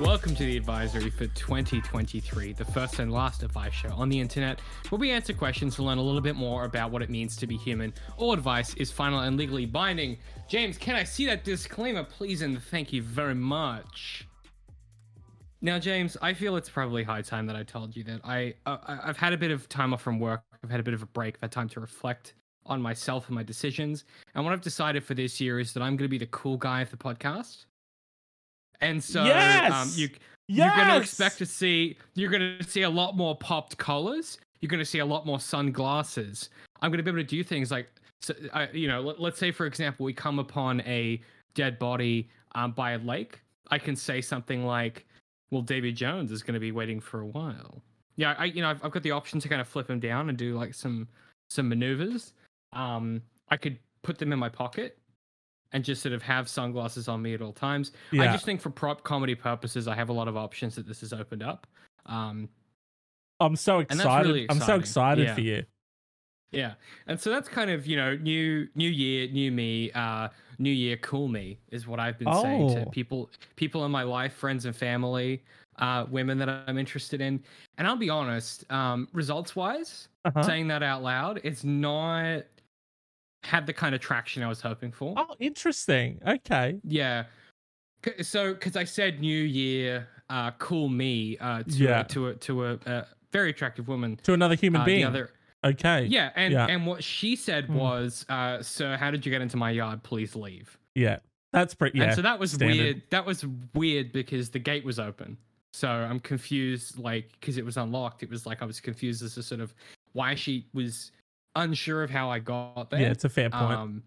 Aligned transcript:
Welcome 0.00 0.34
to 0.36 0.44
the 0.44 0.56
advisory 0.56 1.10
for 1.10 1.26
2023, 1.26 2.54
the 2.54 2.64
first 2.64 3.00
and 3.00 3.12
last 3.12 3.42
advice 3.42 3.74
show 3.74 3.90
on 3.90 4.08
the 4.08 4.18
internet, 4.18 4.58
where 4.88 4.98
we 4.98 5.10
answer 5.10 5.34
questions 5.34 5.74
to 5.74 5.82
learn 5.82 5.98
a 5.98 6.02
little 6.02 6.22
bit 6.22 6.36
more 6.36 6.64
about 6.64 6.90
what 6.90 7.02
it 7.02 7.10
means 7.10 7.36
to 7.36 7.46
be 7.46 7.58
human. 7.58 7.92
All 8.16 8.32
advice 8.32 8.72
is 8.74 8.90
final 8.90 9.20
and 9.20 9.36
legally 9.36 9.66
binding. 9.66 10.16
James, 10.48 10.78
can 10.78 10.96
I 10.96 11.04
see 11.04 11.26
that 11.26 11.44
disclaimer, 11.44 12.02
please? 12.02 12.40
And 12.40 12.62
thank 12.62 12.94
you 12.94 13.02
very 13.02 13.34
much. 13.34 14.26
Now, 15.60 15.78
James, 15.78 16.16
I 16.22 16.32
feel 16.32 16.56
it's 16.56 16.70
probably 16.70 17.02
high 17.02 17.20
time 17.20 17.46
that 17.48 17.56
I 17.56 17.62
told 17.62 17.94
you 17.94 18.02
that 18.04 18.22
I, 18.24 18.54
uh, 18.64 18.78
I've 18.86 19.18
had 19.18 19.34
a 19.34 19.38
bit 19.38 19.50
of 19.50 19.68
time 19.68 19.92
off 19.92 20.00
from 20.00 20.18
work. 20.18 20.40
I've 20.64 20.70
had 20.70 20.80
a 20.80 20.82
bit 20.82 20.94
of 20.94 21.02
a 21.02 21.06
break. 21.06 21.34
I've 21.36 21.42
had 21.42 21.52
time 21.52 21.68
to 21.68 21.80
reflect 21.80 22.32
on 22.64 22.80
myself 22.80 23.26
and 23.26 23.34
my 23.34 23.42
decisions. 23.42 24.04
And 24.34 24.44
what 24.46 24.54
I've 24.54 24.62
decided 24.62 25.04
for 25.04 25.12
this 25.12 25.42
year 25.42 25.60
is 25.60 25.74
that 25.74 25.82
I'm 25.82 25.98
going 25.98 26.08
to 26.08 26.08
be 26.08 26.16
the 26.16 26.26
cool 26.28 26.56
guy 26.56 26.80
of 26.80 26.90
the 26.90 26.96
podcast. 26.96 27.66
And 28.80 29.02
so, 29.02 29.24
Yes! 29.24 29.72
um, 29.72 29.90
you 29.94 30.08
Yes! 30.48 30.74
you're 30.76 30.84
going 30.84 30.96
to 30.96 31.02
expect 31.02 31.38
to 31.38 31.46
see 31.46 31.96
you're 32.14 32.30
going 32.30 32.58
to 32.58 32.64
see 32.68 32.82
a 32.82 32.90
lot 32.90 33.16
more 33.16 33.36
popped 33.36 33.76
collars. 33.78 34.38
You're 34.60 34.68
going 34.68 34.80
to 34.80 34.84
see 34.84 34.98
a 34.98 35.06
lot 35.06 35.24
more 35.24 35.38
sunglasses. 35.38 36.50
I'm 36.82 36.90
going 36.90 36.98
to 36.98 37.04
be 37.04 37.10
able 37.10 37.20
to 37.20 37.24
do 37.24 37.44
things 37.44 37.70
like, 37.70 37.88
so, 38.20 38.34
uh, 38.52 38.66
you 38.72 38.88
know, 38.88 39.00
let, 39.00 39.20
let's 39.20 39.38
say 39.38 39.52
for 39.52 39.66
example, 39.66 40.04
we 40.04 40.12
come 40.12 40.38
upon 40.38 40.80
a 40.82 41.20
dead 41.54 41.78
body 41.78 42.28
um, 42.54 42.72
by 42.72 42.92
a 42.92 42.98
lake. 42.98 43.40
I 43.70 43.78
can 43.78 43.94
say 43.94 44.20
something 44.20 44.66
like, 44.66 45.06
"Well, 45.50 45.62
Davy 45.62 45.92
Jones 45.92 46.32
is 46.32 46.42
going 46.42 46.54
to 46.54 46.60
be 46.60 46.72
waiting 46.72 47.00
for 47.00 47.20
a 47.20 47.26
while." 47.26 47.82
Yeah, 48.16 48.34
I 48.36 48.46
you 48.46 48.60
know 48.60 48.70
I've, 48.70 48.84
I've 48.84 48.90
got 48.90 49.04
the 49.04 49.12
option 49.12 49.38
to 49.40 49.48
kind 49.48 49.60
of 49.60 49.68
flip 49.68 49.88
him 49.88 50.00
down 50.00 50.28
and 50.28 50.36
do 50.36 50.56
like 50.58 50.74
some 50.74 51.06
some 51.48 51.68
maneuvers. 51.68 52.32
Um, 52.72 53.22
I 53.48 53.56
could 53.56 53.78
put 54.02 54.18
them 54.18 54.32
in 54.32 54.38
my 54.38 54.48
pocket 54.48 54.98
and 55.72 55.84
just 55.84 56.02
sort 56.02 56.12
of 56.12 56.22
have 56.22 56.48
sunglasses 56.48 57.08
on 57.08 57.22
me 57.22 57.34
at 57.34 57.42
all 57.42 57.52
times. 57.52 57.92
I 58.12 58.26
just 58.26 58.44
think 58.44 58.60
for 58.60 58.70
prop 58.70 59.04
comedy 59.04 59.34
purposes, 59.34 59.86
I 59.88 59.94
have 59.94 60.08
a 60.08 60.12
lot 60.12 60.28
of 60.28 60.36
options 60.36 60.74
that 60.76 60.86
this 60.86 61.00
has 61.00 61.12
opened 61.12 61.42
up. 61.42 61.66
Um, 62.06 62.48
I'm 63.40 63.56
so 63.56 63.78
excited. 63.78 64.28
really 64.28 64.46
I'm 64.50 64.60
so 64.60 64.74
excited 64.76 65.24
Yeah. 65.26 65.34
for 65.34 65.40
you. 65.40 65.64
yeah, 66.52 66.74
and 67.06 67.18
so 67.20 67.30
that's 67.30 67.48
kind 67.48 67.70
of 67.70 67.86
you 67.86 67.96
know 67.96 68.16
new 68.16 68.68
new 68.74 68.90
year, 68.90 69.28
new 69.28 69.50
me, 69.52 69.90
uh, 69.92 70.28
new 70.58 70.72
year, 70.72 70.96
cool 70.98 71.28
me 71.28 71.58
is 71.70 71.86
what 71.86 72.00
I've 72.00 72.18
been 72.18 72.32
saying 72.34 72.68
to 72.74 72.86
Oh. 72.86 72.90
people 72.90 73.30
people 73.56 73.84
in 73.86 73.90
my 73.92 74.02
life, 74.02 74.34
friends 74.34 74.64
and 74.66 74.74
family, 74.76 75.42
uh, 75.78 76.04
women 76.10 76.36
that 76.38 76.48
I'm 76.50 76.76
interested 76.76 77.20
in. 77.22 77.42
And 77.78 77.86
I'll 77.86 77.96
be 77.96 78.10
honest, 78.10 78.70
um, 78.72 79.08
results 79.12 79.54
wise, 79.56 80.08
Uh-huh. 80.26 80.42
saying 80.42 80.68
that 80.68 80.82
out 80.82 81.02
loud, 81.02 81.40
it's 81.44 81.64
not 81.64 82.42
had 83.42 83.66
the 83.66 83.72
kind 83.72 83.94
of 83.94 84.00
traction 84.00 84.42
I 84.42 84.48
was 84.48 84.60
hoping 84.60 84.92
for. 84.92 85.14
Oh, 85.16 85.34
interesting. 85.38 86.20
Okay. 86.26 86.76
Yeah. 86.84 87.24
C- 88.04 88.22
So, 88.22 88.54
because 88.54 88.76
I 88.76 88.84
said 88.84 89.20
New 89.20 89.42
Year, 89.42 90.08
uh, 90.28 90.50
cool 90.52 90.88
me, 90.88 91.36
uh, 91.38 91.62
to 91.64 91.70
Yeah. 91.72 92.00
a, 92.00 92.04
to 92.04 92.28
a 92.28 92.34
to 92.34 92.64
a, 92.66 92.74
uh 92.86 93.04
very 93.32 93.50
attractive 93.50 93.86
woman. 93.88 94.16
To 94.24 94.32
another 94.32 94.56
human 94.56 94.80
Uh, 94.82 94.84
being. 94.84 95.04
other, 95.04 95.30
okay. 95.64 96.04
yeah, 96.06 96.30
and 96.34 96.52
Yeah. 96.52 96.66
and 96.66 96.84
what 96.86 97.04
she 97.04 97.36
said 97.36 97.66
Hmm. 97.66 97.74
was, 97.74 98.26
uh, 98.28 98.60
"Sir, 98.62 98.96
how 98.96 99.10
did 99.10 99.24
you 99.24 99.30
get 99.30 99.40
into 99.40 99.56
my 99.56 99.70
yard? 99.70 100.02
Please 100.02 100.34
leave." 100.34 100.76
Yeah. 100.94 101.18
That's 101.52 101.74
pretty. 101.74 101.98
Yeah. 101.98 102.04
and 102.06 102.14
so 102.14 102.22
that 102.22 102.38
was 102.38 102.52
standard. 102.52 102.76
weird. 102.78 103.02
That 103.10 103.24
was 103.26 103.44
weird 103.74 104.12
because 104.12 104.50
the 104.50 104.58
gate 104.58 104.84
was 104.84 104.98
open. 105.00 105.36
So 105.72 105.88
I'm 105.88 106.18
confused, 106.20 106.98
like, 106.98 107.30
because 107.40 107.56
it 107.56 107.64
was 107.64 107.76
unlocked. 107.76 108.22
It 108.24 108.30
was 108.30 108.44
like 108.46 108.60
I 108.62 108.64
was 108.64 108.80
confused 108.80 109.22
as 109.22 109.34
to 109.34 109.42
sort 109.42 109.60
of 109.60 109.72
why 110.12 110.34
she 110.34 110.66
was 110.72 111.12
unsure 111.56 112.02
of 112.02 112.10
how 112.10 112.30
I 112.30 112.38
got 112.38 112.90
there. 112.90 113.00
yeah, 113.00 113.08
it's 113.10 113.24
a 113.24 113.28
fair 113.28 113.50
point. 113.50 113.72
Um, 113.72 114.02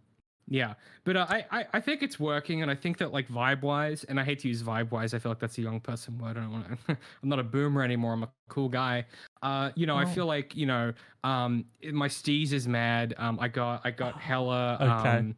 yeah, 0.49 0.73
but 1.05 1.15
uh, 1.15 1.25
I, 1.29 1.45
I 1.51 1.65
I 1.75 1.79
think 1.79 2.03
it's 2.03 2.19
working, 2.19 2.61
and 2.61 2.69
I 2.69 2.75
think 2.75 2.97
that 2.97 3.13
like 3.13 3.29
vibe 3.29 3.61
wise, 3.61 4.03
and 4.03 4.19
I 4.19 4.23
hate 4.25 4.39
to 4.39 4.49
use 4.49 4.61
vibe 4.61 4.91
wise. 4.91 5.13
I 5.13 5.19
feel 5.19 5.31
like 5.31 5.39
that's 5.39 5.57
a 5.57 5.61
young 5.61 5.79
person 5.79 6.17
word. 6.19 6.37
I 6.37 6.41
don't 6.41 6.51
want 6.51 6.67
to. 6.87 6.97
I'm 7.23 7.29
not 7.29 7.39
a 7.39 7.43
boomer 7.43 7.81
anymore. 7.81 8.11
I'm 8.13 8.23
a 8.23 8.29
cool 8.49 8.67
guy. 8.67 9.05
Uh, 9.41 9.71
you 9.75 9.85
know, 9.85 9.95
I 9.95 10.03
Oh. 10.03 10.07
feel 10.07 10.25
like 10.25 10.53
you 10.55 10.65
know, 10.65 10.91
um, 11.23 11.63
my 11.93 12.09
steez 12.09 12.51
is 12.51 12.67
mad. 12.67 13.13
Um, 13.17 13.37
I 13.39 13.47
got 13.47 13.81
I 13.85 13.91
got 13.91 14.19
hella 14.21 14.77
Okay. 14.81 15.17
um, 15.19 15.35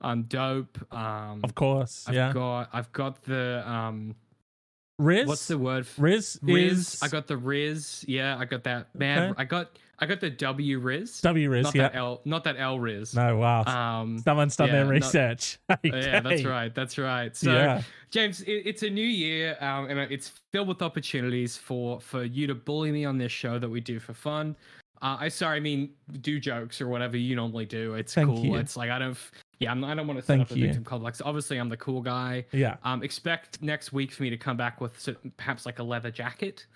um, 0.00 0.22
dope. 0.24 0.78
Um, 0.92 1.40
of 1.44 1.54
course. 1.54 2.06
I've 2.08 2.14
yeah. 2.14 2.32
got 2.32 2.70
I've 2.72 2.90
got 2.92 3.22
the 3.22 3.62
um, 3.70 4.16
Riz. 4.98 5.28
what's 5.28 5.46
the 5.46 5.58
word? 5.58 5.86
Riz? 5.96 6.40
Riz. 6.42 6.94
Is 6.94 7.02
I 7.04 7.08
got 7.08 7.28
the 7.28 7.36
Riz. 7.36 8.04
Yeah, 8.08 8.36
I 8.36 8.46
got 8.46 8.64
that. 8.64 8.92
Man, 8.96 9.30
Okay. 9.30 9.42
I 9.42 9.44
got 9.44 9.78
I 10.00 10.06
got 10.06 10.20
the 10.20 10.30
W 10.30 10.78
Riz. 10.78 11.20
W 11.20 11.50
Riz. 11.50 11.64
not 11.64 11.74
Yeah. 11.74 11.82
that 11.82 11.94
L. 11.94 12.20
Not 12.24 12.44
that 12.44 12.56
L 12.58 12.78
Riz. 12.78 13.14
No. 13.14 13.36
Wow. 13.36 13.64
Um, 13.64 14.18
Someone's 14.18 14.56
done 14.56 14.68
yeah, 14.68 14.72
their 14.74 14.86
research. 14.86 15.58
yeah, 15.82 16.20
that's 16.20 16.44
right. 16.44 16.74
That's 16.74 16.96
right. 16.96 17.36
So, 17.36 17.52
yeah. 17.52 17.82
James, 18.10 18.40
it, 18.42 18.62
it's 18.64 18.82
a 18.82 18.90
new 18.90 19.06
year, 19.06 19.56
um, 19.60 19.86
and 19.90 19.98
it's 20.00 20.32
filled 20.52 20.68
with 20.68 20.82
opportunities 20.82 21.56
for 21.56 22.00
for 22.00 22.24
you 22.24 22.46
to 22.46 22.54
bully 22.54 22.90
me 22.90 23.04
on 23.04 23.18
this 23.18 23.32
show 23.32 23.58
that 23.58 23.68
we 23.68 23.80
do 23.80 24.00
for 24.00 24.14
fun. 24.14 24.56
Uh, 25.02 25.16
I 25.20 25.28
sorry, 25.28 25.56
I 25.56 25.60
mean 25.60 25.90
do 26.20 26.38
jokes 26.38 26.80
or 26.80 26.88
whatever 26.88 27.16
you 27.16 27.34
normally 27.34 27.64
do. 27.64 27.94
It's 27.94 28.12
Thank 28.12 28.28
cool. 28.28 28.44
you. 28.44 28.56
It's 28.56 28.76
like 28.76 28.90
I 28.90 28.98
don't. 28.98 29.16
Yeah, 29.58 29.70
I'm, 29.70 29.84
I 29.84 29.94
don't 29.94 30.06
want 30.06 30.18
to 30.18 30.24
set 30.24 30.38
Thank 30.38 30.50
up 30.50 30.56
a 30.56 30.58
you. 30.58 30.66
victim 30.66 30.84
complex. 30.84 31.22
Obviously, 31.24 31.58
I'm 31.58 31.68
the 31.68 31.76
cool 31.76 32.00
guy. 32.00 32.44
Yeah. 32.52 32.76
Um, 32.84 33.02
expect 33.02 33.62
next 33.62 33.92
week 33.92 34.12
for 34.12 34.22
me 34.22 34.30
to 34.30 34.36
come 34.36 34.56
back 34.56 34.80
with 34.80 35.08
perhaps 35.36 35.66
like 35.66 35.78
a 35.78 35.82
leather 35.82 36.10
jacket. 36.10 36.66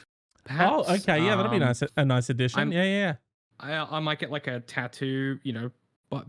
Perhaps. 0.44 0.72
Oh, 0.88 0.94
okay. 0.94 1.25
Yeah, 1.25 1.37
that'd 1.37 1.50
be 1.50 1.56
Um, 1.56 1.62
nice. 1.62 1.82
A 1.97 2.05
nice 2.05 2.28
addition. 2.31 2.59
I'm- 2.59 2.72
yeah, 2.72 2.84
yeah. 2.84 3.15
I, 3.60 3.97
I 3.97 4.00
might 4.00 4.19
get 4.19 4.31
like 4.31 4.47
a 4.47 4.60
tattoo, 4.60 5.38
you 5.43 5.53
know, 5.53 5.71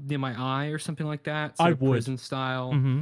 near 0.07 0.19
my 0.19 0.33
eye 0.39 0.67
or 0.67 0.77
something 0.79 1.05
like 1.07 1.23
that. 1.23 1.55
I 1.59 1.73
would. 1.73 1.91
prison 1.91 2.17
style. 2.17 2.71
hmm 2.71 3.01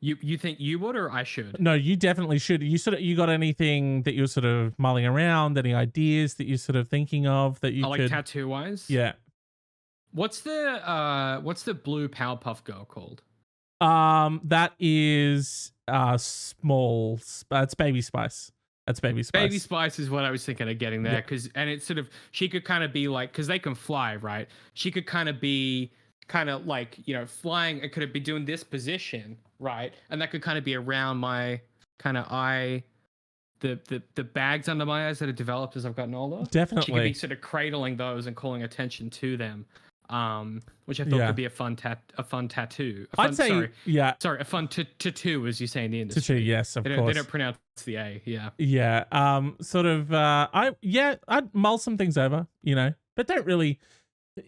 You 0.00 0.16
you 0.20 0.36
think 0.38 0.60
you 0.60 0.78
would 0.78 0.94
or 0.94 1.10
I 1.10 1.24
should? 1.24 1.58
No, 1.60 1.72
you 1.74 1.96
definitely 1.96 2.38
should. 2.38 2.62
You 2.62 2.76
sort 2.78 2.94
of 2.94 3.00
you 3.00 3.16
got 3.16 3.28
anything 3.30 4.02
that 4.02 4.14
you're 4.14 4.26
sort 4.26 4.44
of 4.44 4.78
mulling 4.78 5.06
around? 5.06 5.56
Any 5.58 5.74
ideas 5.74 6.34
that 6.34 6.46
you're 6.46 6.58
sort 6.58 6.76
of 6.76 6.86
thinking 6.88 7.26
of 7.26 7.58
that 7.60 7.72
you 7.72 7.84
Oh, 7.84 7.88
like 7.88 8.00
could? 8.02 8.10
tattoo 8.10 8.46
wise. 8.46 8.88
yeah. 8.90 9.12
What's 10.12 10.40
the 10.42 10.68
uh 10.88 11.40
what's 11.40 11.62
the 11.64 11.74
blue 11.74 12.08
Powerpuff 12.08 12.62
Girl 12.64 12.84
called? 12.84 13.22
Um, 13.80 14.40
that 14.44 14.72
is 14.78 15.72
uh 15.88 16.16
small. 16.18 17.18
sp- 17.20 17.52
Uh, 17.52 17.62
it's 17.62 17.74
Baby 17.74 18.00
Spice. 18.02 18.52
That's 18.86 19.00
Baby 19.00 19.22
Spice. 19.22 19.42
Baby 19.42 19.58
Spice 19.58 19.98
is 19.98 20.10
what 20.10 20.24
I 20.24 20.30
was 20.30 20.44
thinking 20.44 20.68
of 20.68 20.78
getting 20.78 21.02
there 21.02 21.14
Yeah. 21.14 21.20
because 21.20 21.48
and 21.54 21.68
it's 21.68 21.84
sort 21.86 21.98
of 21.98 22.08
she 22.30 22.48
could 22.48 22.64
kind 22.64 22.84
of 22.84 22.92
be 22.92 23.08
like 23.08 23.32
because 23.32 23.46
they 23.48 23.58
can 23.58 23.74
fly 23.74 24.16
right. 24.16 24.48
She 24.74 24.90
could 24.90 25.06
kind 25.06 25.28
of 25.28 25.40
be 25.40 25.90
kind 26.28 26.48
of 26.48 26.66
like 26.66 26.98
you 27.06 27.14
know 27.14 27.26
flying. 27.26 27.78
It 27.80 27.92
could 27.92 28.12
be 28.12 28.20
doing 28.20 28.44
this 28.44 28.62
position 28.64 29.36
right, 29.58 29.92
and 30.10 30.20
that 30.22 30.30
could 30.30 30.42
kind 30.42 30.56
of 30.56 30.64
be 30.64 30.74
around 30.76 31.18
my 31.18 31.60
kind 31.98 32.16
of 32.16 32.26
eye. 32.30 32.84
The, 33.60 33.80
the 33.88 34.02
the 34.14 34.22
bags 34.22 34.68
under 34.68 34.84
my 34.84 35.08
eyes 35.08 35.18
that 35.20 35.28
have 35.28 35.34
developed 35.36 35.76
as 35.76 35.86
I've 35.86 35.96
gotten 35.96 36.14
older. 36.14 36.44
Definitely, 36.50 36.84
she 36.84 36.92
could 36.92 37.02
be 37.02 37.14
sort 37.14 37.32
of 37.32 37.40
cradling 37.40 37.96
those 37.96 38.26
and 38.26 38.36
calling 38.36 38.62
attention 38.64 39.08
to 39.10 39.36
them, 39.38 39.64
um, 40.10 40.62
which 40.86 41.00
I 41.00 41.04
thought 41.04 41.16
Yeah. 41.18 41.26
could 41.28 41.36
be 41.36 41.44
a 41.46 41.50
fun 41.50 41.76
tat 41.76 42.00
a 42.16 42.22
fun 42.22 42.48
tattoo. 42.48 43.06
A 43.12 43.16
fun, 43.16 43.26
I'd 43.28 43.34
say 43.36 43.48
sorry, 43.48 43.70
yeah. 43.84 44.14
sorry, 44.20 44.40
a 44.40 44.44
fun 44.44 44.68
t- 44.68 44.86
tattoo, 44.98 45.46
as 45.46 45.60
you 45.60 45.66
say 45.66 45.84
in 45.84 45.90
the 45.90 46.00
industry. 46.00 46.22
Tattoo, 46.22 46.40
yes, 46.40 46.76
of 46.76 46.84
They 46.84 46.90
don't, 46.90 47.06
they 47.06 47.12
don't 47.12 47.28
pronounce 47.28 47.58
the 47.84 47.96
A. 47.96 48.22
Yeah. 48.24 48.50
Yeah. 48.58 49.04
Um. 49.12 49.56
Sort 49.60 49.86
of. 49.86 50.12
Uh. 50.12 50.48
I. 50.52 50.74
Yeah. 50.82 51.16
I'd 51.28 51.54
mull 51.54 51.78
some 51.78 51.96
things 51.96 52.16
over. 52.16 52.46
You 52.62 52.74
know, 52.74 52.94
but 53.16 53.26
don't 53.26 53.46
really. 53.46 53.78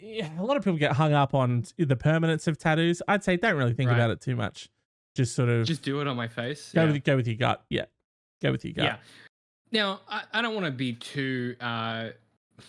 Yeah. 0.01 0.31
A 0.39 0.45
lot 0.45 0.57
of 0.57 0.65
people 0.65 0.79
get 0.79 0.93
hung 0.93 1.13
up 1.15 1.35
on 1.35 1.65
the 1.79 1.97
permanence 1.97 2.47
of 2.47 2.59
tattoos. 2.59 3.01
I'd 3.09 3.25
say 3.25 3.37
don't 3.37 3.57
really 3.57 3.73
think 3.75 3.89
Right. 3.89 3.97
about 3.97 4.11
it 4.11 4.21
too 4.21 4.37
much. 4.37 4.69
Just 5.15 5.35
sort 5.35 5.49
of 5.49 5.67
Just 5.67 5.83
do 5.83 6.01
it 6.01 6.07
on 6.07 6.17
my 6.17 6.29
face. 6.29 6.73
go 6.75 6.85
yeah. 6.85 6.93
with 6.93 7.05
go 7.05 7.17
with 7.17 7.27
your 7.27 7.37
gut. 7.37 7.65
Yeah. 7.71 7.87
Go 8.43 8.53
with 8.53 8.65
your 8.65 8.75
gut. 8.75 8.85
Yeah. 8.85 8.97
Now, 9.71 10.01
I, 10.09 10.23
I 10.33 10.43
don't 10.43 10.55
want 10.55 10.67
to 10.67 10.73
be 10.73 10.93
too. 10.95 11.57
Uh, 11.61 12.11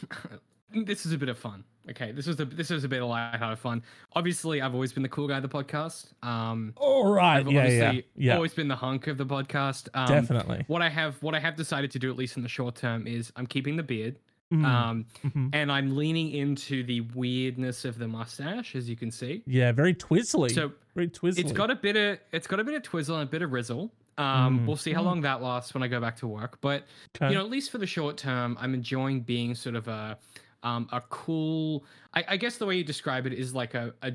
this 0.73 1.05
is 1.05 1.11
a 1.13 1.17
bit 1.17 1.29
of 1.29 1.37
fun. 1.37 1.63
Okay, 1.89 2.11
this 2.11 2.27
was 2.27 2.39
a 2.39 2.45
this 2.45 2.69
was 2.69 2.83
a 2.83 2.87
bit 2.87 3.01
of 3.01 3.09
lighthearted 3.09 3.57
fun. 3.59 3.81
Obviously, 4.13 4.61
I've 4.61 4.73
always 4.73 4.93
been 4.93 5.03
the 5.03 5.09
cool 5.09 5.27
guy 5.27 5.37
of 5.37 5.43
the 5.43 5.49
podcast. 5.49 6.07
Um, 6.23 6.73
All 6.77 7.11
right. 7.11 7.37
I've 7.39 7.51
Yeah. 7.51 7.67
Yeah. 7.91 8.01
Yeah. 8.15 8.35
always 8.35 8.53
been 8.53 8.67
the 8.67 8.75
hunk 8.75 9.07
of 9.07 9.17
the 9.17 9.25
podcast. 9.25 9.87
Um, 9.93 10.07
Definitely. 10.07 10.65
What 10.67 10.81
I 10.81 10.89
have 10.89 11.21
what 11.23 11.33
I 11.35 11.39
have 11.39 11.55
decided 11.55 11.89
to 11.91 11.99
do 11.99 12.11
at 12.11 12.17
least 12.17 12.37
in 12.37 12.43
the 12.43 12.49
short 12.49 12.75
term 12.75 13.07
is 13.07 13.31
I'm 13.35 13.47
keeping 13.47 13.75
the 13.75 13.83
beard. 13.83 14.17
Mm, 14.53 14.65
Um, 14.65 15.05
mhm. 15.23 15.49
and 15.53 15.71
I'm 15.71 15.95
leaning 15.95 16.31
into 16.31 16.83
the 16.83 17.01
weirdness 17.01 17.85
of 17.85 17.99
the 17.99 18.07
mustache, 18.07 18.75
as 18.75 18.89
you 18.89 18.95
can 18.95 19.11
see. 19.11 19.43
Yeah. 19.45 19.71
Very 19.71 19.93
twizzly. 19.93 20.51
So 20.51 20.71
very 20.95 21.07
twizzly. 21.07 21.39
it's 21.39 21.51
got 21.51 21.69
a 21.71 21.75
bit 21.75 21.95
of 21.95 22.19
it's 22.31 22.47
got 22.47 22.59
a 22.59 22.63
bit 22.63 22.73
of 22.75 22.83
twizzle 22.83 23.15
and 23.17 23.23
a 23.27 23.31
bit 23.31 23.41
of 23.41 23.51
rizzle. 23.51 23.91
Um, 24.17 24.59
Mm. 24.61 24.65
we'll 24.67 24.75
see 24.75 24.91
how 24.91 25.01
Mm. 25.01 25.05
long 25.05 25.21
that 25.21 25.41
lasts 25.41 25.73
when 25.73 25.81
I 25.81 25.87
go 25.87 26.01
back 26.01 26.17
to 26.17 26.27
work. 26.27 26.57
But 26.61 26.85
Okay. 27.15 27.29
you 27.29 27.35
know, 27.35 27.43
at 27.45 27.49
least 27.49 27.71
for 27.71 27.77
the 27.77 27.87
short 27.87 28.17
term, 28.17 28.57
I'm 28.59 28.73
enjoying 28.73 29.21
being 29.21 29.55
sort 29.55 29.75
of 29.75 29.87
a 29.87 30.17
um 30.63 30.87
a 30.91 31.01
cool. 31.01 31.85
I, 32.13 32.23
I 32.29 32.37
guess 32.37 32.57
the 32.57 32.65
way 32.65 32.75
you 32.77 32.83
describe 32.83 33.25
it 33.25 33.33
is 33.33 33.53
like 33.53 33.73
a 33.73 33.93
a 34.01 34.13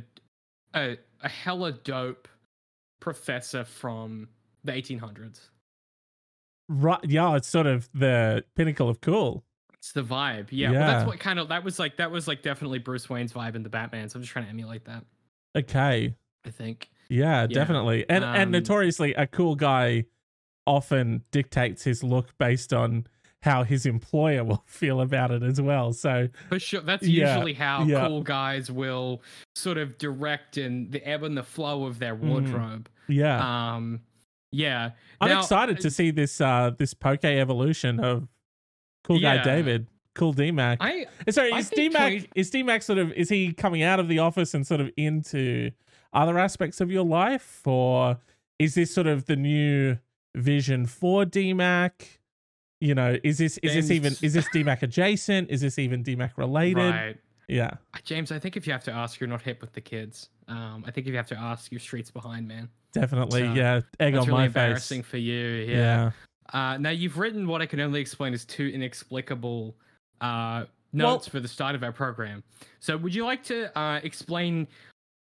a, 0.75 0.97
a 1.23 1.29
hella 1.29 1.73
dope 1.73 2.29
professor 3.01 3.65
from 3.65 4.29
the 4.65 4.73
1800s. 4.73 5.51
right. 6.69 6.99
Yeah. 7.05 7.37
It's 7.37 7.49
sort 7.49 7.67
of 7.67 7.89
the 7.95 8.45
pinnacle 8.57 8.89
of 8.89 9.01
cool. 9.01 9.45
It's 9.75 9.93
the 9.93 10.03
vibe. 10.03 10.49
Yeah, 10.51 10.71
Well, 10.71 10.81
that's 10.81 11.07
what 11.07 11.21
kind 11.21 11.39
of 11.39 11.49
that 11.49 11.63
was 11.63 11.79
like. 11.79 11.99
That 11.99 12.11
was 12.11 12.27
like 12.27 12.43
definitely 12.43 12.79
Bruce 12.79 13.11
Wayne's 13.11 13.35
vibe 13.35 13.55
in 13.55 13.63
the 13.63 13.69
Batman. 13.69 14.09
So 14.09 14.17
I'm 14.17 14.23
just 14.23 14.33
trying 14.33 14.47
to 14.47 14.51
emulate 14.51 14.87
that. 14.87 15.05
Okay. 15.55 16.15
I 16.47 16.51
think. 16.51 16.91
Yeah, 17.11 17.47
definitely. 17.47 18.07
And 18.09 18.25
and 18.25 18.45
um, 18.45 18.51
notoriously 18.51 19.13
a 19.15 19.27
cool 19.27 19.55
guy 19.57 20.07
often 20.67 21.23
dictates 21.31 21.85
his 21.85 22.03
look 22.03 22.37
based 22.39 22.73
on 22.73 23.07
how 23.45 23.63
his 23.63 23.87
employer 23.87 24.43
will 24.43 24.63
feel 24.67 25.01
about 25.01 25.31
it 25.31 25.43
as 25.43 25.61
well. 25.61 25.93
So 25.93 26.29
For 26.49 26.59
sure. 26.59 26.81
That's 26.81 27.07
Yeah, 27.07 27.35
usually 27.35 27.53
how 27.55 27.85
yeah. 27.85 28.07
cool 28.09 28.23
guys 28.23 28.71
will 28.71 29.23
sort 29.55 29.79
of 29.79 29.99
direct 29.99 30.57
and 30.57 30.91
the 30.91 31.07
ebb 31.07 31.23
and 31.23 31.37
the 31.37 31.43
flow 31.43 31.85
of 31.85 31.99
their 31.99 32.17
Mhm. 32.17 32.29
wardrobe. 32.29 32.89
yeah, 33.09 33.75
Um, 33.75 34.01
yeah. 34.51 34.91
I'm 35.21 35.29
Now, 35.29 35.41
excited 35.41 35.79
to 35.81 35.91
see 35.91 36.11
this 36.11 36.41
uh 36.41 36.71
this 36.77 36.95
poke 36.95 37.25
evolution 37.25 38.01
of 38.01 38.29
cool 39.05 39.21
guy 39.21 39.43
David, 39.43 39.87
cool 40.15 40.33
D 40.33 40.51
Mac. 40.51 40.79
I 40.81 41.07
Sorry, 41.31 41.53
I 41.53 41.59
is 41.59 41.69
D 41.71 41.77
think 41.77 41.93
Mac 41.93 42.29
is 42.35 42.51
D 42.51 42.63
Mac 42.63 42.83
sort 42.83 42.99
of 42.99 43.13
is 43.13 43.29
he 43.29 43.53
coming 43.53 43.83
out 43.83 44.01
of 44.01 44.09
the 44.09 44.19
office 44.21 44.55
and 44.55 44.67
sort 44.67 44.81
of 44.81 44.91
into 44.97 45.71
other 46.13 46.39
aspects 46.39 46.81
of 46.81 46.91
your 46.91 47.05
life, 47.05 47.67
or 47.67 48.19
is 48.59 48.75
this 48.75 48.95
sort 48.95 49.07
of 49.07 49.27
the 49.27 49.37
new 49.37 49.99
vision 50.35 50.87
for 50.87 51.25
D 51.27 51.53
Mac? 51.53 52.21
You 52.85 52.95
know, 52.95 53.17
is 53.25 53.39
this 53.39 53.57
is 53.59 53.73
this 53.73 53.91
even 53.91 54.15
is 54.21 54.35
this 54.35 54.47
DMAC 54.51 54.83
adjacent? 54.83 55.51
Is 55.51 55.63
this 55.63 55.79
even 55.79 56.05
DMAC 56.05 56.33
related? 56.37 56.91
right. 56.91 57.17
Yeah, 57.49 57.75
James, 58.05 58.33
I 58.33 58.39
think 58.39 58.57
if 58.57 58.67
you 58.67 58.73
have 58.73 58.85
to 58.85 58.93
ask, 58.93 59.21
you're 59.21 59.29
not 59.29 59.43
hip 59.43 59.61
with 59.61 59.73
the 59.73 59.81
kids. 59.81 60.29
Um, 60.49 60.85
I 60.87 60.91
think 60.91 61.07
if 61.07 61.11
you 61.11 61.17
have 61.17 61.27
to 61.29 61.39
ask, 61.39 61.71
your 61.71 61.81
streets 61.81 62.11
behind, 62.11 62.49
man. 62.49 62.69
definitely. 62.93 63.41
So, 63.43 63.53
yeah, 63.53 63.81
egg 64.01 64.15
That's 64.15 64.23
on 64.23 64.29
really 64.29 64.39
my 64.39 64.47
embarrassing 64.47 65.03
face. 65.03 65.11
for 65.11 65.17
you. 65.19 65.47
Yeah. 65.67 65.77
Yeah. 65.77 66.11
Uh, 66.53 66.77
now 66.79 66.91
you've 66.91 67.19
written 67.19 67.47
what 67.47 67.61
I 67.63 67.67
can 67.67 67.81
only 67.81 68.01
explain 68.01 68.33
as 68.35 68.45
two 68.45 68.69
inexplicable 68.69 69.77
uh, 70.21 70.65
notes 70.93 71.27
for 71.27 71.41
the 71.41 71.49
start 71.49 71.75
of 71.75 71.83
our 71.83 71.93
program. 71.93 72.43
So 72.81 72.97
would 72.97 73.15
you 73.15 73.25
like 73.25 73.43
to 73.45 73.79
uh, 73.79 74.01
explain? 74.03 74.67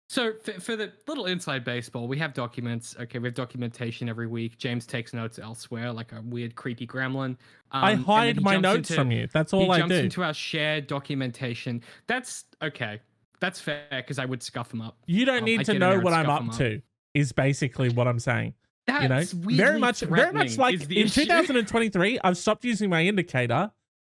So 0.08 0.34
for, 0.34 0.52
for 0.60 0.76
the 0.76 0.92
little 1.08 1.26
inside 1.26 1.64
baseball, 1.64 2.06
we 2.06 2.16
have 2.18 2.32
documents. 2.32 2.94
Okay, 3.00 3.18
we 3.18 3.26
have 3.26 3.34
documentation 3.34 4.08
every 4.08 4.28
week. 4.28 4.56
James 4.56 4.86
takes 4.86 5.12
notes 5.12 5.38
elsewhere, 5.38 5.92
like 5.92 6.12
a 6.12 6.22
weird, 6.22 6.54
creepy 6.54 6.86
gremlin. 6.86 7.36
Um, 7.72 7.84
I 7.84 7.94
hide 7.94 8.40
my 8.40 8.56
notes 8.56 8.90
into- 8.90 8.94
from 8.94 9.10
you. 9.10 9.28
That's 9.32 9.52
all 9.52 9.72
I 9.72 9.78
do. 9.78 9.82
he 9.82 9.88
jumps 9.88 9.94
into 9.96 10.22
our 10.22 10.34
shared 10.34 10.86
documentation. 10.86 11.82
That's 12.06 12.44
okay. 12.62 13.00
That's 13.40 13.60
fair 13.60 13.84
because 13.90 14.18
I 14.18 14.24
would 14.24 14.42
scuff 14.42 14.72
him 14.72 14.80
up. 14.80 14.96
you 15.06 15.24
don't 15.24 15.38
um, 15.38 15.44
need 15.44 15.60
I'd 15.60 15.66
to 15.66 15.78
know 15.78 15.98
what 15.98 16.12
I'm 16.12 16.30
up 16.30 16.48
up. 16.48 16.56
to. 16.58 16.80
Is 17.14 17.32
basically 17.32 17.88
what 17.88 18.06
I'm 18.06 18.18
saying. 18.18 18.54
That's 18.86 19.34
you 19.34 19.40
know, 19.40 19.56
very 19.56 19.80
much, 19.80 20.00
very 20.00 20.32
much 20.32 20.58
like 20.58 20.82
in 20.82 20.92
issue. 20.92 21.22
2023, 21.24 22.20
I've 22.22 22.36
stopped 22.36 22.64
using 22.64 22.88
my 22.88 23.02
indicator 23.04 23.72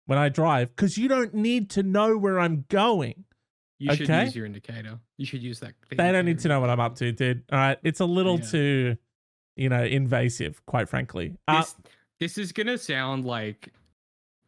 when 0.06 0.18
I 0.18 0.28
drive 0.28 0.74
because 0.76 0.98
you 0.98 1.08
don't 1.08 1.32
need 1.32 1.70
to 1.70 1.82
know 1.82 2.18
where 2.18 2.38
I'm 2.38 2.66
going. 2.68 3.24
You 3.78 3.94
should 3.94 4.08
use 4.08 4.34
your 4.34 4.46
indicator. 4.46 4.98
You 5.18 5.26
should 5.26 5.42
use 5.42 5.60
that. 5.60 5.74
the 5.88 5.96
They 5.96 6.12
don't 6.12 6.24
need 6.24 6.40
to 6.40 6.48
know 6.48 6.60
what 6.60 6.70
I'm 6.70 6.80
up 6.80 6.96
to, 6.96 7.12
dude. 7.12 7.44
All 7.52 7.58
right, 7.58 7.78
it's 7.84 8.00
a 8.00 8.04
little 8.04 8.38
Yeah. 8.40 8.46
too, 8.46 8.96
you 9.56 9.68
know, 9.68 9.84
invasive, 9.84 10.64
quite 10.66 10.88
frankly. 10.88 11.36
Uh, 11.46 11.60
This, 11.60 11.76
this 12.20 12.38
is 12.38 12.52
gonna 12.52 12.76
sound 12.78 13.24
like 13.24 13.72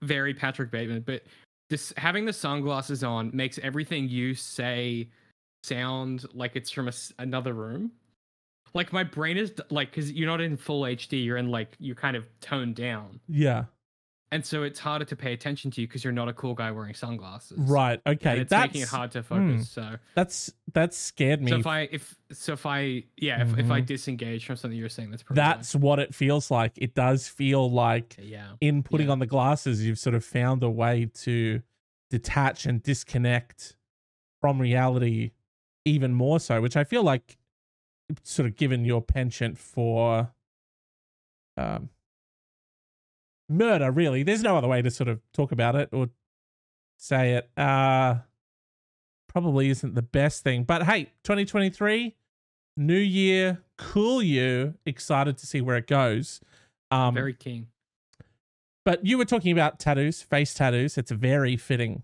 very 0.03 0.35
Patrick 0.35 0.71
Bateman, 0.71 1.03
but 1.03 1.23
this 1.69 1.93
having 1.97 2.25
the 2.25 2.32
sunglasses 2.32 3.05
on 3.05 3.31
makes 3.32 3.59
everything 3.61 4.09
you 4.09 4.35
say 4.35 5.09
sound 5.62 6.25
like 6.35 6.56
it's 6.56 6.71
from 6.71 6.88
a 6.88 6.93
another 7.19 7.53
room. 7.55 7.93
Like 8.75 8.93
my 8.93 9.05
brain 9.05 9.37
is 9.37 9.53
like 9.71 9.91
because 9.91 10.11
you're 10.12 10.29
not 10.29 10.41
in 10.41 10.56
full 10.56 10.82
HD, 10.82 11.25
you're 11.25 11.37
in 11.37 11.50
like 11.50 11.77
you're 11.79 11.94
kind 11.97 12.17
of 12.17 12.25
toned 12.41 12.75
down, 12.77 13.21
yeah, 13.29 13.65
and 14.32 14.44
so 14.47 14.62
it's 14.62 14.79
harder 14.79 15.05
to 15.05 15.17
pay 15.17 15.32
attention 15.32 15.71
to 15.73 15.81
you 15.81 15.87
because 15.88 16.05
you're 16.05 16.12
not 16.12 16.29
a 16.29 16.32
cool 16.32 16.55
guy 16.55 16.71
wearing 16.71 16.94
sunglasses. 16.94 17.59
right. 17.59 18.00
And 18.06 18.17
Okay, 18.17 18.41
it's 18.41 18.50
that's 18.50 18.69
making 18.73 18.82
it 18.82 18.88
hard 18.88 19.11
to 19.12 19.23
hmm. 19.23 19.50
focus. 19.50 19.71
So, 19.71 19.97
that's 20.15 20.53
that's 20.73 20.97
scared 20.97 21.43
me. 21.43 21.50
so 21.50 21.59
if 21.59 21.67
I 21.67 21.81
if 21.91 22.17
so 22.32 22.53
if 22.53 22.65
I 22.67 23.05
yeah 23.17 23.43
if, 23.43 23.59
if 23.59 23.71
I 23.71 23.81
Mhm. 23.81 23.87
disengage 23.87 24.47
from 24.47 24.56
something 24.56 24.79
you're 24.79 24.88
saying, 24.88 25.11
that's 25.11 25.23
probably 25.23 25.41
that's 25.43 25.75
what 25.75 25.99
it 25.99 26.15
feels 26.15 26.50
like. 26.50 26.73
It 26.77 26.94
does 26.94 27.27
feel 27.29 27.71
like 27.71 28.17
yeah. 28.21 28.53
in 28.61 28.82
putting 28.82 29.06
Yeah. 29.09 29.12
on 29.12 29.19
the 29.19 29.27
glasses, 29.27 29.85
you've 29.85 29.99
sort 29.99 30.15
of 30.15 30.25
found 30.25 30.62
a 30.62 30.71
way 30.71 31.11
to 31.23 31.62
detach 32.11 32.67
and 32.67 32.82
disconnect 32.82 33.77
from 34.41 34.61
reality 34.61 35.32
even 35.85 36.12
more 36.15 36.38
so, 36.41 36.61
which 36.61 36.77
I 36.77 36.85
feel 36.85 37.03
like 37.03 37.37
sort 38.23 38.47
of 38.49 38.56
given 38.56 38.85
your 38.85 39.00
penchant 39.03 39.59
for 39.59 40.32
um, 41.56 41.91
murder, 43.50 43.91
really. 43.91 44.23
There's 44.23 44.43
no 44.43 44.56
other 44.56 44.69
way 44.69 44.81
to 44.82 44.91
sort 44.91 45.08
of 45.08 45.20
talk 45.32 45.52
about 45.52 45.75
it 45.76 45.88
or 45.93 46.08
say 46.99 47.35
it. 47.35 47.50
Uh, 47.56 48.17
probably 49.29 49.69
isn't 49.70 49.94
the 49.94 50.02
best 50.02 50.43
thing. 50.43 50.64
But 50.64 50.85
hey, 50.85 51.05
2023, 51.25 52.17
new 52.76 52.94
year, 52.97 53.62
cool 53.76 54.23
you, 54.23 54.75
excited 54.87 55.37
to 55.38 55.47
see 55.47 55.61
where 55.61 55.76
it 55.76 55.87
goes. 55.87 56.41
Um, 56.91 57.14
Very 57.14 57.35
keen. 57.35 57.69
but 58.85 59.05
you 59.06 59.17
were 59.19 59.25
talking 59.25 59.53
about 59.53 59.79
tattoos, 59.79 60.23
face 60.23 60.55
tattoos. 60.55 60.99
It's 60.99 61.11
very 61.11 61.56
fitting 61.56 62.03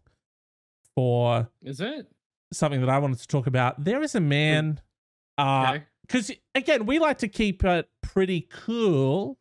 for 0.94 1.48
Is 1.62 1.80
it? 1.80 2.06
something 2.52 2.80
that 2.80 2.88
I 2.88 2.98
wanted 2.98 3.18
to 3.18 3.26
talk 3.26 3.46
about. 3.46 3.82
There 3.84 4.02
is 4.02 4.14
a 4.14 4.20
man, 4.20 4.80
uh, 5.38 5.66
Okay. 5.74 5.84
because 6.06 6.30
again, 6.54 6.86
we 6.86 6.98
like 7.00 7.18
to 7.18 7.28
keep 7.28 7.64
it 7.64 7.88
pretty 8.00 8.42
cool. 8.42 9.38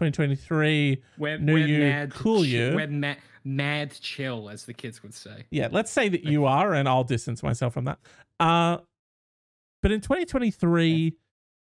2023. 0.00 1.02
We're, 1.18 1.38
New 1.38 1.52
we're 1.54 1.66
you, 1.66 1.78
mad 1.80 2.14
cool 2.14 2.44
you. 2.44 2.72
We're 2.74 2.86
ma- 2.86 3.14
mad 3.44 3.92
chill, 4.00 4.48
as 4.48 4.64
the 4.64 4.72
kids 4.72 5.02
would 5.02 5.12
say. 5.14 5.44
Yeah, 5.50 5.68
let's 5.70 5.90
say 5.90 6.08
that 6.08 6.24
you 6.24 6.46
are, 6.46 6.72
and 6.72 6.88
I'll 6.88 7.04
distance 7.04 7.42
myself 7.42 7.74
from 7.74 7.84
that. 7.84 7.98
Uh, 8.38 8.78
but 9.82 9.92
in 9.92 10.00
2023, 10.00 11.14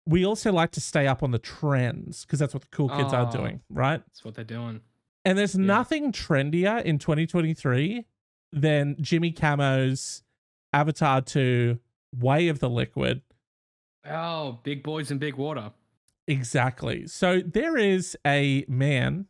we 0.07 0.25
also 0.27 0.53
like 0.53 0.71
to 0.73 0.81
stay 0.81 1.07
up 1.07 1.23
on 1.23 1.31
the 1.31 1.39
trends 1.39 2.25
because 2.25 2.39
that's 2.39 2.53
what 2.53 2.63
the 2.63 2.69
cool 2.71 2.89
kids 2.91 3.13
are 3.13 3.27
Oh. 3.29 3.33
doing, 3.33 3.61
right? 3.71 4.03
That's 4.07 4.25
what 4.25 4.35
they're 4.35 4.45
doing. 4.45 4.81
And 5.25 5.37
there's 5.39 5.55
Yeah. 5.55 5.65
nothing 5.65 6.13
trendier 6.13 6.83
in 6.83 6.99
2023 6.99 8.05
than 8.53 8.97
Jimmy 9.01 9.33
Camo's 9.33 10.23
Avatar 10.73 11.23
2 11.23 11.79
Way 12.17 12.49
of 12.49 12.59
the 12.61 12.69
Liquid. 12.71 13.23
Oh, 14.09 14.61
big 14.63 14.83
boys 14.83 15.11
in 15.11 15.19
big 15.19 15.35
water. 15.35 15.73
Exactly. 16.29 17.07
So 17.07 17.41
there 17.41 17.77
is 17.77 18.17
a 18.27 18.65
man, 18.69 19.27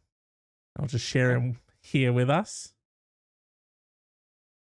I'll 0.78 0.87
just 0.87 1.04
share 1.04 1.32
him 1.32 1.58
here 1.81 2.12
with 2.12 2.31
us. 2.31 2.72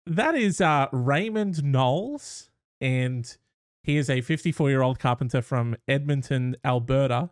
That 0.06 0.36
is 0.36 0.60
uh, 0.60 0.88
Raymond 0.92 1.64
Knowles, 1.64 2.50
and 2.81 3.38
he 3.84 3.98
is 3.98 4.10
a 4.10 4.22
54 4.22 4.70
year 4.70 4.82
old 4.82 5.00
carpenter 5.00 5.42
from 5.42 5.75
Edmonton, 5.88 6.56
Alberta. 6.63 7.30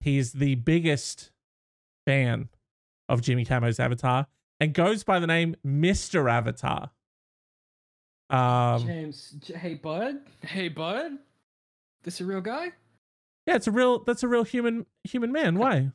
He 0.00 0.18
is 0.18 0.32
the 0.32 0.56
biggest 0.56 1.30
fan 2.06 2.48
of 3.08 3.22
Jimmy 3.22 3.44
Camo's 3.44 3.80
Avatar 3.80 4.26
and 4.60 4.74
goes 4.74 5.04
by 5.04 5.18
the 5.18 5.26
name 5.26 5.56
Mr. 5.66 6.30
Avatar. 6.30 6.90
Um, 8.30 8.86
James, 8.86 9.36
hey 9.54 9.74
bud, 9.74 10.16
hey 10.42 10.68
bud, 10.68 11.12
this 12.02 12.20
a 12.20 12.24
real 12.24 12.40
guy? 12.40 12.72
Yeah, 13.46 13.56
it's 13.56 13.66
a 13.66 13.70
real. 13.72 14.02
That's 14.04 14.22
a 14.22 14.28
real 14.28 14.44
human 14.44 14.86
human 15.04 15.32
man. 15.32 15.58
Why? 15.58 15.90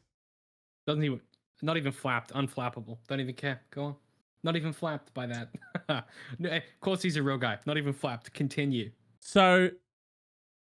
Doesn't 0.87 1.03
even, 1.03 1.21
not 1.61 1.77
even 1.77 1.91
flapped, 1.91 2.33
unflappable. 2.33 2.97
Don't 3.07 3.19
even 3.19 3.35
care. 3.35 3.61
Go 3.71 3.83
on. 3.83 3.95
Not 4.43 4.55
even 4.55 4.71
flapped 4.73 5.13
by 5.13 5.27
that. 5.27 5.49
no, 6.39 6.49
eh, 6.49 6.57
of 6.57 6.63
course 6.81 7.01
he's 7.01 7.17
a 7.17 7.23
real 7.23 7.37
guy. 7.37 7.57
Not 7.65 7.77
even 7.77 7.93
flapped. 7.93 8.33
Continue. 8.33 8.91
So 9.19 9.69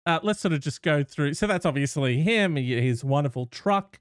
uh, 0.07 0.21
let's 0.23 0.41
sort 0.41 0.55
of 0.55 0.61
just 0.61 0.83
go 0.83 1.03
through. 1.03 1.35
So 1.35 1.47
that's 1.47 1.67
obviously 1.67 2.21
him. 2.21 2.57
he- 2.57 2.81
His 2.81 3.03
wonderful 3.03 3.47
truck 3.47 3.99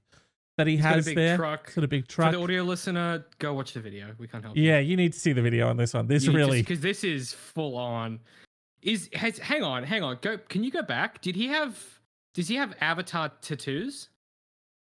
that 0.56 0.66
he 0.66 0.78
a 0.78 1.02
big 1.02 1.16
there. 1.16 1.36
truck. 1.36 1.70
Sort 1.70 1.84
of 1.84 1.90
big 1.90 2.04
For 2.06 2.12
truck. 2.12 2.32
the 2.32 2.40
audio 2.40 2.62
listener, 2.62 3.24
go 3.38 3.52
watch 3.54 3.72
the 3.72 3.80
video. 3.80 4.14
We 4.18 4.28
can't 4.28 4.44
help. 4.44 4.56
Yeah, 4.56 4.78
you 4.78 4.96
need 4.96 5.12
to 5.12 5.18
see 5.18 5.32
the 5.32 5.42
video 5.42 5.68
on 5.68 5.76
this 5.76 5.94
one. 5.94 6.06
This 6.06 6.28
really. 6.28 6.62
because 6.62 6.80
this 6.80 7.02
is 7.02 7.32
full 7.32 7.76
on. 7.76 8.20
Is 8.82 9.08
has 9.14 9.38
hang 9.38 9.62
on, 9.62 9.82
hang 9.82 10.02
on. 10.02 10.18
Go. 10.20 10.38
Can 10.48 10.62
you 10.62 10.70
go 10.70 10.82
back? 10.82 11.20
Did 11.22 11.34
he 11.36 11.48
have? 11.48 11.82
Does 12.34 12.48
he 12.48 12.56
have 12.56 12.74
avatar 12.80 13.30
tattoos? 13.40 14.08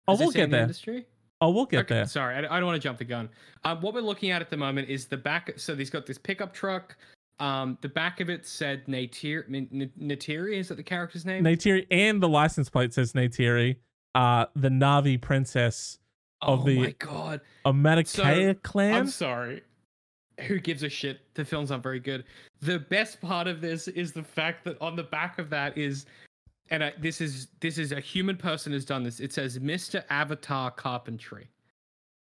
Oh, 0.08 0.17
we'll 0.17 0.32
get 0.32 0.50
the 0.50 0.56
there. 0.58 0.62
Industry? 0.63 1.06
Oh, 1.39 1.51
we'll 1.51 1.65
get 1.65 1.82
Okay, 1.82 1.96
there. 1.96 2.06
Sorry, 2.08 2.36
I, 2.36 2.39
I 2.39 2.60
don't 2.60 2.65
want 2.65 2.82
to 2.82 2.84
jump 2.86 2.98
the 2.98 3.06
gun. 3.06 3.29
Um, 3.63 3.79
what 3.82 3.94
we're 3.94 4.01
looking 4.01 4.32
at 4.32 4.41
at 4.41 4.50
the 4.50 4.58
moment 4.58 4.89
is 4.89 5.06
the 5.06 5.17
back. 5.17 5.53
So 5.58 5.75
he's 5.75 5.89
got 5.89 6.06
this 6.06 6.17
pickup 6.17 6.53
truck. 6.53 6.96
Um, 7.39 7.77
the 7.82 7.89
back 7.89 8.20
of 8.20 8.29
it 8.32 8.48
said 8.48 8.84
Natir, 8.88 9.44
N- 9.53 9.91
Natiri. 10.01 10.58
Is 10.58 10.70
that 10.70 10.75
the 10.75 10.84
character's 10.84 11.24
name? 11.25 11.44
Neytiri 11.44 11.86
and 11.91 12.22
the 12.22 12.27
license 12.27 12.67
plate 12.70 12.94
says 12.96 13.13
Neytiri, 13.13 13.75
uh, 14.15 14.48
the 14.56 14.70
Navi 14.70 15.22
princess 15.22 16.00
of 16.41 16.62
oh 16.62 16.63
the- 16.63 16.79
my 16.79 16.96
god! 16.98 17.41
of 17.65 17.75
Metkayina 17.75 18.56
So, 18.56 18.60
clan. 18.63 18.94
I'm 18.96 19.08
sorry. 19.08 19.62
Who 20.48 20.60
gives 20.60 20.82
a 20.84 20.89
shit? 20.89 21.20
The 21.36 21.46
film's 21.46 21.70
not 21.70 21.84
very 21.84 22.00
good. 22.00 22.24
The 22.62 22.79
best 22.79 23.22
part 23.22 23.48
of 23.48 23.62
this 23.62 23.88
is 23.88 24.12
the 24.13 24.24
fact 24.24 24.63
that 24.65 24.79
on 24.82 24.96
the 24.96 25.03
back 25.03 25.38
of 25.38 25.50
that 25.51 25.77
is, 25.77 26.06
and 26.69 26.83
I, 26.83 26.93
this 27.00 27.21
is 27.21 27.47
this 27.59 27.77
is 27.77 27.91
a 27.91 28.00
human 28.00 28.38
person 28.38 28.74
has 28.74 28.86
done 28.86 29.03
this. 29.03 29.19
It 29.19 29.33
says 29.33 29.59
Mr. 29.59 30.03
Avatar 30.09 30.71
Carpentry. 30.71 31.50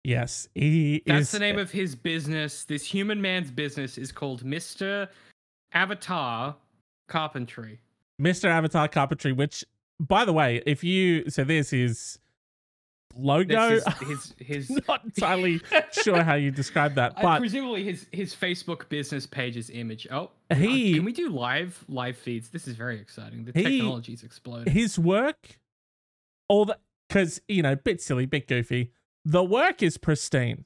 yes, 0.04 0.48
he 0.54 1.02
That's 1.06 1.22
is. 1.22 1.30
the 1.32 1.38
name 1.38 1.58
of 1.58 1.70
his 1.70 1.94
business. 1.94 2.64
This 2.64 2.84
human 2.84 3.20
man's 3.20 3.50
business 3.50 3.98
is 3.98 4.12
called 4.12 4.44
Mr. 4.44 5.08
Avatar 5.72 6.56
Carpentry. 7.08 7.80
Mr. 8.20 8.44
Avatar 8.46 8.88
Carpentry, 8.88 9.32
which, 9.32 9.64
by 9.98 10.24
the 10.24 10.32
way, 10.32 10.62
if 10.66 10.84
you 10.84 11.28
so 11.30 11.44
this 11.44 11.72
is 11.72 12.18
logo. 13.16 13.80
His 14.06 14.34
his, 14.38 14.70
Not 14.88 15.04
entirely 15.04 15.60
sure 16.02 16.22
how 16.22 16.34
you 16.34 16.50
describe 16.50 16.94
that, 16.94 17.12
uh, 17.18 17.22
but 17.22 17.38
presumably 17.40 17.84
his 17.84 18.06
his 18.12 18.34
Facebook 18.34 18.88
business 18.88 19.26
page's 19.26 19.70
image. 19.70 20.06
Oh, 20.10 20.30
He- 20.54 20.92
uh, 20.92 20.96
can 20.96 21.04
we 21.04 21.12
do 21.12 21.28
live 21.28 21.84
live 21.88 22.16
feeds? 22.16 22.50
This 22.50 22.66
is 22.68 22.76
very 22.76 22.98
exciting. 23.00 23.44
The 23.44 23.52
He- 23.54 23.78
technology's 23.78 24.22
exploding. 24.22 24.72
his 24.72 24.98
work, 24.98 25.58
all 26.48 26.64
the 26.64 26.78
because 27.08 27.40
you 27.48 27.62
know, 27.62 27.76
bit 27.76 28.00
silly, 28.00 28.26
bit 28.26 28.48
goofy. 28.48 28.92
The 29.24 29.44
work 29.44 29.82
is 29.82 29.98
pristine. 29.98 30.64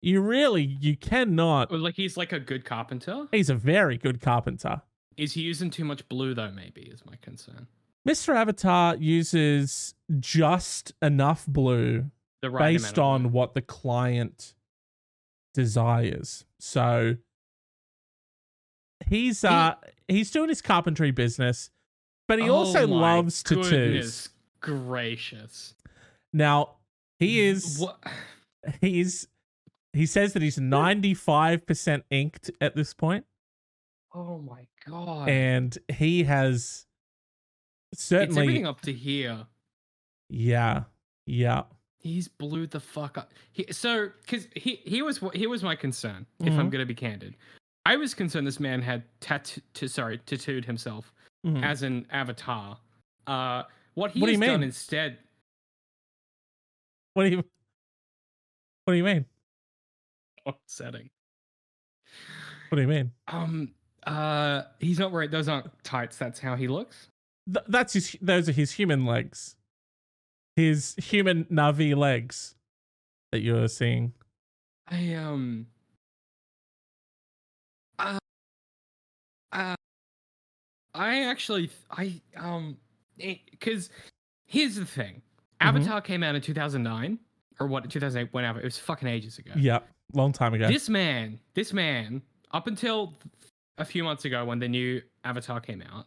You 0.00 0.20
really, 0.20 0.62
you 0.64 0.96
cannot. 0.96 1.70
Or, 1.70 1.78
like 1.78 1.94
he's 1.94 2.16
like 2.16 2.32
a 2.32 2.40
good 2.40 2.64
carpenter. 2.64 3.28
He's 3.30 3.50
a 3.50 3.54
very 3.54 3.96
good 3.98 4.20
carpenter. 4.20 4.82
Is 5.16 5.34
he 5.34 5.42
using 5.42 5.70
too 5.70 5.84
much 5.84 6.08
blue 6.08 6.34
though? 6.34 6.50
Maybe 6.50 6.82
is 6.82 7.04
my 7.06 7.14
concern. 7.20 7.68
Mr. 8.08 8.34
Avatar 8.34 8.96
uses 8.96 9.94
just 10.18 10.92
enough 11.00 11.46
blue 11.46 12.10
right 12.42 12.72
based 12.72 12.98
on 12.98 13.22
blue. 13.22 13.30
what 13.30 13.54
the 13.54 13.62
client 13.62 14.54
desires. 15.54 16.44
So 16.58 17.16
he's 19.06 19.44
uh 19.44 19.74
he's 20.08 20.30
doing 20.30 20.48
his 20.48 20.62
carpentry 20.62 21.10
business, 21.10 21.70
but 22.28 22.40
he 22.40 22.48
also 22.48 22.82
Oh 22.84 22.86
my 22.88 23.16
loves 23.16 23.42
tattoos. 23.42 24.30
Gracious. 24.60 25.74
Now 26.32 26.76
he 27.18 27.40
is 27.40 27.78
What? 27.78 27.98
he's 28.80 29.28
he 29.92 30.06
says 30.06 30.32
that 30.32 30.42
he's 30.42 30.56
95% 30.58 32.02
inked 32.10 32.50
at 32.60 32.74
this 32.74 32.94
point 32.94 33.26
Oh 34.14 34.38
my 34.38 34.66
god. 34.88 35.28
and 35.28 35.76
he 35.92 36.24
has 36.24 36.86
it's 37.92 38.02
certainly 38.04 38.42
everything 38.42 38.66
up 38.66 38.80
to 38.82 38.92
here. 38.92 39.46
yeah 40.30 40.84
yeah 41.26 41.62
He's 41.98 42.26
blew 42.26 42.66
the 42.66 42.80
fuck 42.80 43.16
up. 43.16 43.32
He, 43.52 43.64
so, 43.72 44.10
because 44.22 44.48
he 44.56 44.80
he 44.84 45.02
was 45.02 45.20
he 45.34 45.46
was 45.46 45.62
my 45.62 45.76
concern. 45.76 46.26
If 46.40 46.52
I'm 46.54 46.66
Mhm. 46.68 46.72
gonna 46.72 46.86
be 46.86 46.96
candid, 46.96 47.36
I 47.86 47.94
was 47.94 48.12
concerned 48.12 48.44
this 48.44 48.58
man 48.58 48.82
had 48.82 49.04
tattoo 49.20 49.60
to 49.74 49.86
sorry 49.88 50.18
tattooed 50.18 50.64
himself 50.64 51.12
Mhm. 51.46 51.62
as 51.62 51.84
an 51.84 52.08
avatar. 52.10 52.80
Uh, 53.28 53.62
what 53.94 54.10
he 54.10 54.20
What 54.20 54.26
do 54.26 54.32
you 54.32 54.40
done 54.40 54.60
mean? 54.60 54.62
instead. 54.64 55.18
what 57.14 57.22
do 57.24 57.30
you 57.30 57.36
what 58.84 58.94
do 58.94 58.96
you 58.96 59.04
mean 59.04 59.24
Upsetting. 60.44 61.08
what 62.68 62.76
do 62.76 62.82
you 62.82 62.88
mean 62.88 63.12
Um. 63.28 63.74
Uh. 64.04 64.62
He's 64.80 64.98
not 64.98 65.12
wearing 65.12 65.30
those 65.30 65.46
aren't 65.46 65.70
tights. 65.84 66.18
That's 66.18 66.40
how 66.40 66.56
he 66.56 66.66
looks. 66.66 67.11
Th- 67.46 67.64
that's 67.68 67.92
his 67.94 68.16
those 68.20 68.48
are 68.48 68.52
his 68.52 68.72
human 68.72 69.04
legs 69.06 69.56
his 70.56 70.94
human 70.96 71.44
navi 71.46 71.96
legs 71.96 72.54
that 73.32 73.40
you're 73.40 73.68
seeing 73.68 74.12
I 74.88 75.14
um. 75.14 75.66
Uh, 77.98 78.18
uh, 79.52 79.74
I 80.94 81.24
actually 81.24 81.70
I 81.90 82.20
um 82.36 82.76
because 83.16 83.90
here's 84.46 84.76
the 84.76 84.84
thing. 84.84 85.22
Mhm. 85.60 85.66
Avatar 85.68 86.00
came 86.00 86.22
out 86.22 86.34
in 86.34 86.42
2009 86.42 87.18
or 87.60 87.66
what 87.66 87.88
2008 87.88 88.32
whenever 88.34 88.60
it 88.60 88.64
was 88.64 88.78
fucking 88.78 89.08
ages 89.08 89.38
ago. 89.38 89.52
yeah 89.56 89.78
long 90.14 90.32
time 90.32 90.52
ago 90.52 90.68
This 90.68 90.88
man, 90.90 91.38
this 91.54 91.72
man, 91.72 92.20
up 92.50 92.66
until 92.66 93.18
a 93.78 93.84
few 93.84 94.04
months 94.04 94.24
ago 94.26 94.44
when 94.44 94.58
the 94.58 94.68
new 94.68 95.00
Avatar 95.24 95.60
came 95.60 95.82
out, 95.90 96.06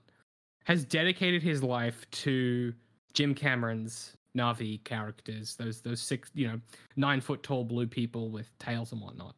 has 0.66 0.84
dedicated 0.84 1.42
his 1.42 1.64
life 1.64 2.06
to 2.12 2.74
Jim 3.14 3.34
Cameron's 3.34 4.18
Navi 4.38 4.84
characters, 4.84 5.56
those 5.56 5.82
those 5.82 6.02
six, 6.02 6.30
you 6.36 6.48
know, 6.48 6.60
nine 6.98 7.22
foot 7.22 7.42
tall 7.42 7.64
blue 7.64 7.88
people 7.88 8.30
with 8.30 8.50
tails 8.60 8.92
and 8.92 9.02
whatnot. 9.02 9.36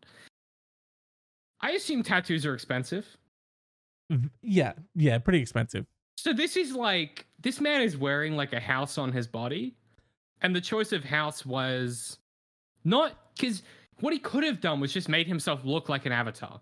I 1.61 1.71
assume 1.71 2.03
tattoos 2.03 2.45
are 2.45 2.53
expensive. 2.53 3.05
Mm-hmm. 4.11 4.27
Yeah 4.41 4.71
yeah 4.95 5.17
pretty 5.17 5.41
expensive 5.41 5.85
So 6.15 6.31
this 6.31 6.55
is 6.55 6.73
like 6.73 7.25
this 7.41 7.59
man 7.59 7.81
is 7.81 7.97
wearing 7.97 8.37
like 8.37 8.53
a 8.53 8.59
house 8.59 8.97
on 8.97 9.11
his 9.11 9.27
body, 9.27 9.75
and 10.41 10.55
the 10.55 10.61
choice 10.61 10.93
of 10.93 11.03
house 11.03 11.45
was 11.45 12.17
not 12.85 13.17
because 13.35 13.63
what 13.99 14.13
he 14.13 14.19
could 14.19 14.45
have 14.45 14.61
done 14.61 14.79
was 14.79 14.93
just 14.93 15.09
made 15.09 15.27
himself 15.27 15.59
look 15.65 15.89
like 15.89 16.05
an 16.05 16.13
avatar, 16.13 16.61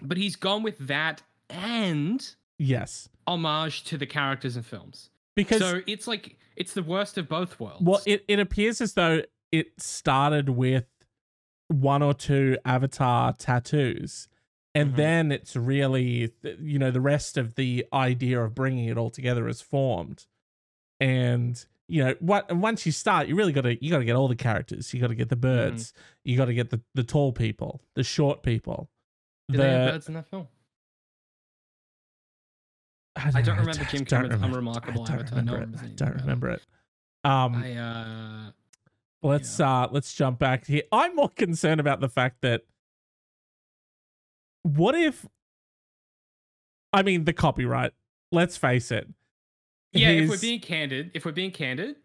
but 0.00 0.16
he's 0.16 0.36
gone 0.36 0.62
with 0.62 0.78
that 0.78 1.22
and 1.50 2.36
yes 2.58 3.08
homage 3.26 3.84
to 3.84 3.96
the 3.98 4.06
characters 4.06 4.56
and 4.56 4.64
films. 4.66 5.10
because 5.36 5.60
so 5.60 5.80
it's 5.86 6.06
like 6.06 6.36
it's 6.56 6.74
the 6.74 6.82
worst 6.82 7.16
of 7.18 7.28
both 7.28 7.58
worlds. 7.58 7.82
Well, 7.82 8.00
it, 8.06 8.24
it 8.28 8.38
appears 8.38 8.80
as 8.80 8.92
though 8.94 9.22
it 9.50 9.80
started 9.80 10.50
with 10.50 10.86
one 11.68 12.02
or 12.02 12.12
two 12.14 12.58
avatar 12.64 13.32
tattoos. 13.32 14.28
And 14.74 14.92
Mhm. 14.92 14.96
then 14.96 15.32
it's 15.32 15.54
really, 15.56 16.32
you 16.60 16.78
know, 16.78 16.90
the 16.90 17.00
rest 17.00 17.36
of 17.36 17.54
the 17.56 17.86
idea 17.92 18.42
of 18.42 18.54
bringing 18.54 18.86
it 18.86 18.96
all 18.98 19.10
together 19.10 19.46
is 19.48 19.60
formed. 19.62 20.26
And, 21.00 21.64
you 21.88 22.04
know, 22.04 22.14
what, 22.20 22.50
once 22.54 22.86
you 22.86 22.92
start, 22.92 23.28
you 23.28 23.34
really 23.34 23.52
got 23.52 23.62
to, 23.62 23.82
you 23.84 23.90
got 23.90 23.98
to 23.98 24.04
get 24.04 24.16
all 24.16 24.28
the 24.28 24.36
characters. 24.36 24.92
You 24.94 25.00
got 25.00 25.08
to 25.08 25.14
get 25.14 25.28
the 25.28 25.36
birds. 25.36 25.92
You 26.24 26.36
got 26.36 26.46
to 26.46 26.54
get 26.54 26.70
the, 26.70 26.80
the 26.94 27.04
tall 27.04 27.32
people, 27.32 27.82
the 27.94 28.02
short 28.04 28.42
people. 28.42 28.88
Did 29.48 29.58
the, 29.58 29.62
they 29.62 29.70
have 29.70 29.92
birds 29.92 30.08
in 30.08 30.14
that 30.14 30.28
film? 30.28 30.48
I 33.16 33.42
don't 33.42 33.58
remember 33.58 33.84
Jim 33.84 34.04
Cameron's 34.04 34.42
unremarkable 34.42 35.02
I 35.02 35.06
don't 35.06 35.20
Avatar. 35.20 35.38
Remember 35.38 35.62
it. 35.62 35.80
I 35.84 35.86
don't 35.94 36.16
remember 36.16 36.50
it. 36.50 36.62
Um, 37.24 37.54
I 37.54 37.76
uh 37.76 38.50
Let's 39.24 39.60
uh 39.60 39.86
let's 39.90 40.12
jump 40.14 40.40
back 40.40 40.66
here. 40.66 40.82
I'm 40.90 41.14
more 41.14 41.28
concerned 41.28 41.80
about 41.80 42.00
the 42.00 42.08
fact 42.08 42.40
that 42.42 42.62
what 44.62 44.94
if 44.96 45.26
I 46.92 47.02
mean 47.02 47.24
the 47.24 47.32
copyright. 47.32 47.92
Let's 48.32 48.56
face 48.56 48.90
it. 48.90 49.08
yeah. 49.92 50.08
If 50.10 50.28
we're 50.28 50.38
being 50.38 50.60
candid, 50.60 51.12
if 51.14 51.24
we're 51.24 51.32
being 51.32 51.52
candid, 51.52 51.96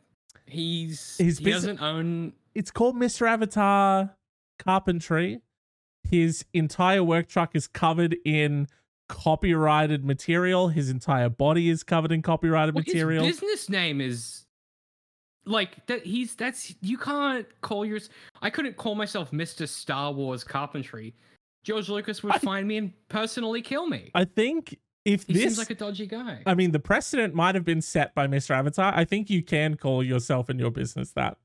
he's 0.46 1.18
His 1.18 1.40
he 1.40 1.46
busi- 1.46 1.52
doesn't 1.52 1.82
own 1.82 2.34
it's 2.54 2.70
called 2.72 2.96
Mr. 2.96 3.28
Avatar 3.28 4.16
Carpentry. 4.60 5.42
His 6.04 6.46
entire 6.54 7.04
work 7.04 7.28
truck 7.28 7.56
is 7.56 7.68
covered 7.68 8.16
in 8.26 8.68
copyrighted 9.08 10.04
material. 10.06 10.68
His 10.70 10.90
entire 10.90 11.30
body 11.30 11.70
is 11.70 11.84
covered 11.84 12.12
in 12.12 12.22
copyrighted 12.22 12.76
Well, 12.76 12.84
material. 12.88 13.26
His 13.26 13.40
business 13.40 13.70
name 13.70 14.02
is 14.02 14.46
like 15.46 15.86
that. 15.88 16.06
He's 16.06 16.36
that's 16.36 16.76
you 16.82 16.98
can't 16.98 17.48
call 17.62 17.86
yours. 17.86 18.10
I 18.42 18.50
couldn't 18.50 18.78
call 18.78 18.96
myself 18.96 19.32
Mister 19.34 19.68
Star 19.68 20.12
Wars 20.12 20.44
Carpentry. 20.44 21.14
George 21.64 21.90
Lucas 21.90 22.24
would 22.24 22.34
I- 22.34 22.40
find 22.40 22.68
me 22.68 22.78
and 22.78 22.94
personally 23.10 23.62
kill 23.62 23.88
me. 23.88 24.12
I 24.16 24.26
think 24.26 24.78
if 25.06 25.26
he 25.28 25.34
this 25.34 25.44
seems 25.44 25.58
like 25.58 25.70
a 25.70 25.76
dodgy 25.76 26.06
guy. 26.06 26.42
I 26.46 26.54
mean 26.54 26.72
the 26.72 26.80
precedent 26.80 27.34
might 27.34 27.56
have 27.56 27.66
been 27.66 27.82
set 27.82 28.14
by 28.16 28.28
Mr. 28.28 28.52
Avatar. 28.52 28.94
I 28.96 29.06
think 29.06 29.30
you 29.30 29.42
can 29.44 29.76
call 29.76 30.04
yourself 30.04 30.50
and 30.50 30.60
your 30.60 30.72
business 30.72 31.12
that. 31.12 31.38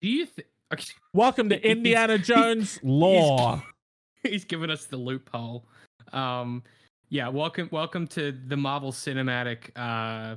Do 0.00 0.08
you 0.08 0.26
think? 0.26 0.48
Okay, 0.72 0.84
Welcome 1.14 1.48
to 1.48 1.62
Indiana 1.70 2.18
Jones 2.18 2.78
law. 2.82 3.62
he's 4.22 4.44
given 4.44 4.70
us 4.70 4.84
the 4.84 4.98
loophole. 4.98 5.64
Um, 6.12 6.62
yeah. 7.08 7.28
Welcome, 7.28 7.68
welcome 7.72 8.06
to 8.08 8.32
the 8.32 8.56
Marvel 8.56 8.92
Cinematic 8.92 9.70
uh, 9.76 10.36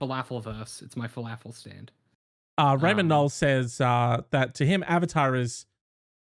Falafelverse. 0.00 0.82
It's 0.82 0.96
my 0.96 1.08
falafel 1.08 1.54
stand. 1.54 1.90
Uh, 2.58 2.76
Raymond 2.80 3.10
Um, 3.12 3.28
says 3.28 3.80
uh, 3.80 4.22
that 4.30 4.54
to 4.56 4.66
him, 4.66 4.84
Avatar 4.86 5.34
is 5.36 5.66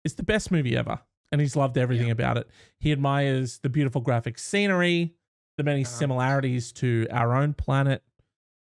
is 0.04 0.16
the 0.16 0.24
best 0.24 0.50
movie 0.52 0.76
ever, 0.76 1.00
and 1.32 1.40
he's 1.42 1.56
loved 1.56 1.78
everything 1.78 2.08
Yeah. 2.08 2.14
about 2.14 2.38
it. 2.38 2.48
He 2.80 2.92
admires 2.92 3.60
the 3.60 3.70
beautiful 3.70 4.02
graphic 4.02 4.40
scenery, 4.40 5.14
the 5.58 5.64
many 5.64 5.82
Uh-huh. 5.82 5.92
similarities 5.92 6.72
to 6.74 7.06
our 7.12 7.36
own 7.36 7.54
planet, 7.54 8.02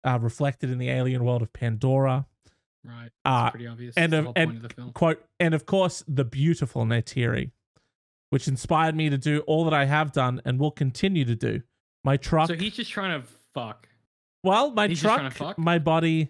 uh, 0.03 0.17
reflected 0.19 0.69
in 0.69 0.79
the 0.79 0.89
alien 0.89 1.23
world 1.23 1.41
of 1.41 1.53
Pandora. 1.53 2.25
Right. 2.83 3.09
Uh, 3.23 3.51
pretty 3.51 3.67
obvious. 3.67 3.95
and 3.97 4.13
of- 4.13 4.33
and 4.35 4.57
of 4.57 4.61
the 4.63 4.69
film. 4.69 4.91
Quote, 4.93 5.23
and 5.39 5.53
of 5.53 5.65
course, 5.65 6.03
the 6.07 6.25
beautiful 6.25 6.85
Neytiri, 6.85 7.51
which 8.29 8.47
inspired 8.47 8.95
me 8.95 9.09
to 9.09 9.17
do 9.17 9.39
all 9.41 9.63
that 9.65 9.73
I 9.73 9.85
have 9.85 10.11
done 10.11 10.41
and 10.45 10.59
will 10.59 10.71
continue 10.71 11.25
to 11.25 11.35
do. 11.35 11.61
My 12.03 12.17
truck, 12.17 12.47
So 12.47 12.55
he's 12.55 12.75
just 12.75 12.91
trying 12.91 13.21
to 13.21 13.27
fuck. 13.53 13.87
well, 14.43 14.71
my 14.71 14.87
he's 14.87 15.01
truck, 15.01 15.57
my 15.57 15.79
body, 15.79 16.29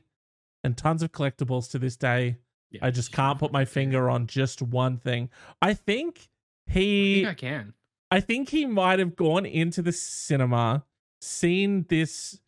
and 0.63 0.75
tons 0.77 1.03
of 1.03 1.12
collectibles 1.12 1.70
to 1.72 1.79
this 1.79 1.96
day. 1.96 2.38
Yeah, 2.72 2.86
I 2.86 2.91
just 2.91 3.12
can't 3.12 3.39
put 3.39 3.51
my 3.51 3.65
finger 3.65 4.10
on 4.10 4.27
just 4.27 4.62
one 4.62 4.98
thing. 4.98 5.29
I 5.62 5.74
think 5.74 6.29
I 6.68 6.72
he 6.74 7.15
think 7.15 7.27
I 7.27 7.34
can. 7.34 7.74
I 8.12 8.20
think 8.20 8.50
he 8.50 8.65
might 8.65 9.00
have 9.00 9.15
gone 9.15 9.46
into 9.46 9.82
the 9.82 9.91
cinema, 9.91 10.84
seen 11.22 11.86
this 11.89 12.39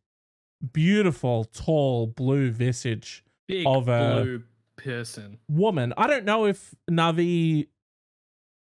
beautiful, 0.74 1.46
tall, 1.46 2.08
blue 2.08 2.52
visage 2.52 3.24
Big 3.48 3.66
of 3.68 3.88
a- 3.88 4.22
blue 4.22 4.44
person. 4.78 5.40
woman. 5.50 5.94
I 5.98 6.08
don't 6.08 6.26
know 6.26 6.46
if 6.46 6.74
Navi, 6.90 7.68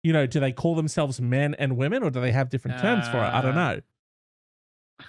you 0.03 0.13
know, 0.13 0.25
do 0.25 0.39
they 0.39 0.51
call 0.51 0.75
themselves 0.75 1.22
men 1.22 1.53
and 1.55 1.77
women 1.77 2.03
or 2.03 2.10
do 2.10 2.20
they 2.22 2.31
have 2.31 2.50
different 2.50 2.79
terms 2.79 3.08
for 3.10 3.17
it? 3.17 3.22
I 3.22 3.41
don't 3.41 3.58
Uh, 3.58 3.75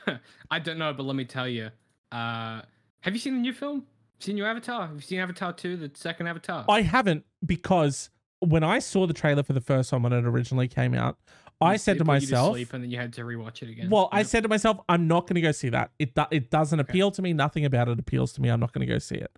know. 0.06 0.18
I 0.50 0.58
don't 0.58 0.78
know, 0.78 0.92
but 0.92 1.04
let 1.04 1.16
me 1.16 1.24
tell 1.24 1.48
you. 1.48 1.70
Uh, 2.10 2.62
have 3.00 3.14
you 3.14 3.18
seen 3.18 3.34
the 3.34 3.40
new 3.40 3.52
film? 3.52 3.84
Seen 4.20 4.36
your 4.36 4.46
Avatar? 4.46 4.86
Have 4.86 4.94
you 4.94 5.00
seen 5.00 5.18
Avatar 5.18 5.52
2, 5.52 5.76
the 5.76 5.90
second 5.94 6.26
Avatar? 6.28 6.64
I 6.68 6.82
haven't 6.82 7.24
because 7.44 8.10
when 8.40 8.62
I 8.62 8.78
saw 8.78 9.06
the 9.06 9.12
trailer 9.14 9.42
for 9.42 9.52
the 9.52 9.60
first 9.60 9.92
one 9.92 10.02
when 10.02 10.12
it 10.12 10.24
originally 10.24 10.68
came 10.68 10.94
out, 10.94 11.18
I 11.60 11.76
said 11.76 11.94
to 11.94 11.98
you 12.00 12.04
myself, 12.04 12.54
sleep 12.54 12.72
and 12.72 12.82
then 12.82 12.90
you 12.90 12.98
had 12.98 13.12
to 13.14 13.22
rewatch 13.22 13.62
it 13.62 13.70
again. 13.70 13.88
Well, 13.88 14.08
I 14.10 14.24
said 14.24 14.42
to 14.42 14.48
myself, 14.48 14.78
I'm 14.88 15.06
not 15.06 15.26
going 15.28 15.36
to 15.36 15.40
go 15.40 15.52
see 15.52 15.68
that. 15.68 15.92
It 15.98 16.14
do- 16.14 16.26
it 16.32 16.50
doesn't 16.50 16.80
appeal 16.80 17.12
to 17.12 17.22
me. 17.22 17.32
Nothing 17.32 17.64
about 17.64 17.88
it 17.88 17.98
appeals 18.00 18.32
to 18.34 18.42
me. 18.42 18.48
I'm 18.48 18.58
not 18.60 18.72
going 18.72 18.86
to 18.86 18.92
go 18.92 18.98
see 18.98 19.14
it. 19.16 19.30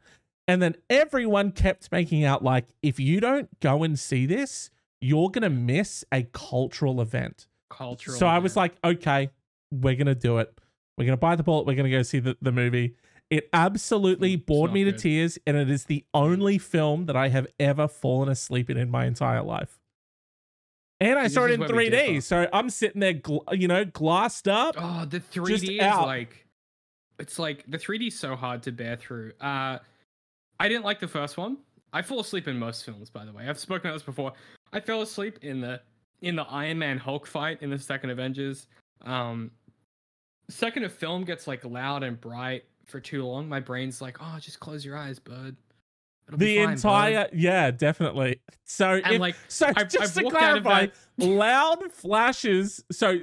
And 0.49 0.61
then 0.63 0.75
everyone 0.89 1.53
kept 1.53 1.93
making 1.93 2.25
out 2.25 2.43
like, 2.43 2.67
if 2.83 2.99
you 2.99 3.21
don't 3.21 3.49
go 3.61 3.83
and 3.83 3.99
see 3.99 4.25
this, 4.27 4.71
you're 5.05 5.29
going 5.29 5.43
to 5.43 5.51
miss 5.51 6.03
a 6.13 6.23
cultural 6.33 7.01
event. 7.03 7.47
cultural. 7.69 8.17
so 8.17 8.27
I 8.27 8.39
was 8.39 8.57
like, 8.57 8.75
okay, 8.83 9.29
we're 9.71 9.97
going 9.97 10.07
to 10.07 10.15
do 10.15 10.39
it. 10.39 10.59
We're 10.97 11.05
going 11.05 11.17
to 11.17 11.21
buy 11.21 11.37
the 11.37 11.43
bullet. 11.43 11.67
We're 11.67 11.75
going 11.75 11.91
to 11.91 11.97
go 11.97 12.03
see 12.03 12.21
the, 12.21 12.39
the 12.41 12.53
movie. 12.53 12.95
It 13.29 13.51
absolutely 13.53 14.35
It's 14.35 14.45
bored 14.45 14.73
me 14.73 14.85
to 14.85 14.93
tears, 14.93 15.39
and 15.47 15.57
it 15.57 15.69
is 15.69 15.85
the 15.85 16.05
only 16.15 16.57
film 16.57 17.07
that 17.07 17.17
I 17.17 17.29
have 17.29 17.47
ever 17.61 17.87
fallen 17.87 18.29
asleep 18.31 18.71
in 18.71 18.79
in 18.79 18.91
my 18.91 19.05
entire 19.05 19.43
life. 19.43 19.79
And 21.01 21.19
I 21.19 21.25
This 21.25 21.35
saw 21.35 21.45
it 21.45 21.51
in 21.51 21.61
3D, 21.61 22.23
so 22.23 22.49
I'm 22.53 22.71
sitting 22.71 23.01
there, 23.01 23.15
gl- 23.15 23.43
you 23.59 23.69
know, 23.69 23.85
glassed 23.85 24.49
up. 24.49 24.77
Oh, 24.79 25.05
the 25.05 25.21
3D 25.21 25.77
is 25.77 25.81
out. 25.81 26.07
like 26.07 26.47
it's 27.19 27.39
like 27.39 27.65
the 27.69 27.79
3D 27.79 28.09
is 28.09 28.19
so 28.19 28.37
hard 28.37 28.63
to 28.63 28.73
bear 28.73 28.97
through. 28.97 29.33
Uh 29.41 29.79
I 30.59 30.69
didn't 30.69 30.85
like 30.85 31.01
the 31.01 31.09
first 31.09 31.37
one. 31.37 31.59
I 31.95 32.03
fall 32.03 32.21
asleep 32.21 32.47
in 32.49 32.59
most 32.59 32.85
films, 32.85 33.09
by 33.09 33.25
the 33.25 33.33
way. 33.33 33.49
I've 33.49 33.59
spoken 33.59 33.89
about 33.89 33.95
this 33.97 34.03
before. 34.03 34.33
I 34.73 34.81
fell 34.81 35.01
asleep 35.03 35.39
in 35.43 35.61
the 35.61 35.81
in 36.21 36.37
the 36.37 36.43
Iron 36.45 36.79
Man 36.79 36.99
Hulk 36.99 37.27
fight 37.27 37.63
in 37.63 37.71
the 37.71 37.79
second 37.79 38.11
Avengers. 38.11 38.67
Um 39.03 39.51
second 40.51 40.85
a 40.85 40.89
film 40.89 41.25
gets 41.25 41.47
like 41.47 41.65
loud 41.65 42.03
and 42.03 42.21
bright 42.21 42.65
for 42.85 43.01
too 43.01 43.25
long, 43.25 43.49
my 43.49 43.61
brain's 43.61 44.03
like, 44.03 44.19
oh 44.21 44.39
just 44.39 44.61
close 44.61 44.85
your 44.85 44.97
eyes, 44.97 45.19
bud. 45.19 45.57
It'll 46.27 46.39
the 46.39 46.57
fine, 46.57 46.67
bud." 46.67 46.73
entire 46.73 47.29
yeah 47.35 47.71
definitely 47.71 48.41
so 48.65 48.95
and 49.05 49.15
if, 49.15 49.21
like 49.21 49.37
so 49.49 49.67
I've- 49.77 49.85
just 49.91 50.17
I've 50.17 50.23
to 50.23 50.27
of 50.27 50.33
clarify 50.33 50.87
that- 50.87 50.95
loud 51.27 51.93
flashes 51.93 52.83
so 52.91 53.19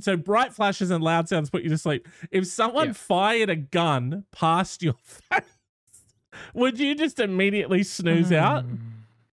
so 0.00 0.16
bright 0.16 0.54
flashes 0.54 0.90
and 0.92 1.02
loud 1.02 1.28
sounds 1.28 1.50
put 1.50 1.62
you 1.64 1.68
to 1.70 1.78
sleep 1.78 2.06
if 2.30 2.46
someone 2.46 2.88
Yeah. 2.88 2.92
fired 2.92 3.50
a 3.50 3.56
gun 3.56 4.24
past 4.30 4.80
your 4.82 4.94
face 5.02 5.40
would 6.54 6.78
you 6.78 6.94
just 6.94 7.18
immediately 7.20 7.82
snooze 7.82 8.32
out 8.32 8.64
Mm. 8.66 8.78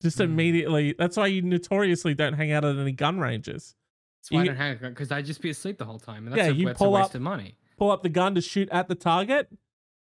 just 0.01 0.17
Mm. 0.19 0.25
immediately 0.25 0.93
that's 0.97 1.17
why 1.17 1.27
you 1.27 1.41
notoriously 1.41 2.13
don't 2.13 2.33
hang 2.33 2.51
out 2.51 2.63
at 2.65 2.75
any 2.77 2.91
gun 2.91 3.19
ranges 3.19 3.75
That's 4.19 4.31
why 4.31 4.41
I 4.41 4.45
don't 4.45 4.55
hang 4.55 4.71
out 4.73 4.81
because 4.81 5.11
I'd 5.11 5.25
just 5.25 5.41
be 5.41 5.49
asleep 5.49 5.77
the 5.77 5.85
whole 5.85 5.99
time. 5.99 6.25
And 6.27 6.33
that's 6.35 6.37
Yeah, 6.47 6.51
a, 6.51 6.53
you 6.53 6.65
that's 6.67 6.77
pull 6.77 6.95
a 6.97 7.01
up- 7.03 7.15
of 7.15 7.21
money. 7.21 7.55
pull 7.77 7.91
up 7.91 8.03
the 8.03 8.09
gun 8.09 8.35
to 8.35 8.41
shoot 8.41 8.67
at 8.71 8.87
the 8.87 8.95
target 8.95 9.47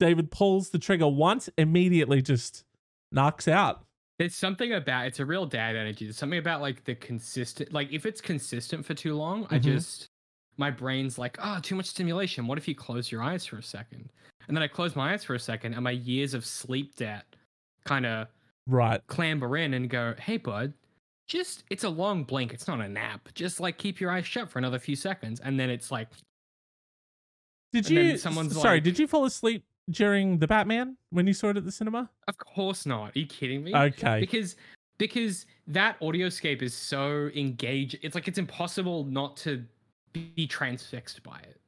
david 0.00 0.30
pulls 0.30 0.70
the 0.70 0.78
trigger 0.78 1.06
once 1.08 1.48
immediately 1.56 2.20
just 2.20 2.64
knocks 3.12 3.46
out 3.46 3.84
There's 4.18 4.34
something 4.34 4.72
about 4.72 5.06
it's 5.06 5.18
a 5.20 5.24
real 5.26 5.44
dad 5.46 5.74
energy. 5.76 6.04
There's 6.04 6.16
something 6.16 6.38
about 6.38 6.60
like 6.60 6.84
the 6.84 6.94
consistent 6.94 7.72
like 7.72 7.92
if 7.92 8.06
it's 8.06 8.20
consistent 8.20 8.86
for 8.86 8.94
too 8.94 9.14
long, 9.14 9.46
I 9.50 9.58
Mhm. 9.58 9.62
just 9.62 10.08
my 10.56 10.70
brain's 10.70 11.18
like, 11.18 11.36
oh, 11.42 11.58
too 11.62 11.74
much 11.74 11.86
stimulation. 11.86 12.46
What 12.46 12.58
if 12.58 12.68
you 12.68 12.74
close 12.74 13.10
your 13.10 13.22
eyes 13.22 13.44
for 13.44 13.58
a 13.58 13.62
second? 13.62 14.08
And 14.46 14.56
then 14.56 14.62
I 14.62 14.68
close 14.68 14.94
my 14.94 15.12
eyes 15.12 15.24
for 15.24 15.34
a 15.34 15.40
second 15.40 15.74
and 15.74 15.82
my 15.82 15.90
years 15.92 16.34
of 16.34 16.44
sleep 16.44 16.96
debt 16.96 17.24
kind 17.84 18.06
of 18.06 18.28
right 18.66 19.00
clamber 19.06 19.56
in 19.56 19.74
and 19.74 19.88
go, 19.90 20.14
hey 20.18 20.36
bud, 20.36 20.72
just 21.28 21.64
it's 21.70 21.84
a 21.84 21.88
long 21.88 22.24
blink, 22.24 22.52
it's 22.52 22.68
not 22.68 22.80
a 22.80 22.88
nap. 22.88 23.28
Just 23.34 23.58
like 23.60 23.78
keep 23.78 24.00
your 24.00 24.10
eyes 24.10 24.26
shut 24.26 24.50
for 24.50 24.58
another 24.58 24.78
few 24.78 24.96
seconds. 24.96 25.40
And 25.40 25.58
then 25.58 25.70
it's 25.70 25.90
like 25.90 26.08
Did 27.72 27.88
you? 27.88 28.16
someone's 28.18 28.54
sorry, 28.60 28.76
like- 28.76 28.84
did 28.84 28.98
you 28.98 29.06
fall 29.06 29.24
asleep 29.24 29.64
during 29.90 30.38
the 30.38 30.46
Batman 30.46 30.96
when 31.10 31.26
you 31.26 31.32
saw 31.34 31.48
it 31.48 31.56
at 31.56 31.64
the 31.64 31.72
cinema? 31.72 32.08
Of 32.28 32.38
course 32.38 32.86
not. 32.86 33.16
Are 33.16 33.18
you 33.18 33.26
kidding 33.26 33.64
me? 33.64 33.74
Okay. 33.74 34.20
because 34.20 34.56
because 34.98 35.46
that 35.66 35.98
audioscape 36.00 36.62
is 36.62 36.72
so 36.74 37.28
engaged 37.34 37.98
it's 38.02 38.14
like 38.14 38.28
it's 38.28 38.38
impossible 38.38 39.04
not 39.04 39.36
to 39.38 39.64
be 40.14 40.46
transfixed 40.46 41.22
by 41.22 41.36
it 41.40 41.60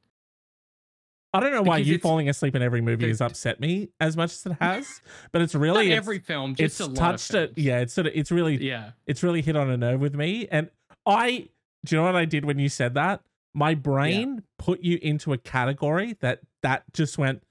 I 1.33 1.39
don't 1.41 1.51
know 1.51 1.61
why 1.61 1.77
you 1.77 1.99
falling 1.99 2.29
asleep 2.29 2.55
in 2.55 2.63
every 2.63 2.81
movie 2.81 3.09
has 3.09 3.21
upset 3.21 3.59
me 3.59 3.89
as 3.99 4.17
much 4.17 4.31
as 4.31 4.45
it 4.45 4.53
has, 4.59 5.01
but 5.31 5.41
it's 5.41 5.53
really 5.53 5.87
it's, 5.91 5.97
every 5.97 6.17
film 6.19 6.55
just 6.55 6.61
it's 6.61 6.79
a 6.79 6.87
lot 6.87 6.95
touched 6.95 7.33
it. 7.35 7.53
Yeah, 7.57 7.79
it's 7.79 7.93
sort 7.93 8.07
of 8.07 8.13
it's 8.15 8.31
really 8.31 8.55
yeah 8.55 8.91
it's 9.05 9.21
really 9.21 9.41
hit 9.43 9.55
on 9.55 9.69
a 9.69 9.77
nerve 9.77 9.99
with 9.99 10.15
me. 10.15 10.47
And 10.49 10.71
I, 11.05 11.49
do 11.85 11.95
you 11.95 11.97
know 12.01 12.05
what 12.05 12.15
I 12.15 12.25
did 12.25 12.45
when 12.45 12.57
you 12.57 12.69
said 12.69 12.93
that? 12.95 13.21
My 13.53 13.75
brain 13.75 14.43
put 14.57 14.81
you 14.81 14.97
into 15.01 15.33
a 15.33 15.37
category 15.37 16.15
that 16.21 16.39
that 16.63 16.83
just 16.93 17.17
went. 17.19 17.43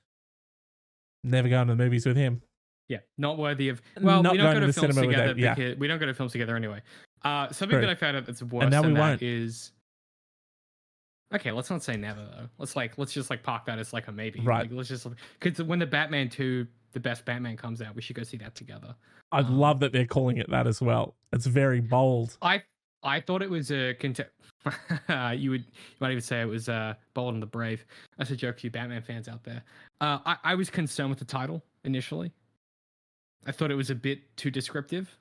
Never 1.23 1.49
going 1.49 1.69
to 1.69 1.75
the 1.75 1.83
movies 1.85 2.07
with 2.07 2.17
him. 2.17 2.43
yeah 2.89 2.99
not 3.19 3.37
worthy 3.39 3.69
of 3.69 3.83
well 4.01 4.23
Not 4.23 4.33
we 4.33 4.39
don't 4.39 4.47
going 4.47 4.61
go 4.61 4.67
to 4.67 4.73
to 4.73 4.81
films 4.81 4.97
together 4.97 5.35
yeah. 5.37 5.75
we 5.79 5.87
don't 5.87 5.99
go 5.99 6.07
to 6.07 6.15
films 6.15 6.33
together 6.33 6.57
anyway 6.57 6.81
uh 7.23 7.49
something 7.53 7.77
True. 7.79 7.81
that 7.87 7.91
i 7.91 7.95
found 7.95 8.17
out 8.17 8.27
that's 8.27 8.43
worse 8.43 8.63
and 8.63 8.71
now 8.71 8.83
than 8.83 8.93
we 8.93 8.97
that 8.97 9.09
won't. 9.11 9.23
is 9.23 9.73
okay 11.35 11.51
let's 11.53 11.71
not 11.71 11.83
say 11.83 11.97
never 11.97 12.21
though 12.21 12.49
let's 12.59 12.77
like 12.77 12.97
let's 12.99 13.13
just 13.13 13.31
like 13.31 13.43
park 13.43 13.65
that 13.67 13.79
as 13.79 13.93
like 13.93 14.09
a 14.09 14.13
maybe 14.13 14.41
Right. 14.41 14.63
like, 14.63 14.71
let's 14.73 14.89
just 14.89 15.07
because 15.41 15.63
when 15.65 15.79
the 15.79 15.87
batman 15.87 16.29
2 16.29 16.67
the 16.93 17.01
best 17.01 17.25
batman 17.25 17.57
comes 17.57 17.83
out 17.83 17.95
we 17.95 18.03
should 18.03 18.17
go 18.17 18.23
see 18.23 18.37
that 18.39 18.55
together 18.55 18.95
I 19.33 19.41
Um, 19.41 19.59
love 19.59 19.81
that 19.81 19.93
they're 19.93 20.07
calling 20.07 20.37
it 20.37 20.49
that 20.51 20.69
as 20.69 20.81
well. 20.81 21.17
It's 21.33 21.47
very 21.47 21.81
bold. 21.81 22.39
I 22.43 22.63
I 23.03 23.21
thought 23.21 23.43
it 23.43 23.51
was 23.51 23.73
a 23.73 23.93
cont- 23.95 24.21
you 25.41 25.51
would 25.51 25.63
you 25.65 25.97
might 26.01 26.13
even 26.13 26.21
say 26.21 26.41
it 26.41 26.45
was 26.45 26.69
uh 26.69 26.95
bold 27.13 27.35
and 27.35 27.43
the 27.43 27.47
brave. 27.47 27.85
That's 28.17 28.31
a 28.31 28.37
joke 28.37 28.57
to 28.59 28.67
you 28.69 28.71
Batman 28.71 29.03
fans 29.03 29.27
out 29.27 29.43
there. 29.43 29.65
Uh, 30.01 30.21
I 30.25 30.37
I 30.45 30.55
was 30.55 30.71
concerned 30.71 31.11
with 31.11 31.19
the 31.19 31.25
title 31.25 31.65
initially. 31.83 32.33
I 33.47 33.51
thought 33.51 33.73
it 33.73 33.75
was 33.77 33.91
a 33.91 33.97
bit 33.97 34.37
too 34.37 34.53
descriptive. 34.53 35.19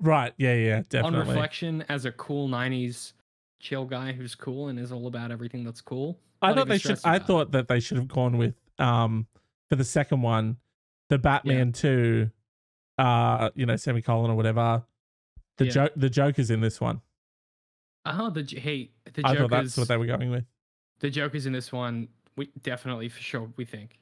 Right? 0.00 0.34
Yeah, 0.36 0.54
yeah, 0.54 0.82
Definitely. 0.88 1.20
On 1.20 1.28
reflection, 1.28 1.84
as 1.88 2.04
a 2.06 2.12
cool 2.12 2.48
'90s 2.48 3.12
chill 3.60 3.84
guy 3.84 4.12
who's 4.12 4.34
cool 4.34 4.68
and 4.68 4.78
is 4.78 4.90
all 4.90 5.06
about 5.06 5.30
everything 5.30 5.62
that's 5.64 5.80
cool. 5.80 6.18
I 6.42 6.52
thought 6.54 6.66
they 6.68 6.78
should. 6.78 6.98
I 7.04 7.16
about 7.16 7.26
thought 7.26 7.50
that 7.52 7.68
they 7.68 7.78
should 7.80 7.98
have 7.98 8.08
gone 8.08 8.38
with 8.38 8.54
um 8.78 9.26
for 9.68 9.76
the 9.76 9.84
second 9.84 10.22
one, 10.22 10.56
the 11.10 11.18
Batman 11.18 11.72
two, 11.72 12.30
uh, 12.98 13.50
you 13.54 13.66
know, 13.66 13.76
semicolon 13.76 14.30
or 14.30 14.34
whatever. 14.34 14.82
The 15.58 15.66
Yeah. 15.66 15.70
joke, 15.70 15.92
the 15.94 16.10
Joker's 16.10 16.50
in 16.50 16.60
this 16.60 16.80
one. 16.80 17.02
Oh, 18.06 18.30
the 18.30 18.42
hey, 18.42 18.90
the 19.04 19.20
I 19.24 19.34
Joker's 19.34 19.38
thought 19.38 19.50
that's 19.50 19.76
what 19.76 19.88
they 19.88 19.96
were 19.98 20.06
going 20.06 20.30
with. 20.30 20.44
the 21.00 21.10
Joker's 21.10 21.44
in 21.46 21.52
this 21.52 21.70
one. 21.70 22.08
We 22.36 22.48
definitely 22.62 23.10
for 23.10 23.20
sure 23.20 23.52
we 23.56 23.66
think. 23.66 23.99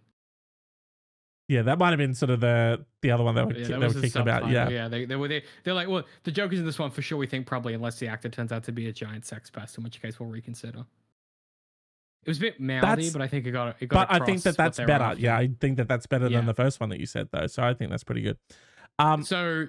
Yeah, 1.48 1.62
that 1.62 1.78
might 1.78 1.88
have 1.90 1.98
been 1.98 2.14
sort 2.14 2.28
of 2.30 2.40
the 2.40 2.84
the 3.00 3.10
other 3.10 3.24
one 3.24 3.34
they 3.34 3.42
were 3.42 3.54
Yeah, 3.54 3.68
that 3.68 3.80
they 3.80 3.86
were 3.86 3.92
the 3.94 4.00
kicking 4.02 4.20
about. 4.20 4.48
Yeah, 4.50 4.68
yeah. 4.68 4.86
They, 4.88 5.06
they 5.06 5.16
were 5.16 5.28
they, 5.28 5.42
they're 5.64 5.72
like, 5.74 5.88
well, 5.88 6.04
the 6.24 6.30
Joker's 6.30 6.58
in 6.58 6.66
this 6.66 6.78
one 6.78 6.90
for 6.90 7.00
sure. 7.00 7.16
We 7.16 7.26
think 7.26 7.46
probably, 7.46 7.72
unless 7.72 7.98
the 7.98 8.06
actor 8.06 8.28
turns 8.28 8.52
out 8.52 8.64
to 8.64 8.72
be 8.72 8.88
a 8.88 8.92
giant 8.92 9.24
sex 9.24 9.48
pest, 9.48 9.78
in 9.78 9.84
which 9.84 10.00
case 10.02 10.20
we'll 10.20 10.28
reconsider. 10.28 10.84
It 12.24 12.30
was 12.30 12.38
a 12.38 12.42
bit 12.42 12.60
mouthy, 12.60 13.10
but 13.10 13.22
I 13.22 13.28
think 13.28 13.46
it 13.46 13.52
got 13.52 13.76
it 13.80 13.86
got. 13.86 14.08
but 14.10 14.22
I 14.22 14.24
think 14.26 14.42
that 14.42 14.58
that's 14.58 14.76
better. 14.78 15.14
Yeah, 15.18 15.38
I 15.38 15.48
think 15.58 15.78
that 15.78 15.88
that's 15.88 16.06
better 16.06 16.28
Yeah. 16.28 16.38
than 16.38 16.46
the 16.46 16.54
first 16.54 16.80
one 16.80 16.90
that 16.90 17.00
you 17.00 17.06
said 17.06 17.28
though. 17.32 17.46
So 17.46 17.62
I 17.62 17.72
think 17.72 17.90
that's 17.90 18.04
pretty 18.04 18.20
good. 18.20 18.36
Um, 18.98 19.22
So, 19.22 19.68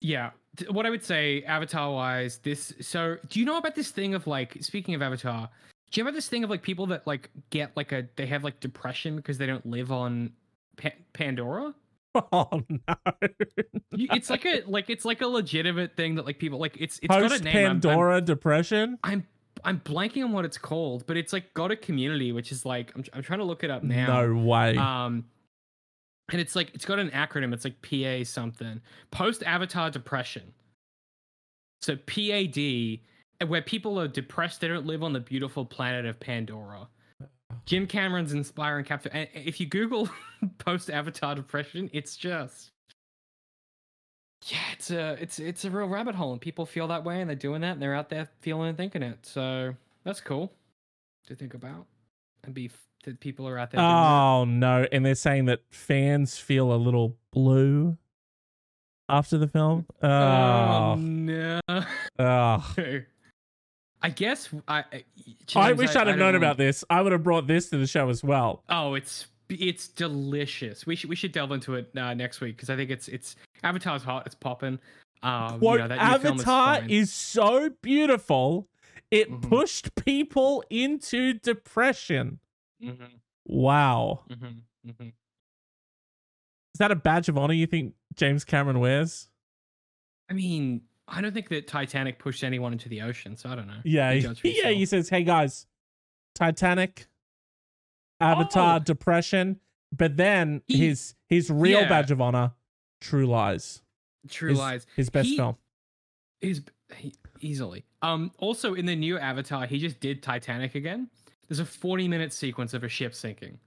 yeah, 0.00 0.30
what 0.70 0.86
I 0.86 0.90
would 0.90 1.02
say, 1.02 1.42
Avatar 1.42 1.90
wise, 1.90 2.38
this. 2.38 2.72
So, 2.80 3.16
do 3.28 3.40
you 3.40 3.46
know 3.46 3.56
about 3.56 3.74
this 3.74 3.90
thing 3.90 4.14
of 4.14 4.28
like, 4.28 4.58
speaking 4.60 4.94
of 4.94 5.02
Avatar, 5.02 5.48
do 5.90 6.00
you 6.00 6.04
about 6.04 6.14
this 6.14 6.28
thing 6.28 6.44
of 6.44 6.50
like 6.50 6.62
people 6.62 6.86
that 6.86 7.06
like 7.06 7.30
get 7.50 7.76
like 7.76 7.90
a 7.90 8.06
they 8.16 8.26
have 8.26 8.44
like 8.44 8.60
depression 8.60 9.16
because 9.16 9.38
they 9.38 9.46
don't 9.46 9.66
live 9.66 9.90
on 9.90 10.32
pa- 10.76 10.90
Pandora? 11.12 11.74
oh 12.14 12.62
no, 12.68 12.94
You- 13.92 14.08
It's 14.12 14.28
like 14.30 14.44
a 14.44 14.62
like 14.66 14.90
it's 14.90 15.04
like 15.04 15.22
a 15.22 15.26
legitimate 15.26 15.96
thing 15.96 16.16
that 16.16 16.26
like 16.26 16.38
people 16.38 16.58
like 16.58 16.76
it's 16.78 16.98
it's 16.98 17.08
got 17.08 17.22
a 17.24 17.28
post 17.30 17.44
name. 17.44 17.56
I'm- 17.56 17.66
I'm- 17.66 17.80
Pandora 17.80 18.20
depression. 18.20 18.98
I'm 19.02 19.26
I'm 19.64 19.80
blanking 19.80 20.24
on 20.24 20.32
what 20.32 20.44
it's 20.44 20.58
called, 20.58 21.06
but 21.06 21.16
it's 21.16 21.32
like 21.32 21.54
got 21.54 21.70
a 21.70 21.76
community, 21.76 22.32
which 22.32 22.50
is 22.52 22.66
like 22.66 22.92
I'm, 22.96 23.04
I'm 23.12 23.22
trying 23.22 23.38
to 23.38 23.44
look 23.44 23.62
it 23.64 23.70
up 23.70 23.82
now. 23.82 24.24
No 24.24 24.34
way. 24.42 24.76
Um, 24.76 25.24
and 26.30 26.40
it's 26.40 26.56
like 26.56 26.74
it's 26.74 26.84
got 26.84 26.98
an 26.98 27.10
acronym. 27.10 27.52
It's 27.54 27.64
like 27.64 27.80
PA 27.82 28.24
something. 28.24 28.80
Post 29.10 29.42
Avatar 29.44 29.90
depression. 29.90 30.52
So 31.82 31.96
PAD, 31.96 33.48
where 33.48 33.62
people 33.62 33.98
are 34.00 34.08
depressed, 34.08 34.60
they 34.60 34.68
don't 34.68 34.86
live 34.86 35.02
on 35.02 35.12
the 35.12 35.20
beautiful 35.20 35.64
planet 35.64 36.06
of 36.06 36.18
Pandora. 36.20 36.88
Jim 37.66 37.86
Cameron's 37.86 38.32
inspiring 38.32 38.84
capture. 38.84 39.10
If 39.34 39.60
you 39.60 39.66
Google 39.66 40.08
post 40.58 40.90
Avatar 40.90 41.34
depression, 41.34 41.90
it's 41.92 42.16
just 42.16 42.70
yeah, 44.46 44.58
it's 44.72 44.90
a 44.90 45.16
it's 45.20 45.38
it's 45.38 45.64
a 45.64 45.70
real 45.70 45.86
rabbit 45.86 46.14
hole, 46.14 46.32
and 46.32 46.40
people 46.40 46.66
feel 46.66 46.88
that 46.88 47.04
way, 47.04 47.20
and 47.20 47.28
they're 47.28 47.36
doing 47.36 47.60
that, 47.60 47.72
and 47.72 47.82
they're 47.82 47.94
out 47.94 48.08
there 48.08 48.28
feeling 48.40 48.68
and 48.68 48.76
thinking 48.76 49.02
it. 49.02 49.24
So 49.24 49.74
that's 50.04 50.20
cool 50.20 50.52
to 51.26 51.36
think 51.36 51.54
about, 51.54 51.86
and 52.42 52.52
be 52.52 52.70
that 53.04 53.20
people 53.20 53.46
are 53.48 53.58
out 53.58 53.70
there. 53.70 53.80
Oh 53.80 54.44
no! 54.44 54.86
And 54.90 55.06
they're 55.06 55.14
saying 55.14 55.44
that 55.46 55.60
fans 55.70 56.38
feel 56.38 56.72
a 56.72 56.76
little 56.76 57.16
blue 57.32 57.96
after 59.08 59.38
the 59.38 59.46
film. 59.48 59.86
Oh 60.02 60.08
Oh, 60.08 60.94
no! 60.96 61.60
oh. 62.18 62.74
I 64.02 64.10
guess 64.10 64.48
I. 64.68 64.84
I, 64.92 65.04
I 65.54 65.72
wish 65.72 65.94
I'd 65.94 66.06
have 66.06 66.18
known 66.18 66.32
know. 66.32 66.38
about 66.38 66.56
this. 66.56 66.84
I 66.90 67.00
would 67.02 67.12
have 67.12 67.22
brought 67.22 67.46
this 67.46 67.70
to 67.70 67.78
the 67.78 67.86
show 67.86 68.08
as 68.08 68.22
well. 68.24 68.62
Oh, 68.68 68.94
it's 68.94 69.26
it's 69.48 69.88
delicious. 69.88 70.86
We 70.86 70.96
should 70.96 71.10
we 71.10 71.16
should 71.16 71.32
delve 71.32 71.52
into 71.52 71.74
it 71.74 71.90
uh, 71.96 72.14
next 72.14 72.40
week 72.40 72.56
because 72.56 72.70
I 72.70 72.76
think 72.76 72.90
it's 72.90 73.08
it's 73.08 73.36
Avatar's 73.62 74.02
hot. 74.02 74.26
It's 74.26 74.34
popping. 74.34 74.78
Um, 75.22 75.60
Quote, 75.60 75.74
you 75.76 75.82
know, 75.82 75.88
that 75.88 75.98
Avatar 75.98 76.76
fine. 76.80 76.90
is 76.90 77.12
so 77.12 77.70
beautiful, 77.80 78.68
it 79.12 79.30
Mhm. 79.30 79.48
pushed 79.48 79.94
people 79.94 80.64
into 80.68 81.34
depression. 81.34 82.40
Mhm, 82.82 83.08
Wow. 83.46 84.24
mhm, 84.28 84.62
mhm. 84.84 85.06
Is 86.74 86.78
that 86.78 86.90
a 86.90 86.96
badge 86.96 87.28
of 87.28 87.38
honor 87.38 87.54
you 87.54 87.66
think 87.68 87.94
James 88.16 88.44
Cameron 88.44 88.80
wears? 88.80 89.28
I 90.28 90.32
mean, 90.32 90.80
I 91.14 91.20
don't 91.20 91.32
think 91.34 91.48
that 91.50 91.68
Titanic 91.68 92.18
pushed 92.18 92.42
anyone 92.42 92.72
into 92.72 92.88
the 92.88 93.02
ocean, 93.02 93.36
so 93.36 93.48
I 93.50 93.54
don't 93.54 93.66
know. 93.66 93.80
Yeah, 93.84 94.12
he- 94.14 94.26
yeah. 94.62 94.70
He 94.70 94.86
says, 94.86 95.08
"Hey 95.10 95.24
guys, 95.24 95.66
Titanic, 96.34 97.06
Avatar, 98.20 98.76
Oh. 98.76 98.78
depression." 98.82 99.60
But 99.94 100.16
then 100.16 100.62
He- 100.66 100.88
his 100.88 101.14
his 101.28 101.50
real 101.50 101.82
yeah. 101.82 101.88
badge 101.88 102.10
of 102.10 102.20
honor, 102.20 102.52
True 103.00 103.26
Lies, 103.26 103.82
True 104.28 104.50
his, 104.50 104.58
Lies. 104.58 104.86
his 104.96 105.10
best 105.10 105.28
He- 105.28 105.36
film. 105.36 105.56
Is 106.40 106.62
he, 106.96 107.12
easily. 107.40 107.84
Um. 108.00 108.32
Also, 108.38 108.74
in 108.74 108.86
the 108.86 108.96
new 108.96 109.18
Avatar, 109.18 109.66
he 109.66 109.78
just 109.78 110.00
did 110.00 110.22
Titanic 110.22 110.74
again. 110.74 111.10
There's 111.48 111.60
a 111.60 111.66
40 111.66 112.08
minute 112.08 112.32
sequence 112.32 112.72
of 112.72 112.82
a 112.84 112.88
ship 112.88 113.14
sinking. 113.14 113.58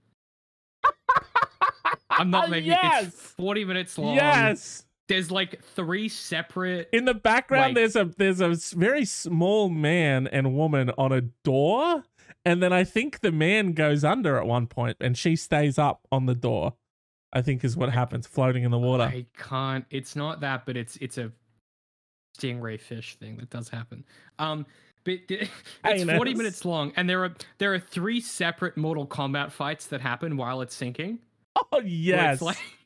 I'm 2.10 2.32
not 2.32 2.50
making 2.50 2.72
it. 2.72 2.80
yes, 2.82 3.06
It's 3.08 3.16
40 3.32 3.66
minutes 3.66 3.98
long. 3.98 4.16
yes. 4.16 4.85
There's 5.08 5.30
like 5.30 5.64
three 5.64 6.10
separate. 6.10 6.90
In 6.92 7.06
the 7.06 7.14
background, 7.14 7.68
Like- 7.68 7.76
there's 7.76 7.96
a 7.96 8.06
there's 8.18 8.42
a 8.42 8.56
very 8.76 9.06
small 9.06 9.70
man 9.70 10.28
and 10.28 10.56
woman 10.56 10.92
on 10.98 11.12
a 11.12 11.22
door, 11.22 12.04
and 12.44 12.62
then 12.64 12.74
I 12.74 12.84
think 12.84 13.20
the 13.20 13.32
man 13.32 13.74
goes 13.74 14.04
under 14.04 14.38
at 14.38 14.46
one 14.48 14.66
point, 14.68 14.98
and 15.00 15.18
she 15.18 15.36
stays 15.36 15.78
up 15.78 16.08
on 16.12 16.26
the 16.26 16.36
door. 16.36 16.74
I 17.34 17.42
think 17.42 17.64
is 17.64 17.76
what 17.76 17.92
happens, 17.92 18.26
floating 18.28 18.64
in 18.64 18.72
the 18.72 18.80
water. 18.80 19.04
I 19.04 19.26
can't. 19.38 19.86
It's 19.92 20.16
not 20.16 20.40
that, 20.40 20.66
but 20.66 20.78
it's 20.78 20.96
it's 20.98 21.18
a 21.18 21.32
stingray 22.38 22.80
fish 22.80 23.16
thing 23.16 23.38
that 23.38 23.50
does 23.50 23.70
happen. 23.70 24.06
Um, 24.40 24.66
but 25.04 25.20
it's 25.30 26.04
40 26.18 26.34
minutes 26.34 26.66
long, 26.66 26.94
and 26.96 27.10
there 27.10 27.24
are 27.24 27.34
there 27.58 27.74
are 27.74 27.80
three 27.80 28.22
separate 28.22 28.76
Mortal 28.78 29.06
Kombat 29.06 29.52
fights 29.52 29.88
that 29.88 30.02
happen 30.02 30.38
while 30.38 30.62
it's 30.62 30.76
sinking. 30.76 31.20
oh 31.56 31.82
yes, 31.84 32.42
like 32.42 32.58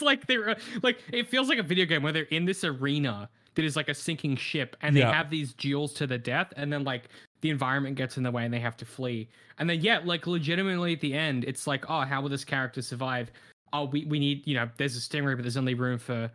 it's 0.00 0.06
like 0.06 0.26
they're 0.26 0.50
uh, 0.50 0.54
like 0.82 0.98
it 1.12 1.28
feels 1.28 1.48
like 1.48 1.58
a 1.58 1.62
video 1.62 1.84
game 1.84 2.02
where 2.02 2.12
they're 2.12 2.22
in 2.24 2.44
this 2.46 2.64
arena 2.64 3.28
that 3.54 3.64
is 3.64 3.76
like 3.76 3.88
a 3.88 3.94
sinking 3.94 4.36
ship 4.36 4.76
and 4.80 4.96
they 4.96 5.00
have 5.02 5.28
these 5.28 5.52
duels 5.54 5.92
to 5.94 6.06
the 6.06 6.16
death 6.18 6.52
and 6.56 6.72
then 6.72 6.84
like 6.84 7.08
the 7.40 7.50
environment 7.50 7.96
gets 7.96 8.16
in 8.16 8.22
the 8.22 8.30
way 8.30 8.44
and 8.44 8.54
they 8.54 8.60
have 8.60 8.76
to 8.76 8.84
flee. 8.84 9.28
And 9.58 9.68
then 9.68 9.80
yeah, 9.80 10.00
like 10.04 10.26
legitimately 10.26 10.94
at 10.94 11.00
the 11.00 11.14
end, 11.14 11.44
it's 11.44 11.66
like, 11.66 11.84
oh, 11.90 12.00
how 12.02 12.20
will 12.22 12.28
this 12.28 12.44
character 12.44 12.80
survive? 12.80 13.30
Oh, 13.72 13.84
we, 13.84 14.04
we 14.04 14.18
need, 14.18 14.46
you 14.46 14.54
know, 14.54 14.68
there's 14.76 14.96
a 14.96 15.00
stingray, 15.00 15.36
but 15.36 15.42
there's 15.42 15.56
only 15.56 15.74
room 15.74 15.98
for 15.98 16.30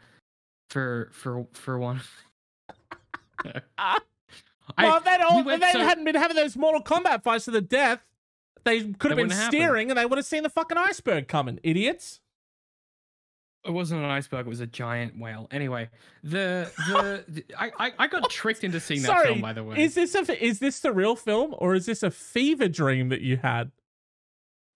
for 0.69 1.09
for 1.11 1.47
for 1.53 1.79
one. 1.79 2.01
I- 3.77 3.99
well, 4.77 4.97
if 4.97 5.03
they'd, 5.03 5.21
all, 5.21 5.43
we 5.43 5.53
if 5.53 5.61
they 5.61 5.71
so- 5.73 5.79
hadn't 5.79 6.05
been 6.05 6.15
having 6.15 6.35
those 6.35 6.57
Mortal 6.57 6.81
Kombat 6.81 7.23
fights 7.23 7.45
to 7.45 7.51
the 7.51 7.61
death, 7.61 8.01
they 8.63 8.79
could 8.81 9.11
have 9.11 9.17
been 9.17 9.27
wouldn't 9.27 9.33
happened. 9.33 9.51
steering 9.61 9.91
and 9.91 9.99
they 9.99 10.05
would 10.05 10.17
have 10.17 10.25
seen 10.25 10.43
the 10.43 10.49
fucking 10.49 10.77
iceberg 10.77 11.27
coming. 11.27 11.59
Idiots. 11.63 12.19
It 13.65 13.71
wasn't 13.71 14.03
an 14.03 14.09
iceberg; 14.09 14.45
it 14.45 14.49
was 14.49 14.59
a 14.59 14.67
giant 14.67 15.17
whale. 15.17 15.47
Anyway, 15.51 15.89
the 16.23 16.71
the, 16.87 17.23
the- 17.27 17.45
I, 17.57 17.71
I 17.79 17.91
I 17.99 18.07
got 18.07 18.29
tricked 18.29 18.63
into 18.63 18.79
seeing 18.79 19.01
that 19.01 19.07
Sorry, 19.07 19.27
film. 19.27 19.41
By 19.41 19.53
the 19.53 19.63
way, 19.63 19.81
is 19.81 19.95
this 19.95 20.13
a 20.15 20.43
is 20.45 20.59
this 20.59 20.79
the 20.81 20.91
real 20.93 21.15
film 21.15 21.55
or 21.57 21.73
is 21.75 21.85
this 21.85 22.03
a 22.03 22.11
fever 22.11 22.67
dream 22.67 23.09
that 23.09 23.21
you 23.21 23.37
had? 23.37 23.71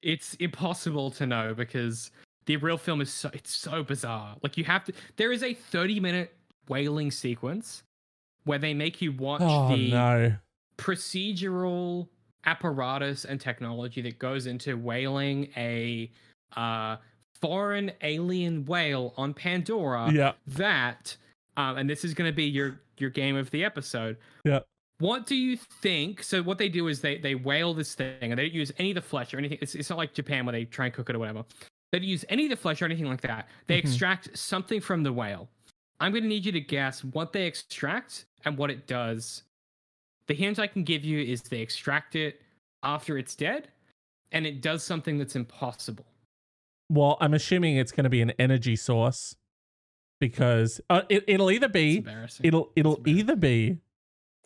it's 0.02 0.34
impossible 0.36 1.12
to 1.12 1.28
know 1.28 1.54
because 1.54 2.10
the 2.46 2.56
real 2.56 2.78
film 2.78 3.02
is 3.02 3.12
so 3.12 3.30
it's 3.34 3.54
so 3.54 3.84
bizarre. 3.84 4.38
Like 4.42 4.58
you 4.58 4.64
have 4.64 4.86
to 4.86 4.94
there 5.18 5.32
is 5.34 5.44
a 5.44 5.54
30 5.54 6.00
minute 6.00 6.34
whaling 6.70 7.12
sequence 7.12 7.84
where 8.46 8.60
they 8.60 8.74
make 8.74 9.02
you 9.02 9.12
watch 9.12 9.42
Oh 9.44 9.76
the 9.76 9.92
no. 9.92 10.36
procedural 10.78 12.08
apparatus 12.46 13.26
and 13.26 13.42
technology 13.42 14.02
that 14.02 14.18
goes 14.20 14.46
into 14.48 14.78
whaling 14.78 15.50
a 15.58 16.10
uh 16.56 16.96
foreign 17.42 17.92
alien 18.02 18.66
whale 18.66 19.14
on 19.18 19.34
Pandora 19.34 20.12
Yeah. 20.12 20.34
that 20.48 21.16
um, 21.58 21.78
and 21.78 21.90
this 21.90 22.06
is 22.06 22.14
going 22.14 22.30
to 22.30 22.36
be 22.36 22.46
your 22.46 22.80
your 22.98 23.10
game 23.10 23.36
of 23.36 23.50
the 23.52 23.64
episode. 23.64 24.18
Yeah. 24.46 24.60
what 25.00 25.26
do 25.26 25.36
you 25.36 25.58
think? 25.82 26.22
So 26.24 26.42
what 26.44 26.58
they 26.58 26.70
do 26.70 26.88
is 26.88 27.02
they 27.02 27.18
they 27.18 27.36
whale 27.36 27.74
this 27.74 27.96
thing 27.96 28.18
and 28.22 28.38
they 28.38 28.44
don't 28.44 28.54
use 28.54 28.72
any 28.78 28.92
of 28.92 28.96
the 28.96 29.02
flesh 29.02 29.34
or 29.34 29.38
anything. 29.38 29.58
It's, 29.62 29.76
it's 29.76 29.90
not 29.90 29.98
like 29.98 30.14
japan 30.14 30.46
where 30.46 30.54
they 30.54 30.66
try 30.66 30.86
and 30.86 30.94
cook 30.94 31.10
it 31.10 31.16
or 31.16 31.20
whatever. 31.20 31.44
They 31.92 32.00
don't 32.00 32.08
use 32.08 32.24
any 32.30 32.46
of 32.46 32.50
the 32.52 32.56
flesh 32.56 32.82
or 32.82 32.86
anything 32.86 33.08
like 33.08 33.22
that. 33.22 33.48
They 33.68 33.78
Mhm. 33.82 33.86
extract 33.86 34.38
something 34.38 34.80
from 34.80 35.04
the 35.04 35.12
whale. 35.12 35.50
I'm 36.00 36.12
going 36.12 36.24
to 36.24 36.30
need 36.30 36.46
you 36.46 36.52
to 36.54 36.62
guess 36.62 37.04
what 37.04 37.34
they 37.34 37.46
extract 37.46 38.26
and 38.46 38.58
what 38.58 38.70
it 38.70 38.88
does. 38.88 39.44
The 40.28 40.34
hint 40.36 40.60
i 40.60 40.68
can 40.68 40.84
give 40.84 41.04
you 41.04 41.20
is 41.22 41.42
they 41.42 41.60
extract 41.62 42.16
it 42.16 42.42
after 42.84 43.18
it's 43.18 43.36
dead 43.36 43.70
and 44.32 44.46
it 44.46 44.62
does 44.62 44.84
something 44.84 45.18
that's 45.18 45.36
impossible 45.36 46.06
Well, 46.90 47.18
I'm 47.22 47.34
assuming 47.34 47.78
it's 47.78 47.92
going 47.92 48.06
to 48.06 48.10
be 48.10 48.22
an 48.22 48.32
energy 48.40 48.76
source 48.76 49.36
because 50.20 50.82
uh, 50.90 51.04
it, 51.10 51.24
it'll 51.28 51.52
either 51.52 51.70
be 51.70 52.06
it'll 52.44 52.72
it'll 52.76 53.02
either 53.06 53.36
be 53.36 53.78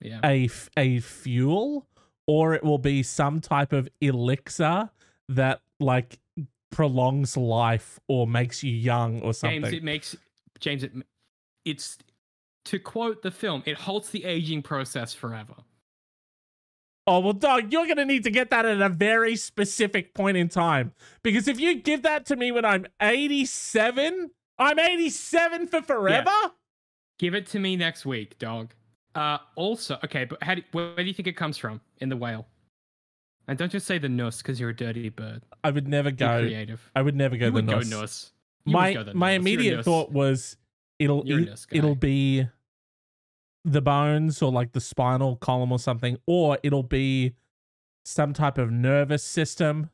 yeah 0.01 0.19
a 0.23 0.49
a 0.77 0.99
fuel 0.99 1.87
or 2.27 2.53
it 2.53 2.63
will 2.63 2.77
be 2.77 3.03
some 3.03 3.39
type 3.39 3.73
of 3.73 3.89
elixir 4.01 4.89
that 5.29 5.61
like 5.79 6.19
prolongs 6.71 7.37
life 7.37 7.99
or 8.07 8.27
makes 8.27 8.63
you 8.63 8.73
young 8.73 9.21
or 9.21 9.33
something. 9.33 9.61
James, 9.61 9.73
it 9.73 9.83
makes 9.83 10.15
James. 10.59 10.83
It, 10.83 10.91
it's 11.65 11.97
to 12.65 12.79
quote 12.79 13.21
the 13.21 13.31
film. 13.31 13.63
It 13.65 13.77
halts 13.77 14.09
the 14.09 14.25
aging 14.25 14.61
process 14.63 15.13
forever. 15.13 15.55
Oh 17.05 17.19
well, 17.19 17.33
dog, 17.33 17.71
you're 17.73 17.85
gonna 17.87 18.05
need 18.05 18.23
to 18.23 18.31
get 18.31 18.49
that 18.51 18.65
at 18.65 18.81
a 18.81 18.89
very 18.89 19.35
specific 19.35 20.13
point 20.13 20.37
in 20.37 20.47
time 20.47 20.93
because 21.21 21.47
if 21.47 21.59
you 21.59 21.75
give 21.75 22.03
that 22.03 22.25
to 22.27 22.35
me 22.35 22.51
when 22.51 22.63
I'm 22.63 22.85
87, 23.01 24.31
I'm 24.57 24.79
87 24.79 25.67
for 25.67 25.81
forever. 25.81 26.31
Give 27.19 27.35
it 27.35 27.47
to 27.47 27.59
me 27.59 27.75
next 27.75 28.05
week, 28.05 28.39
dog. 28.39 28.73
Uh, 29.15 29.37
also, 29.55 29.99
okay, 30.03 30.25
but 30.25 30.41
how 30.41 30.55
do, 30.55 30.61
where, 30.71 30.87
where 30.87 30.95
do 30.97 31.03
you 31.03 31.13
think 31.13 31.27
it 31.27 31.35
comes 31.37 31.57
from 31.57 31.81
in 31.99 32.09
the 32.09 32.17
whale? 32.17 32.47
And 33.47 33.57
don't 33.57 33.71
just 33.71 33.85
say 33.85 33.97
the 33.97 34.09
nuss 34.09 34.41
because 34.41 34.59
you're 34.59 34.69
a 34.69 34.75
dirty 34.75 35.09
bird. 35.09 35.43
I 35.63 35.69
would 35.69 35.87
never 35.87 36.09
go 36.11 36.41
Be 36.41 36.47
creative. 36.47 36.89
I 36.95 37.01
would 37.01 37.15
never 37.15 37.35
go 37.35 37.45
You 37.47 37.51
the 37.51 37.55
would 37.55 37.67
go 37.67 37.79
nuss. 37.79 37.89
nuss. 37.89 38.31
You 38.65 38.73
My 38.73 38.93
go 38.93 39.03
the 39.03 39.13
my 39.13 39.35
nuss. 39.35 39.41
Immediate 39.41 39.83
thought 39.83 40.11
was 40.11 40.55
it'll 40.99 41.23
it, 41.29 41.65
it'll 41.71 41.95
be 41.95 42.47
the 43.65 43.81
bones 43.81 44.41
or 44.41 44.51
like 44.51 44.73
the 44.73 44.81
spinal 44.81 45.35
column 45.37 45.71
or 45.71 45.79
something, 45.79 46.17
or 46.25 46.57
it'll 46.63 46.83
be 46.83 47.33
some 48.05 48.33
type 48.33 48.57
of 48.57 48.71
nervous 48.71 49.23
system, 49.23 49.89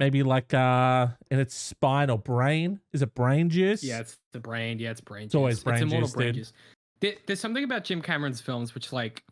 maybe 0.00 0.22
like 0.22 0.54
uh 0.54 1.08
in 1.30 1.38
its 1.38 1.54
spine 1.54 2.10
or 2.10 2.18
brain. 2.18 2.80
Is 2.92 3.02
it 3.02 3.14
brain 3.14 3.50
juice? 3.50 3.84
Yeah, 3.84 4.00
it's 4.00 4.18
the 4.32 4.40
brain. 4.40 4.78
Yeah, 4.78 4.90
it's 4.90 5.00
brain. 5.00 5.24
It's 5.26 5.34
always 5.34 5.56
juice. 5.56 5.64
brain 5.64 5.74
it's 5.74 5.82
immortal 5.82 6.08
juice, 6.08 6.14
brain 6.14 6.28
dude. 6.28 6.34
juice. 6.36 6.52
There, 7.00 7.14
there's 7.26 7.40
something 7.40 7.64
about 7.64 7.84
Jim 7.84 8.00
Cameron's 8.00 8.40
films 8.40 8.74
which, 8.74 8.92
like, 8.92 9.22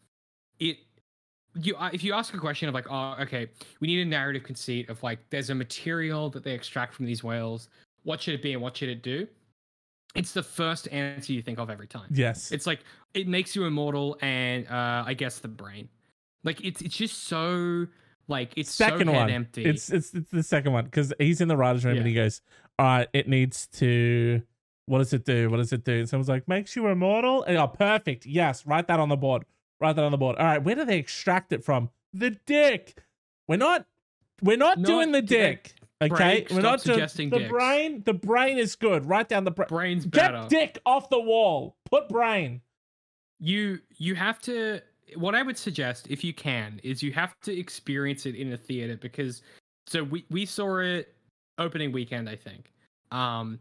it. 0.61 0.79
You, 1.55 1.77
uh, 1.77 1.91
if 1.93 2.03
you 2.03 2.13
ask 2.15 2.33
a 2.35 2.39
question 2.39 2.69
of 2.69 2.75
like, 2.75 2.87
oh, 2.91 3.15
okay, 3.21 3.47
we 3.81 3.87
need 3.87 4.01
a 4.01 4.05
narrative 4.07 4.43
conceit 4.43 4.89
of 4.89 5.03
like, 5.03 5.19
there's 5.29 5.51
a 5.51 5.55
material 5.55 6.31
that 6.31 6.45
they 6.45 6.53
extract 6.53 6.95
from 6.95 7.05
these 7.05 7.23
whales. 7.23 7.69
What 8.05 8.21
should 8.23 8.35
it 8.35 8.43
be 8.43 8.55
and 8.55 8.63
what 8.63 8.77
should 8.77 8.89
it 8.89 9.03
do? 9.03 9.27
It's 10.15 10.33
the 10.33 10.43
first 10.43 10.89
answer 10.93 11.33
you 11.33 11.41
think 11.43 11.59
of 11.59 11.71
every 11.71 11.87
time. 11.87 12.09
Yes. 12.11 12.53
It's 12.53 12.67
like 12.67 12.81
it 13.15 13.27
makes 13.29 13.57
you 13.57 13.65
immortal, 13.65 14.19
and 14.21 14.67
uh, 14.69 15.05
I 15.07 15.15
guess 15.15 15.39
the 15.39 15.49
brain. 15.49 15.89
Like 16.45 16.63
it's 16.65 16.83
it's 16.83 16.97
just 16.97 17.25
so 17.25 17.87
like 18.29 18.53
it's 18.57 18.71
second 18.73 19.07
so 19.07 19.13
one. 19.13 19.31
empty. 19.31 19.65
It's 19.65 19.91
it's 19.91 20.13
it's 20.13 20.31
the 20.31 20.43
second 20.43 20.73
one 20.73 20.85
because 20.85 21.13
he's 21.19 21.41
in 21.41 21.49
the 21.49 21.57
writers' 21.57 21.85
room 21.85 21.97
and 21.97 22.07
he 22.07 22.15
goes, 22.15 22.43
"All 22.79 22.87
right, 22.87 23.09
it 23.13 23.29
needs 23.29 23.67
to. 23.79 24.43
What 24.87 24.99
does 24.99 25.13
it 25.13 25.25
do? 25.25 25.49
What 25.49 25.59
does 25.59 25.73
it 25.73 25.85
do?" 25.85 26.01
And 26.01 26.09
someone's 26.09 26.29
like, 26.29 26.47
"Makes 26.49 26.77
you 26.77 26.89
immortal." 26.89 27.45
And, 27.45 27.57
oh, 27.57 27.69
perfect. 27.69 28.27
Yes, 28.27 28.67
write 28.67 28.89
that 28.89 29.01
on 29.01 29.09
the 29.09 29.17
board. 29.17 29.45
Write 29.81 29.97
that 29.97 30.05
on 30.05 30.13
the 30.13 30.19
board. 30.19 30.37
All 30.37 30.45
right, 30.45 30.63
where 30.63 30.75
do 30.75 30.85
they 30.85 30.99
extract 30.99 31.53
it 31.53 31.65
from? 31.65 31.89
The 32.13 32.37
dick. 32.47 32.99
We're 33.49 33.57
not. 33.57 33.87
We're 34.43 34.57
not, 34.57 34.79
Not 34.79 34.87
doing 34.87 35.13
the 35.13 35.23
dick. 35.23 35.63
dick. 35.63 35.82
Okay, 36.03 36.15
Brain, 36.15 36.47
we're 36.51 36.61
stop 36.61 36.63
not 36.63 36.81
suggesting 36.81 37.31
the 37.31 37.39
dicks. 37.39 37.51
brain. 37.51 38.03
The 38.05 38.15
brain 38.15 38.59
is 38.59 38.75
good. 38.77 39.05
Write 39.07 39.29
down 39.29 39.45
the 39.45 39.51
brain. 39.51 39.69
Brain's 39.69 40.07
better. 40.07 40.47
Get 40.49 40.49
dick 40.49 40.79
off 40.85 41.09
the 41.11 41.21
wall. 41.21 41.77
Put 41.91 42.09
brain. 42.09 42.61
you 43.41 43.79
you 43.97 44.15
have 44.15 44.39
to 44.41 44.81
what 45.17 45.35
i 45.35 45.43
would 45.43 45.59
suggest 45.59 46.07
if 46.09 46.23
you 46.25 46.33
can 46.33 46.81
is 46.85 47.03
you 47.03 47.13
have 47.13 47.35
to 47.43 47.53
experience 47.59 48.25
it 48.25 48.35
in 48.37 48.53
a 48.53 48.57
theater 48.57 48.97
because 48.97 49.43
so 49.87 50.03
we 50.05 50.25
we 50.31 50.47
saw 50.47 50.79
it 50.79 51.13
opening 51.59 51.91
weekend 51.93 52.29
i 52.31 52.37
think 52.37 52.73
um 53.11 53.59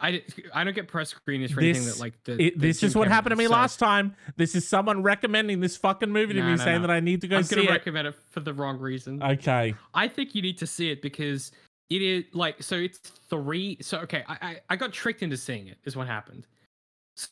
i 0.00 0.22
i 0.54 0.62
don't 0.64 0.74
get 0.74 0.86
press 0.88 1.10
screenings 1.10 1.50
for 1.50 1.60
anything 1.60 1.84
This- 1.84 1.94
that 1.96 2.00
like 2.00 2.14
the, 2.24 2.40
It, 2.46 2.58
this 2.60 2.82
is 2.82 2.94
what 2.94 3.08
happened 3.08 3.32
to 3.32 3.36
me. 3.36 3.46
So 3.46 3.50
last 3.52 3.78
time. 3.78 4.14
This 4.36 4.54
is 4.54 4.66
someone 4.66 5.02
recommending 5.02 5.60
this 5.60 5.76
fucking 5.76 6.10
movie 6.10 6.34
to 6.34 6.42
me, 6.42 6.56
saying 6.58 6.82
that 6.82 6.90
I 6.90 7.00
need 7.00 7.20
to 7.22 7.28
go 7.28 7.38
i'm 7.38 7.42
see 7.42 7.56
gonna 7.56 7.68
it. 7.68 7.72
recommend 7.72 8.06
it 8.08 8.14
for 8.30 8.40
the 8.40 8.54
wrong 8.54 8.78
reason 8.78 9.22
Okay. 9.22 9.74
i 9.92 10.06
think 10.08 10.34
you 10.34 10.40
need 10.42 10.58
to 10.58 10.66
see 10.66 10.90
it 10.90 11.02
because 11.02 11.50
It 11.90 12.02
is 12.02 12.24
like 12.32 12.62
so. 12.62 12.76
It's 12.76 12.98
three. 12.98 13.78
So 13.80 13.98
okay, 14.00 14.24
I 14.28 14.36
I, 14.42 14.56
I 14.70 14.76
got 14.76 14.92
tricked 14.92 15.22
into 15.22 15.36
seeing 15.36 15.68
it. 15.68 15.78
Is 15.84 15.96
what 15.96 16.06
happened. 16.06 16.46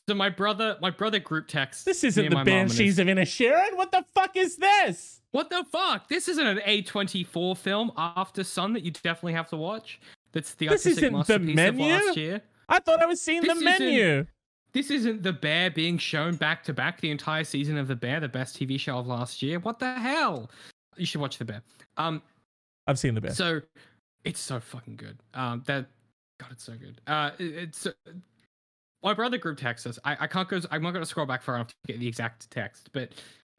So 0.07 0.15
my 0.15 0.29
brother, 0.29 0.77
my 0.81 0.89
brother 0.89 1.19
group 1.19 1.47
text. 1.47 1.85
This 1.85 2.03
isn't 2.03 2.23
the 2.23 2.29
my 2.29 2.43
mom 2.43 2.47
and 2.47 2.69
Banshees 2.69 2.97
of 2.97 3.07
Inisherin. 3.07 3.75
What 3.75 3.91
the 3.91 4.03
fuck 4.15 4.35
is 4.35 4.55
this? 4.57 5.21
What 5.31 5.49
the 5.49 5.63
fuck? 5.71 6.07
This 6.07 6.27
isn't 6.29 6.45
an 6.47 6.61
A 6.65 6.81
twenty 6.83 7.23
four 7.23 7.55
film 7.55 7.91
Aftersun 7.97 8.73
that 8.73 8.83
you 8.83 8.91
definitely 8.91 9.33
have 9.33 9.49
to 9.49 9.57
watch. 9.57 9.99
That's 10.31 10.53
the 10.55 10.69
This 10.69 10.85
isn't 10.85 11.27
the 11.27 11.39
menu? 11.39 11.85
last 11.85 12.17
year. 12.17 12.41
I 12.67 12.79
thought 12.79 13.01
I 13.01 13.05
was 13.05 13.21
seeing 13.21 13.41
the 13.41 13.47
This 13.49 13.57
isn't- 13.57 13.65
menu. 13.79 14.25
This 14.71 14.89
isn't 14.91 15.23
the 15.23 15.31
Bear 15.31 15.69
being 15.71 15.97
shown 15.97 16.35
back 16.35 16.63
to 16.65 16.73
back 16.73 16.99
the 16.99 17.09
entire 17.11 17.43
season 17.45 17.77
of 17.77 17.87
the 17.87 17.95
Bear, 17.95 18.19
the 18.19 18.27
best 18.27 18.57
TV 18.59 18.77
show 18.79 18.97
of 18.97 19.07
last 19.07 19.41
year. 19.41 19.59
What 19.59 19.79
the 19.79 19.93
hell? 19.93 20.49
You 20.97 21.05
should 21.05 21.21
watch 21.21 21.37
the 21.37 21.45
Bear. 21.45 21.61
Um, 21.95 22.21
I've 22.87 22.99
seen 22.99 23.13
the 23.15 23.21
bear. 23.21 23.31
so 23.33 23.61
it's 24.25 24.39
so 24.39 24.59
fucking 24.59 24.95
good. 24.97 25.17
Um, 25.33 25.63
that 25.67 25.85
God, 26.39 26.49
it's 26.51 26.63
so 26.63 26.73
good. 26.73 26.99
Uh, 27.07 27.31
it- 27.39 27.55
it's 27.55 27.85
uh, 27.85 27.91
my 29.03 29.13
brother 29.13 29.37
group 29.37 29.57
texts 29.57 29.85
us. 29.87 29.99
I, 30.03 30.17
I 30.21 30.27
can't 30.27 30.47
go. 30.49 30.59
I'm 30.71 30.81
not 30.81 30.91
going 30.91 31.03
to 31.03 31.09
scroll 31.09 31.25
back 31.25 31.43
far 31.43 31.55
enough 31.55 31.67
to 31.67 31.75
get 31.87 31.99
the 31.99 32.07
exact 32.07 32.49
text, 32.51 32.89
but 32.91 33.11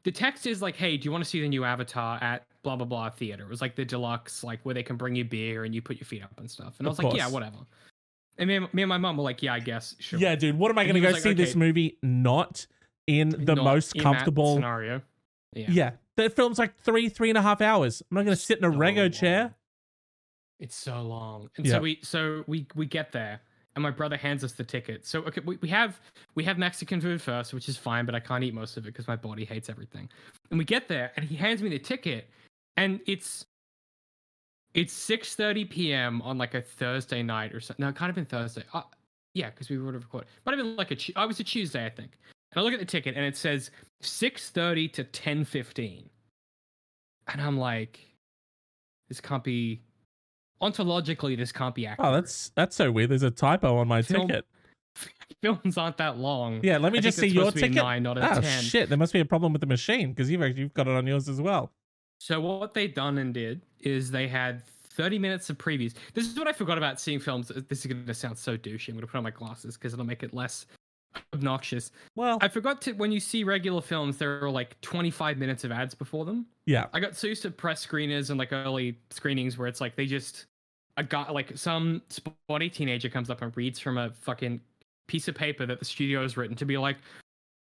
the 0.03 0.11
text 0.11 0.45
is 0.45 0.61
like, 0.61 0.75
"Hey, 0.75 0.97
do 0.97 1.05
you 1.05 1.11
want 1.11 1.23
to 1.23 1.29
see 1.29 1.41
the 1.41 1.49
new 1.49 1.63
Avatar 1.63 2.21
at 2.21 2.45
blah 2.63 2.75
blah 2.75 2.85
blah 2.85 3.09
theater?" 3.09 3.43
It 3.43 3.49
was 3.49 3.61
like 3.61 3.75
the 3.75 3.85
deluxe, 3.85 4.43
like 4.43 4.59
where 4.63 4.75
they 4.75 4.83
can 4.83 4.97
bring 4.97 5.15
you 5.15 5.23
beer 5.25 5.63
and 5.63 5.73
you 5.73 5.81
put 5.81 5.97
your 5.97 6.05
feet 6.05 6.23
up 6.23 6.37
and 6.37 6.49
stuff. 6.51 6.75
And 6.79 6.87
I 6.87 6.91
Of 6.91 6.97
was 6.97 7.05
like, 7.05 7.15
"Yeah, 7.15 7.29
whatever." 7.29 7.57
And 8.37 8.47
me, 8.49 8.55
and- 8.57 8.73
me 8.73 8.83
and 8.83 8.89
my 8.89 8.97
mom 8.97 9.17
were 9.17 9.23
like, 9.23 9.41
"Yeah, 9.41 9.53
I 9.53 9.59
guess, 9.59 9.95
sure." 9.99 10.19
Yeah, 10.19 10.35
dude. 10.35 10.57
What 10.57 10.69
am 10.69 10.77
I 10.77 10.83
going 10.83 10.95
to 10.95 11.01
go 11.01 11.09
like, 11.11 11.21
see 11.21 11.33
this 11.33 11.55
movie 11.55 11.97
not 12.03 12.67
in 13.07 13.29
the 13.29 13.55
Not 13.55 13.63
most 13.63 13.95
in 13.95 14.03
comfortable? 14.03 14.55
scenario. 14.55 15.01
Yeah. 15.55 15.65
Yeah, 15.69 15.91
the 16.17 16.29
film's 16.29 16.59
like 16.59 16.77
three, 16.81 17.09
three 17.09 17.29
and 17.29 17.37
a 17.37 17.41
half 17.41 17.61
hours. 17.61 18.03
I'm 18.11 18.15
not 18.15 18.25
going 18.25 18.35
to 18.35 18.41
sit 18.41 18.59
in 18.59 18.65
a 18.65 18.71
So 18.71 18.77
rego 18.77 19.11
chair. 19.11 19.55
It's 20.59 20.75
so 20.75 21.01
long. 21.01 21.49
And 21.57 21.65
Yeah. 21.65 21.73
so 21.73 21.79
we 21.81 21.99
so 22.01 22.43
we 22.47 22.67
we 22.75 22.85
get 22.85 23.11
there 23.11 23.41
and 23.75 23.83
my 23.83 23.91
brother 23.91 24.17
hands 24.17 24.43
us 24.43 24.53
the 24.53 24.63
ticket. 24.63 25.05
So 25.05 25.21
okay, 25.23 25.41
we, 25.45 25.57
we 25.57 25.69
have 25.69 25.99
we 26.35 26.43
have 26.45 26.57
Mexican 26.57 26.99
food 26.99 27.21
first, 27.21 27.53
which 27.53 27.69
is 27.69 27.77
fine, 27.77 28.05
but 28.05 28.15
I 28.15 28.19
can't 28.19 28.43
eat 28.43 28.53
most 28.53 28.75
of 28.77 28.83
it 28.85 28.87
because 28.87 29.07
my 29.07 29.15
body 29.15 29.45
hates 29.45 29.69
everything. 29.69 30.09
And 30.49 30.57
we 30.57 30.65
get 30.65 30.87
there 30.87 31.11
and 31.15 31.25
he 31.25 31.35
hands 31.35 31.61
me 31.61 31.69
the 31.69 31.79
ticket 31.79 32.29
and 32.75 32.99
it's 33.05 33.45
it's 34.73 34.93
6:30 34.93 35.69
p.m. 35.69 36.21
on 36.23 36.37
like 36.37 36.53
a 36.53 36.61
Thursday 36.61 37.21
night 37.23 37.53
or 37.53 37.59
something. 37.59 37.83
No, 37.83 37.89
it 37.89 37.95
can't 37.95 38.09
have 38.09 38.15
been 38.15 38.25
Thursday. 38.25 38.63
Uh, 38.73 38.81
yeah, 39.33 39.49
because 39.51 39.69
we 39.69 39.77
would 39.77 39.93
have 39.93 40.03
recorded. 40.03 40.27
Might 40.45 40.57
have 40.57 40.65
been 40.65 40.75
like 40.75 40.91
a 40.91 40.95
Tu- 40.95 41.13
I 41.15 41.25
was 41.25 41.39
a 41.39 41.43
Tuesday, 41.43 41.85
I 41.85 41.89
think. 41.89 42.17
And 42.51 42.59
I 42.59 42.63
look 42.63 42.73
at 42.73 42.79
the 42.79 42.85
ticket 42.85 43.15
and 43.15 43.25
it 43.25 43.37
says 43.37 43.69
6:30 44.01 44.91
to 44.93 45.03
10:15. 45.03 46.09
And 47.27 47.41
I'm 47.41 47.57
like 47.57 47.99
this 49.09 49.21
can't 49.21 49.43
be 49.43 49.81
ontologically 50.61 51.37
this 51.37 51.51
can't 51.51 51.75
be 51.75 51.87
oh, 51.87 51.91
accurate. 51.91 52.09
Oh, 52.09 52.13
that's 52.13 52.49
that's 52.55 52.75
so 52.75 52.91
weird. 52.91 53.09
There's 53.09 53.23
a 53.23 53.31
typo 53.31 53.77
on 53.77 53.87
my 53.87 54.01
Film- 54.01 54.27
ticket. 54.27 54.45
films 55.41 55.77
aren't 55.77 55.97
that 55.97 56.17
long. 56.17 56.59
Yeah, 56.63 56.77
let 56.77 56.91
me 56.91 56.99
I 56.99 57.01
just 57.01 57.19
see 57.19 57.27
your 57.27 57.51
ticket. 57.51 57.75
Nine, 57.75 58.03
not 58.03 58.17
a 58.17 58.37
Oh 58.37 58.41
10. 58.41 58.63
shit! 58.63 58.89
There 58.89 58.97
must 58.97 59.13
be 59.13 59.19
a 59.19 59.25
problem 59.25 59.53
with 59.53 59.61
the 59.61 59.67
machine 59.67 60.09
because 60.09 60.29
you've 60.29 60.57
you've 60.57 60.73
got 60.73 60.87
it 60.87 60.93
on 60.93 61.05
yours 61.05 61.29
as 61.29 61.39
well. 61.39 61.71
So 62.19 62.39
what 62.39 62.73
they 62.73 62.87
done 62.87 63.19
and 63.19 63.33
did 63.33 63.61
is 63.81 64.09
they 64.09 64.27
had 64.27 64.63
30 64.65 65.19
minutes 65.19 65.51
of 65.51 65.57
previews. 65.59 65.93
This 66.15 66.27
is 66.27 66.37
what 66.37 66.47
I 66.47 66.53
forgot 66.53 66.79
about 66.79 66.99
seeing 66.99 67.19
films. 67.19 67.51
This 67.69 67.81
is 67.81 67.85
going 67.85 68.03
to 68.05 68.13
sound 68.15 68.37
so 68.39 68.57
douchey. 68.57 68.89
I'm 68.89 68.95
going 68.95 69.01
to 69.01 69.07
put 69.07 69.17
on 69.17 69.23
my 69.23 69.29
glasses 69.29 69.77
because 69.77 69.93
it'll 69.93 70.05
make 70.05 70.23
it 70.23 70.33
less 70.33 70.65
obnoxious. 71.33 71.91
Well, 72.15 72.37
I 72.41 72.47
forgot 72.47 72.81
to 72.83 72.93
when 72.93 73.11
you 73.11 73.19
see 73.19 73.43
regular 73.43 73.81
films, 73.81 74.17
there 74.17 74.43
are 74.43 74.49
like 74.49 74.79
25 74.81 75.37
minutes 75.37 75.63
of 75.63 75.71
ads 75.71 75.95
before 75.95 76.25
them. 76.25 76.45
yeah, 76.65 76.87
I 76.93 76.99
got 76.99 77.15
so 77.15 77.27
used 77.27 77.41
to 77.43 77.51
press 77.51 77.85
screeners 77.85 78.29
and 78.29 78.39
like 78.39 78.53
early 78.53 78.97
screenings 79.09 79.57
where 79.57 79.67
it's 79.67 79.81
like 79.81 79.95
they 79.95 80.05
just 80.05 80.45
a 80.97 81.03
guy 81.03 81.29
like 81.31 81.55
some 81.55 82.01
spotty 82.09 82.69
teenager 82.69 83.07
comes 83.07 83.29
up 83.29 83.41
and 83.41 83.55
reads 83.55 83.79
from 83.79 83.97
a 83.97 84.09
fucking 84.09 84.59
piece 85.07 85.27
of 85.27 85.35
paper 85.35 85.65
that 85.65 85.79
the 85.79 85.85
studio 85.85 86.21
has 86.21 86.35
written 86.35 86.55
to 86.55 86.65
be 86.65 86.77
like 86.77 86.97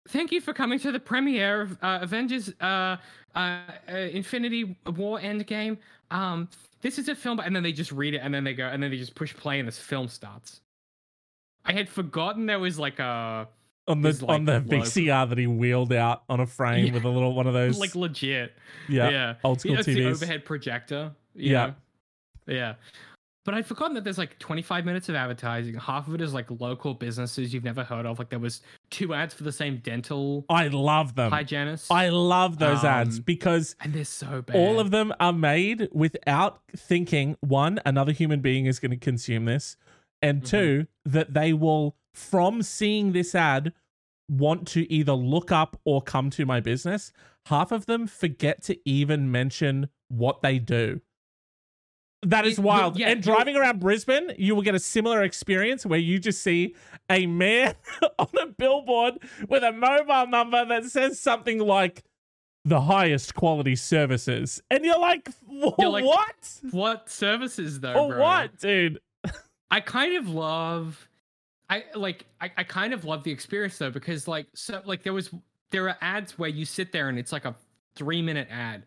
thank 0.09 0.31
you 0.31 0.41
for 0.41 0.53
coming 0.53 0.79
to 0.79 0.91
the 0.91 0.99
premiere 0.99 1.61
of 1.61 1.77
uh, 1.83 1.99
avengers 2.01 2.51
uh, 2.61 2.97
uh, 3.35 3.59
uh 3.91 3.95
infinity 4.11 4.75
war 4.95 5.19
endgame 5.19 5.77
um 6.11 6.47
this 6.81 6.97
is 6.97 7.09
a 7.09 7.15
film 7.15 7.39
and 7.39 7.55
then 7.55 7.61
they 7.61 7.71
just 7.71 7.91
read 7.91 8.13
it 8.13 8.19
and 8.19 8.33
then 8.33 8.43
they 8.43 8.53
go 8.53 8.67
and 8.67 8.81
then 8.81 8.89
they 8.89 8.97
just 8.97 9.15
push 9.15 9.35
play 9.35 9.59
and 9.59 9.67
this 9.67 9.77
film 9.77 10.07
starts 10.07 10.61
i 11.65 11.73
had 11.73 11.89
forgotten 11.89 12.45
there 12.45 12.59
was 12.59 12.77
like 12.79 12.99
a 12.99 13.47
on 13.87 14.01
the 14.01 14.09
His, 14.09 14.23
on 14.23 14.45
the 14.45 14.53
like, 14.61 14.71
logo. 14.71 14.83
VCR 14.83 15.29
that 15.29 15.37
he 15.37 15.45
wheeled 15.47 15.93
out 15.93 16.23
on 16.27 16.39
a 16.39 16.45
frame 16.47 16.87
Yeah. 16.87 16.93
with 16.93 17.03
a 17.03 17.09
little 17.09 17.33
one 17.35 17.45
of 17.47 17.53
those 17.59 17.77
like 17.79 17.93
legit 17.95 18.53
yeah, 18.89 19.09
yeah 19.09 19.33
old 19.43 19.61
school 19.61 19.75
it's 19.77 19.85
the 19.85 19.95
TVs. 19.95 20.11
overhead 20.11 20.43
projector. 20.45 21.11
Yeah. 21.35 21.67
know? 21.67 21.73
Yeah. 22.47 22.73
But 23.43 23.53
I'd 23.53 23.67
forgotten 23.67 23.93
that 23.93 24.03
there's 24.03 24.17
like 24.17 24.39
25 24.39 24.85
minutes 24.85 25.07
of 25.07 25.13
advertising. 25.13 25.75
Half 25.75 26.07
of 26.07 26.15
it 26.15 26.21
is 26.21 26.33
like 26.33 26.47
local 26.59 26.95
businesses 26.95 27.53
you've 27.53 27.63
never 27.63 27.83
heard 27.83 28.07
of. 28.07 28.17
Like 28.17 28.29
there 28.29 28.39
was 28.39 28.61
two 28.89 29.13
ads 29.13 29.35
for 29.35 29.43
the 29.43 29.51
same 29.51 29.77
dental 29.83 30.45
I 30.49 30.67
love 30.69 31.13
them. 31.13 31.29
hygienist. 31.31 31.91
I 31.91 32.09
love 32.09 32.57
those 32.57 32.83
ads 32.83 33.17
Um, 33.19 33.23
because 33.23 33.75
and 33.81 33.93
they're 33.93 34.03
so 34.03 34.41
bad. 34.41 34.55
all 34.55 34.79
of 34.79 34.89
them 34.89 35.13
are 35.19 35.31
made 35.33 35.89
without 35.91 36.61
thinking 36.75 37.37
one 37.41 37.79
another 37.85 38.13
human 38.13 38.39
being 38.41 38.65
is 38.65 38.79
going 38.79 38.89
to 38.91 38.97
consume 38.97 39.45
this 39.45 39.77
and 40.21 40.41
Mhm. 40.43 40.49
two 40.49 40.87
that 41.05 41.33
they 41.33 41.53
will 41.53 41.95
from 42.13 42.61
seeing 42.61 43.11
this 43.11 43.35
ad 43.35 43.73
want 44.29 44.67
to 44.69 44.91
either 44.91 45.13
look 45.13 45.51
up 45.51 45.79
or 45.85 46.01
come 46.01 46.29
to 46.31 46.45
my 46.45 46.59
business 46.59 47.11
half 47.47 47.71
of 47.71 47.85
them 47.85 48.07
forget 48.07 48.63
to 48.63 48.77
even 48.89 49.31
mention 49.31 49.87
what 50.07 50.41
they 50.41 50.57
do 50.57 50.99
that 52.23 52.47
is 52.47 52.59
wild 52.59 52.97
yeah, 52.97 53.09
and 53.09 53.21
driving 53.21 53.55
around 53.55 53.79
brisbane 53.79 54.31
you 54.37 54.55
will 54.55 54.63
get 54.63 54.73
a 54.73 54.79
similar 54.79 55.21
experience 55.23 55.85
where 55.85 55.99
you 55.99 56.17
just 56.17 56.41
see 56.41 56.73
a 57.11 57.27
man 57.27 57.75
on 58.19 58.29
a 58.41 58.47
billboard 58.47 59.15
with 59.47 59.63
a 59.63 59.71
mobile 59.71 60.25
number 60.27 60.65
that 60.65 60.85
says 60.85 61.19
something 61.19 61.59
like 61.59 62.03
the 62.67 62.81
highest 62.81 63.35
quality 63.35 63.75
services. 63.75 64.59
And 64.71 64.83
you're 64.83 64.97
like, 64.97 65.29
"Wh- 65.47 65.69
You're 65.77 65.89
like, 65.91 66.03
what? 66.03 66.59
What 66.71 67.09
services 67.11 67.79
though? 67.79 67.93
For 67.93 68.09
bro? 68.13 68.23
what, 68.23 68.57
dude? 68.57 68.99
I 69.71 69.79
kind 69.79 70.15
of 70.15 70.29
love 70.29 71.07
I 71.69 71.83
like 71.95 72.25
I, 72.41 72.51
I 72.57 72.63
kind 72.63 72.93
of 72.93 73.05
love 73.05 73.23
the 73.23 73.31
experience 73.31 73.77
though 73.77 73.89
because 73.89 74.27
like 74.27 74.47
so 74.53 74.81
like 74.85 75.03
there 75.03 75.13
was 75.13 75.31
there 75.71 75.89
are 75.89 75.97
ads 76.01 76.37
where 76.37 76.49
you 76.49 76.65
sit 76.65 76.91
there 76.91 77.09
and 77.09 77.17
it's 77.17 77.31
like 77.31 77.45
a 77.45 77.55
three 77.95 78.21
minute 78.21 78.47
ad. 78.51 78.83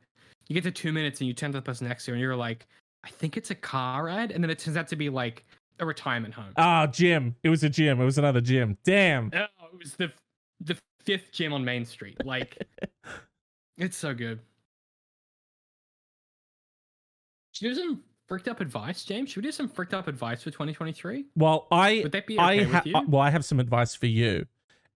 You 0.46 0.54
get 0.54 0.64
to 0.64 0.70
two 0.70 0.92
minutes 0.92 1.20
and 1.20 1.28
you 1.28 1.34
turn 1.34 1.52
to 1.52 1.58
the 1.58 1.62
person 1.62 1.88
next 1.88 2.04
to 2.04 2.12
you 2.12 2.14
and 2.14 2.22
you're 2.22 2.36
like, 2.36 2.66
I 3.04 3.10
think 3.10 3.36
it's 3.36 3.50
a 3.50 3.54
car 3.54 4.08
ad, 4.08 4.30
and 4.30 4.42
then 4.42 4.50
it 4.50 4.58
turns 4.58 4.76
out 4.76 4.88
to 4.88 4.96
be 4.96 5.10
like 5.10 5.44
a 5.80 5.86
retirement 5.86 6.34
home. 6.34 6.52
Ah, 6.56 6.86
gym. 6.86 7.34
It 7.42 7.48
was 7.50 7.64
a 7.64 7.68
gym. 7.68 8.00
It 8.00 8.04
was 8.04 8.18
another 8.18 8.40
gym. 8.40 8.78
Damn. 8.84 9.30
oh, 9.34 9.66
it 9.72 9.78
was 9.78 9.94
the 9.94 10.12
the 10.60 10.76
fifth 11.04 11.32
gym 11.32 11.52
on 11.52 11.64
Main 11.64 11.84
Street. 11.84 12.24
Like 12.24 12.66
it's 13.76 13.96
so 13.96 14.14
good. 14.14 14.38
Should 17.52 17.68
we 17.68 17.74
do 17.74 17.80
some 17.80 18.02
fricked 18.28 18.46
up 18.48 18.60
advice, 18.60 19.04
James? 19.04 19.30
Should 19.30 19.42
we 19.42 19.48
do 19.48 19.52
some 19.52 19.68
fricked 19.68 19.94
up 19.94 20.06
advice 20.06 20.42
for 20.42 20.50
2023? 20.50 21.24
Well, 21.34 21.66
I 21.72 22.00
Would 22.04 22.12
that 22.12 22.26
be 22.26 22.38
I 22.38 22.54
okay 22.54 22.64
ha- 22.64 22.78
with 22.78 22.86
you? 22.86 23.02
well, 23.08 23.22
I 23.22 23.30
have 23.30 23.44
some 23.44 23.58
advice 23.58 23.94
for 23.94 24.06
you. 24.06 24.46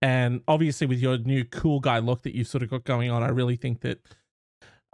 And 0.00 0.42
obviously 0.48 0.86
with 0.86 1.00
your 1.00 1.16
new 1.18 1.44
cool 1.44 1.80
guy 1.80 1.98
look 1.98 2.22
that 2.22 2.34
you've 2.34 2.48
sort 2.48 2.62
of 2.62 2.70
got 2.70 2.84
going 2.84 3.10
on, 3.10 3.22
I 3.22 3.28
really 3.28 3.56
think 3.56 3.80
that 3.80 3.98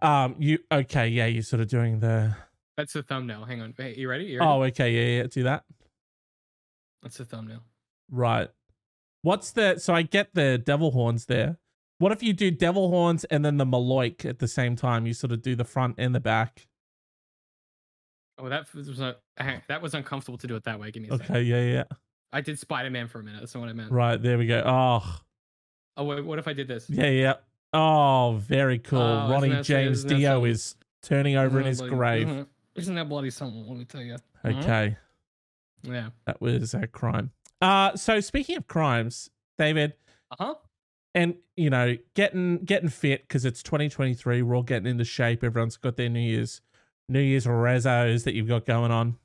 um 0.00 0.36
you 0.38 0.58
okay, 0.70 1.08
yeah, 1.08 1.26
you're 1.26 1.42
sort 1.42 1.60
of 1.60 1.68
doing 1.68 2.00
the 2.00 2.36
That's 2.76 2.92
the 2.92 3.02
thumbnail. 3.02 3.44
Hang 3.44 3.60
on. 3.60 3.74
Hey, 3.76 3.94
you 3.96 4.08
ready? 4.08 4.24
You 4.24 4.38
ready? 4.38 4.48
Oh, 4.50 4.62
okay, 4.64 4.90
yeah, 4.92 5.22
yeah, 5.22 5.26
do 5.28 5.42
that. 5.44 5.64
That's 7.02 7.18
the 7.18 7.24
thumbnail. 7.24 7.62
Right. 8.10 8.48
What's 9.22 9.50
the 9.50 9.78
so 9.78 9.94
I 9.94 10.02
get 10.02 10.34
the 10.34 10.58
devil 10.58 10.92
horns 10.92 11.26
there. 11.26 11.58
What 11.98 12.12
if 12.12 12.22
you 12.22 12.32
do 12.32 12.50
devil 12.52 12.90
horns 12.90 13.24
and 13.24 13.44
then 13.44 13.56
the 13.56 13.64
Maloik 13.66 14.24
at 14.24 14.38
the 14.38 14.46
same 14.46 14.76
time? 14.76 15.06
You 15.06 15.14
sort 15.14 15.32
of 15.32 15.42
do 15.42 15.56
the 15.56 15.64
front 15.64 15.96
and 15.98 16.14
the 16.14 16.20
back. 16.20 16.68
Oh, 18.38 18.48
that 18.48 18.72
was 18.74 18.98
not, 18.98 19.18
that 19.68 19.82
was 19.82 19.94
uncomfortable 19.94 20.38
to 20.38 20.46
do 20.46 20.54
it 20.56 20.64
that 20.64 20.78
way. 20.78 20.90
Give 20.90 21.02
me 21.02 21.08
a 21.10 21.16
second. 21.18 21.36
Okay, 21.36 21.42
yeah, 21.42 21.62
yeah. 21.62 21.84
I 22.32 22.40
did 22.40 22.58
Spider 22.58 22.90
Man 22.90 23.08
for 23.08 23.18
a 23.20 23.22
minute. 23.24 23.40
That's 23.40 23.54
not 23.54 23.62
what 23.62 23.70
I 23.70 23.72
meant. 23.72 23.90
Right, 23.90 24.20
there 24.22 24.38
we 24.38 24.46
go. 24.46 24.62
Oh, 24.64 25.20
Oh, 25.96 26.04
wait, 26.04 26.24
what 26.24 26.38
if 26.38 26.46
I 26.46 26.52
did 26.52 26.68
this? 26.68 26.88
yeah, 26.88 27.08
yeah. 27.08 27.34
Oh, 27.72 28.38
very 28.40 28.78
cool. 28.78 29.00
Oh, 29.00 29.28
Ronnie 29.30 29.48
that- 29.50 29.64
James 29.64 30.04
Dio 30.04 30.34
something? 30.36 30.50
is 30.52 30.76
turning 31.02 31.36
over 31.36 31.58
in 31.60 31.66
his 31.66 31.78
Isn't 31.80 31.88
grave. 31.96 32.28
isn't 32.28 32.38
it- 32.40 32.48
Isn't 32.76 32.94
that 32.94 33.08
bloody 33.08 33.30
something? 33.30 33.66
Let 33.66 33.76
me 33.76 33.84
tell 33.84 34.02
you. 34.02 34.16
Mhm. 34.44 34.62
Okay, 34.62 34.96
Yeah. 35.82 36.10
that 36.26 36.40
was 36.40 36.74
a 36.74 36.86
crime. 36.86 37.32
Uh, 37.60 37.96
so 37.96 38.20
speaking 38.20 38.56
of 38.56 38.68
crimes, 38.68 39.30
David, 39.58 39.94
Uh 40.30 40.36
huh. 40.38 40.54
and 41.14 41.34
you 41.56 41.70
know, 41.70 41.96
getting 42.14 42.58
getting 42.64 42.88
fit 42.88 43.22
because 43.22 43.44
it's 43.44 43.64
2023. 43.64 44.42
We're 44.42 44.54
all 44.54 44.62
getting 44.62 44.86
into 44.88 45.04
shape. 45.04 45.42
Everyone's 45.42 45.76
got 45.76 45.96
their 45.96 46.08
New 46.08 46.20
Year's 46.20 46.60
New 47.08 47.20
Year's 47.20 47.46
rezos 47.46 48.24
that 48.24 48.34
you've 48.34 48.48
got 48.48 48.66
going 48.66 48.90
on. 48.90 49.16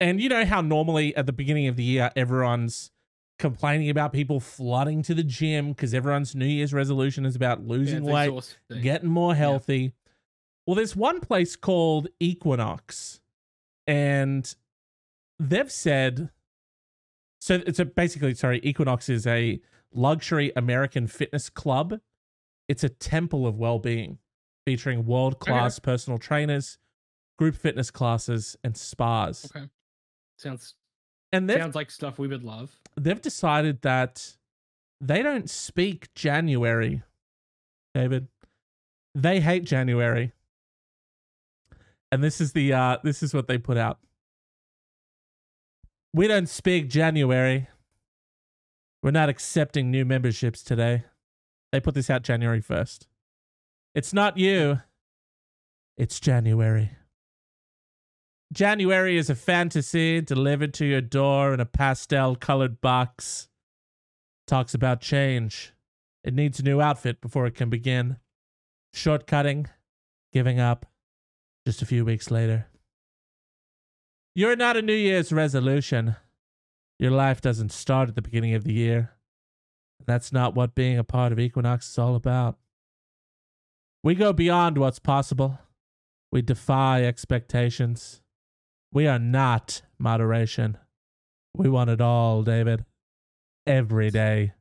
And 0.00 0.20
you 0.20 0.28
know 0.28 0.44
how 0.44 0.60
normally 0.60 1.14
at 1.16 1.26
the 1.26 1.32
beginning 1.32 1.68
of 1.68 1.76
the 1.76 1.84
year 1.84 2.10
everyone's 2.16 2.90
complaining 3.38 3.90
about 3.90 4.12
people 4.12 4.40
flooding 4.40 5.02
to 5.02 5.14
the 5.14 5.22
gym 5.22 5.68
because 5.68 5.94
everyone's 5.94 6.34
New 6.34 6.46
Year's 6.46 6.72
resolution 6.72 7.24
is 7.24 7.36
about 7.36 7.66
losing 7.66 8.04
it's 8.04 8.12
weight, 8.12 8.28
exhausting. 8.28 8.82
getting 8.82 9.08
more 9.08 9.34
healthy. 9.34 9.92
Well, 10.66 10.76
there's 10.76 10.94
one 10.94 11.20
place 11.20 11.56
called 11.56 12.08
Equinox 12.20 13.20
and 13.86 14.54
they've 15.38 15.70
said 15.70 16.30
so 17.40 17.60
it's 17.66 17.78
a 17.78 17.84
basically 17.84 18.34
sorry 18.34 18.60
equinox 18.62 19.08
is 19.08 19.26
a 19.26 19.60
luxury 19.92 20.52
american 20.56 21.06
fitness 21.06 21.50
club 21.50 21.98
it's 22.68 22.84
a 22.84 22.88
temple 22.88 23.46
of 23.46 23.58
well-being 23.58 24.18
featuring 24.64 25.04
world-class 25.06 25.78
personal 25.78 26.18
trainers 26.18 26.78
group 27.38 27.56
fitness 27.56 27.90
classes 27.90 28.56
and 28.62 28.76
spas. 28.76 29.50
Okay. 29.54 29.66
Sounds 30.38 30.74
and 31.32 31.50
sounds 31.50 31.74
like 31.74 31.90
stuff 31.90 32.18
we 32.18 32.28
would 32.28 32.44
love. 32.44 32.78
they've 32.96 33.20
decided 33.20 33.80
that 33.82 34.36
they 35.00 35.22
don't 35.22 35.48
speak 35.48 36.12
january 36.14 37.02
david. 37.94 38.28
They 39.14 39.40
hate 39.40 39.64
january. 39.64 40.32
And 42.10 42.22
this 42.22 42.40
is 42.40 42.52
the 42.52 42.72
uh 42.72 42.98
this 43.02 43.22
is 43.22 43.32
what 43.34 43.48
they 43.48 43.58
put 43.58 43.76
out. 43.76 43.98
We 46.14 46.28
don't 46.28 46.48
speak 46.48 46.88
january. 46.88 47.68
We're 49.02 49.10
not 49.10 49.28
accepting 49.28 49.90
new 49.90 50.04
memberships 50.04 50.62
today. 50.62 51.04
They 51.72 51.80
put 51.80 51.94
this 51.94 52.10
out 52.10 52.22
january 52.22 52.60
1st 52.60 53.06
it's 53.94 54.12
not 54.12 54.36
you 54.36 54.80
it's 55.96 56.20
january 56.20 56.90
january 58.52 59.16
is 59.16 59.30
a 59.30 59.34
fantasy 59.34 60.20
delivered 60.20 60.74
to 60.74 60.84
your 60.84 61.00
door 61.00 61.54
in 61.54 61.60
a 61.60 61.66
pastel 61.66 62.34
colored 62.36 62.80
box 62.80 63.48
talks 64.46 64.74
about 64.74 65.00
change 65.00 65.72
it 66.24 66.34
needs 66.34 66.60
a 66.60 66.62
new 66.62 66.80
outfit 66.80 67.20
before 67.20 67.46
it 67.46 67.54
can 67.54 67.70
begin 67.70 68.16
shortcutting 68.94 69.66
giving 70.32 70.58
up 70.58 70.86
just 71.66 71.82
a 71.82 71.86
few 71.86 72.04
weeks 72.04 72.30
later. 72.30 72.66
You're 74.34 74.56
not 74.56 74.76
a 74.76 74.82
New 74.82 74.94
Year's 74.94 75.32
resolution. 75.32 76.16
Your 76.98 77.10
life 77.10 77.40
doesn't 77.40 77.72
start 77.72 78.08
at 78.08 78.14
the 78.14 78.22
beginning 78.22 78.54
of 78.54 78.64
the 78.64 78.72
year. 78.72 79.12
That's 80.06 80.32
not 80.32 80.54
what 80.54 80.74
being 80.74 80.98
a 80.98 81.04
part 81.04 81.32
of 81.32 81.38
Equinox 81.38 81.88
is 81.90 81.98
all 81.98 82.16
about. 82.16 82.58
We 84.04 84.14
go 84.14 84.32
beyond 84.32 84.78
what's 84.78 84.98
possible. 84.98 85.58
We 86.32 86.42
defy 86.42 87.04
expectations. 87.04 88.20
We 88.92 89.06
are 89.06 89.18
not 89.18 89.82
moderation. 89.98 90.78
We 91.54 91.68
want 91.68 91.90
it 91.90 92.00
all, 92.00 92.42
David. 92.42 92.84
Every 93.66 94.10
day. 94.10 94.54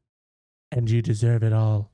And 0.72 0.90
you 0.90 1.02
deserve 1.02 1.44
it 1.44 1.54
all. 1.54 1.92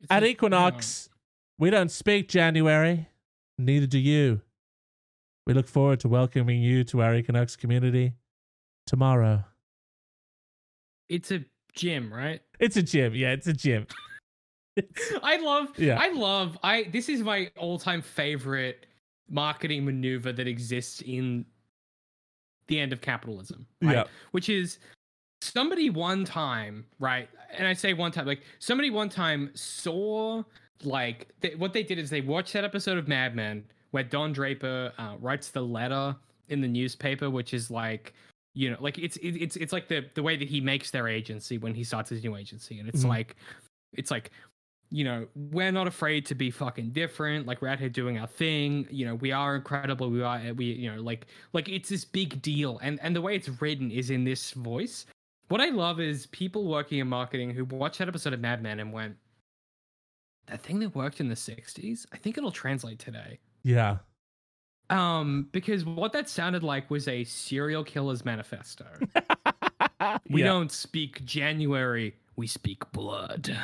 It's 0.00 0.10
At 0.10 0.24
Equinox, 0.24 1.08
um, 1.10 1.18
we 1.58 1.70
don't 1.70 1.90
speak 1.90 2.28
January. 2.28 3.08
Neither 3.56 3.86
do 3.86 3.98
you. 3.98 4.40
We 5.46 5.54
look 5.54 5.68
forward 5.68 6.00
to 6.00 6.08
welcoming 6.08 6.62
you 6.62 6.84
to 6.84 7.02
our 7.02 7.14
Equinox 7.14 7.56
community 7.56 8.14
tomorrow. 8.86 9.44
It's 11.08 11.30
a 11.30 11.44
gym, 11.74 12.12
right? 12.12 12.40
It's 12.60 12.76
a 12.76 12.82
gym. 12.82 13.14
Yeah, 13.14 13.30
it's 13.32 13.46
a 13.46 13.52
gym. 13.52 13.86
I 15.22 15.36
love 15.38 15.68
Yeah. 15.78 15.98
I 16.00 16.08
love 16.12 16.58
I 16.62 16.84
this 16.92 17.08
is 17.08 17.22
my 17.22 17.50
all-time 17.56 18.02
favorite 18.02 18.86
marketing 19.30 19.84
maneuver 19.84 20.32
that 20.32 20.46
exists 20.48 21.02
in 21.02 21.44
the 22.68 22.78
end 22.78 22.92
of 22.92 23.00
capitalism. 23.00 23.66
Right? 23.82 23.94
Yeah. 23.96 24.04
Which 24.32 24.48
is 24.48 24.78
somebody 25.40 25.90
one 25.90 26.24
time, 26.24 26.84
right? 26.98 27.28
And 27.56 27.66
I 27.66 27.72
say 27.72 27.92
one 27.94 28.12
time 28.12 28.26
like 28.26 28.42
somebody 28.58 28.90
one 28.90 29.08
time 29.08 29.50
saw 29.54 30.42
like 30.84 31.28
they, 31.40 31.54
what 31.56 31.72
they 31.72 31.82
did 31.82 31.98
is 31.98 32.10
they 32.10 32.20
watched 32.20 32.52
that 32.52 32.64
episode 32.64 32.98
of 32.98 33.08
Mad 33.08 33.34
Men 33.34 33.64
where 33.90 34.02
Don 34.04 34.32
Draper 34.32 34.92
uh, 34.98 35.14
writes 35.20 35.48
the 35.50 35.62
letter 35.62 36.14
in 36.48 36.60
the 36.60 36.68
newspaper 36.68 37.28
which 37.30 37.52
is 37.52 37.70
like 37.70 38.14
you 38.54 38.70
know 38.70 38.76
like 38.80 38.98
it's 38.98 39.16
it, 39.18 39.30
it's 39.36 39.56
it's 39.56 39.72
like 39.72 39.88
the 39.88 40.04
the 40.14 40.22
way 40.22 40.36
that 40.36 40.48
he 40.48 40.60
makes 40.60 40.90
their 40.90 41.06
agency 41.08 41.58
when 41.58 41.74
he 41.74 41.84
starts 41.84 42.08
his 42.10 42.22
new 42.22 42.36
agency 42.36 42.78
and 42.80 42.88
it's 42.88 43.04
Mhm. 43.04 43.08
like 43.08 43.36
it's 43.92 44.10
like 44.10 44.30
you 44.90 45.04
know 45.04 45.26
we're 45.34 45.70
not 45.70 45.86
afraid 45.86 46.24
to 46.26 46.34
be 46.34 46.50
fucking 46.50 46.90
different 46.90 47.46
like 47.46 47.60
we're 47.60 47.68
out 47.68 47.78
here 47.78 47.90
doing 47.90 48.18
our 48.18 48.26
thing 48.26 48.86
you 48.90 49.04
know 49.04 49.14
we 49.16 49.30
are 49.32 49.54
incredible 49.54 50.08
we 50.10 50.22
are 50.22 50.40
we 50.54 50.64
you 50.66 50.90
know 50.90 51.00
like 51.02 51.26
like 51.52 51.68
it's 51.68 51.88
this 51.90 52.04
big 52.04 52.40
deal. 52.40 52.78
And 52.82 52.98
and 53.02 53.14
the 53.14 53.20
way 53.20 53.36
it's 53.36 53.48
written 53.60 53.90
is 53.90 54.08
in 54.10 54.24
this 54.24 54.52
voice. 54.52 55.04
What 55.48 55.60
i 55.60 55.68
love 55.68 56.00
is 56.00 56.26
people 56.28 56.64
working 56.66 56.98
in 56.98 57.08
marketing 57.08 57.50
who 57.50 57.64
watched 57.66 57.98
that 57.98 58.08
episode 58.08 58.32
of 58.32 58.40
mad 58.40 58.62
men 58.62 58.80
and 58.80 58.92
went 58.92 59.16
that 60.46 60.62
thing 60.62 60.78
that 60.80 60.94
worked 60.94 61.20
in 61.20 61.28
the 61.28 61.34
60s 61.34 62.06
i 62.12 62.16
think 62.16 62.38
it'll 62.38 62.50
translate 62.50 62.98
today. 62.98 63.38
Yeah. 63.62 63.98
um 64.90 65.48
because 65.52 65.84
what 65.84 66.12
that 66.14 66.28
sounded 66.30 66.62
like 66.62 66.90
was 66.90 67.08
a 67.08 67.24
serial 67.24 67.84
killer's 67.84 68.24
manifesto. 68.24 68.86
We 70.30 70.40
Yeah. 70.42 70.46
don't 70.48 70.70
speak 70.72 71.24
january 71.24 72.14
we 72.36 72.46
speak 72.46 72.90
blood 72.92 73.54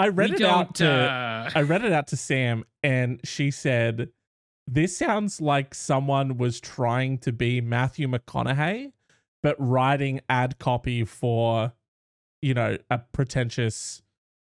I 0.00 0.08
read 0.08 0.30
we 0.30 0.36
it 0.36 0.42
out 0.42 0.74
to 0.76 0.88
uh, 0.88 1.50
I 1.54 1.62
read 1.62 1.84
it 1.84 1.92
out 1.92 2.08
to 2.08 2.16
Sam 2.28 2.64
and 2.82 3.20
she 3.24 3.50
said 3.50 4.10
this 4.66 4.96
sounds 4.96 5.40
like 5.40 5.74
someone 5.74 6.38
was 6.38 6.60
trying 6.60 7.18
to 7.18 7.32
be 7.32 7.60
Matthew 7.60 8.08
McConaughey 8.08 8.92
but 9.42 9.56
writing 9.58 10.20
ad 10.28 10.58
copy 10.58 11.04
for 11.04 11.72
you 12.42 12.54
know 12.54 12.76
a 12.90 12.98
pretentious 13.12 14.02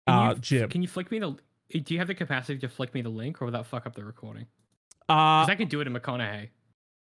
Can 0.08 0.18
uh 0.18 0.30
you, 0.34 0.40
gym. 0.40 0.70
Can 0.70 0.82
you 0.82 0.88
flick 0.88 1.12
me 1.12 1.20
the? 1.20 1.36
Do 1.80 1.94
you 1.94 2.00
have 2.00 2.08
the 2.08 2.16
capacity 2.16 2.60
to 2.60 2.70
flick 2.70 2.94
me 2.94 3.02
the 3.02 3.10
link, 3.10 3.42
or 3.42 3.46
will 3.46 3.52
that 3.54 3.66
fuck 3.66 3.86
up 3.86 3.96
the 3.96 4.04
recording? 4.04 4.48
uh 5.10 5.46
I 5.48 5.56
can 5.58 5.68
do 5.68 5.82
it 5.82 5.88
in 5.88 5.94
McConaughey. 5.94 6.50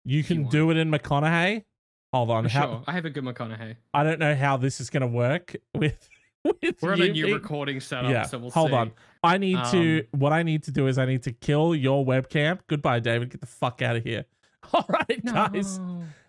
you 0.04 0.18
you 0.18 0.24
can 0.24 0.42
want. 0.42 0.52
do 0.52 0.70
it 0.70 0.76
in 0.76 0.90
McConaughey. 0.90 1.64
Hold 2.12 2.30
on. 2.30 2.44
How, 2.46 2.62
sure, 2.66 2.84
I 2.86 2.92
have 2.92 3.04
a 3.04 3.10
good 3.10 3.24
McConaughey. 3.24 3.76
I 3.92 4.04
don't 4.04 4.20
know 4.20 4.34
how 4.36 4.56
this 4.56 4.80
is 4.80 4.88
going 4.88 5.00
to 5.00 5.06
work 5.06 5.56
with. 5.74 6.08
with 6.62 6.82
We're 6.82 6.92
on 6.92 7.00
a 7.02 7.08
new 7.08 7.24
being- 7.24 7.34
recording 7.34 7.80
setup, 7.80 8.10
Yeah, 8.10 8.22
so 8.24 8.38
we'll 8.38 8.50
see. 8.50 8.58
hold 8.58 8.70
see. 8.70 8.76
on. 8.76 8.92
I 9.22 9.38
need 9.38 9.58
to. 9.70 10.00
Um, 10.12 10.20
What 10.20 10.32
I 10.32 10.42
need 10.42 10.62
to 10.64 10.70
do 10.70 10.86
is 10.86 10.98
I 10.98 11.06
need 11.06 11.22
to 11.24 11.32
kill 11.32 11.74
your 11.74 12.04
webcam. 12.04 12.58
Goodbye, 12.66 13.00
David. 13.00 13.30
Get 13.30 13.40
the 13.40 13.46
fuck 13.46 13.80
out 13.82 13.96
of 13.96 14.04
here. 14.04 14.26
All 14.72 14.84
right, 14.88 15.24
guys. 15.24 15.80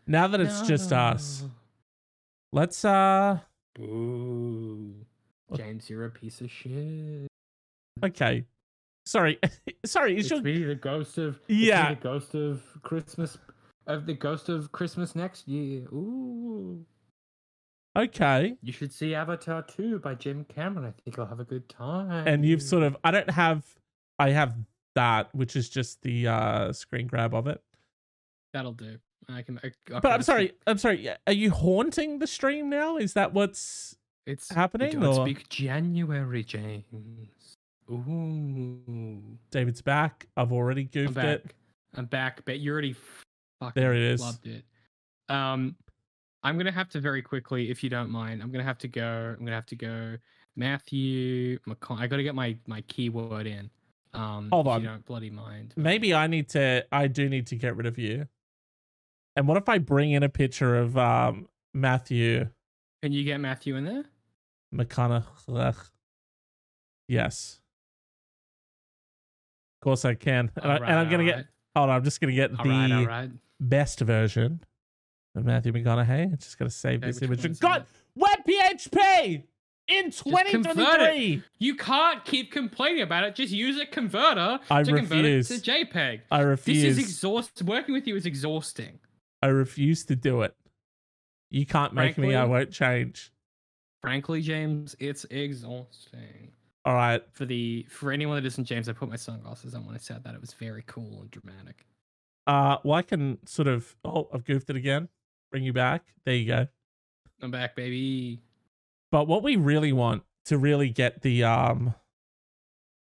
Now 0.08 0.28
that 0.28 0.40
it's 0.40 0.62
just 0.62 0.92
us, 0.94 1.44
let's. 2.54 2.86
uh 2.86 3.40
Boo. 3.76 4.94
James, 5.56 5.90
you're 5.90 6.06
a 6.06 6.10
piece 6.10 6.42
of 6.42 6.50
shit. 6.50 7.28
Okay. 8.04 8.46
Sorry. 9.06 9.38
Sorry. 9.86 10.18
Is 10.18 10.26
It's 10.26 10.32
your 10.32 10.42
me, 10.42 10.64
the 10.64 10.76
ghost 10.76 11.18
of. 11.18 11.40
Yeah. 11.48 11.94
the 11.94 12.02
ghost 12.02 12.34
of 12.36 12.64
Christmas. 12.84 13.38
Of 13.88 14.06
the 14.06 14.14
ghost 14.14 14.50
of 14.50 14.72
Christmas 14.72 15.16
next 15.16 15.48
year. 15.48 15.82
Ooh. 15.94 16.86
Okay? 17.96 18.56
You 18.62 18.72
should 18.74 18.92
see 18.94 19.16
Avatar 19.16 19.62
2 19.64 20.00
by 20.00 20.16
Jim 20.16 20.46
Cameron. 20.46 20.86
I 20.86 20.92
think 21.02 21.18
I'll 21.20 21.26
have 21.26 21.40
a 21.40 21.44
good 21.46 21.68
time. 21.70 22.28
And 22.28 22.46
you've 22.46 22.62
sort 22.62 22.84
of. 22.84 22.96
I 23.04 23.12
don't 23.12 23.30
have. 23.30 23.64
I 24.20 24.30
have 24.32 24.56
that, 24.96 25.34
which 25.36 25.56
is 25.56 25.70
just 25.70 26.02
the 26.02 26.28
uh 26.28 26.74
screen 26.74 27.08
grab 27.08 27.34
of 27.34 27.48
it. 27.48 27.62
That'll 28.54 28.74
do. 28.74 28.98
I 29.28 29.42
can. 29.42 29.58
I, 29.64 29.68
okay, 29.68 30.00
But 30.02 30.06
I'm 30.12 30.22
sorry. 30.22 30.48
keep- 30.50 30.62
I'm 30.68 30.78
sorry. 30.78 31.10
Are 31.28 31.34
you 31.34 31.52
haunting 31.52 32.20
the 32.20 32.28
stream 32.28 32.70
now? 32.70 32.98
Is 32.98 33.14
that 33.14 33.34
what's 33.34 33.98
It's 34.26 34.50
happening, 34.52 34.92
don't 35.00 35.04
or- 35.06 35.26
speak 35.26 35.50
January, 35.50 36.44
James. 36.44 36.84
Ooh. 37.92 39.22
David's 39.52 39.82
back? 39.82 40.28
I've 40.38 40.52
already 40.52 40.84
goofed 40.86 41.10
I'm 41.10 41.14
back. 41.14 41.26
it. 41.46 41.54
I'm 41.96 42.06
back, 42.06 42.44
but 42.46 42.60
you 42.60 42.72
already 42.72 42.96
fucking 43.62 43.82
There 43.82 43.94
it 43.94 44.02
is. 44.02 44.22
loved 44.22 44.46
it. 44.48 44.64
Um, 45.30 45.76
I'm 46.46 46.58
gonna 46.60 46.72
have 46.72 46.90
to 46.90 47.00
very 47.00 47.24
quickly, 47.24 47.72
if 47.72 47.84
you 47.84 47.90
don't 47.90 48.12
mind. 48.12 48.44
I'm 48.44 48.52
gonna 48.52 48.64
have 48.64 48.78
to 48.78 48.88
go. 48.88 49.36
I'm 49.36 49.44
gonna 49.44 49.56
have 49.56 49.66
to 49.66 49.76
go. 49.76 50.18
Matthew 50.56 51.58
McCon. 51.68 52.00
I 52.00 52.06
gotta 52.06 52.22
get 52.22 52.36
my 52.36 52.56
my 52.68 52.82
keyword 52.82 53.48
in. 53.48 53.72
Um, 54.14 54.50
Hold 54.52 54.68
if 54.68 54.74
on. 54.74 54.82
You 54.82 54.88
don't 54.88 55.06
bloody 55.06 55.32
mind. 55.32 55.74
Maybe 55.76 56.14
I 56.14 56.28
need 56.28 56.48
to. 56.50 56.86
I 56.92 57.08
do 57.08 57.28
need 57.30 57.48
to 57.48 57.56
get 57.56 57.76
rid 57.76 57.88
of 57.88 57.98
you. 57.98 58.28
And 59.36 59.48
what 59.48 59.58
if 59.58 59.68
I 59.68 59.80
bring 59.80 60.12
in 60.12 60.22
a 60.22 60.30
picture 60.30 60.76
of 60.78 60.96
um 61.00 61.48
Matthew 61.74 62.48
Can 63.02 63.12
you 63.12 63.24
get 63.24 63.40
Matthew 63.40 63.76
in 63.76 63.84
there? 63.84 64.06
McConaughey? 64.74 65.76
Yes. 67.08 67.60
Of 69.82 69.84
course 69.84 70.06
I 70.06 70.14
can. 70.14 70.52
And, 70.62 70.72
I, 70.72 70.78
I'm 70.78 71.10
gonna 71.10 71.26
get.Hold 71.26 71.90
on. 71.90 71.96
I'm 71.96 72.04
just 72.04 72.22
gonna 72.22 72.34
get 72.34 72.52
All 72.58 72.64
the 72.64 72.70
right. 72.70 73.06
Right. 73.06 73.32
best 73.60 74.00
version 74.00 74.62
of 75.36 75.46
Matthew 75.46 75.72
McConaughey. 75.74 76.32
I'm 76.32 76.38
just 76.38 76.58
gonna 76.58 76.70
save 76.70 77.00
Okay, 77.00 77.08
this 77.08 77.22
which 77.22 77.30
image. 77.30 77.44
one's 77.44 77.60
God, 77.60 77.86
web 78.16 78.40
PHP 78.48 79.44
in 79.88 80.12
2023. 80.12 81.44
You 81.60 81.76
can't 81.76 82.24
keep 82.26 82.52
complaining 82.52 83.02
about 83.02 83.24
it. 83.24 83.36
Just 83.36 83.54
use 83.54 83.80
a 83.80 83.86
converter 83.86 84.60
I 84.70 84.84
to 84.84 84.94
convert 84.96 85.26
it 85.26 85.44
to. 85.46 85.54
JPEG. 85.56 86.22
I 86.32 86.42
refuse. 86.42 86.82
This 86.84 86.98
is 86.98 87.04
exhaust. 87.04 87.62
Working 87.62 87.94
with 87.94 88.08
you 88.08 88.16
is 88.16 88.26
exhausting. 88.26 89.00
I 89.42 89.48
refuse 89.48 90.06
to 90.06 90.16
do 90.16 90.42
it. 90.42 90.56
You 91.52 91.66
can't 91.66 91.94
make 91.94 92.18
me. 92.18 92.36
I 92.36 92.46
won't 92.46 92.72
change. 92.72 93.32
Frankly, 94.02 94.42
James, 94.42 94.96
it's 95.00 95.26
exhausting. 95.26 96.52
All 96.84 96.94
right. 96.94 97.22
For 97.32 97.46
the 97.46 97.86
for 97.90 98.12
anyone 98.12 98.36
that 98.36 98.46
isn't 98.46 98.66
James, 98.66 98.90
I 98.90 98.94
put 98.94 99.10
my 99.10 99.16
sunglasses 99.16 99.74
on 99.74 99.86
when 99.86 99.96
I 99.96 100.00
said 100.00 100.24
that. 100.24 100.36
It 100.36 100.42
was 100.42 100.54
very 100.54 100.84
cool 100.86 101.22
and 101.22 101.32
dramatic. 101.32 101.86
Uh, 102.48 102.78
well, 102.84 102.94
I 102.96 103.02
can 103.02 103.40
sort 103.48 103.68
of. 103.68 103.96
Oh, 104.04 104.28
I've 104.34 104.46
goofed 104.46 104.70
it 104.70 104.76
again. 104.76 105.10
Bring 105.52 105.64
you 105.64 105.74
back. 105.74 106.04
There 106.26 106.36
you 106.36 106.48
go. 106.48 106.68
I'm 107.42 107.52
back, 107.52 107.76
baby. 107.76 108.42
But 109.12 109.28
what 109.28 109.44
we 109.44 109.56
really 109.56 109.94
want 109.94 110.24
to 110.46 110.58
really 110.58 110.90
get 110.90 111.22
the 111.22 111.44
um, 111.44 111.94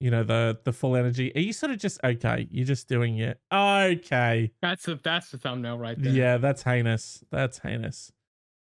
you 0.01 0.11
know, 0.11 0.23
the 0.23 0.59
the 0.65 0.73
full 0.73 0.97
energy. 0.97 1.33
Are 1.35 1.41
you 1.41 1.53
sort 1.53 1.73
of 1.73 1.79
just 1.79 1.99
okay? 2.05 2.47
You're 2.51 2.67
just 2.67 2.89
doing 2.89 3.19
it. 3.19 3.41
Okay. 3.53 4.53
That's 4.61 4.85
the 4.85 4.99
that's 5.03 5.31
the 5.31 5.39
thumbnail 5.39 5.79
right 5.79 6.01
there. 6.01 6.13
Yeah, 6.13 6.37
that's 6.37 6.63
heinous. 6.63 7.25
That's 7.31 7.59
heinous. 7.59 8.13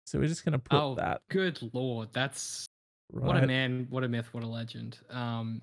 So 0.08 0.20
we're 0.20 0.28
just 0.28 0.46
gonna 0.46 0.58
put 0.58 0.80
Oh, 0.80 0.96
that 0.96 1.22
Good 1.30 1.60
lord, 1.74 2.10
that's 2.14 2.66
right, 3.12 3.28
what 3.28 3.44
a 3.44 3.46
man, 3.46 3.88
what 3.90 4.06
a 4.06 4.08
myth, 4.08 4.30
what 4.32 4.42
a 4.42 4.48
legend. 4.48 4.98
Um, 5.10 5.62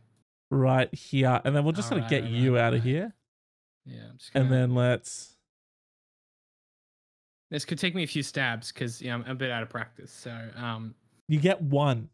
right 0.51 0.95
here, 0.95 1.41
and 1.45 1.57
then 1.57 1.65
we'll 1.65 1.73
just 1.73 1.89
sort 1.89 2.03
of 2.03 2.11
get 2.11 2.25
alright, 2.25 2.39
you 2.39 2.59
out 2.59 2.75
of 2.75 2.83
here, 2.83 3.15
yeah, 3.87 4.03
I'm 4.11 4.19
just 4.19 4.35
gonna, 4.35 4.45
and 4.45 4.55
then 4.55 4.75
let's. 4.75 5.34
This 7.51 7.65
could 7.65 7.79
take 7.79 7.95
me 7.95 8.03
a 8.03 8.07
few 8.07 8.23
stabs 8.23 8.73
because 8.73 9.01
yeah, 9.03 9.15
I'm 9.15 9.25
a 9.27 9.35
bit 9.35 9.51
out 9.51 9.63
of 9.63 9.69
practice. 9.71 10.11
So, 10.11 10.37
um, 10.57 10.95
You 11.29 11.39
get 11.41 11.61
one. 11.63 12.09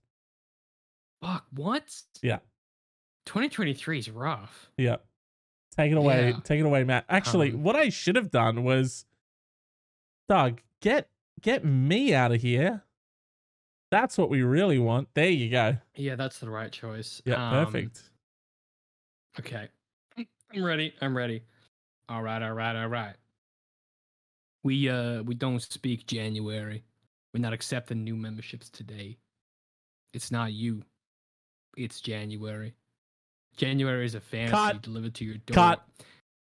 fuck, 1.23 1.47
what? 1.55 1.85
Yeah. 2.23 2.39
2023 3.27 3.99
is 3.99 4.11
rough. 4.11 4.71
Yeah. 4.77 4.97
Take 5.77 5.93
it 5.93 5.99
away. 5.99 6.31
Yeah. 6.31 6.41
Take 6.43 6.61
it 6.61 6.67
away, 6.67 6.83
Matt. 6.85 7.05
Actually, 7.09 7.53
Um, 7.53 7.63
what 7.63 7.77
I 7.77 7.89
should 7.91 8.17
have 8.17 8.31
done 8.31 8.65
was 8.65 9.05
Doug, 10.29 10.61
get 10.81 11.09
get 11.41 11.65
me 11.65 12.15
out 12.15 12.33
of 12.33 12.41
here. 12.43 12.83
That's 13.91 14.17
what 14.19 14.31
we 14.31 14.43
really 14.43 14.79
want. 14.79 15.09
There 15.15 15.29
you 15.29 15.51
go. 15.51 15.77
Yeah, 15.97 16.15
that's 16.17 16.39
the 16.39 16.49
right 16.51 16.71
choice. 16.71 17.21
Yeah, 17.25 17.49
Um, 17.59 17.65
perfect. 17.67 18.03
Okay. 19.39 19.69
I'm 20.53 20.63
ready. 20.65 20.95
I'm 21.01 21.17
ready. 21.17 21.43
All 22.09 22.23
right, 22.23 22.43
all 22.43 22.53
right, 22.53 22.77
all 22.77 22.89
right. 22.89 23.15
We 24.63 24.89
uh 24.89 25.23
we 25.23 25.35
don't 25.35 25.61
speak 25.63 26.07
January. 26.07 26.85
We're 27.33 27.41
not 27.41 27.53
accepting 27.53 28.05
new 28.05 28.17
memberships 28.17 28.69
today. 28.69 29.19
It's 30.13 30.31
not 30.31 30.53
you. 30.53 30.83
It's 31.77 32.01
January. 32.01 32.75
January 33.57 34.05
is 34.05 34.15
a 34.15 34.21
fantasy 34.21 34.53
Cut. 34.53 34.83
delivered 34.83 35.15
to 35.15 35.25
your 35.25 35.37
door. 35.37 35.55
Cut. 35.55 35.85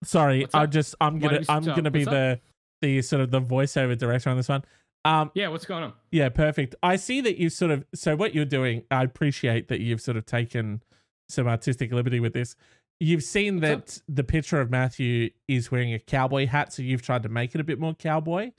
Sorry, 0.05 0.47
I'm 0.53 0.71
just 0.71 0.95
I'm 1.01 1.15
Why 1.15 1.29
gonna 1.29 1.39
we 1.41 1.47
I'm 1.49 1.65
gonna 1.65 1.91
be 1.91 2.05
the 2.05 2.41
the 2.83 3.03
sort 3.03 3.23
of 3.23 3.31
the 3.31 3.41
voiceover 3.41 3.97
director 3.97 4.31
on 4.31 4.37
this 4.37 4.49
one. 4.49 4.65
Um 5.05 5.31
Yeah, 5.35 5.49
what's 5.49 5.65
going 5.65 5.85
on? 5.85 5.95
Yeah, 6.12 6.29
perfect. 6.29 6.75
I 6.83 6.97
see 6.97 7.21
that 7.23 7.39
you 7.39 7.49
sort 7.51 7.71
of 7.71 7.85
so 7.95 8.15
what 8.17 8.35
you're 8.35 8.45
doing. 8.45 8.85
I 8.91 9.03
appreciate 9.03 9.69
that 9.69 9.81
you've 9.81 10.01
sort 10.01 10.17
of 10.17 10.27
taken 10.27 10.83
some 11.29 11.49
artistic 11.49 11.93
liberty 11.93 12.21
with 12.21 12.35
this. 12.35 12.55
You've 13.01 13.23
seen 13.25 13.61
that 13.61 14.01
the 14.09 14.25
picture 14.25 14.61
of 14.61 14.71
Matthew 14.71 15.31
is 15.49 15.71
wearing 15.71 15.93
a 15.93 15.99
cowboy 15.99 16.47
hat, 16.47 16.73
so 16.73 16.83
you've 16.83 17.03
tried 17.03 17.23
to 17.25 17.29
make 17.29 17.55
it 17.55 17.61
a 17.61 17.65
bit 17.65 17.79
more 17.79 17.95
cowboy. 17.95 18.53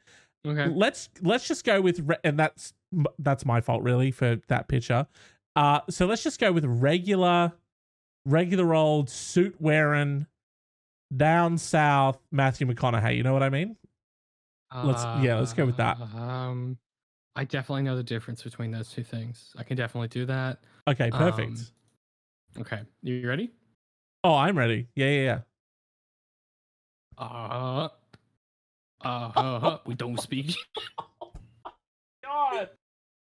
Okay. 0.45 0.67
Let's 0.67 1.09
let's 1.21 1.47
just 1.47 1.63
go 1.65 1.81
with 1.81 1.99
re- 2.01 2.17
and 2.23 2.37
that's 2.37 2.73
that's 3.17 3.45
my 3.45 3.61
fault 3.61 3.81
really 3.81 4.11
for 4.11 4.37
that 4.47 4.67
picture. 4.67 5.07
Uh, 5.55 5.79
so 5.89 6.05
let's 6.05 6.21
just 6.21 6.39
go 6.39 6.51
with 6.51 6.65
regular, 6.65 7.53
regular 8.25 8.73
old 8.75 9.09
suit 9.09 9.55
wearing, 9.59 10.27
down 11.15 11.57
south 11.57 12.19
Matthew 12.31 12.67
McConaughey. 12.67 13.15
You 13.17 13.23
know 13.23 13.33
what 13.33 13.41
I 13.43 13.49
mean? 13.49 13.77
Let's- 14.83 15.03
yeah, 15.23 15.39
let's 15.39 15.53
go 15.53 15.65
with 15.65 15.77
that. 15.77 15.99
Um 16.01 16.77
I 17.37 17.43
definitely 17.45 17.83
know 17.83 17.95
the 17.97 18.03
difference 18.03 18.43
between 18.43 18.71
those 18.71 18.89
two 18.91 19.03
things. 19.03 19.53
I 19.57 19.63
can 19.63 19.75
definitely 19.77 20.07
do 20.09 20.25
that. 20.25 20.59
Okay, 20.87 21.09
perfect. 21.11 21.51
Um, 21.51 22.61
Okay. 22.61 22.81
You 23.03 23.27
ready? 23.27 23.51
Oh, 24.25 24.35
I'm 24.35 24.57
ready. 24.57 24.87
Yeah, 24.95 25.09
yeah, 25.09 25.23
yeah. 25.23 25.39
Uh, 27.17 27.87
uh, 29.03 29.77
we 29.85 29.93
don't 29.93 30.19
speak. 30.19 30.55
God. 32.23 32.69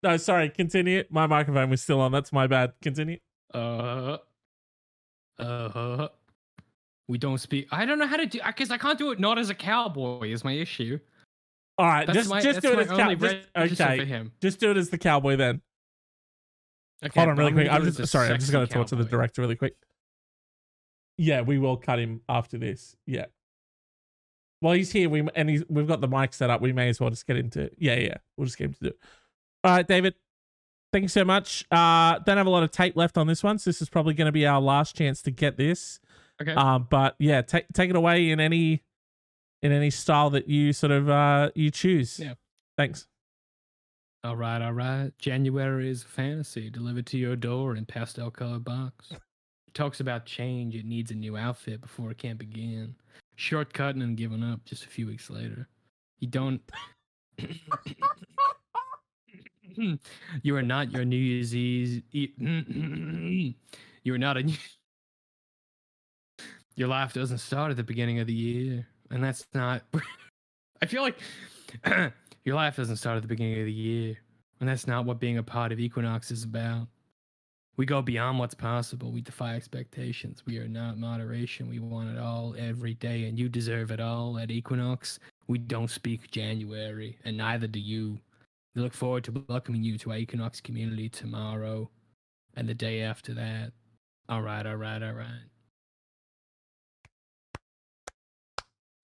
No, 0.03 0.17
sorry. 0.17 0.49
Continue. 0.49 1.05
My 1.11 1.27
microphone 1.27 1.71
was 1.71 1.83
still 1.83 2.01
on. 2.01 2.13
That's 2.13 2.33
my 2.33 2.47
bad. 2.47 2.73
Continue. 2.83 3.19
Uh, 3.53 4.19
uh, 5.39 6.09
we 7.09 7.19
don't 7.19 7.39
speak. 7.39 7.69
I 7.71 7.85
don't 7.85 7.99
know 7.99 8.07
how 8.07 8.17
to 8.17 8.27
do 8.27 8.41
because 8.45 8.71
I 8.71 8.79
can't 8.79 8.99
do 8.99 9.11
it. 9.13 9.21
Not 9.21 9.39
as 9.39 9.51
a 9.51 9.55
cowboy 9.55 10.31
is 10.31 10.45
my 10.45 10.53
issue. 10.53 10.99
All 11.79 11.87
right, 11.87 12.07
That's 12.07 12.21
just 12.21 12.31
my, 12.31 12.41
just 12.41 12.63
that's 12.63 12.67
do 12.67 12.73
it 12.73 12.77
my 12.77 12.83
as 12.83 12.89
cow- 12.89 13.03
only 13.03 13.17
just, 13.17 13.37
register 13.55 13.85
okay. 13.85 13.99
for 13.99 14.05
him. 14.07 14.33
Just 14.41 14.61
do 14.61 14.71
it 14.71 14.79
as 14.79 14.89
the 14.89 14.97
cowboy 14.97 15.37
then. 15.37 15.61
Okay, 17.05 17.21
Hold 17.21 17.29
on, 17.29 17.37
but 17.37 17.43
really 17.43 17.53
quick. 17.53 17.69
I'm 17.71 17.85
just 17.85 18.11
sorry. 18.11 18.31
I'm 18.31 18.39
just 18.39 18.51
going 18.51 18.67
to 18.67 18.73
talk 18.73 18.87
to 18.87 18.97
the 18.97 19.05
director 19.05 19.43
really 19.43 19.57
quick. 19.57 19.75
Yeah, 21.19 21.41
we 21.41 21.59
will 21.59 21.77
cut 21.77 21.99
him 21.99 22.21
after 22.29 22.59
this. 22.59 22.97
Yeah. 23.07 23.27
While 24.61 24.75
he's 24.75 24.93
here, 24.93 25.09
we 25.09 25.27
and 25.35 25.49
he's, 25.49 25.65
we've 25.69 25.87
got 25.87 26.01
the 26.01 26.09
mic 26.09 26.35
set 26.35 26.51
up. 26.51 26.61
We 26.61 26.73
may 26.73 26.89
as 26.89 27.01
well 27.01 27.11
just 27.11 27.27
get 27.27 27.37
into. 27.37 27.71
Yeah, 27.79 27.97
yeah. 27.97 28.17
We'll 28.37 28.47
just 28.47 28.59
get 28.59 28.67
him 28.67 28.75
to 28.75 28.81
do 28.81 28.89
it. 28.89 28.99
All 29.65 29.73
right, 29.73 29.87
David. 29.87 30.15
Thank 30.93 31.03
you 31.03 31.09
so 31.09 31.25
much. 31.25 31.65
Uh, 31.71 32.19
don't 32.21 32.37
have 32.39 32.47
a 32.47 32.51
lot 32.51 32.63
of 32.63 32.71
tape 32.71 32.97
left 32.97 33.19
on 33.19 33.27
this 33.27 33.43
one, 33.43 33.59
so 33.59 33.69
this 33.69 33.83
is 33.83 33.89
probably 33.89 34.15
going 34.15 34.27
to 34.27 34.33
be 34.33 34.47
our 34.47 34.61
last 34.61 34.97
chance 34.97 35.21
to 35.23 35.31
get 35.31 35.57
this. 35.57 36.01
Okay. 36.41 36.53
Um, 36.53 36.87
but 36.89 37.17
yeah, 37.19 37.43
take 37.43 37.67
take 37.75 37.91
it 37.91 37.97
away 37.97 38.31
in 38.31 38.41
any 38.41 38.83
in 39.63 39.73
any 39.73 39.91
style 39.91 40.31
that 40.31 40.49
you 40.49 40.73
sort 40.73 40.93
of 40.93 41.09
uh 41.09 41.51
you 41.55 41.71
choose. 41.71 42.21
Yeah. 42.21 42.35
Thanks. 42.77 43.07
all 44.23 44.37
right, 44.37 44.61
all 44.61 44.73
right. 44.73 45.13
January 45.19 45.91
is 45.91 46.03
a 46.03 46.07
fantasy 46.07 46.69
delivered 46.71 47.07
to 47.07 47.19
your 47.19 47.37
door 47.37 47.75
in 47.77 47.87
pastel 47.87 48.31
colored 48.31 48.65
box. 48.65 49.13
Talks 49.77 50.01
about 50.01 50.25
change. 50.25 50.75
It 50.75 50.87
needs 50.87 51.11
a 51.11 51.15
new 51.15 51.37
outfit 51.37 51.83
before 51.83 52.11
it 52.11 52.17
can 52.17 52.39
begin. 52.39 52.95
Shortcutting 53.37 54.03
and 54.03 54.17
giving 54.17 54.43
up 54.43 54.65
just 54.65 54.87
a 54.87 54.89
few 54.89 55.07
weeks 55.07 55.29
later. 55.29 55.69
You 56.19 56.29
don't. 56.29 56.63
you 60.43 60.57
are 60.57 60.63
not 60.63 60.93
your 60.93 61.05
New 61.05 61.19
Year's 61.19 61.55
Eve. 61.55 62.03
You 64.03 64.15
are 64.15 64.19
not 64.19 64.39
a. 64.39 64.51
Your 66.77 66.89
life 66.89 67.13
doesn't 67.13 67.39
start 67.39 67.71
at 67.71 67.77
the 67.77 67.83
beginning 67.83 68.21
of 68.21 68.29
the 68.29 68.33
year, 68.33 68.87
and 69.11 69.23
that's 69.23 69.45
not. 69.53 69.83
I 70.81 70.87
feel 70.87 71.03
like 71.03 71.19
your 72.45 72.55
life 72.55 72.77
doesn't 72.77 72.97
start 72.97 73.17
at 73.17 73.23
the 73.23 73.29
beginning 73.29 73.59
of 73.59 73.67
the 73.67 73.73
year, 73.73 74.17
and 74.61 74.69
that's 74.69 74.87
not 74.87 75.05
what 75.05 75.19
being 75.19 75.37
a 75.37 75.43
part 75.43 75.73
of 75.73 75.81
Equinox 75.81 76.31
is 76.31 76.45
about. 76.45 76.87
We 77.77 77.85
go 77.85 78.01
beyond 78.01 78.39
what's 78.39 78.55
possible. 78.55 79.13
We 79.13 79.21
defy 79.21 79.55
expectations. 79.55 80.43
We 80.47 80.59
are 80.59 80.69
not 80.69 80.97
moderation. 80.99 81.69
We 81.69 81.79
want 81.79 82.09
it 82.11 82.19
all 82.19 82.55
every 82.59 82.95
day, 82.95 83.25
and 83.25 83.39
you 83.39 83.49
deserve 83.51 83.91
it 83.91 84.01
all 84.01 84.39
at 84.39 84.51
Equinox. 84.51 85.19
We 85.47 85.59
don't 85.59 85.91
speak 85.91 86.31
January, 86.31 87.19
and 87.25 87.37
neither 87.37 87.67
do 87.67 87.79
you. 87.79 88.19
We 88.75 88.83
look 88.83 88.95
forward 88.95 89.25
to 89.25 89.45
welcoming 89.49 89.83
you 89.85 89.99
to 89.99 90.13
our 90.13 90.17
Equinox 90.19 90.61
community 90.61 91.09
tomorrow 91.11 91.91
and 92.55 92.67
the 92.67 92.75
day 92.75 93.03
after 93.03 93.35
that. 93.35 93.73
All 94.29 94.41
right, 94.43 94.67
all 94.67 94.77
right, 94.77 95.03
all 95.03 95.13
right. 95.13 95.45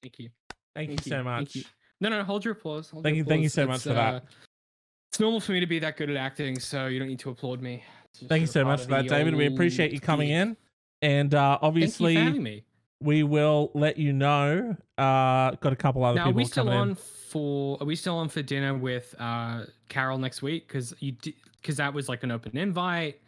Thank 0.03 0.19
you. 0.19 0.31
Thank, 0.75 0.89
Thank 0.89 1.07
you 1.07 1.11
so 1.11 1.23
much. 1.23 1.39
thank 1.39 1.55
you. 1.57 1.65
No, 2.01 2.09
no, 2.09 2.25
hold 2.25 2.45
your 2.45 2.53
applause. 2.53 2.91
Hold 2.91 3.05
Thank 3.05 3.17
your 3.17 3.25
you- 3.25 3.29
thank 3.29 3.43
you 3.43 3.47
applause. 3.49 3.53
so 3.53 3.67
much 3.67 3.77
It's, 3.77 3.83
for 3.85 3.93
that. 3.95 4.15
uh, 4.15 4.21
It's 5.11 5.21
normal 5.21 5.41
for 5.41 5.53
me 5.53 5.61
to 5.61 5.67
be 5.67 5.79
that 5.81 5.97
good 5.99 6.09
at 6.11 6.17
acting, 6.17 6.59
so 6.59 6.87
you 6.87 6.99
don't 6.99 7.09
need 7.09 7.21
to 7.21 7.31
applaud 7.31 7.61
me. 7.61 7.85
Thank 8.29 8.43
you 8.43 8.47
so 8.47 8.65
much 8.65 8.83
for 8.83 8.89
that, 8.89 9.09
David. 9.09 9.35
We 9.35 9.47
appreciate 9.47 9.93
you 9.93 10.01
coming 10.01 10.29
gig. 10.29 10.37
in. 10.37 10.57
And 11.01 11.35
uh, 11.35 11.59
obviously, 11.61 12.15
for 12.15 12.21
having 12.23 12.43
me. 12.43 12.65
we 13.01 13.23
will 13.23 13.71
let 13.75 13.99
you 13.99 14.13
know. 14.13 14.77
Uh, 14.97 15.51
got 15.53 15.73
a 15.73 15.77
couple 15.77 16.05
other 16.05 16.17
Now, 16.17 16.29
are 16.31 16.33
we 16.33 16.45
still 16.45 16.69
on 16.69 16.91
in. 16.91 16.95
for? 16.95 17.79
Are 17.81 17.87
we 17.87 17.97
still 17.97 18.17
on 18.19 18.29
for 18.29 18.43
dinner 18.43 18.75
with 18.75 19.15
uh, 19.19 19.65
Carol 19.89 20.19
next 20.19 20.43
week? 20.43 20.69
Because 20.69 20.95
you 21.01 21.15
because 21.61 21.77
that 21.79 21.93
was 21.93 22.09
like 22.09 22.23
an 22.23 22.31
open 22.31 22.57
invite. 22.57 23.21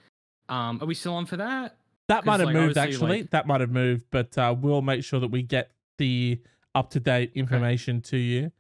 Um, 0.49 0.79
are 0.81 0.87
we 0.87 0.95
still 0.95 1.15
on 1.15 1.27
for 1.27 1.37
that? 1.39 1.77
That 2.09 2.25
might 2.27 2.39
have 2.41 2.49
like, 2.49 2.55
moved 2.55 2.77
actually. 2.79 3.23
like- 3.23 3.31
that 3.31 3.47
might 3.47 3.61
have 3.61 3.71
moved, 3.71 4.05
but 4.11 4.37
uh, 4.39 4.55
we'll 4.59 4.83
make 4.83 5.03
sure 5.03 5.19
that 5.21 5.31
we 5.31 5.43
get 5.43 5.71
the 5.99 6.41
up 6.75 6.91
to 6.91 7.01
date 7.01 7.33
information 7.35 8.01
to 8.03 8.17
you. 8.17 8.53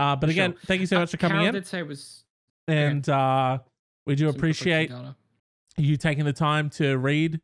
Uh, 0.00 0.16
but 0.16 0.28
again, 0.30 0.52
sure. 0.52 0.60
thank 0.66 0.80
you 0.80 0.86
so 0.86 0.96
Uh, 0.96 1.00
much 1.00 1.10
for 1.12 1.16
coming 1.16 1.36
Carol 1.36 1.46
in, 1.48 1.54
did 1.54 1.66
say 1.66 1.78
it 1.78 1.86
was. 1.86 2.24
and 2.66 3.08
uh, 3.08 3.58
we 4.04 4.14
do 4.14 4.26
some 4.26 4.34
appreciate. 4.36 4.90
You 5.78 5.96
taking 5.96 6.24
the 6.24 6.32
time 6.32 6.70
to 6.70 6.96
read 6.98 7.40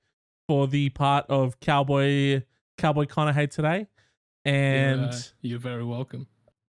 for 0.49 0.66
the 0.66 0.91
part 0.91 1.26
of 1.28 1.59
Cowboy 1.61 2.43
Cowboy 2.76 3.05
Conahade 3.07 3.51
today. 3.51 3.87
And 4.45 5.01
You're, 5.03 5.11
uh, 5.11 5.18
you're 5.43 5.59
very 5.59 5.85
welcome. 5.85 6.26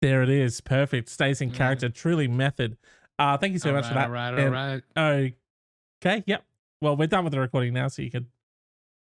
there 0.01 0.23
it 0.23 0.29
is, 0.29 0.61
perfect. 0.61 1.09
Stays 1.09 1.41
in 1.41 1.49
Yeah. 1.49 1.55
character, 1.55 1.89
truly 1.89 2.27
method. 2.27 2.77
Uh, 3.19 3.37
thank 3.37 3.53
you 3.53 3.59
so 3.59 3.69
All 3.69 3.75
much 3.75 3.85
for 3.87 3.93
right, 3.95 4.01
that. 4.01 4.07
All 4.07 4.49
right, 4.49 4.73
And- 4.73 4.83
all 4.95 5.11
right, 5.11 5.35
Okay, 6.01 6.23
yep. 6.25 6.45
Well, 6.81 6.95
we're 6.95 7.07
done 7.07 7.25
with 7.25 7.33
the 7.33 7.41
recording 7.41 7.73
now, 7.73 7.89
so 7.89 8.01
you 8.01 8.09
can. 8.09 8.27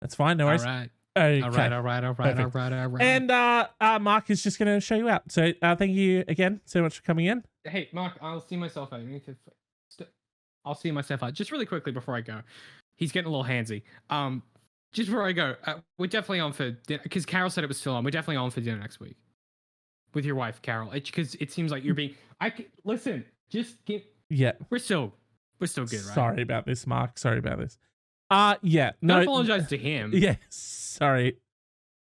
That's 0.00 0.16
fine. 0.16 0.36
No 0.36 0.46
worries. 0.46 0.64
right, 0.64 0.90
Okay. 1.16 1.40
all 1.40 1.50
right, 1.52 1.72
all 1.72 1.80
right, 1.80 2.02
all 2.02 2.12
right, 2.14 2.26
all 2.30 2.34
Perfect. 2.50 2.54
right, 2.56 2.72
all 2.72 2.86
right. 2.88 3.02
And 3.02 3.30
uh, 3.30 3.68
uh, 3.80 4.00
Mark 4.00 4.28
is 4.30 4.42
just 4.42 4.58
going 4.58 4.74
to 4.74 4.80
show 4.80 4.96
you 4.96 5.08
out. 5.08 5.30
So 5.30 5.52
uh, 5.62 5.76
thank 5.76 5.92
you 5.92 6.24
again 6.26 6.60
so 6.64 6.82
much 6.82 6.96
for 6.96 7.02
coming 7.02 7.26
in. 7.26 7.44
Hey, 7.62 7.88
Mark, 7.92 8.18
I'll 8.20 8.40
see 8.40 8.56
myself 8.56 8.92
out. 8.92 9.00
You 9.02 9.06
need 9.06 9.24
to- 9.26 9.36
st- 9.88 10.08
I'll 10.64 10.74
see 10.74 10.90
myself 10.90 11.22
out. 11.22 11.32
Just 11.34 11.50
really 11.52 11.66
quickly 11.66 11.92
before 11.92 12.14
I 12.16 12.20
go. 12.20 12.40
He's 12.96 13.10
getting 13.12 13.28
a 13.28 13.30
little 13.36 13.44
handsy. 13.44 13.82
Um, 14.10 14.42
just 14.92 15.08
before 15.08 15.26
I 15.26 15.32
go, 15.32 15.56
uh, 15.66 15.74
we're 15.98 16.06
definitely 16.06 16.40
on 16.40 16.52
for 16.52 16.70
dinner 16.70 17.00
because 17.02 17.24
Carol 17.26 17.50
said 17.50 17.64
it 17.64 17.68
was 17.68 17.78
still 17.78 17.94
on. 17.94 18.04
We're 18.04 18.10
definitely 18.10 18.36
on 18.36 18.50
for 18.50 18.60
dinner 18.60 18.78
next 18.78 19.00
week. 19.00 19.16
with 20.14 20.24
your 20.26 20.34
wife, 20.34 20.60
Carol? 20.62 20.92
It's 20.92 21.10
Because 21.10 21.34
it, 21.36 21.50
seems 21.50 21.72
like 21.72 21.82
you're 21.84 21.94
being. 21.94 22.14
I 22.40 22.50
c- 22.50 22.68
listen. 22.84 23.24
Just 23.48 23.84
get. 23.86 24.04
Yeah. 24.28 24.52
We're 24.70 24.78
still, 24.78 25.14
we're 25.60 25.66
still 25.66 25.86
good, 25.86 26.04
right? 26.04 26.14
Sorry 26.14 26.42
about 26.42 26.66
this, 26.66 26.86
Mark. 26.86 27.18
Sorry 27.18 27.38
about 27.38 27.58
this. 27.58 27.78
Uh 28.30 28.54
yeah. 28.62 28.92
No. 29.02 29.14
Don't 29.16 29.22
apologize 29.24 29.68
to 29.68 29.76
him. 29.78 30.10
Yeah. 30.14 30.36
Sorry. 30.48 31.36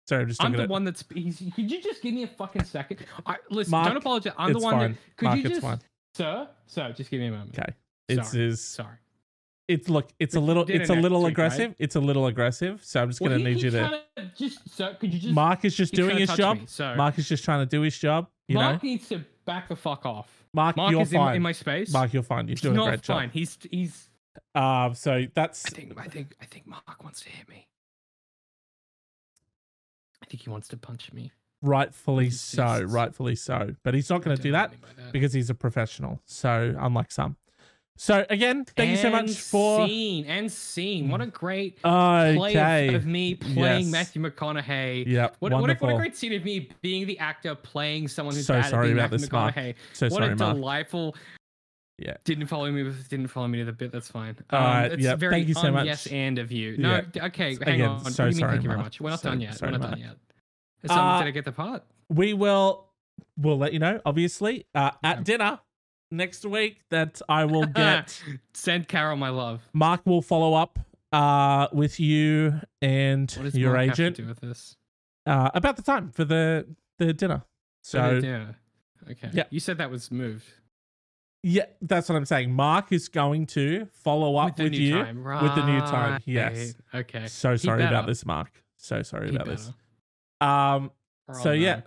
Sorry, 0.08 0.22
I'm 0.22 0.28
just 0.30 0.44
I'm 0.44 0.54
the 0.54 0.66
one 0.68 0.84
that's. 0.86 1.04
He's, 1.14 1.44
could 1.54 1.70
you 1.70 1.82
just 1.82 2.02
give 2.02 2.14
me 2.14 2.24
a 2.24 2.28
fucking 2.28 2.64
second? 2.64 3.06
I, 3.26 3.36
listen, 3.50 3.72
Mark, 3.72 3.88
don't 3.88 3.98
apologize. 3.98 4.34
I'm 4.38 4.54
the 4.54 4.60
one 4.60 4.74
fine. 4.74 4.92
that. 4.94 5.18
Could 5.18 5.26
Mark, 5.26 5.38
you 5.40 5.50
just, 5.50 5.62
fine. 5.62 5.80
sir, 6.16 6.48
sir, 6.66 6.94
just 6.94 7.12
give 7.12 7.20
me 7.20 7.28
a 7.28 7.32
moment. 7.32 7.60
Okay. 7.60 7.74
It's 8.08 8.32
Sorry. 8.32 8.46
is 8.46 8.62
Sorry. 8.64 8.96
it's 9.68 9.90
look, 9.90 10.10
it's 10.20 10.36
a 10.36 10.40
little 10.40 10.64
it's 10.70 10.90
a 10.90 10.94
little 10.96 11.24
right? 11.24 11.32
aggressive. 11.32 11.76
It's 11.78 11.96
a 11.96 12.00
little 12.00 12.28
aggressive. 12.28 12.84
So 12.84 13.02
I'm 13.02 13.10
just 13.10 13.20
Well, 13.22 13.32
gonna 13.32 13.40
he- 13.40 13.46
need 13.46 13.54
he's 13.56 13.64
you 13.66 13.72
to 13.72 14.02
to 14.16 14.32
just, 14.38 14.70
sir, 14.70 14.96
could 15.00 15.14
you 15.14 15.20
just? 15.20 15.34
Mark 15.34 15.66
is 15.66 15.76
just 15.76 15.94
doing 15.94 16.18
his 16.18 16.30
job. 16.34 16.60
me, 16.60 16.66
so 16.68 16.96
Mark 16.96 17.18
is 17.20 17.28
just 17.28 17.44
trying 17.44 17.60
to 17.60 17.70
do 17.70 17.82
his 17.82 17.98
job. 17.98 18.28
You 18.48 18.56
Mark 18.56 18.82
know? 18.84 18.90
needs 18.90 19.10
to 19.10 19.24
back 19.46 19.68
the 19.68 19.76
fuck 19.76 20.06
off. 20.06 20.30
Mark, 20.54 20.78
Mark 20.78 20.92
you're 20.92 21.02
is 21.02 21.12
in, 21.12 21.18
fine. 21.20 21.36
in 21.36 21.42
my 21.42 21.52
space. 21.52 21.92
Mark, 21.92 22.14
you're 22.14 22.24
fine. 22.24 22.48
You're 22.48 22.52
he's 22.54 22.62
doing 22.62 22.76
a 22.76 22.78
not 22.78 22.88
great 22.88 23.06
fine. 23.06 23.28
job. 23.28 23.34
He's 23.34 23.58
he's. 23.70 24.10
Um 24.56 24.94
so 24.94 25.26
that's 25.34 25.66
I 25.66 25.70
think 25.72 26.00
I 26.00 26.08
think 26.08 26.36
I 26.42 26.46
think 26.46 26.66
Mark 26.68 27.04
wants 27.04 27.22
to 27.22 27.30
hit 27.30 27.50
me. 27.50 27.68
I 30.24 30.26
think 30.26 30.44
he 30.44 30.50
wants 30.50 30.68
to 30.70 30.78
punch 30.78 31.12
me. 31.14 31.32
rightfully 31.62 32.30
so, 32.30 32.84
rightfully 32.84 33.36
so. 33.36 33.76
But 33.84 33.94
he's 33.94 34.10
not 34.10 34.22
gonna 34.22 34.38
do 34.38 34.52
that 34.52 34.70
what 34.72 34.78
I 34.84 34.88
mean 34.88 34.96
by 34.98 35.04
that. 35.04 35.14
because 35.14 35.34
he's 35.34 35.50
a 35.50 35.54
professional. 35.56 36.22
So 36.26 36.76
unlike 36.80 37.12
some. 37.12 37.36
So 38.00 38.26
again, 38.30 38.64
thank 38.64 38.92
you 38.92 38.98
so 38.98 39.10
much 39.10 39.22
And 39.28 39.36
for 39.36 39.88
scene 39.88 40.26
and 40.26 40.52
scene. 40.52 41.10
What 41.10 41.20
a 41.20 41.26
great 41.26 41.82
play 41.82 42.88
of- 42.90 42.94
of, 42.96 43.06
me 43.08 43.34
playing 43.36 43.86
Yes. 43.86 43.92
Matthew 43.92 44.22
McConaughey. 44.22 45.08
Yep. 45.08 45.38
What, 45.40 45.52
what, 45.54 45.70
a, 45.72 45.74
what 45.76 45.94
a 45.94 45.98
great 45.98 46.16
scene 46.16 46.34
of 46.34 46.44
me 46.46 46.70
being 46.82 47.08
the 47.08 47.18
actor 47.18 47.56
playing 47.56 48.08
someone 48.08 48.36
who's 48.36 48.46
So 48.46 48.54
bad 48.54 48.66
at 48.66 48.70
sorry 48.70 48.88
being 48.90 48.98
about 49.00 49.12
Matthew 49.12 49.18
this, 49.26 49.32
Mark. 49.32 49.56
McConaughey. 49.56 49.76
so 49.94 50.06
what 50.08 50.14
sorry, 50.14 50.32
a 50.32 50.36
Mark. 50.36 50.56
delightful. 50.56 51.16
Yeah. 51.98 52.18
Didn't 52.24 52.46
follow 52.46 52.72
me. 52.72 52.84
Didn't 53.10 53.28
follow 53.30 53.48
me 53.48 53.58
to 53.58 53.66
the 53.66 53.72
bit. 53.74 53.92
That's 53.92 54.12
fine. 54.12 54.38
All 54.52 54.60
right, 54.60 54.92
it's 54.92 55.02
yep, 55.02 55.18
very 55.18 55.32
thank 55.34 55.48
you 55.48 55.56
so 55.56 55.72
much. 55.72 55.88
Yes, 55.88 56.06
and 56.06 56.38
of 56.38 56.52
you. 56.52 56.78
No. 56.78 57.02
Yeah. 57.16 57.26
Okay. 57.26 57.56
Hang 57.56 57.74
Again, 57.76 57.90
on. 57.90 58.00
so 58.02 58.06
what 58.06 58.16
do 58.16 58.22
you 58.22 58.26
mean? 58.28 58.34
sorry, 58.40 58.52
Thank 58.52 58.64
you 58.64 58.70
very 58.70 58.80
much. 58.82 59.02
We're 59.02 59.10
not 59.10 59.20
So- 59.22 59.30
done 59.30 59.42
yet. 59.42 59.56
sorry, 59.58 59.72
We're 59.72 59.78
not 59.80 59.82
Mark. 59.82 59.92
done 59.94 60.00
yet. 60.02 60.18
Is 60.84 60.90
someone- 60.92 61.16
Uh, 61.16 61.20
did 61.22 61.28
I 61.28 61.32
get 61.32 61.46
the 61.46 61.52
part? 61.52 61.84
we 62.10 62.34
will 62.36 62.86
we'll 63.36 63.58
let 63.58 63.74
you 63.74 63.80
know 63.80 64.00
obviously 64.06 64.66
uh, 64.76 64.92
at 65.04 65.18
Yeah. 65.18 65.24
dinner 65.24 65.60
next 66.12 66.46
week 66.46 66.82
that 66.90 67.22
i 67.30 67.44
will 67.46 67.66
get 67.84 68.22
Send 68.54 68.88
Carol 68.88 69.18
my 69.18 69.30
love. 69.30 69.62
mark 69.74 70.06
will 70.06 70.22
follow 70.22 70.54
up 70.54 70.80
uh, 71.14 71.68
with 71.72 72.00
you 72.00 72.60
and 72.82 73.34
your 73.54 73.74
Mark 73.74 73.90
agent 73.92 74.16
do 74.18 74.26
with 74.28 74.40
this? 74.42 74.76
uh, 75.26 75.50
about 75.54 75.76
the 75.78 75.82
time 75.82 76.10
for 76.12 76.26
the 76.26 76.66
the 76.98 77.14
dinner 77.14 77.44
so 77.84 78.20
yeah. 78.24 78.48
Okay. 79.10 79.30
Yeah. 79.32 79.44
You 79.50 79.62
said 79.62 79.78
that 79.78 79.90
was 79.90 80.12
moved. 80.12 80.46
yeah 81.44 81.64
that's 81.82 82.10
what 82.10 82.16
i'm 82.16 82.26
saying 82.26 82.52
mark 82.52 82.92
is 82.92 83.08
going 83.08 83.46
to 83.46 83.86
follow 84.04 84.36
up 84.36 84.58
the 84.58 84.64
with, 84.64 84.72
new 84.74 84.80
you 84.80 84.96
time. 85.04 85.24
with 85.24 85.56
the 85.56 85.66
new 85.66 85.80
time, 85.82 86.22
yes. 86.26 86.76
Okay. 86.94 87.28
so 87.28 87.56
sorry 87.56 87.84
about 87.84 88.06
this 88.08 88.26
mark 88.26 88.52
so 88.78 89.02
sorry 89.02 89.30
He 89.30 89.36
about 89.36 89.48
this 89.48 89.72
better. 90.40 90.52
um 90.52 90.92
Or 91.28 91.36
so 91.36 91.52
yeah 91.52 91.82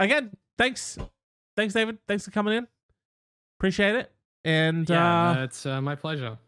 again 0.00 0.32
thanks 0.58 0.98
thanks 1.54 1.74
david 1.74 1.98
thanks 2.08 2.24
for 2.24 2.30
coming 2.32 2.54
in 2.58 2.66
appreciate 3.58 3.94
it 3.94 4.10
and 4.44 4.88
Yeah, 4.88 5.30
uh 5.30 5.42
it's 5.44 5.66
uh, 5.66 5.80
my 5.80 5.94
pleasure. 5.94 6.38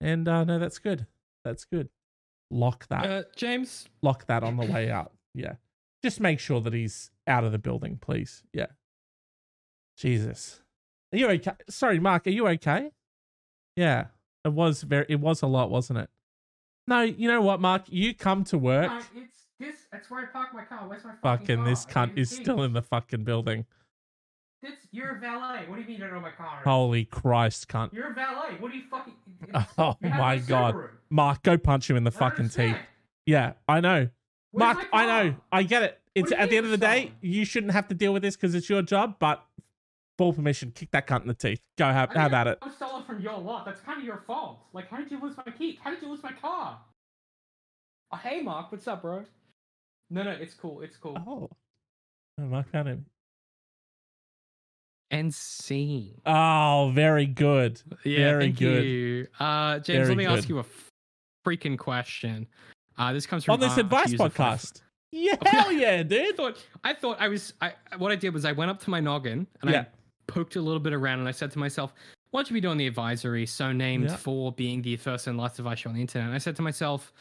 And 0.00 0.28
uh, 0.28 0.44
no, 0.44 0.58
that's 0.58 0.78
good. 0.78 1.06
That's 1.44 1.64
good. 1.64 1.88
Lock 2.50 2.86
that. 2.88 3.06
Uh, 3.06 3.22
James, 3.34 3.88
Lock 4.02 4.26
that 4.26 4.42
on 4.42 4.56
the 4.56 4.66
way 4.66 4.90
out. 4.90 5.12
Yeah. 5.34 5.54
Just 6.02 6.20
make 6.20 6.38
sure 6.38 6.60
that 6.60 6.72
he's 6.72 7.10
out 7.26 7.44
of 7.44 7.52
the 7.52 7.58
building, 7.58 7.98
please. 8.00 8.42
Yeah. 8.52 8.66
Jesus. 9.96 10.60
Are 11.12 11.18
you 11.18 11.28
okay? 11.28 11.52
Sorry, 11.68 11.98
Mark. 11.98 12.26
Are 12.26 12.30
you 12.30 12.46
okay? 12.48 12.90
Yeah. 13.74 14.06
It 14.44 14.52
was 14.52 14.82
very. 14.82 15.06
It 15.08 15.18
was 15.20 15.42
a 15.42 15.46
lot, 15.46 15.70
wasn't 15.70 16.00
it? 16.00 16.10
No. 16.86 17.00
You 17.00 17.28
know 17.28 17.40
what, 17.42 17.60
Mark? 17.60 17.84
You 17.88 18.14
come 18.14 18.44
to 18.44 18.58
work. 18.58 18.92
it's 19.16 19.46
this. 19.58 19.76
That's 19.90 20.10
where 20.10 20.22
I 20.22 20.26
park 20.26 20.54
my 20.54 20.64
car. 20.64 20.86
Where's 20.86 21.04
my 21.04 21.14
Fucking 21.22 21.64
this 21.64 21.86
cunt 21.86 22.16
is 22.16 22.30
still 22.30 22.62
in 22.62 22.72
the 22.72 22.82
fucking 22.82 23.24
building. 23.24 23.64
This, 24.66 24.74
you're 24.90 25.16
a 25.16 25.20
valet. 25.20 25.64
What 25.68 25.76
do 25.76 25.82
you 25.82 25.86
mean 25.86 25.96
you 25.96 26.02
don't 26.02 26.12
know 26.12 26.20
my 26.20 26.32
car? 26.32 26.60
Holy 26.64 27.04
Christ, 27.04 27.68
cunt. 27.68 27.92
You're 27.92 28.10
a 28.10 28.14
valet. 28.14 28.56
What 28.58 28.72
do 28.72 28.78
you 28.78 28.84
fucking? 28.90 29.14
Oh 29.78 29.96
You 30.02 30.08
my 30.08 30.38
god, 30.38 30.74
Subaru. 30.74 30.88
Mark, 31.08 31.42
go 31.44 31.56
punch 31.56 31.88
him 31.88 31.96
in 31.96 32.02
the 32.02 32.10
I 32.10 32.18
fucking 32.18 32.48
teeth. 32.48 32.76
Yeah, 33.26 33.52
I 33.68 33.80
know. 33.80 34.08
Where's 34.50 34.74
Mark, 34.76 34.88
I 34.92 35.06
know. 35.06 35.36
I 35.52 35.62
get 35.62 35.82
it. 35.84 36.00
It's 36.16 36.32
at 36.32 36.50
the 36.50 36.56
end 36.56 36.66
of 36.66 36.72
the 36.72 36.78
day, 36.78 37.12
you 37.20 37.44
shouldn't 37.44 37.74
have 37.74 37.86
to 37.88 37.94
deal 37.94 38.12
with 38.12 38.22
this 38.22 38.34
because 38.34 38.54
it's 38.54 38.68
your 38.68 38.82
job, 38.82 39.16
but 39.20 39.44
full 40.18 40.32
permission, 40.32 40.72
kick 40.74 40.90
that 40.92 41.06
cunt 41.06 41.22
in 41.22 41.28
the 41.28 41.34
teeth. 41.34 41.60
Go 41.76 41.84
have, 41.84 42.10
I 42.16 42.20
have 42.22 42.32
at 42.32 42.46
it. 42.48 42.58
I 42.62 42.70
stole 42.70 42.98
it 43.00 43.06
from 43.06 43.20
your 43.20 43.38
lot. 43.38 43.66
That's 43.66 43.80
kind 43.82 43.98
of 43.98 44.04
your 44.04 44.22
fault. 44.26 44.58
Like, 44.72 44.88
how 44.88 44.96
did 44.96 45.10
you 45.10 45.20
lose 45.20 45.36
my 45.36 45.52
key? 45.52 45.78
How 45.82 45.90
did 45.90 46.02
you 46.02 46.08
lose 46.08 46.22
my 46.22 46.32
car? 46.32 46.80
Oh, 48.10 48.16
hey, 48.16 48.40
Mark. 48.40 48.72
What's 48.72 48.88
up, 48.88 49.02
bro? 49.02 49.24
No, 50.10 50.22
no, 50.22 50.30
it's 50.30 50.54
cool. 50.54 50.80
It's 50.80 50.96
cool. 50.96 51.18
Oh. 51.26 51.50
oh 52.40 52.44
Mark 52.44 52.70
found 52.72 52.88
him. 52.88 53.06
And 55.10 55.32
scene. 55.32 56.20
Oh, 56.26 56.90
very 56.94 57.26
good. 57.26 57.80
Yeah, 58.04 58.30
Very 58.30 58.42
thank 58.46 58.58
good. 58.58 58.84
you. 58.84 59.26
Uh, 59.38 59.78
James, 59.78 60.08
Very 60.08 60.08
let 60.08 60.16
me 60.16 60.26
ask 60.26 60.48
you 60.48 60.58
a 60.58 60.64
freaking 61.46 61.78
question. 61.78 62.48
Uh, 62.98 63.12
this 63.12 63.24
comes 63.26 63.44
from 63.44 63.54
On 63.54 63.60
this 63.60 63.76
uh, 63.78 63.82
advice 63.82 64.12
podcast. 64.14 64.82
Yeah, 65.12 65.36
hell 65.46 65.70
yeah, 65.70 66.02
dude. 66.02 66.26
I 66.32 66.36
thought 66.36 66.66
I 66.82 66.92
thought 66.94 67.16
I 67.20 67.28
was 67.28 67.54
I 67.60 67.74
what 67.98 68.10
I 68.10 68.16
did 68.16 68.34
was 68.34 68.44
I 68.44 68.50
went 68.52 68.70
up 68.70 68.80
to 68.82 68.90
my 68.90 68.98
noggin 68.98 69.46
and 69.62 69.70
Yeah. 69.70 69.80
I 69.82 69.86
poked 70.26 70.56
a 70.56 70.60
little 70.60 70.80
bit 70.80 70.92
around 70.92 71.20
and 71.20 71.28
I 71.28 71.32
said 71.32 71.52
to 71.52 71.58
myself, 71.60 71.94
why 72.32 72.40
don't 72.40 72.50
you 72.50 72.54
be 72.54 72.60
doing 72.60 72.76
the 72.76 72.88
advisory 72.88 73.46
so 73.46 73.70
named 73.72 74.06
Yeah. 74.10 74.16
for 74.16 74.50
being 74.52 74.82
the 74.82 74.96
first 74.96 75.28
and 75.28 75.38
last 75.38 75.56
device 75.56 75.78
show 75.78 75.90
on 75.90 75.94
the 75.94 76.00
internet? 76.00 76.26
And 76.26 76.34
I 76.34 76.38
said 76.38 76.56
to 76.56 76.62
myself, 76.62 77.12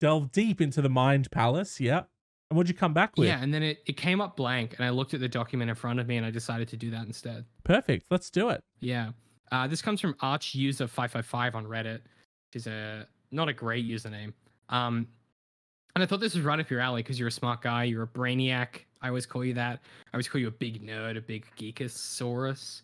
Delve 0.00 0.32
deep 0.32 0.60
into 0.60 0.82
the 0.82 0.88
mind 0.88 1.30
palace. 1.30 1.78
Yeah. 1.78 2.02
And 2.50 2.56
what'd 2.56 2.68
you 2.68 2.74
come 2.74 2.92
back 2.92 3.16
with? 3.16 3.28
yeah, 3.28 3.40
and 3.40 3.54
then 3.54 3.62
it, 3.62 3.78
it 3.86 3.96
came 3.96 4.20
up 4.20 4.36
blank 4.36 4.74
and 4.76 4.84
I 4.84 4.90
looked 4.90 5.14
at 5.14 5.20
the 5.20 5.28
document 5.28 5.70
in 5.70 5.76
front 5.76 6.00
of 6.00 6.08
me 6.08 6.16
and 6.16 6.26
I 6.26 6.30
decided 6.30 6.68
to 6.68 6.76
do 6.76 6.90
that 6.90 7.06
instead. 7.06 7.44
Perfect. 7.64 8.06
Let's 8.10 8.28
do 8.28 8.48
it. 8.48 8.60
Yeah. 8.80 9.10
Uh, 9.52 9.66
this 9.66 9.80
comes 9.82 10.00
from 10.00 10.16
Arch 10.20 10.54
user 10.54 10.86
five 10.86 11.12
five 11.12 11.26
five 11.26 11.54
on 11.54 11.64
Reddit, 11.64 12.00
which 12.48 12.56
is 12.56 12.66
a 12.66 13.06
not 13.30 13.48
a 13.48 13.52
great 13.52 13.88
username. 13.88 14.32
Um, 14.68 15.06
and 15.94 16.02
I 16.02 16.06
thought 16.06 16.20
this 16.20 16.34
was 16.34 16.44
right 16.44 16.58
up 16.58 16.70
your 16.70 16.80
alley 16.80 17.02
because 17.02 17.18
you're 17.18 17.28
a 17.28 17.32
smart 17.32 17.62
guy, 17.62 17.84
you're 17.84 18.04
a 18.04 18.06
brainiac. 18.06 18.84
I 19.02 19.08
always 19.08 19.26
call 19.26 19.44
you 19.44 19.54
that. 19.54 19.80
I 20.12 20.16
always 20.16 20.28
call 20.28 20.40
you 20.40 20.48
a 20.48 20.52
big 20.52 20.86
nerd, 20.86 21.16
a 21.16 21.20
big 21.20 21.46
geekosaurus. 21.58 22.82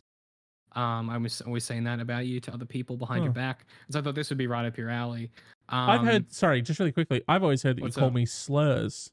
Um, 0.72 1.08
I 1.08 1.16
was 1.16 1.40
always 1.40 1.64
saying 1.64 1.84
that 1.84 2.00
about 2.00 2.26
you 2.26 2.38
to 2.40 2.52
other 2.52 2.66
people 2.66 2.96
behind 2.96 3.24
your 3.24 3.32
back. 3.32 3.64
So 3.90 3.98
I 3.98 4.02
thought 4.02 4.14
this 4.14 4.28
would 4.28 4.38
be 4.38 4.46
right 4.46 4.66
up 4.66 4.76
your 4.76 4.90
alley. 4.90 5.30
Um, 5.70 5.90
I've 5.90 6.02
heard, 6.02 6.32
sorry, 6.32 6.60
just 6.62 6.78
really 6.78 6.92
quickly, 6.92 7.22
I've 7.28 7.42
always 7.42 7.62
heard 7.62 7.76
that 7.78 7.84
you 7.84 7.90
call 7.90 8.08
up? 8.08 8.12
me 8.12 8.26
slurs, 8.26 9.10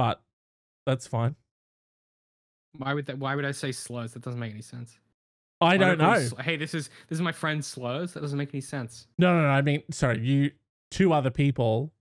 but 0.00 0.22
that's 0.86 1.06
fine. 1.06 1.36
why 2.78 2.94
would 2.94 3.04
that? 3.04 3.18
Why 3.18 3.34
would 3.34 3.44
I 3.44 3.50
say 3.50 3.70
slurs? 3.70 4.14
That 4.14 4.22
doesn't 4.22 4.40
make 4.40 4.50
any 4.52 4.62
sense. 4.62 4.98
I 5.60 5.76
don't 5.76 5.98
know. 5.98 6.18
sl- 6.20 6.36
hey, 6.40 6.56
this 6.56 6.72
is 6.72 6.88
this 7.08 7.16
is 7.18 7.20
my 7.20 7.32
friend 7.32 7.62
slurs. 7.62 8.14
That 8.14 8.20
doesn't 8.22 8.38
make 8.38 8.48
any 8.54 8.62
sense. 8.62 9.08
No, 9.18 9.34
no, 9.36 9.42
no. 9.42 9.48
I 9.48 9.60
mean, 9.60 9.82
sorry, 9.90 10.20
you, 10.26 10.52
two 10.90 11.12
other 11.12 11.28
people, 11.28 11.92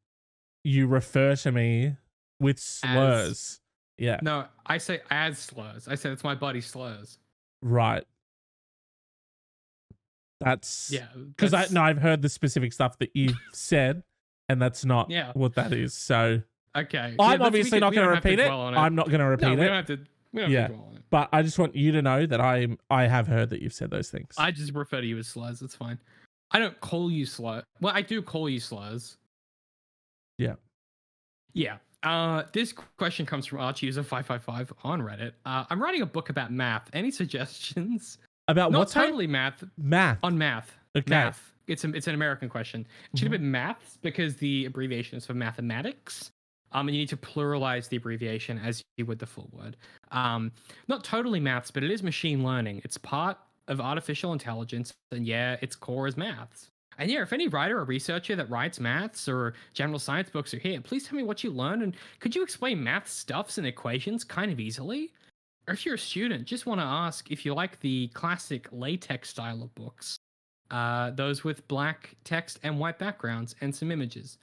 you 0.64 0.88
refer 0.88 1.36
to 1.36 1.52
me 1.52 1.98
with 2.40 2.58
slurs. 2.58 3.60
yeah, 3.98 4.20
No, 4.22 4.46
I 4.66 4.78
say 4.78 5.02
as 5.12 5.38
slurs. 5.40 5.90
I 5.90 5.96
said 5.96 6.14
it's 6.14 6.24
my 6.24 6.36
buddy 6.36 6.62
slurs. 6.62 7.18
right. 7.62 8.06
That's 10.40 10.90
Yeah, 10.90 11.08
because 11.36 11.54
I 11.54 11.68
no, 11.70 11.82
I've 11.82 11.98
heard 11.98 12.22
the 12.22 12.30
specific 12.30 12.72
stuff 12.72 12.98
that 13.00 13.12
you've 13.14 13.38
said, 13.52 14.04
and 14.48 14.62
that's 14.62 14.86
not 14.86 15.10
Yeah. 15.10 15.34
what 15.34 15.56
that 15.56 15.74
is. 15.74 15.94
So 15.94 16.42
Okay. 16.78 17.16
I'm 17.20 17.40
we 17.40 17.46
obviously 17.46 17.80
not 17.80 17.94
going 17.94 18.06
to 18.08 18.14
repeat 18.14 18.40
it. 18.40 18.50
I'm 18.50 18.96
not 18.96 19.08
going 19.08 19.20
to 19.20 19.26
No, 19.26 19.30
repeat 19.32 19.50
we 19.50 19.56
don't 19.58 19.66
it. 19.66 19.72
have 19.76 19.86
to. 19.88 20.00
We 20.34 20.42
don't 20.42 20.52
Yeah. 20.52 20.62
have 20.62 20.68
to 20.70 20.74
dwell 20.76 20.88
on 20.90 20.96
it. 20.98 21.04
But 21.10 21.30
I 21.34 21.42
just 21.42 21.58
want 21.58 21.76
you 21.76 21.92
to 21.94 22.02
know 22.02 22.26
that 22.28 22.40
I'm 22.40 22.78
I 22.92 23.08
have 23.08 23.28
heard 23.28 23.50
that 23.50 23.62
you've 23.62 23.74
said 23.74 23.90
those 23.90 24.10
things. 24.12 24.36
I 24.38 24.52
just 24.52 24.74
refer 24.76 25.02
to 25.02 25.08
you 25.08 25.18
as 25.18 25.28
slurs. 25.28 25.60
That's 25.60 25.76
fine. 25.76 25.98
I 26.52 26.60
don't 26.60 26.80
call 26.82 27.10
you 27.12 27.26
slur. 27.26 27.64
Well, 27.82 27.94
I 27.96 28.02
do 28.04 28.22
call 28.22 28.48
you 28.50 28.60
slurs. 28.60 29.18
Yeah. 30.38 30.56
Yeah. 31.54 31.78
Uh, 32.04 32.44
this 32.54 32.72
question 32.98 33.26
comes 33.26 33.46
from 33.46 33.60
ArchUser555 33.60 34.70
on 34.84 35.02
Reddit. 35.02 35.34
Uh, 35.46 35.66
I'm 35.70 35.82
writing 35.82 36.02
a 36.02 36.06
book 36.06 36.30
about 36.30 36.52
math. 36.52 36.90
Any 36.94 37.12
suggestions? 37.22 38.20
About 38.48 38.72
Not 38.72 38.80
what 38.80 38.88
type? 38.90 39.06
totally 39.08 39.28
math. 39.28 39.64
Math. 39.78 40.18
On 40.24 40.38
math. 40.38 40.74
Okay. 40.96 41.10
Math. 41.10 41.52
It's 41.68 41.84
a, 41.84 41.90
it's 41.94 42.08
an 42.08 42.16
American 42.16 42.50
question. 42.50 42.88
It 43.14 43.20
should 43.20 43.26
have 43.32 43.40
been 43.40 43.52
maths 43.52 43.98
because 44.02 44.36
the 44.38 44.66
abbreviation 44.66 45.18
is 45.18 45.26
for 45.26 45.34
mathematics. 45.36 46.32
Um, 46.72 46.88
and 46.88 46.96
you 46.96 47.02
need 47.02 47.10
to 47.10 47.18
pluralize 47.18 47.90
the 47.90 47.98
abbreviation 47.98 48.60
as 48.60 48.84
you 48.98 49.06
would 49.06 49.20
the 49.20 49.26
full 49.26 49.50
word. 49.52 49.76
Um, 50.12 50.52
not 50.88 51.04
totally 51.04 51.40
maths, 51.40 51.72
but 51.72 51.84
it 51.84 51.92
is 51.92 52.04
machine 52.04 52.44
learning. 52.44 52.82
It's 52.84 52.98
part 52.98 53.38
of 53.68 53.82
artificial 53.82 54.34
intelligence, 54.34 54.94
and 55.12 55.26
yeah, 55.26 55.58
its 55.62 55.76
core 55.76 56.08
is 56.08 56.18
maths. 56.18 56.70
And 57.00 57.10
yeah, 57.10 57.22
if 57.22 57.32
any 57.32 57.48
writer 57.48 57.80
or 57.80 57.86
researcher 57.86 58.36
that 58.36 58.50
writes 58.50 58.80
maths 58.80 59.30
or 59.30 59.54
general 59.74 60.00
science 60.00 60.30
books 60.30 60.54
are 60.54 60.60
here, 60.60 60.82
please 60.82 61.08
tell 61.08 61.16
me 61.16 61.24
what 61.24 61.44
you 61.44 61.50
learned 61.50 61.82
and 61.82 61.96
could 62.20 62.36
you 62.36 62.44
explain 62.44 62.84
math 62.84 63.08
stuffs 63.08 63.58
and 63.58 63.66
equations 63.66 64.26
kind 64.26 64.52
of 64.52 64.60
easily? 64.60 65.14
Or 65.66 65.74
if 65.74 65.86
you're 65.86 65.96
a 65.96 66.00
student, 66.00 66.46
just 66.46 66.66
want 66.66 66.82
to 66.82 66.86
ask 66.86 67.32
if 67.32 67.46
you 67.46 67.54
like 67.54 67.80
the 67.80 68.10
classic 68.10 68.68
latex 68.74 69.30
style 69.30 69.64
of 69.64 69.74
books, 69.76 70.18
uh, 70.72 71.12
those 71.12 71.46
with 71.46 71.66
black 71.70 72.16
text 72.26 72.60
and 72.64 72.78
white 72.78 73.00
backgrounds 73.00 73.56
and 73.62 73.74
some 73.74 73.92
images. 73.92 74.38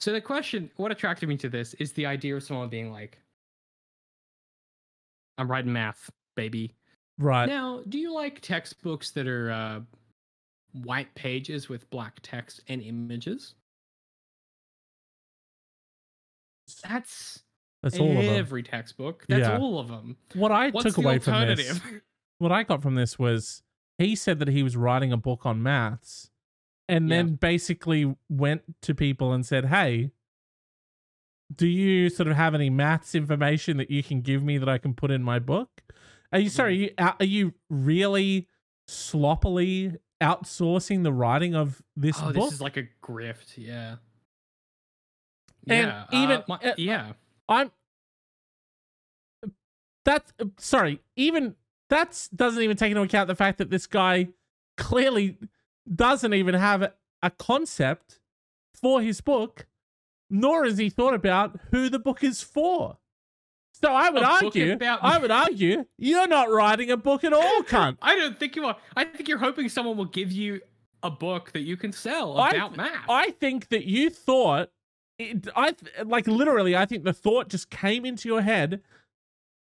So 0.00 0.12
the 0.12 0.20
question, 0.20 0.70
what 0.76 0.90
attracted 0.90 1.28
me 1.28 1.36
to 1.38 1.48
this 1.50 1.74
is 1.74 1.92
the 1.92 2.06
idea 2.06 2.34
of 2.34 2.42
someone 2.42 2.68
being 2.70 2.90
like, 2.90 3.18
I'm 5.36 5.50
writing 5.50 5.72
math, 5.72 6.10
baby. 6.36 6.74
Right. 7.18 7.46
Now, 7.46 7.82
do 7.88 7.98
you 7.98 8.12
like 8.14 8.40
textbooks 8.40 9.10
that 9.10 9.26
are 9.26 9.50
uh, 9.50 9.80
white 10.72 11.14
pages 11.14 11.68
with 11.68 11.88
black 11.90 12.18
text 12.22 12.62
and 12.68 12.80
images? 12.80 13.54
That's, 16.82 17.42
That's 17.82 17.98
all 17.98 18.10
of 18.16 18.24
them. 18.24 18.34
every 18.36 18.62
textbook. 18.62 19.26
That's 19.28 19.40
Yeah. 19.48 19.58
all 19.58 19.78
of 19.78 19.88
them. 19.88 20.16
What 20.34 20.50
I 20.52 20.70
What's 20.70 20.86
took 20.86 20.98
away 20.98 21.18
from 21.18 21.46
this, 21.48 21.78
what 22.38 22.52
I 22.52 22.62
got 22.62 22.80
from 22.80 22.94
this 22.94 23.18
was 23.18 23.62
he 23.98 24.16
said 24.16 24.38
that 24.38 24.48
he 24.48 24.62
was 24.62 24.76
writing 24.78 25.12
a 25.12 25.18
book 25.18 25.44
on 25.44 25.62
maths 25.62 26.29
and 26.90 27.08
Yeah. 27.08 27.16
then 27.16 27.34
basically 27.36 28.16
went 28.28 28.62
to 28.82 28.94
people 28.94 29.32
and 29.32 29.46
said, 29.46 29.66
Hey, 29.66 30.10
do 31.54 31.66
you 31.66 32.10
sort 32.10 32.28
of 32.28 32.36
have 32.36 32.54
any 32.54 32.70
maths 32.70 33.14
information 33.14 33.76
that 33.78 33.90
you 33.90 34.02
can 34.02 34.20
give 34.20 34.42
me 34.42 34.58
that 34.58 34.68
I 34.68 34.78
can 34.78 34.94
put 34.94 35.10
in 35.10 35.22
my 35.22 35.38
book? 35.38 35.82
Are 36.32 36.38
you 36.38 36.48
sorry? 36.48 36.96
Are 36.98 37.04
you, 37.08 37.14
are 37.20 37.26
you 37.26 37.54
really 37.68 38.48
sloppily 38.86 39.96
outsourcing 40.22 41.02
the 41.02 41.12
writing 41.12 41.54
of 41.54 41.82
this 41.96 42.16
oh, 42.20 42.26
book? 42.32 42.34
this 42.34 42.52
is 42.54 42.60
like 42.60 42.76
a 42.76 42.88
grift. 43.02 43.56
Yeah. 43.56 43.96
And 45.68 45.88
yeah. 45.88 46.04
even- 46.12 46.36
uh, 46.38 46.44
my- 46.48 46.56
uh, 46.56 46.74
yeah. 46.76 47.12
I'm 47.48 47.70
that's 50.04 50.32
sorry, 50.58 51.00
even 51.16 51.56
that's 51.90 52.28
doesn't 52.28 52.62
even 52.62 52.76
take 52.76 52.90
into 52.90 53.02
account 53.02 53.28
the 53.28 53.34
fact 53.34 53.58
that 53.58 53.70
this 53.70 53.86
guy 53.86 54.28
clearly 54.76 55.36
doesn't 55.92 56.34
even 56.34 56.54
have 56.54 56.82
a, 57.22 57.30
concept 57.38 58.18
for 58.74 59.02
his 59.02 59.20
book, 59.20 59.66
nor 60.30 60.64
has 60.64 60.78
he 60.78 60.88
thought 60.90 61.14
about 61.14 61.58
who 61.70 61.88
the 61.88 61.98
book 61.98 62.24
is 62.24 62.42
for. 62.42 62.96
So 63.82 63.92
I 63.92 64.10
would 64.10 64.22
A 64.22 64.26
argue, 64.26 64.72
about- 64.72 65.02
I 65.02 65.18
would 65.18 65.30
argue, 65.30 65.84
you're 65.98 66.26
not 66.28 66.50
writing 66.50 66.90
a 66.90 66.96
book 66.96 67.24
at 67.24 67.32
all, 67.32 67.62
cunt. 67.62 67.96
I 68.02 68.16
don't 68.16 68.38
think 68.38 68.56
you 68.56 68.64
are. 68.66 68.76
I 68.96 69.04
think 69.04 69.28
you're 69.28 69.38
hoping 69.38 69.68
someone 69.68 69.96
will 69.96 70.04
give 70.06 70.32
you 70.32 70.60
a 71.02 71.10
book 71.10 71.52
that 71.52 71.60
you 71.62 71.76
can 71.76 71.92
sell 71.92 72.38
I 72.38 72.50
about 72.50 72.68
th- 72.74 72.76
math. 72.76 73.08
I 73.08 73.30
think 73.30 73.68
that 73.68 73.84
you 73.86 74.10
thought, 74.10 74.70
it, 75.18 75.48
I 75.56 75.72
th- 75.72 76.06
like 76.06 76.26
literally, 76.26 76.76
I 76.76 76.84
think 76.86 77.04
the 77.04 77.12
thought 77.14 77.48
just 77.48 77.70
came 77.70 78.04
into 78.04 78.28
your 78.28 78.42
head. 78.42 78.82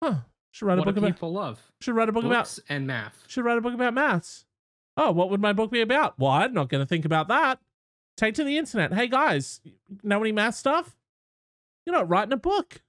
Huh? 0.01 0.15
Should 0.51 0.65
write 0.65 0.75
a 0.79 0.81
what 0.81 0.85
book 0.85 0.97
about. 0.97 1.07
people 1.07 1.31
love? 1.33 1.71
Should 1.81 1.95
write 1.95 2.09
a 2.09 2.11
book 2.11 2.25
about. 2.25 2.43
Books 2.45 2.59
and 2.69 2.85
math. 2.87 3.23
Should 3.27 3.45
write 3.45 3.57
a 3.57 3.61
book 3.61 3.73
about 3.73 3.93
maths. 3.93 4.45
Oh, 4.95 5.11
what 5.11 5.29
would 5.29 5.41
my 5.41 5.53
book 5.53 5.71
be 5.71 5.81
about? 5.81 6.19
Well, 6.19 6.31
I'm 6.31 6.53
not 6.53 6.69
going 6.69 6.81
to 6.81 6.87
think 6.87 7.05
about 7.05 7.27
that. 7.29 7.59
Take 8.15 8.35
to 8.35 8.43
the 8.43 8.57
internet. 8.57 8.93
Hey 8.93 9.07
guys, 9.07 9.59
know 10.03 10.21
any 10.21 10.31
math 10.31 10.55
stuff? 10.55 10.95
You're 11.85 11.95
not 11.95 12.09
writing 12.09 12.33
a 12.33 12.37
book. 12.37 12.81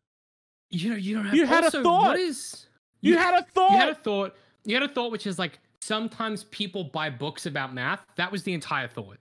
You 0.71 0.91
know, 0.91 0.97
you 0.97 1.15
don't 1.17 1.25
have. 1.27 1.35
You 1.35 1.47
had 1.47 1.65
a 1.65 1.71
thought. 1.71 2.09
What 2.09 2.19
is? 2.19 2.67
You, 3.01 3.17
had 3.17 3.35
a 3.35 3.43
thought. 3.43 3.73
You 3.73 3.79
had 3.79 3.89
a 3.89 3.95
thought. 3.95 4.35
You 4.65 4.75
had 4.75 4.83
a 4.83 4.89
thought, 4.89 5.13
which 5.13 5.27
is 5.27 5.39
like 5.39 5.61
sometimes 5.81 6.45
people 6.45 6.85
buy 6.85 7.11
books 7.11 7.47
about 7.47 7.75
math. 7.75 8.05
That 8.17 8.31
was 8.31 8.43
the 8.43 8.53
entire 8.53 8.89
thought. 8.89 9.19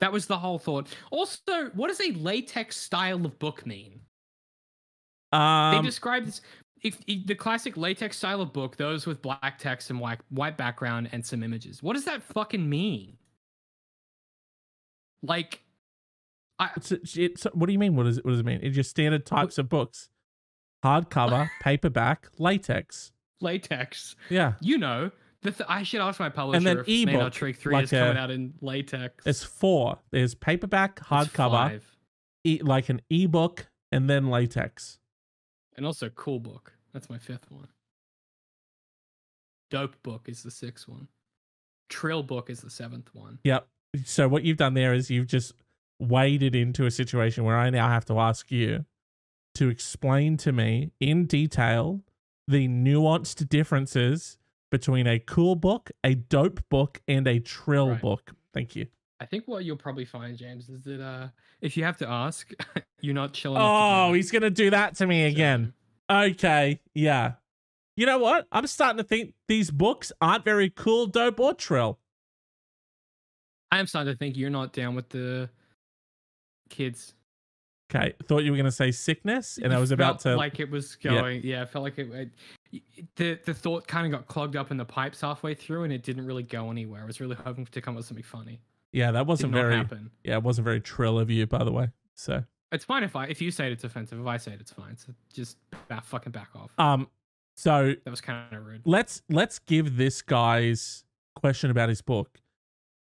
That 0.00 0.12
was 0.12 0.26
the 0.26 0.38
whole 0.38 0.58
thought. 0.58 0.88
Also, 1.10 1.70
what 1.74 1.88
does 1.88 2.00
a 2.00 2.12
latex 2.12 2.76
style 2.76 3.24
of 3.24 3.38
book 3.38 3.66
mean? 3.66 4.00
they 5.32 5.38
um, 5.38 5.84
describe 5.84 6.24
this. 6.24 6.40
If, 6.82 6.98
if 7.06 7.26
the 7.26 7.34
classic 7.34 7.76
latex 7.76 8.16
style 8.16 8.40
of 8.40 8.52
book, 8.52 8.76
those 8.76 9.06
with 9.06 9.20
black 9.22 9.58
text 9.58 9.90
and 9.90 9.98
white 10.00 10.20
white 10.30 10.56
background 10.56 11.08
and 11.12 11.24
some 11.26 11.42
images. 11.42 11.82
What 11.82 11.94
does 11.94 12.04
that 12.04 12.22
fucking 12.22 12.68
mean? 12.68 13.16
Like, 15.22 15.62
I 16.58 16.70
it's, 16.76 17.16
it's, 17.16 17.44
what 17.52 17.66
do 17.66 17.72
you 17.72 17.78
mean? 17.78 17.96
What 17.96 18.04
does 18.04 18.18
it? 18.18 18.24
What 18.24 18.30
does 18.32 18.40
it 18.40 18.46
mean? 18.46 18.60
It's 18.62 18.76
just 18.76 18.90
standard 18.90 19.26
types 19.26 19.58
of 19.58 19.68
books: 19.68 20.08
hardcover, 20.84 21.50
paperback, 21.60 22.28
latex. 22.38 23.12
latex. 23.40 24.14
Yeah, 24.30 24.52
You 24.60 24.78
know, 24.78 25.10
the 25.42 25.50
th- 25.52 25.68
I 25.68 25.82
should 25.82 26.00
ask 26.00 26.20
my 26.20 26.28
publisher 26.28 26.58
and 26.58 26.66
then 26.66 26.78
if 26.86 26.88
ebook, 26.88 27.32
Trick 27.32 27.56
Three 27.56 27.74
like 27.74 27.84
is 27.84 27.90
coming 27.90 28.16
a- 28.16 28.20
out 28.20 28.30
in 28.30 28.54
latex. 28.60 29.24
there's 29.24 29.42
four. 29.42 29.98
There's 30.12 30.34
paperback, 30.34 31.00
hardcover, 31.00 31.80
e- 32.44 32.60
like 32.62 32.88
an 32.88 33.00
ebook, 33.10 33.66
and 33.90 34.08
then 34.08 34.28
latex. 34.30 34.98
And 35.78 35.86
also 35.86 36.10
cool 36.10 36.40
book. 36.40 36.72
That's 36.92 37.08
my 37.08 37.18
fifth 37.18 37.50
one. 37.50 37.68
Dope 39.70 39.94
book 40.02 40.28
is 40.28 40.42
the 40.42 40.50
sixth 40.50 40.88
one. 40.88 41.06
Trill 41.88 42.22
book 42.24 42.50
is 42.50 42.60
the 42.60 42.68
seventh 42.68 43.14
one. 43.14 43.38
Yep. 43.44 43.66
So 44.04 44.28
what 44.28 44.42
you've 44.42 44.56
done 44.56 44.74
there 44.74 44.92
is 44.92 45.08
you've 45.08 45.28
just 45.28 45.52
waded 46.00 46.54
into 46.54 46.84
a 46.84 46.90
situation 46.90 47.44
where 47.44 47.56
I 47.56 47.70
now 47.70 47.88
have 47.88 48.04
to 48.06 48.18
ask 48.18 48.50
you 48.50 48.84
to 49.54 49.68
explain 49.68 50.36
to 50.38 50.52
me 50.52 50.90
in 51.00 51.26
detail 51.26 52.02
the 52.48 52.66
nuanced 52.66 53.48
differences 53.48 54.36
between 54.70 55.06
a 55.06 55.18
cool 55.18 55.54
book, 55.54 55.90
a 56.02 56.14
dope 56.14 56.60
book, 56.68 57.00
and 57.06 57.26
a 57.28 57.38
trill 57.38 57.90
Right. 57.90 58.00
book. 58.00 58.32
Thank 58.52 58.74
you. 58.74 58.88
I 59.20 59.26
think 59.26 59.44
what 59.46 59.64
you'll 59.64 59.76
probably 59.76 60.04
find, 60.04 60.36
James, 60.36 60.68
is 60.68 60.84
that 60.84 61.00
uh, 61.00 61.28
if 61.60 61.76
you 61.76 61.84
have 61.84 61.96
to 61.98 62.08
ask, 62.08 62.50
you're 63.00 63.14
not 63.14 63.32
chilling. 63.32 63.58
Oh, 63.60 64.12
he's 64.12 64.30
gonna 64.30 64.50
do 64.50 64.70
that 64.70 64.94
to 64.96 65.06
me 65.06 65.24
again. 65.24 65.72
Okay, 66.10 66.80
yeah. 66.94 67.32
You 67.96 68.06
know 68.06 68.18
what? 68.18 68.46
I'm 68.52 68.66
starting 68.68 68.98
to 68.98 69.02
think 69.02 69.34
these 69.48 69.70
books 69.72 70.12
aren't 70.20 70.44
very 70.44 70.70
cool, 70.70 71.06
dope, 71.06 71.40
or 71.40 71.52
trill. 71.52 71.98
I 73.72 73.80
am 73.80 73.86
starting 73.86 74.12
to 74.12 74.16
think 74.16 74.36
you're 74.36 74.50
not 74.50 74.72
down 74.72 74.94
with 74.94 75.08
the 75.10 75.50
kids. 76.70 77.14
Okay, 77.90 78.12
thought 78.24 78.44
you 78.44 78.50
were 78.50 78.56
gonna 78.56 78.70
say 78.70 78.90
sickness, 78.92 79.58
and 79.62 79.72
I 79.72 79.78
was 79.78 79.90
about 79.90 80.20
to. 80.20 80.36
like 80.36 80.60
it 80.60 80.70
was 80.70 80.96
Yeah. 81.00 81.12
going. 81.20 81.42
Yeah, 81.42 81.62
I 81.62 81.64
felt 81.64 81.82
like 81.84 81.98
it, 81.98 82.30
it. 82.72 82.82
The 83.16 83.38
the 83.46 83.54
thought 83.54 83.88
kind 83.88 84.06
of 84.06 84.12
got 84.12 84.28
clogged 84.28 84.56
up 84.56 84.70
in 84.70 84.76
the 84.76 84.84
pipes 84.84 85.22
halfway 85.22 85.54
through, 85.54 85.84
and 85.84 85.92
it 85.92 86.02
didn't 86.02 86.26
really 86.26 86.42
go 86.42 86.70
anywhere. 86.70 87.02
I 87.02 87.06
was 87.06 87.20
really 87.20 87.36
hoping 87.36 87.66
to 87.66 87.80
come 87.80 87.94
up 87.94 87.98
with 87.98 88.06
something 88.06 88.22
funny. 88.24 88.60
Yeah, 88.92 89.10
that 89.12 89.26
wasn't 89.26 89.52
very. 89.52 89.76
happen. 89.76 90.10
Yeah, 90.24 90.36
it 90.36 90.42
wasn't 90.42 90.64
very 90.64 90.80
trill 90.80 91.18
of 91.18 91.30
you, 91.30 91.46
by 91.46 91.64
the 91.64 91.72
way. 91.72 91.88
So, 92.14 92.44
It's 92.72 92.84
fine 92.84 93.02
if 93.04 93.14
I 93.16 93.26
if 93.26 93.40
you 93.40 93.50
say 93.50 93.70
it's 93.72 93.84
offensive. 93.84 94.20
If 94.20 94.26
I 94.26 94.36
say 94.36 94.52
it, 94.52 94.60
it's 94.60 94.72
fine. 94.72 94.96
So 94.96 95.12
just 95.32 95.56
back, 95.88 96.04
fucking 96.04 96.32
back 96.32 96.48
off. 96.54 96.70
um, 96.78 97.08
so 97.56 97.94
that 98.04 98.10
was 98.10 98.20
kind 98.20 98.52
of 98.54 98.64
rude. 98.64 98.82
let's 98.84 99.22
let's 99.28 99.58
give 99.58 99.96
this 99.96 100.22
guy's 100.22 101.04
question 101.34 101.70
about 101.70 101.88
his 101.88 102.02
book 102.02 102.38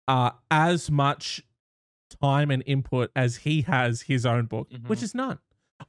uh 0.07 0.31
as 0.49 0.89
much 0.91 1.43
time 2.21 2.49
and 2.51 2.63
input 2.65 3.11
as 3.15 3.37
he 3.37 3.61
has 3.61 4.01
his 4.01 4.25
own 4.25 4.45
book 4.45 4.67
which 4.87 4.99
Mhm. 4.99 5.03
is 5.03 5.15
none 5.15 5.39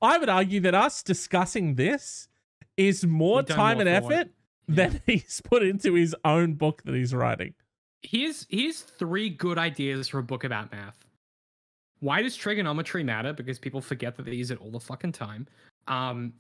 i 0.02 0.18
would 0.18 0.28
argue 0.28 0.60
that 0.60 0.74
us 0.74 1.02
discussing 1.02 1.74
this 1.76 2.28
is 2.76 3.04
more 3.06 3.42
time 3.42 3.78
more 3.78 3.86
and 3.86 3.88
it. 3.88 3.92
effort 4.04 4.28
than 4.68 5.00
he's 5.06 5.40
put 5.42 5.62
into 5.62 5.94
his 5.94 6.14
own 6.24 6.54
book 6.54 6.82
that 6.84 6.94
he's 6.94 7.14
writing 7.14 7.54
Here's 8.02 8.46
here's 8.48 8.80
three 8.80 9.30
good 9.30 9.58
ideas 9.58 10.08
for 10.08 10.18
a 10.18 10.22
book 10.22 10.44
about 10.44 10.72
math. 10.72 10.98
Why 12.00 12.20
does 12.20 12.36
trigonometry 12.36 13.04
matter? 13.04 13.32
Because 13.32 13.58
people 13.58 13.80
forget 13.80 14.16
that 14.16 14.26
they 14.26 14.34
use 14.34 14.50
it 14.50 14.60
all 14.60 14.72
the 14.72 14.80
fucking 14.80 15.12
time. 15.12 15.46
Um, 15.86 16.32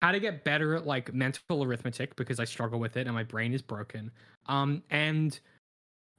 how 0.00 0.12
to 0.12 0.20
get 0.20 0.44
better 0.44 0.74
at 0.76 0.86
like 0.86 1.12
mental 1.12 1.62
arithmetic 1.62 2.16
because 2.16 2.40
I 2.40 2.44
struggle 2.44 2.80
with 2.80 2.96
it 2.96 3.06
and 3.06 3.14
my 3.14 3.22
brain 3.22 3.52
is 3.52 3.60
broken. 3.60 4.10
Um, 4.46 4.82
and 4.90 5.38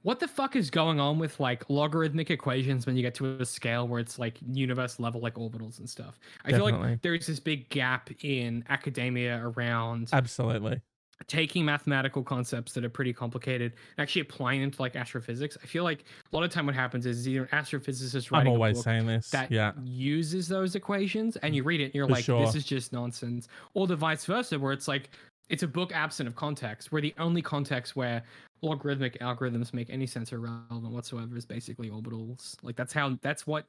what 0.02 0.20
the 0.20 0.28
fuck 0.28 0.56
is 0.56 0.70
going 0.70 1.00
on 1.00 1.18
with 1.18 1.40
like 1.40 1.68
logarithmic 1.68 2.30
equations 2.30 2.86
when 2.86 2.96
you 2.96 3.02
get 3.02 3.14
to 3.16 3.40
a 3.40 3.44
scale 3.44 3.86
where 3.88 4.00
it's 4.00 4.18
like 4.18 4.38
universe 4.52 5.00
level, 5.00 5.20
like 5.20 5.34
orbitals 5.34 5.78
and 5.78 5.88
stuff? 5.88 6.18
I 6.44 6.52
feel 6.52 6.70
like 6.70 7.02
there's 7.02 7.26
this 7.26 7.40
big 7.40 7.68
gap 7.70 8.10
in 8.22 8.64
academia 8.68 9.40
around 9.42 10.10
absolutely 10.12 10.80
taking 11.26 11.64
mathematical 11.64 12.22
concepts 12.22 12.72
that 12.72 12.84
are 12.84 12.88
pretty 12.88 13.12
complicated 13.12 13.72
and 13.96 14.02
actually 14.02 14.22
applying 14.22 14.60
them 14.60 14.70
to 14.70 14.82
like 14.82 14.96
astrophysics. 14.96 15.56
I 15.62 15.66
feel 15.66 15.84
like 15.84 16.04
a 16.30 16.36
lot 16.36 16.44
of 16.44 16.50
time 16.50 16.66
what 16.66 16.74
happens 16.74 17.06
is 17.06 17.26
either 17.28 17.44
an 17.44 17.48
astrophysicist 17.48 18.30
i'm 18.32 18.38
writing 18.38 18.52
a 18.52 18.54
always 18.54 18.76
book 18.78 18.84
saying 18.84 19.06
this 19.06 19.30
that 19.30 19.50
yeah 19.50 19.72
uses 19.84 20.48
those 20.48 20.74
equations 20.74 21.36
and 21.38 21.54
you 21.54 21.62
read 21.62 21.80
it 21.80 21.86
and 21.86 21.94
you're 21.94 22.06
For 22.06 22.12
like, 22.14 22.24
sure. 22.24 22.44
this 22.44 22.54
is 22.54 22.64
just 22.64 22.92
nonsense. 22.92 23.48
Or 23.74 23.86
the 23.86 23.96
vice 23.96 24.24
versa, 24.24 24.58
where 24.58 24.72
it's 24.72 24.88
like 24.88 25.10
it's 25.48 25.62
a 25.62 25.68
book 25.68 25.92
absent 25.94 26.28
of 26.28 26.34
context, 26.34 26.92
where 26.92 27.02
the 27.02 27.14
only 27.18 27.42
context 27.42 27.96
where 27.96 28.22
logarithmic 28.62 29.18
algorithms 29.20 29.74
make 29.74 29.90
any 29.90 30.06
sense 30.06 30.32
or 30.32 30.40
relevant 30.40 30.92
whatsoever 30.92 31.36
is 31.36 31.44
basically 31.44 31.90
orbitals. 31.90 32.56
Like 32.62 32.76
that's 32.76 32.92
how 32.92 33.18
that's 33.22 33.46
what 33.46 33.66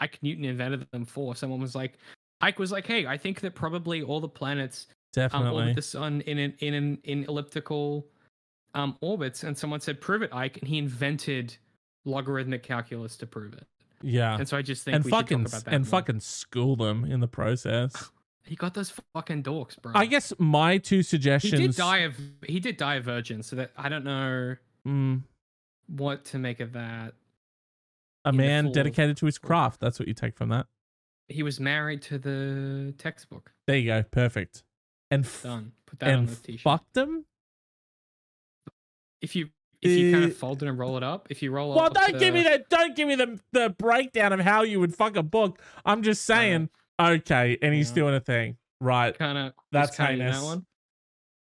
Ike 0.00 0.18
Newton 0.22 0.44
invented 0.44 0.86
them 0.92 1.04
for. 1.04 1.34
Someone 1.34 1.60
was 1.60 1.74
like 1.74 1.98
Ike 2.40 2.58
was 2.58 2.70
like, 2.70 2.86
hey, 2.86 3.06
I 3.06 3.16
think 3.16 3.40
that 3.40 3.54
probably 3.54 4.02
all 4.02 4.20
the 4.20 4.28
planets 4.28 4.86
um, 5.18 5.28
definitely 5.30 5.62
orbit 5.62 5.76
the 5.76 5.82
sun 5.82 6.20
in 6.22 6.38
an 6.38 6.54
in 6.58 6.74
an 6.74 6.98
in 7.04 7.24
elliptical 7.24 8.06
um 8.74 8.96
orbits 9.00 9.42
and 9.44 9.56
someone 9.56 9.80
said 9.80 10.00
prove 10.00 10.22
it 10.22 10.32
ike 10.32 10.58
and 10.58 10.68
he 10.68 10.78
invented 10.78 11.56
logarithmic 12.04 12.62
calculus 12.62 13.16
to 13.16 13.26
prove 13.26 13.52
it. 13.54 13.66
Yeah. 14.02 14.36
And 14.38 14.48
so 14.48 14.56
I 14.56 14.62
just 14.62 14.84
think 14.84 14.94
And 14.96 15.04
we 15.04 15.10
fucking 15.10 15.38
talk 15.44 15.48
about 15.48 15.64
that. 15.64 15.74
and 15.74 15.84
more. 15.84 15.90
fucking 15.90 16.20
school 16.20 16.76
them 16.76 17.04
in 17.04 17.20
the 17.20 17.26
process. 17.28 18.10
he 18.44 18.54
got 18.56 18.72
those 18.74 18.92
fucking 19.12 19.42
dorks, 19.42 19.80
bro. 19.80 19.92
I 19.94 20.06
guess 20.06 20.32
my 20.38 20.78
two 20.78 21.02
suggestions. 21.02 21.58
he 21.58 21.66
did 21.66 21.76
die 21.76 21.98
of 21.98 22.14
he 22.46 22.60
did 22.60 22.76
die 22.76 22.94
a 22.96 23.00
virgin, 23.00 23.42
so 23.42 23.56
that 23.56 23.72
I 23.76 23.88
don't 23.88 24.04
know 24.04 24.56
Mm, 24.86 25.22
what 25.88 26.24
to 26.26 26.38
make 26.38 26.60
of 26.60 26.72
that. 26.74 27.14
a 28.24 28.32
man 28.32 28.70
dedicated 28.72 29.16
to 29.18 29.26
his 29.26 29.36
craft. 29.38 29.80
That's 29.80 29.98
what 29.98 30.06
you 30.08 30.14
take 30.14 30.36
from 30.36 30.48
that. 30.50 30.66
He 31.28 31.42
was 31.42 31.58
married 31.60 32.00
to 32.02 32.18
the 32.18 32.94
textbook. 32.98 33.52
There 33.66 33.76
you 33.76 33.86
go. 33.86 34.02
Perfect. 34.04 34.62
And 35.10 35.24
f- 35.24 35.42
Done. 35.42 35.72
Put 35.86 35.98
that 36.00 36.14
on 36.14 36.26
the 36.26 36.34
t-shirt. 36.36 36.60
fucked 36.60 36.94
them. 36.94 37.24
if 39.20 39.34
you 39.34 39.48
if 39.80 39.90
you 39.92 40.12
kind 40.12 40.24
Uh, 40.24 40.28
of 40.28 40.36
fold 40.36 40.62
it 40.62 40.68
and 40.68 40.78
roll 40.78 40.96
it 40.96 41.02
up, 41.02 41.28
if 41.30 41.40
you 41.42 41.50
roll 41.52 41.70
Well, 41.70 41.86
up 41.86 41.94
Well, 41.96 42.08
don't 42.08 42.18
give 42.18 42.34
me 42.34 42.42
that. 42.42 42.68
Don't 42.68 42.94
give 42.96 43.06
me 43.08 43.14
the 43.14 43.40
the 43.52 43.70
breakdown 43.70 44.32
of 44.32 44.40
how 44.40 44.62
you 44.62 44.80
would 44.80 44.94
fuck 44.94 45.16
a 45.16 45.22
book. 45.22 45.60
I'm 45.84 46.02
just 46.02 46.24
saying. 46.24 46.70
okay, 47.00 47.56
and 47.62 47.72
he's 47.72 47.90
Yeah. 47.90 47.94
doing 47.94 48.14
a 48.16 48.20
thing. 48.20 48.56
Right. 48.80 49.16
kind 49.16 49.38
of 49.38 49.52
That's 49.72 49.96
kind 49.96 50.14
of 50.14 50.26
heinous. 50.26 50.40
that 50.40 50.44
one. 50.44 50.66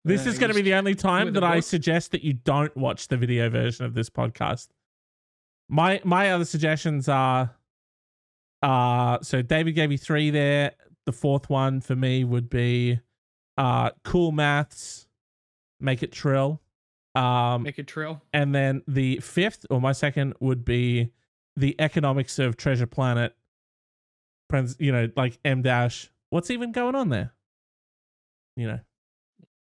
This 0.04 0.26
Uh, 0.26 0.30
is 0.30 0.38
going 0.40 0.50
to 0.50 0.54
be 0.54 0.62
the 0.62 0.74
only 0.74 0.94
time 0.96 1.32
that 1.34 1.44
I 1.44 1.60
suggest 1.60 2.10
that 2.12 2.22
you 2.24 2.32
don't 2.34 2.76
watch 2.76 3.06
the 3.08 3.16
video 3.16 3.48
version 3.48 3.84
of 3.84 3.94
this 3.94 4.10
podcast. 4.10 4.68
My 5.68 6.00
my 6.04 6.30
other 6.32 6.44
suggestions 6.44 7.08
are 7.08 7.56
uh 8.62 9.18
so 9.22 9.40
David 9.42 9.72
gave 9.76 9.90
you 9.92 9.98
3 9.98 10.30
there. 10.30 10.72
The 11.04 11.12
fourth 11.12 11.48
one 11.48 11.80
for 11.80 11.94
me 11.96 12.24
would 12.24 12.48
be 12.50 12.98
uh 13.56 13.90
cool 14.04 14.32
maths, 14.32 15.06
make 15.80 16.02
it 16.02 16.12
trill. 16.12 16.60
Um 17.14 17.62
make 17.62 17.78
it 17.78 17.86
trill. 17.86 18.20
and 18.32 18.54
then 18.54 18.82
the 18.86 19.18
fifth 19.20 19.64
or 19.70 19.80
my 19.80 19.92
second 19.92 20.34
would 20.40 20.64
be 20.64 21.10
the 21.56 21.74
economics 21.78 22.38
of 22.38 22.56
Treasure 22.56 22.86
Planet. 22.86 23.34
Prince, 24.48 24.76
you 24.78 24.92
know, 24.92 25.08
like 25.16 25.38
M 25.44 25.62
dash. 25.62 26.10
What's 26.30 26.50
even 26.50 26.72
going 26.72 26.94
on 26.94 27.08
there? 27.08 27.32
You 28.56 28.68
know. 28.68 28.80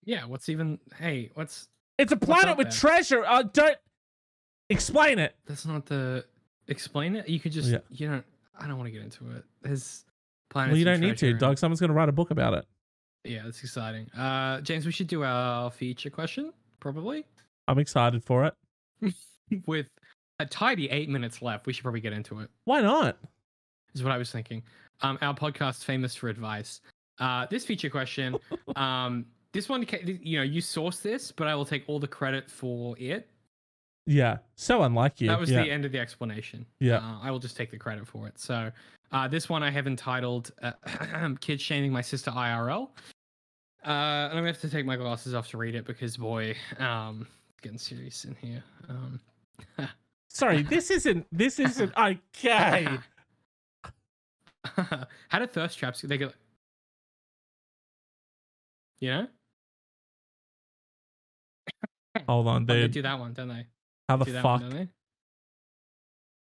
Yeah. 0.05 0.25
What's 0.25 0.49
even? 0.49 0.79
Hey, 0.99 1.31
what's? 1.35 1.69
It's 1.99 2.11
a 2.13 2.17
planet 2.17 2.57
with 2.57 2.71
there? 2.71 2.79
treasure. 2.79 3.25
Uh, 3.25 3.43
don't 3.43 3.77
explain 4.71 5.19
it. 5.19 5.37
That's 5.47 5.67
not 5.67 5.87
the. 5.87 6.25
Explain 6.69 7.17
it. 7.17 7.29
You 7.29 7.39
could 7.39 7.53
just. 7.53 7.69
Yeah. 7.69 7.79
You 7.91 8.09
don't. 8.09 8.25
I 8.59 8.67
don't 8.67 8.77
want 8.77 8.89
to 8.89 8.93
get 8.93 9.03
into 9.03 9.31
it. 9.37 9.45
There's 9.63 10.05
planets. 10.51 10.73
Well, 10.73 10.79
you 10.79 10.85
don't 10.85 11.01
need 11.01 11.17
to, 11.19 11.27
treasure 11.31 11.39
dog. 11.39 11.59
Someone's 11.59 11.81
going 11.81 11.91
to 11.91 11.95
write 11.95 12.09
a 12.09 12.13
book 12.13 12.31
about 12.31 12.55
it. 12.55 12.65
Yeah, 13.25 13.47
it's 13.47 13.63
exciting. 13.63 14.11
Uh, 14.11 14.61
James, 14.61 14.85
we 14.85 14.93
should 14.93 15.07
do 15.07 15.23
our 15.23 15.71
feature 15.71 16.11
question 16.11 16.53
probably 16.81 17.25
I'm 17.69 17.79
excited 17.79 18.25
for 18.25 18.45
it. 18.45 19.15
with 19.67 19.87
a 20.41 20.47
tidy 20.47 20.91
eight 20.91 21.09
minutes 21.09 21.41
left. 21.41 21.67
We 21.67 21.73
should 21.73 21.83
probably 21.83 22.01
get 22.01 22.13
into 22.13 22.41
it. 22.41 22.51
Why 22.65 22.81
not? 22.81 23.17
is 23.95 24.03
what 24.03 24.13
I 24.13 24.19
was 24.19 24.31
thinking. 24.31 24.63
Um, 25.03 25.19
our 25.23 25.35
podcast 25.35 25.85
famous 25.85 26.15
for 26.15 26.29
advice. 26.29 26.81
Uh, 27.19 27.47
this 27.51 27.65
feature 27.65 27.91
question, 27.91 28.37
um, 28.77 29.27
this 29.53 29.69
one, 29.69 29.87
you 30.05 30.39
know, 30.39 30.43
you 30.43 30.61
source 30.61 31.01
this, 31.01 31.31
but 31.31 31.47
I 31.47 31.55
will 31.55 31.67
take 31.67 31.85
all 31.87 32.01
the 32.01 32.09
credit 32.09 32.51
for 32.51 32.97
it. 32.99 33.29
Yeah. 34.07 34.39
So 34.57 34.83
unlike 34.83 35.21
you. 35.21 35.29
That 35.29 35.39
was 35.39 35.51
yeah. 35.51 35.63
the 35.63 35.71
end 35.71 35.85
of 35.85 35.93
the 35.93 35.99
explanation. 35.99 36.67
Yeah. 36.81 36.97
uh, 36.97 37.19
I 37.23 37.31
will 37.31 37.39
just 37.39 37.57
take 37.57 37.71
the 37.71 37.79
credit 37.79 38.07
for 38.07 38.27
it. 38.27 38.39
So, 38.41 38.73
uh, 39.13 39.29
this 39.29 39.49
one 39.49 39.63
I 39.63 39.71
have 39.71 39.87
entitled 39.87 40.53
uh, 40.63 40.73
"Kid 41.41 41.61
Shaming 41.61 41.93
My 41.93 42.01
Sister 42.01 42.31
IRL," 42.31 42.89
uh, 43.85 43.89
and 43.89 44.33
I'm 44.33 44.37
gonna 44.39 44.47
have 44.49 44.61
to 44.61 44.71
take 44.71 44.87
my 44.87 44.97
glasses 44.97 45.35
off 45.35 45.49
to 45.51 45.59
read 45.59 45.75
it 45.75 45.85
because, 45.85 46.17
boy, 46.17 46.55
um, 46.79 47.27
it's 47.51 47.61
getting 47.61 47.79
serious 47.79 48.25
in 48.25 48.35
here. 48.37 48.63
Um, 48.89 49.21
Sorry, 50.29 50.63
this 50.63 50.91
isn't. 50.91 51.27
This 51.33 51.59
isn't 51.61 51.93
okay. 51.99 52.89
How 55.29 55.39
do 55.39 55.47
thirst 55.47 55.79
traps? 55.79 56.01
They 56.03 56.17
go. 56.19 56.31
You 59.01 59.11
know, 59.11 59.27
Hold 62.29 62.47
on, 62.47 62.63
Oh, 62.63 62.67
they 62.67 62.83
dude. 62.83 62.93
do 62.93 63.03
that 63.03 63.19
one, 63.19 63.33
don't 63.33 63.49
they? 63.49 63.67
How 64.09 64.17
the 64.17 64.27
fuck? 64.27 64.45
one, 64.45 64.61
don't 64.61 64.71
they? 64.71 64.89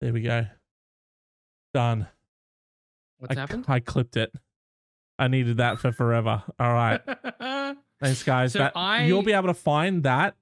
There 0.01 0.13
we 0.13 0.21
go. 0.21 0.45
Done. 1.73 2.07
What's 3.17 3.36
I, 3.36 3.39
happened? 3.39 3.65
I 3.67 3.79
clipped 3.81 4.15
it. 4.15 4.31
I 5.18 5.28
needed 5.28 5.57
that 5.57 5.80
for 5.80 5.91
forever. 5.91 6.43
All 6.59 6.74
right. 6.74 7.01
Thanks, 8.01 8.24
guys. 8.24 8.53
So 8.53 8.59
that, 8.59 8.74
I- 8.76 9.05
You'll 9.05 9.24
be 9.24 9.34
able 9.34 9.47
to 9.47 9.53
find 9.53 10.03
that. 10.03 10.36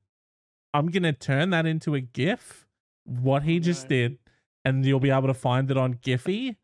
I'm 0.74 0.88
going 0.88 1.04
to 1.04 1.14
turn 1.14 1.52
that 1.52 1.66
into 1.68 1.94
a 1.94 2.02
GIF, 2.02 2.66
what 3.06 3.44
he 3.44 3.60
just 3.60 3.84
no. 3.84 3.90
did, 3.90 4.18
and 4.66 4.84
you'll 4.84 5.00
be 5.00 5.12
able 5.12 5.28
to 5.28 5.34
find 5.34 5.70
it 5.70 5.78
on 5.78 5.96
Giphy. 5.96 6.56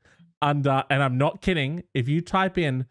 Under, 0.42 0.84
and 0.90 1.04
I'm 1.04 1.18
not 1.18 1.42
kidding. 1.42 1.84
If 1.94 2.08
you 2.08 2.22
type 2.22 2.58
in 2.58 2.86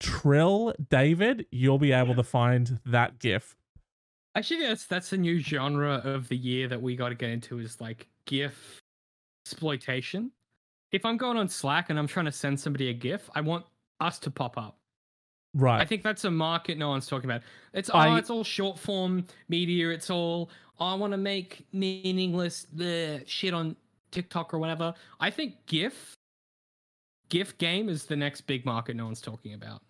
Trill 0.00 0.72
David, 0.88 1.46
you'll 1.50 1.78
be 1.78 1.92
able 1.92 2.14
to 2.14 2.22
find 2.22 2.78
that 2.86 3.18
GIF. 3.18 3.56
Actually, 4.34 4.60
that's 4.60 4.86
that's 4.86 5.10
the 5.10 5.18
new 5.18 5.38
genre 5.40 6.00
of 6.04 6.28
the 6.28 6.36
year 6.36 6.68
that 6.68 6.80
we 6.80 6.96
got 6.96 7.10
to 7.10 7.14
get 7.14 7.30
into 7.30 7.58
is 7.58 7.80
like 7.80 8.08
GIF 8.24 8.80
exploitation. 9.44 10.30
If 10.90 11.04
I'm 11.04 11.16
going 11.16 11.36
on 11.36 11.48
Slack 11.48 11.90
and 11.90 11.98
I'm 11.98 12.06
trying 12.06 12.26
to 12.26 12.32
send 12.32 12.58
somebody 12.58 12.88
a 12.88 12.94
GIF, 12.94 13.28
I 13.34 13.40
want 13.42 13.66
us 14.02 14.18
to 14.20 14.30
pop 14.30 14.58
up. 14.58 14.76
Right. 15.54 15.80
I 15.80 15.84
think 15.84 16.02
that's 16.02 16.24
a 16.24 16.30
market 16.30 16.78
no 16.78 16.88
one's 16.88 17.06
talking 17.06 17.30
about. 17.30 17.42
It's 17.74 17.90
oh, 17.92 18.16
it's 18.16 18.30
all 18.30 18.42
short 18.44 18.78
form 18.78 19.26
media. 19.48 19.90
It's 19.90 20.08
all 20.10 20.50
I 20.80 20.94
want 20.94 21.12
to 21.12 21.18
make 21.18 21.66
meaningless 21.72 22.66
the 22.72 23.22
shit 23.26 23.52
on 23.52 23.76
TikTok 24.10 24.54
or 24.54 24.58
whatever. 24.58 24.94
I 25.20 25.30
think 25.30 25.54
GIF, 25.66 26.14
GIF 27.28 27.58
game 27.58 27.88
is 27.88 28.06
the 28.06 28.16
next 28.16 28.42
big 28.42 28.64
market 28.64 28.96
no 28.96 29.04
one's 29.04 29.20
talking 29.20 29.54
about. 29.54 29.82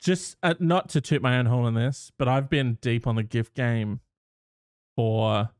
just 0.00 0.36
uh, 0.42 0.54
not 0.60 0.88
to 0.90 1.00
toot 1.00 1.20
my 1.20 1.38
own 1.38 1.46
horn 1.46 1.66
on 1.66 1.74
this, 1.74 2.12
but 2.16 2.28
I've 2.28 2.48
been 2.48 2.78
deep 2.80 3.06
on 3.06 3.16
the 3.16 3.24
GIF 3.24 3.52
game 3.54 4.00
for 4.94 5.50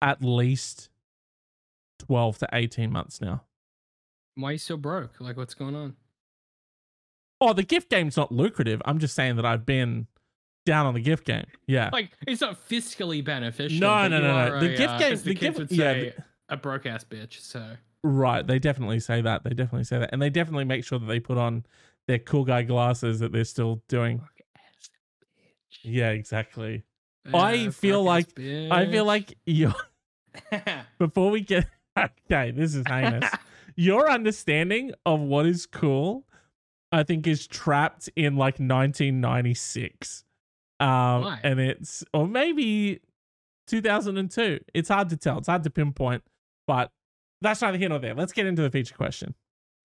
at 0.00 0.22
least 0.22 0.90
12 1.98 2.38
to 2.38 2.48
18 2.52 2.92
months 2.92 3.20
now. 3.20 3.42
Why 4.36 4.50
are 4.50 4.52
you 4.52 4.58
so 4.58 4.76
broke? 4.76 5.20
Like, 5.20 5.36
what's 5.36 5.54
going 5.54 5.74
on? 5.74 5.96
Oh, 7.40 7.52
the 7.52 7.62
gift 7.62 7.90
game's 7.90 8.16
not 8.16 8.32
lucrative. 8.32 8.82
I'm 8.84 8.98
just 8.98 9.14
saying 9.14 9.36
that 9.36 9.44
I've 9.46 9.64
been 9.64 10.06
down 10.66 10.86
on 10.86 10.94
the 10.94 11.00
gift 11.00 11.24
game. 11.24 11.44
Yeah. 11.66 11.90
Like, 11.92 12.10
it's 12.26 12.40
not 12.40 12.58
fiscally 12.68 13.24
beneficial. 13.24 13.78
No, 13.80 14.08
no, 14.08 14.20
no, 14.20 14.48
no. 14.48 14.60
The 14.60 14.74
a, 14.74 14.76
gift 14.76 14.90
uh, 14.94 14.98
game- 14.98 15.16
the, 15.16 15.22
the 15.22 15.34
gift- 15.34 15.58
would 15.58 15.70
yeah, 15.72 15.92
say, 15.92 16.14
a 16.48 16.56
broke 16.56 16.86
ass 16.86 17.04
bitch. 17.04 17.40
So 17.40 17.76
Right. 18.02 18.46
They 18.46 18.58
definitely 18.58 19.00
say 19.00 19.20
that. 19.22 19.44
They 19.44 19.50
definitely 19.50 19.84
say 19.84 19.98
that. 19.98 20.10
And 20.12 20.20
they 20.20 20.30
definitely 20.30 20.64
make 20.64 20.84
sure 20.84 20.98
that 20.98 21.06
they 21.06 21.20
put 21.20 21.38
on 21.38 21.64
their 22.06 22.18
cool 22.18 22.44
guy 22.44 22.62
glasses 22.62 23.18
that 23.20 23.32
they're 23.32 23.44
still 23.44 23.82
doing. 23.88 24.18
bitch. 24.18 24.88
Yeah, 25.82 26.10
exactly. 26.10 26.84
I 27.32 27.68
feel 27.70 28.02
like- 28.02 28.38
I 28.38 28.86
feel 28.90 29.04
like 29.04 29.36
you 29.46 29.72
before 30.98 31.30
we 31.30 31.40
get 31.42 31.66
okay, 31.98 32.50
this 32.50 32.74
is 32.74 32.84
heinous. 32.86 33.28
Your 33.76 34.10
understanding 34.10 34.92
of 35.06 35.20
what 35.20 35.46
is 35.46 35.66
cool, 35.66 36.24
I 36.92 37.02
think, 37.02 37.26
is 37.26 37.46
trapped 37.46 38.08
in 38.16 38.36
like 38.36 38.58
1996. 38.58 40.24
Um, 40.80 40.88
Why? 40.88 41.40
and 41.42 41.58
it's 41.60 42.04
or 42.14 42.26
maybe 42.26 43.00
2002. 43.66 44.60
It's 44.74 44.88
hard 44.88 45.08
to 45.10 45.16
tell. 45.16 45.38
It's 45.38 45.48
hard 45.48 45.64
to 45.64 45.70
pinpoint, 45.70 46.22
but 46.66 46.90
that's 47.40 47.60
neither 47.62 47.78
here 47.78 47.88
nor 47.88 47.98
there. 47.98 48.14
Let's 48.14 48.32
get 48.32 48.46
into 48.46 48.62
the 48.62 48.70
feature 48.70 48.94
question. 48.94 49.34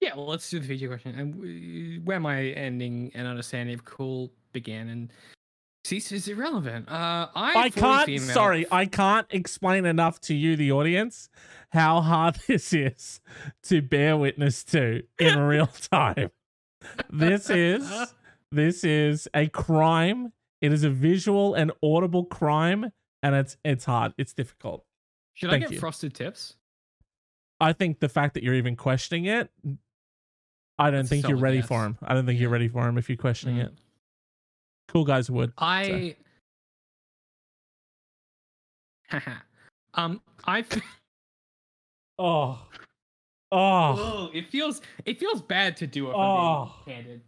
Yeah, 0.01 0.15
well, 0.15 0.27
let's 0.27 0.49
do 0.49 0.59
the 0.59 0.67
feature 0.67 0.87
question. 0.87 1.17
And 1.17 2.05
where 2.05 2.19
my 2.19 2.41
ending 2.43 3.11
and 3.15 3.27
understanding 3.27 3.73
of 3.73 3.85
cool 3.85 4.31
began 4.51 4.89
and 4.89 5.11
ceased 5.85 6.11
is 6.11 6.27
irrelevant. 6.27 6.89
Uh, 6.89 7.27
I, 7.35 7.53
I 7.55 7.69
can't. 7.69 8.05
female- 8.05 8.33
Sorry, 8.33 8.65
I 8.71 8.85
can't 8.85 9.27
explain 9.31 9.85
enough 9.85 10.19
to 10.21 10.33
you, 10.33 10.55
the 10.55 10.71
audience, 10.71 11.29
how 11.71 12.01
hard 12.01 12.35
this 12.47 12.73
is 12.73 13.19
to 13.63 13.81
bear 13.81 14.15
witness 14.17 14.63
to 14.65 15.03
in 15.19 15.39
real 15.39 15.67
time. 15.67 16.29
This 17.09 17.49
is 17.49 18.13
this 18.51 18.83
is 18.83 19.27
a 19.33 19.47
crime. 19.47 20.31
It 20.61 20.71
is 20.71 20.83
a 20.83 20.89
visual 20.89 21.55
and 21.55 21.71
audible 21.83 22.25
crime, 22.25 22.91
and 23.21 23.35
it's 23.35 23.57
it's 23.63 23.85
hard. 23.85 24.13
It's 24.17 24.33
difficult. 24.33 24.85
Should 25.33 25.49
Thank 25.49 25.63
I 25.63 25.67
get 25.67 25.73
you. 25.73 25.79
frosted 25.79 26.13
tips? 26.13 26.55
I 27.59 27.73
think 27.73 27.99
the 27.99 28.09
fact 28.09 28.33
that 28.35 28.43
you're 28.43 28.53
even 28.55 28.75
questioning 28.75 29.25
it, 29.25 29.49
I 30.77 30.89
don't 30.91 30.99
That's 31.01 31.09
think 31.09 31.27
you're 31.27 31.37
ready 31.37 31.57
yes. 31.57 31.67
for 31.67 31.83
him. 31.85 31.97
I 32.03 32.13
don't 32.13 32.25
think 32.25 32.39
you're 32.39 32.49
ready 32.49 32.67
for 32.67 32.87
him 32.87 32.97
if 32.97 33.09
you're 33.09 33.17
questioning 33.17 33.57
Mm. 33.57 33.65
it. 33.65 33.73
Cool 34.89 35.05
guys 35.05 35.29
would. 35.31 35.53
I. 35.57 36.15
um, 39.93 40.21
I. 40.45 40.59
f- 40.59 40.81
Oh, 42.19 42.59
oh, 43.53 44.29
it 44.33 44.49
feels 44.49 44.81
it 45.05 45.19
feels 45.19 45.41
bad 45.41 45.77
to 45.77 45.87
do 45.87 46.07
it. 46.07 46.09
If 46.11 46.15
Oh. 46.17 46.19
I'm 46.19 46.85
being 46.85 46.97
candid. 46.97 47.21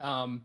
Um, 0.00 0.42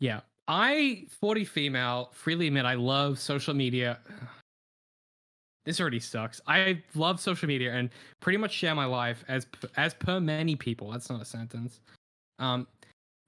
yeah, 0.00 0.20
I 0.46 1.06
forty 1.20 1.44
female 1.44 2.10
freely 2.12 2.46
admit 2.48 2.64
I 2.64 2.74
love 2.74 3.18
social 3.18 3.54
media. 3.54 3.98
this 5.64 5.80
already 5.80 6.00
sucks. 6.00 6.40
I 6.46 6.82
love 6.94 7.20
social 7.20 7.46
media 7.46 7.72
and 7.74 7.90
pretty 8.20 8.38
much 8.38 8.52
share 8.52 8.74
my 8.74 8.86
life 8.86 9.24
as 9.28 9.46
as 9.76 9.94
per 9.94 10.20
many 10.20 10.56
people. 10.56 10.90
That's 10.90 11.10
not 11.10 11.20
a 11.20 11.24
sentence. 11.24 11.80
Um, 12.38 12.66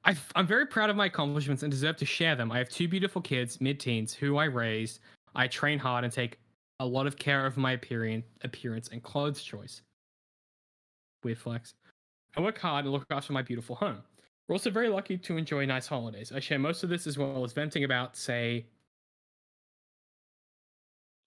I, 0.05 0.17
I'm 0.35 0.47
very 0.47 0.67
proud 0.67 0.89
of 0.89 0.97
my 0.97 1.07
accomplishments 1.07 1.63
and 1.63 1.71
deserve 1.71 1.97
to 1.99 2.07
share 2.07 2.35
them. 2.35 2.51
I 2.51 2.57
have 2.59 2.71
two 2.71 2.89
beautiful 2.89 3.21
kids, 3.21 3.61
mid-teens, 3.61 4.15
who 4.15 4.39
I 4.39 4.45
raised. 4.45 5.01
I 5.35 5.47
train 5.47 5.79
hard 5.79 6.05
and 6.05 6.13
take 6.13 6.39
a 6.79 6.87
lot 6.87 7.07
of 7.07 7.19
care 7.19 7.45
of 7.45 7.59
my 7.59 7.73
appearance, 7.73 8.25
appearance 8.43 8.89
and 8.89 9.03
clothes 9.03 9.43
choice. 9.43 9.83
Weird 11.23 11.39
flex. 11.39 11.75
I 12.37 12.41
work 12.41 12.59
hard 12.59 12.85
and 12.85 12.93
look 12.93 13.05
after 13.11 13.33
my 13.33 13.43
beautiful 13.43 13.77
home. 13.77 13.99
We're 14.49 14.55
also 14.55 14.71
very 14.71 14.89
lucky 14.89 15.17
to 15.19 15.37
enjoy 15.37 15.65
nice 15.67 15.87
holidays. 15.87 16.33
I 16.35 16.41
share 16.41 16.59
most 16.59 16.83
of 16.83 16.89
this 16.91 17.07
as 17.07 17.17
well 17.19 17.45
as 17.45 17.53
venting 17.53 17.85
about, 17.85 18.17
say, 18.17 18.67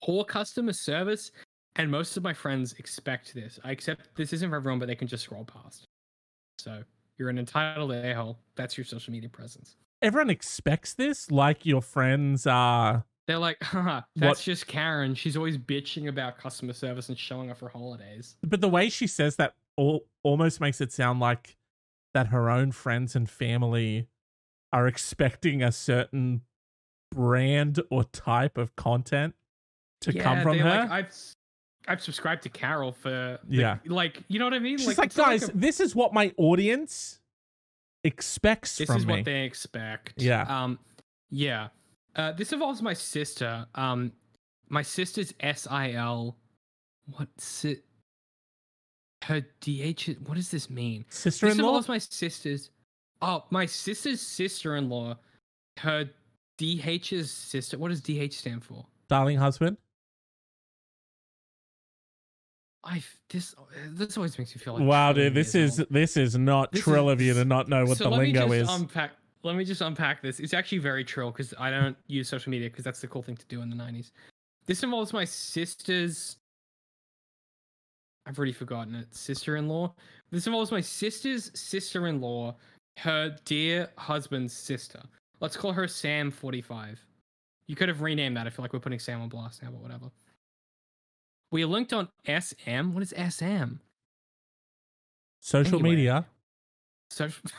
poor 0.04 0.24
customer 0.26 0.74
service, 0.74 1.32
and 1.76 1.90
most 1.90 2.18
of 2.18 2.24
my 2.24 2.34
friends 2.34 2.74
expect 2.80 3.34
this. 3.34 3.60
I 3.64 3.72
accept 3.72 4.16
this 4.16 4.34
isn't 4.34 4.50
for 4.50 4.56
everyone, 4.56 4.80
but 4.80 4.88
they 4.88 4.96
can 4.96 5.08
just 5.08 5.24
scroll 5.24 5.46
past. 5.46 5.86
So 6.60 6.84
you're 7.18 7.30
an 7.30 7.38
entitled 7.40 7.92
a 7.94 8.14
hole. 8.14 8.38
That's 8.56 8.78
your 8.78 8.86
social 8.86 9.12
media 9.14 9.30
presence. 9.30 9.76
Everyone 10.02 10.30
expects 10.30 10.94
this, 10.94 11.32
like 11.32 11.66
your 11.66 11.82
friends 11.82 12.46
are. 12.46 13.06
They're 13.26 13.40
like, 13.40 13.58
Haha, 13.64 14.02
that's 14.18 14.40
What- 14.40 14.44
just 14.44 14.68
Karen. 14.68 15.16
She's 15.16 15.38
always 15.38 15.58
bitching 15.58 16.10
about 16.10 16.38
customer 16.38 16.74
service 16.74 17.08
and 17.10 17.18
showing 17.18 17.50
off 17.50 17.62
her 17.62 17.70
holidays. 17.70 18.36
But 18.44 18.60
the 18.60 18.68
way 18.70 18.90
she 18.90 19.08
says 19.08 19.38
that 19.38 19.54
all, 19.78 20.06
almost 20.24 20.60
makes 20.62 20.80
it 20.82 20.92
sound 20.92 21.20
like 21.20 21.58
that 22.14 22.28
her 22.28 22.50
own 22.50 22.72
friends 22.72 23.16
and 23.16 23.30
family 23.30 24.08
are 24.72 24.88
expecting 24.88 25.62
a 25.64 25.72
certain 25.72 26.42
brand 27.12 27.80
or 27.90 28.04
type 28.06 28.58
of 28.58 28.76
content 28.76 29.36
to 30.02 30.14
come 30.14 30.42
from 30.42 30.58
her. 30.60 30.70
Like, 30.70 30.90
I've 30.90 31.06
s- 31.08 31.36
I've 31.88 32.02
subscribed 32.02 32.44
to 32.44 32.50
Carol 32.50 32.92
for 32.94 33.40
the- 33.44 33.56
Yeah. 33.56 33.78
like 33.86 34.24
you 34.30 34.40
know 34.40 34.46
what 34.46 34.54
I 34.54 34.60
mean. 34.60 34.78
She's 34.78 34.98
like, 34.98 35.16
not 35.18 35.28
guys, 35.28 35.50
a- 35.50 35.52
this 35.52 35.80
is 35.80 35.94
what 35.96 36.14
my 36.14 36.34
audience 36.38 37.20
expects 38.04 38.78
this 38.78 38.90
is 38.90 39.06
me. 39.06 39.14
what 39.18 39.26
they 39.26 39.44
expect. 39.44 40.22
Yeah. 40.22 40.44
Um, 40.64 40.80
yeah. 41.30 41.70
Uh, 42.16 42.32
this 42.32 42.54
involves 42.54 42.82
my 42.82 42.94
sister. 42.94 43.66
Um, 43.76 44.12
my 44.70 44.82
sister's 44.82 45.34
SIL. 45.40 46.38
What 47.06 47.28
si- 47.38 47.82
her 49.24 49.42
DH? 49.62 50.10
What 50.26 50.36
does 50.36 50.52
this 50.52 50.70
mean? 50.70 51.06
Sister-in-law. 51.10 51.66
involves 51.68 51.88
my 51.88 51.98
sister's. 51.98 52.70
Oh, 53.22 53.46
my 53.50 53.66
sister's 53.66 54.22
sister-in-law. 54.22 55.18
Her 55.80 56.10
DH's 56.58 57.32
sister. 57.32 57.78
What 57.78 57.90
does 57.90 58.02
DH 58.02 58.34
stand 58.34 58.64
for? 58.64 58.86
darling 59.10 59.38
husband. 59.38 59.78
I 62.84 63.02
this 63.30 63.56
this 63.92 64.18
always 64.18 64.38
makes 64.38 64.54
me 64.56 64.60
feel 64.60 64.74
like 64.74 64.84
wow, 64.84 65.14
dude, 65.14 65.34
this 65.34 65.56
is 65.56 65.80
old. 65.80 65.90
this 65.90 66.18
is 66.18 66.38
not 66.38 66.72
This 66.72 66.82
trill 66.84 67.10
of 67.10 67.22
you 67.22 67.32
is- 67.32 67.38
to 67.38 67.46
not 67.46 67.70
know 67.70 67.86
what 67.86 67.98
so 67.98 68.06
the 68.06 68.10
let 68.10 68.20
lingo 68.20 68.48
me 68.48 68.58
is. 68.58 68.70
unpack. 68.70 69.12
Let 69.44 69.56
me 69.56 69.64
just 69.66 69.82
unpack 69.82 70.22
this. 70.22 70.40
It's 70.40 70.54
actually 70.54 70.78
very 70.80 71.04
trill 71.04 71.32
because 71.32 71.54
I 71.60 71.70
don't 71.70 71.98
use 72.08 72.28
social 72.30 72.50
media 72.50 72.70
because 72.70 72.84
that's 72.86 73.02
the 73.02 73.08
cool 73.08 73.22
thing 73.22 73.36
to 73.38 73.46
do 73.48 73.62
in 73.62 73.70
the 73.70 73.76
'90s. 73.76 74.12
This 74.66 74.84
involves 74.84 75.14
my 75.14 75.26
sister's. 75.26 76.38
I've 78.26 78.38
already 78.38 78.54
forgotten 78.54 78.96
it. 78.96 79.14
Sister-in-law. 79.14 79.94
This 80.32 80.48
involves 80.48 80.72
my 80.72 80.82
sister's 80.82 81.52
sister-in-law, 81.60 82.56
her 83.00 83.36
dear 83.46 83.90
husband's 83.98 84.54
sister. 84.54 85.02
Let's 85.40 85.58
call 85.58 85.74
her 85.74 85.88
Sam 85.88 86.32
Forty 86.32 86.62
Five. 86.62 87.00
You 87.68 87.76
could 87.76 87.90
have 87.90 88.02
renamed 88.02 88.38
that. 88.38 88.48
I 88.48 88.50
feel 88.50 88.64
like 88.64 88.74
we're 88.74 88.80
putting 88.80 89.00
Sam 89.00 89.22
on 89.22 89.30
blast 89.30 89.62
now, 89.62 89.70
but 89.72 89.82
whatever. 89.82 90.10
We 91.52 91.64
are 91.64 91.68
linked 91.68 91.94
on 91.94 92.08
SM. 92.28 92.94
What 92.94 93.04
is 93.04 93.14
SM? 93.18 93.76
Social 95.42 95.76
Anyway. 95.76 95.90
media. 95.90 96.26
Social. 97.10 97.44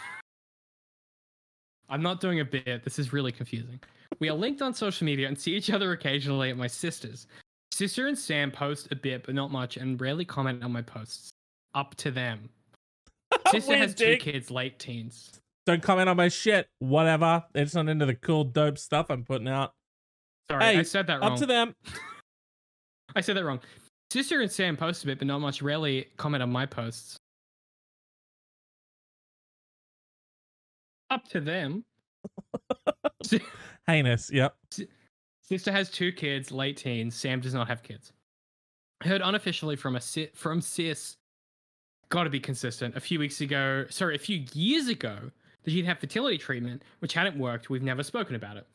I'm 1.89 2.03
not 2.03 2.21
doing 2.21 2.41
a 2.41 2.45
bit. 2.45 2.83
This 2.83 2.99
is 2.99 3.13
really 3.13 3.31
confusing. 3.33 3.79
We 4.19 4.29
are 4.31 4.35
linked 4.35 4.63
on 4.63 4.75
social 4.75 5.05
media 5.05 5.29
and 5.29 5.39
see 5.39 5.55
each 5.55 5.71
other 5.71 5.93
occasionally 5.93 6.51
at 6.51 6.57
my 6.57 6.67
sister's. 6.67 7.27
Sister 7.75 8.07
and 8.07 8.17
Sam 8.17 8.53
post 8.53 8.87
a 8.93 8.95
bit, 8.95 9.27
but 9.27 9.35
not 9.35 9.51
much, 9.51 9.77
and 9.77 10.01
rarely 10.01 10.25
comment 10.25 10.63
on 10.63 10.71
my 10.71 10.81
posts. 10.81 11.31
Up 11.75 11.97
to 11.97 12.13
them. 12.13 12.49
Sister 13.51 13.71
Weird 13.71 13.81
has 13.81 13.95
two 13.97 14.17
kids, 14.17 14.49
late 14.49 14.79
teens. 14.79 15.41
Don't 15.67 15.83
comment 15.83 16.09
on 16.09 16.17
my 16.17 16.29
shit. 16.29 16.69
Whatever. 16.79 17.43
It's 17.53 17.75
not 17.75 17.89
into 17.89 18.07
the 18.07 18.15
cool, 18.15 18.45
dope 18.45 18.79
stuff 18.79 19.11
I'm 19.11 19.25
putting 19.25 19.49
out. 19.49 19.73
Sorry, 20.49 20.63
Hey, 20.63 20.79
I 20.79 20.83
said 20.83 21.09
that 21.09 21.21
wrong. 21.21 21.33
Up 21.33 21.39
to 21.41 21.47
them. 21.47 21.75
I 23.17 23.21
said 23.21 23.37
that 23.37 23.45
wrong. 23.45 23.59
Sister 24.13 24.41
and 24.41 24.53
Sam 24.53 24.77
post 24.77 25.03
a 25.03 25.07
bit, 25.07 25.19
but 25.19 25.27
not 25.27 25.41
much. 25.41 25.61
Rarely 25.61 26.07
comment 26.17 26.45
on 26.45 26.53
my 26.53 26.67
posts. 26.67 27.17
Up 31.11 31.27
to 31.31 31.41
them. 31.41 31.85
Heinous. 33.89 34.31
Yep. 34.31 34.55
Sister 35.47 35.71
has 35.71 35.91
two 35.91 36.11
kids, 36.11 36.51
late 36.51 36.77
teens. 36.77 37.15
Sam 37.15 37.41
does 37.41 37.55
not 37.55 37.69
have 37.69 37.83
kids. 37.83 38.13
Heard 39.03 39.21
unofficially 39.23 39.77
from 39.77 39.97
a 39.97 40.01
from 40.35 40.61
sis. 40.61 41.17
Got 42.09 42.25
to 42.25 42.31
be 42.31 42.41
consistent. 42.41 42.97
A 42.97 43.01
few 43.01 43.19
weeks 43.19 43.41
ago, 43.41 43.85
sorry, 43.91 44.15
a 44.15 44.19
few 44.19 44.45
years 44.53 44.89
ago, 44.89 45.31
that 45.65 45.71
she'd 45.71 45.85
have 45.85 45.99
fertility 45.99 46.39
treatment, 46.39 46.83
which 47.01 47.15
hadn't 47.15 47.39
worked. 47.39 47.71
We've 47.71 47.83
never 47.83 48.03
spoken 48.03 48.37
about 48.37 48.57
it. 48.57 48.67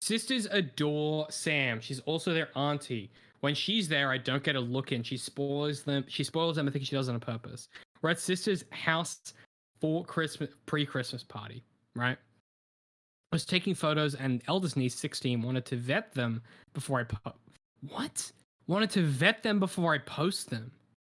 Sisters 0.00 0.46
adore 0.50 1.26
Sam. 1.30 1.80
She's 1.80 2.00
also 2.00 2.32
their 2.32 2.50
auntie. 2.56 3.10
When 3.40 3.54
she's 3.54 3.88
there, 3.88 4.10
I 4.10 4.18
don't 4.18 4.42
get 4.42 4.56
a 4.56 4.60
look 4.60 4.92
in. 4.92 5.02
She 5.02 5.16
spoils 5.16 5.82
them. 5.82 6.04
She 6.08 6.24
spoils 6.24 6.56
them. 6.56 6.68
I 6.68 6.70
think 6.70 6.86
she 6.86 6.96
does 6.96 7.08
it 7.08 7.12
on 7.12 7.20
purpose. 7.20 7.68
We're 8.00 8.10
at 8.10 8.20
sister's 8.20 8.64
house 8.70 9.34
for 9.80 10.04
Christmas, 10.04 10.50
pre-Christmas 10.66 11.22
party, 11.22 11.64
right? 11.94 12.18
Was 13.34 13.44
taking 13.44 13.74
photos, 13.74 14.14
and 14.14 14.42
eldest 14.46 14.76
niece, 14.76 14.94
16, 14.94 15.42
wanted 15.42 15.64
to 15.64 15.74
vet 15.76 16.14
them 16.14 16.40
before 16.72 17.00
I 17.00 17.02
po- 17.02 17.34
what? 17.90 18.30
Wanted 18.68 18.90
to 18.90 19.02
vet 19.02 19.42
them 19.42 19.58
before 19.58 19.92
I 19.92 19.98
post 19.98 20.50
them. 20.50 20.70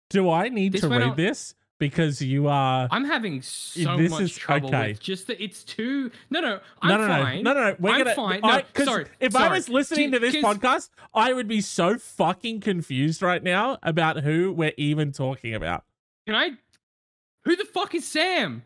Do 0.10 0.30
I 0.30 0.50
need 0.50 0.74
This 0.74 0.82
to 0.82 0.90
read 0.90 1.02
on- 1.02 1.16
this? 1.16 1.56
Because 1.80 2.22
you 2.22 2.50
are. 2.50 2.90
I'm 2.92 3.06
having 3.06 3.42
so 3.42 3.96
This 3.96 4.12
much 4.12 4.22
is- 4.24 4.36
trouble 4.36 4.68
okay. 4.68 4.90
with 4.90 5.00
just 5.00 5.28
that 5.28 5.42
it's 5.42 5.64
too. 5.64 6.12
No, 6.30 6.42
no, 6.42 6.60
I'm 6.82 6.90
no, 6.90 6.98
no, 6.98 7.08
fine. 7.24 7.42
no, 7.44 7.54
no, 7.54 7.70
no. 7.70 7.76
We're 7.80 7.92
I'm 7.92 7.98
gonna. 8.00 8.16
fine. 8.16 8.42
No, 8.44 8.84
sorry, 8.84 9.06
If 9.22 9.34
I 9.38 9.48
was 9.50 9.70
listening 9.70 10.12
to 10.12 10.20
this 10.20 10.36
'Cause- 10.36 10.58
podcast, 10.58 10.90
I 11.14 11.32
would 11.32 11.48
be 11.48 11.62
so 11.62 11.98
fucking 11.98 12.60
confused 12.60 13.22
right 13.22 13.42
now 13.42 13.78
about 13.82 14.24
who 14.24 14.52
we're 14.52 14.74
even 14.76 15.14
talking 15.14 15.54
about. 15.56 15.86
Can 16.28 16.36
I? 16.36 16.50
Who 17.46 17.56
the 17.56 17.64
fuck 17.64 17.96
is 17.96 18.06
Sam? 18.06 18.64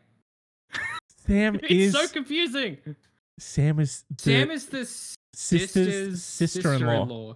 Sam 1.27 1.53
It's 1.61 1.71
is. 1.71 1.93
so 1.93 2.07
confusing. 2.07 2.79
Sam 3.39 3.79
is. 3.79 4.03
The 4.17 4.23
Sam 4.23 4.51
is 4.51 4.65
the 4.67 4.85
sister's 4.85 5.11
sister's 5.33 6.23
sister-in-law. 6.23 6.77
sister-in-law. 7.05 7.35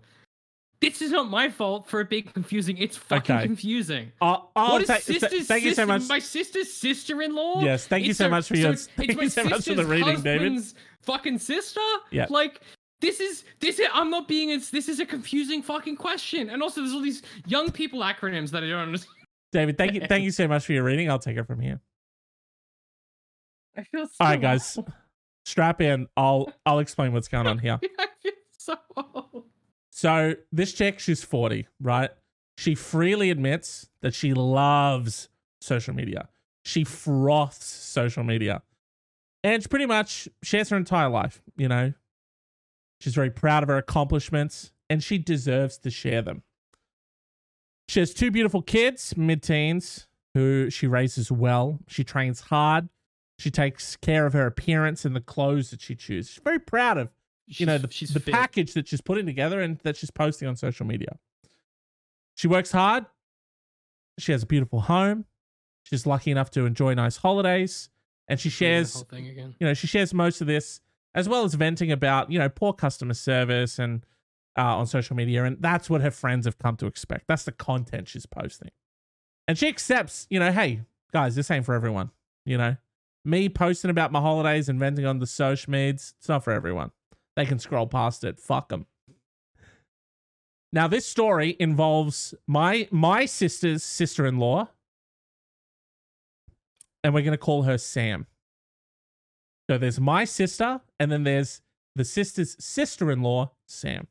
This 0.80 1.02
is 1.02 1.10
not 1.12 1.28
my 1.30 1.50
fault 1.50 1.88
for 1.90 2.02
it 2.02 2.10
being 2.10 2.24
confusing. 2.24 2.78
It's 2.78 2.96
fucking 2.96 3.36
Okay. 3.36 3.46
confusing. 3.46 4.12
Oh, 4.22 4.50
oh, 4.56 4.74
what 4.74 4.82
is 4.84 4.88
th- 4.88 5.06
th- 5.06 5.20
sister's 5.22 5.48
thank 5.48 5.64
you 5.64 5.74
so 5.74 5.88
much. 5.88 6.08
My 6.08 6.20
sister's 6.20 6.72
sister-in-law. 6.72 7.64
Yes, 7.64 7.88
thank 7.88 8.04
you 8.06 8.12
It's 8.12 8.20
so 8.20 8.26
her- 8.26 8.30
much 8.30 8.48
for 8.48 8.58
your- 8.58 8.74
it's 8.74 8.86
thank 8.86 9.20
you 9.20 9.28
so 9.30 9.44
much 9.46 9.66
for 9.66 9.74
the 9.74 9.86
reading, 9.86 10.22
David. 10.22 10.62
Fucking 11.02 11.40
sister. 11.40 11.82
Yeah. 12.12 12.28
Like 12.30 12.62
this 13.02 13.20
is 13.20 13.44
this 13.60 13.80
is. 13.80 13.88
I'm 13.92 14.12
not 14.12 14.28
being. 14.28 14.50
It's 14.52 14.70
this 14.70 14.88
is 14.88 15.00
a 15.00 15.06
confusing 15.06 15.64
fucking 15.64 15.96
question. 15.96 16.50
And 16.52 16.62
also, 16.62 16.82
there's 16.82 16.94
all 16.94 17.02
these 17.02 17.24
young 17.48 17.72
people 17.72 18.02
acronyms 18.02 18.52
that 18.52 18.64
I 18.64 18.68
don't 18.70 18.80
understand. 18.82 19.14
David, 19.52 19.78
thank 19.80 19.94
you, 19.94 20.02
thank 20.02 20.24
you 20.26 20.32
so 20.42 20.48
much 20.48 20.66
for 20.66 20.74
your 20.74 20.84
reading. 20.84 21.10
I'll 21.10 21.18
take 21.18 21.38
it 21.38 21.48
from 21.48 21.60
here. 21.60 21.80
I 23.76 23.84
feel 23.84 24.06
so. 24.06 24.12
All 24.20 24.28
right, 24.28 24.42
guys, 24.42 24.78
strap 25.48 25.82
in. 25.82 26.08
I'll 26.18 26.52
I'll 26.66 26.80
explain 26.80 27.14
what's 27.14 27.28
going 27.28 27.48
on 27.48 27.60
here. 27.60 27.80
I 28.00 28.08
feel 28.22 28.34
so 28.58 28.76
old. 28.96 29.46
So 29.90 30.36
this 30.52 30.74
chick, 30.74 31.00
she's 31.00 31.24
40, 31.24 31.68
right? 31.82 32.12
She 32.58 32.76
freely 32.76 33.32
admits 33.32 33.90
that 34.02 34.14
she 34.14 34.34
loves 34.34 35.30
social 35.62 35.94
media. 35.94 36.30
She 36.64 36.84
froths 36.84 37.66
social 37.66 38.24
media. 38.24 38.62
And 39.44 39.64
she 39.64 39.70
pretty 39.70 39.86
much 39.86 40.28
shares 40.44 40.70
her 40.70 40.78
entire 40.78 41.10
life, 41.10 41.42
you 41.56 41.68
know. 41.68 41.94
She's 43.00 43.16
very 43.16 43.30
proud 43.32 43.64
of 43.64 43.70
her 43.70 43.78
accomplishments 43.78 44.72
and 44.90 45.02
she 45.02 45.18
deserves 45.18 45.78
to 45.80 45.90
share 45.90 46.22
them. 46.22 46.44
She 47.88 48.02
has 48.02 48.14
two 48.14 48.32
beautiful 48.32 48.62
kids, 48.62 49.16
mid 49.16 49.42
teens, 49.42 50.08
who 50.34 50.70
she 50.70 50.88
raises 50.88 51.32
well. 51.32 51.80
She 51.88 52.04
trains 52.04 52.42
hard. 52.42 52.90
She 53.38 53.52
takes 53.52 53.96
care 53.98 54.26
of 54.26 54.34
her 54.34 54.46
appearance 54.48 55.06
and 55.06 55.16
the 55.16 55.22
clothes 55.22 55.70
that 55.70 55.82
she 55.82 55.96
chooses. 55.96 56.34
She's 56.34 56.44
very 56.44 56.60
proud 56.60 56.98
of 56.98 57.10
you 57.48 57.66
know 57.66 57.78
the, 57.78 57.90
she's 57.90 58.14
the 58.14 58.20
fit. 58.20 58.34
package 58.34 58.74
that 58.74 58.88
she's 58.88 59.02
putting 59.02 59.26
together 59.26 59.62
and 59.62 59.80
that 59.80 59.96
she's 59.96 60.12
posting 60.12 60.48
on 60.48 60.56
social 60.56 60.86
media 60.86 61.18
she 62.36 62.48
works 62.48 62.72
hard 62.72 63.06
she 64.20 64.32
has 64.34 64.44
a 64.44 64.46
beautiful 64.46 64.82
home 64.82 65.26
she's 65.84 66.06
lucky 66.06 66.30
enough 66.30 66.52
to 66.52 66.66
enjoy 66.66 66.94
nice 66.94 67.18
holidays 67.18 67.90
and 68.28 68.40
she 68.40 68.50
shares 68.50 68.94
whole 68.94 69.04
thing 69.04 69.28
again. 69.28 69.56
you 69.60 69.66
know 69.66 69.74
she 69.74 69.88
shares 69.88 70.14
most 70.14 70.42
of 70.42 70.48
this 70.48 70.82
as 71.16 71.30
well 71.30 71.46
as 71.46 71.54
venting 71.54 71.92
about 71.92 72.30
you 72.30 72.38
know 72.38 72.50
poor 72.50 72.74
customer 72.74 73.14
service 73.14 73.80
and 73.80 74.06
uh, 74.58 74.76
on 74.78 74.88
social 74.88 75.16
media, 75.16 75.44
and 75.44 75.58
that's 75.62 75.88
what 75.88 76.02
her 76.02 76.10
friends 76.10 76.46
have 76.46 76.58
come 76.58 76.76
to 76.78 76.88
expect. 76.88 77.28
That's 77.28 77.44
the 77.44 77.52
content 77.52 78.08
she's 78.08 78.26
posting, 78.26 78.72
and 79.48 79.56
she 79.58 79.68
accepts. 79.68 80.26
You 80.30 80.40
know, 80.40 80.52
hey 80.52 80.82
guys, 81.14 81.36
this 81.36 81.52
ain't 81.52 81.64
for 81.64 81.76
everyone. 81.76 82.10
You 82.44 82.58
know, 82.58 82.76
me 83.28 83.50
posting 83.50 83.92
about 83.92 84.12
my 84.12 84.22
holidays 84.22 84.70
and 84.70 84.80
venting 84.80 85.06
on 85.06 85.20
the 85.20 85.28
social 85.28 85.72
meds, 85.72 86.14
it's 86.18 86.30
not 86.30 86.44
for 86.44 86.54
everyone. 86.54 86.92
They 87.36 87.46
can 87.46 87.60
scroll 87.60 87.86
past 87.86 88.24
it. 88.24 88.40
Fuck 88.40 88.70
them. 88.70 88.88
Now, 90.74 90.88
this 90.88 91.06
story 91.06 91.56
involves 91.60 92.34
my 92.48 92.88
my 92.92 93.26
sister's 93.26 93.84
sister-in-law, 93.84 94.70
and 97.04 97.14
we're 97.14 97.24
gonna 97.24 97.38
call 97.38 97.64
her 97.64 97.78
Sam. 97.78 98.28
So 99.70 99.78
there's 99.78 100.00
my 100.00 100.24
sister, 100.24 100.82
and 101.00 101.12
then 101.12 101.24
there's 101.24 101.62
the 101.96 102.06
sister's 102.06 102.56
sister-in-law, 102.64 103.52
Sam. 103.68 104.08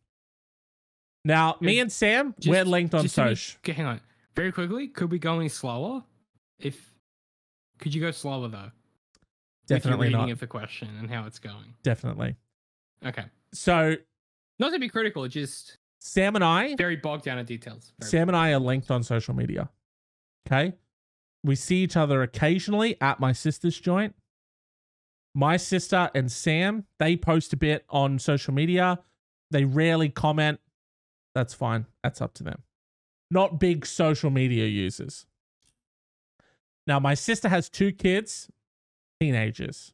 Now, 1.25 1.57
me 1.61 1.81
and 1.81 1.91
Sam, 1.91 2.35
Just- 2.39 2.49
we're 2.51 2.65
linked 2.65 2.95
on 2.95 3.09
social. 3.09 3.59
hang 3.65 3.87
on. 3.87 4.01
Very 4.35 4.53
quickly, 4.53 4.89
could 4.89 5.11
we 5.11 5.19
go 5.19 5.39
any 5.39 5.49
slower? 5.49 6.05
If 6.59 6.93
could 7.79 7.95
you 7.95 8.01
go 8.01 8.11
slower 8.11 8.49
though? 8.49 8.71
Definitely 9.67 9.99
With 9.99 10.11
your 10.11 10.19
not. 10.19 10.25
reading 10.25 10.33
of 10.33 10.41
the 10.41 10.47
question 10.47 10.89
and 10.99 11.11
how 11.11 11.27
it's 11.27 11.39
going. 11.39 11.75
Definitely. 11.83 12.37
Okay. 13.05 13.25
So 13.53 13.97
Not 14.59 14.73
to 14.73 14.79
be 14.79 14.89
critical, 14.89 15.27
just 15.29 15.79
Sam 15.99 16.37
and 16.37 16.45
I, 16.45 16.77
very 16.77 16.97
bogged 16.97 17.25
down 17.25 17.39
in 17.39 17.47
details. 17.47 17.93
Very 17.99 18.11
Sam 18.11 18.29
and 18.29 18.37
I 18.37 18.53
are 18.53 18.59
linked 18.61 18.91
on 18.91 19.03
social 19.03 19.35
media. 19.35 19.71
Okay. 20.47 20.75
We 21.43 21.57
see 21.57 21.83
each 21.83 21.97
other 21.97 22.23
occasionally 22.23 22.97
at 23.01 23.21
my 23.21 23.33
sister's 23.33 23.79
joint. 23.79 24.15
My 25.35 25.57
sister 25.57 26.11
and 26.15 26.31
Sam, 26.33 26.85
they 26.99 27.17
post 27.17 27.53
a 27.53 27.57
bit 27.57 27.85
on 27.91 28.19
social 28.19 28.55
media. 28.55 29.01
They 29.51 29.65
rarely 29.65 30.09
comment. 30.09 30.61
That's 31.35 31.55
fine. 31.55 31.87
That's 32.03 32.23
up 32.23 32.35
to 32.35 32.43
them. 32.43 32.63
Not 33.31 33.61
big 33.61 33.85
social 33.85 34.31
media 34.31 34.67
users. 34.67 35.27
Now, 36.87 37.01
my 37.01 37.15
sister 37.15 37.49
has 37.49 37.69
two 37.69 37.93
kids, 37.93 38.49
teenagers. 39.21 39.93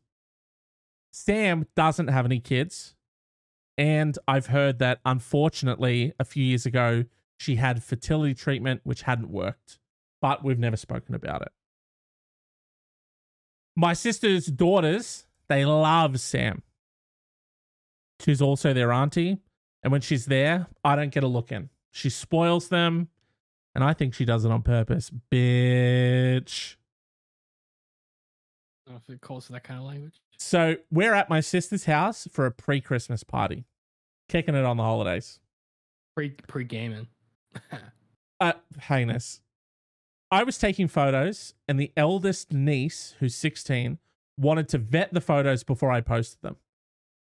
Sam 1.13 1.67
doesn't 1.77 2.09
have 2.09 2.25
any 2.25 2.41
kids. 2.41 2.95
And 3.79 4.19
I've 4.29 4.47
heard 4.47 4.79
that 4.81 5.01
unfortunately, 5.05 6.13
a 6.19 6.25
few 6.25 6.45
years 6.45 6.67
ago, 6.67 7.05
she 7.39 7.57
had 7.57 7.83
fertility 7.83 8.35
treatment 8.35 8.83
which 8.85 9.03
hadn't 9.03 9.31
worked, 9.31 9.79
but 10.21 10.45
we've 10.45 10.59
never 10.59 10.77
spoken 10.77 11.15
about 11.15 11.43
it. 11.43 11.53
My 13.75 13.95
sister's 13.95 14.47
daughters, 14.47 15.27
they 15.49 15.65
love 15.65 16.21
Sam. 16.21 16.63
She's 18.21 18.43
also 18.43 18.73
their 18.73 18.93
auntie. 18.93 19.39
And 19.83 19.91
when 19.91 20.03
she's 20.03 20.27
there, 20.27 20.69
I 20.85 20.95
don't 20.95 21.13
get 21.13 21.25
a 21.25 21.29
look 21.29 21.51
in. 21.51 21.71
She 21.91 22.11
spoils 22.11 22.69
them. 22.69 23.09
And 23.75 23.83
I 23.83 23.95
think 23.95 24.15
she 24.15 24.25
does 24.25 24.45
it 24.45 24.51
on 24.51 24.63
purpose. 24.63 25.11
Bitch. 25.31 26.77
I 28.87 28.91
don't 28.91 28.95
know 28.97 29.03
if 29.07 29.15
it 29.15 29.21
calls 29.21 29.47
for 29.47 29.53
that 29.53 29.65
kind 29.65 29.79
of 29.79 29.87
language. 29.87 30.21
So 30.39 30.77
we're 30.91 31.15
at 31.15 31.31
my 31.31 31.41
sister's 31.41 31.85
house 31.85 32.27
for 32.31 32.47
a 32.47 32.51
pre 32.51 32.81
Christmas 32.81 33.23
party, 33.23 33.65
kicking 34.29 34.55
it 34.55 34.65
on 34.65 34.77
the 34.77 34.83
holidays. 34.83 35.39
Pre 36.17 36.31
pre 36.31 36.65
gaming. 36.65 37.07
uh, 38.41 38.53
heinous. 38.81 39.41
I 40.31 40.43
was 40.45 40.59
taking 40.59 40.89
photos, 40.89 41.55
and 41.69 41.79
the 41.79 41.93
eldest 41.97 42.53
niece, 42.53 43.15
who's 43.21 43.35
16, 43.35 43.99
wanted 44.39 44.69
to 44.71 44.79
vet 44.79 45.13
the 45.13 45.21
photos 45.21 45.63
before 45.63 45.93
I 45.93 46.01
posted 46.01 46.41
them. 46.41 46.57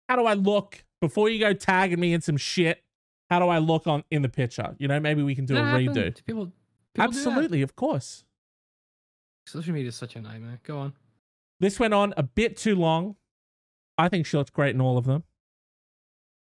How 0.09 0.17
do 0.17 0.25
I 0.25 0.33
look 0.33 0.85
before 1.01 1.29
you 1.29 1.39
go 1.39 1.53
tagging 1.53 2.01
me 2.01 2.15
in 2.15 2.23
some 2.23 2.39
shit? 2.39 2.83
How 3.31 3.39
do 3.39 3.49
I 3.49 3.59
look 3.59 3.87
on 3.87 4.03
in 4.11 4.23
the 4.23 4.29
picture? 4.29 4.75
You 4.79 4.89
know, 4.89 4.99
maybe 4.99 5.23
we 5.23 5.35
can 5.35 5.45
do 5.45 5.57
a 5.57 5.61
redo. 5.61 5.95
People, 5.95 6.15
people 6.25 6.53
that. 6.95 7.05
Absolutely, 7.05 7.63
of 7.63 7.77
course. 7.77 8.25
Social 9.47 9.75
media 9.75 9.89
is 9.89 9.97
such 9.97 10.17
a 10.17 10.21
nightmare. 10.21 10.59
Go 10.65 10.79
on. 10.79 10.93
This 11.61 11.81
went 11.81 11.95
on 11.95 12.13
a 12.17 12.23
bit 12.23 12.57
too 12.57 12.75
long. 12.75 13.17
I 13.99 14.09
think 14.09 14.27
she 14.27 14.37
looked 14.37 14.53
great 14.53 14.75
in 14.75 14.81
all 14.81 14.99
of 14.99 15.07
them. 15.07 15.25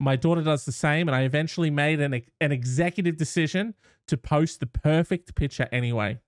My 0.01 0.17
daughter 0.17 0.43
does 0.43 0.65
the 0.65 0.73
same, 0.73 1.09
and 1.09 1.15
I 1.15 1.23
eventually 1.23 1.71
made 1.71 2.01
an, 2.01 2.23
an 2.41 2.53
executive 2.53 3.17
decision 3.17 3.75
to 4.09 4.17
post 4.17 4.59
the 4.61 4.67
perfect 4.67 5.35
picture 5.35 5.69
anyway. 5.71 6.19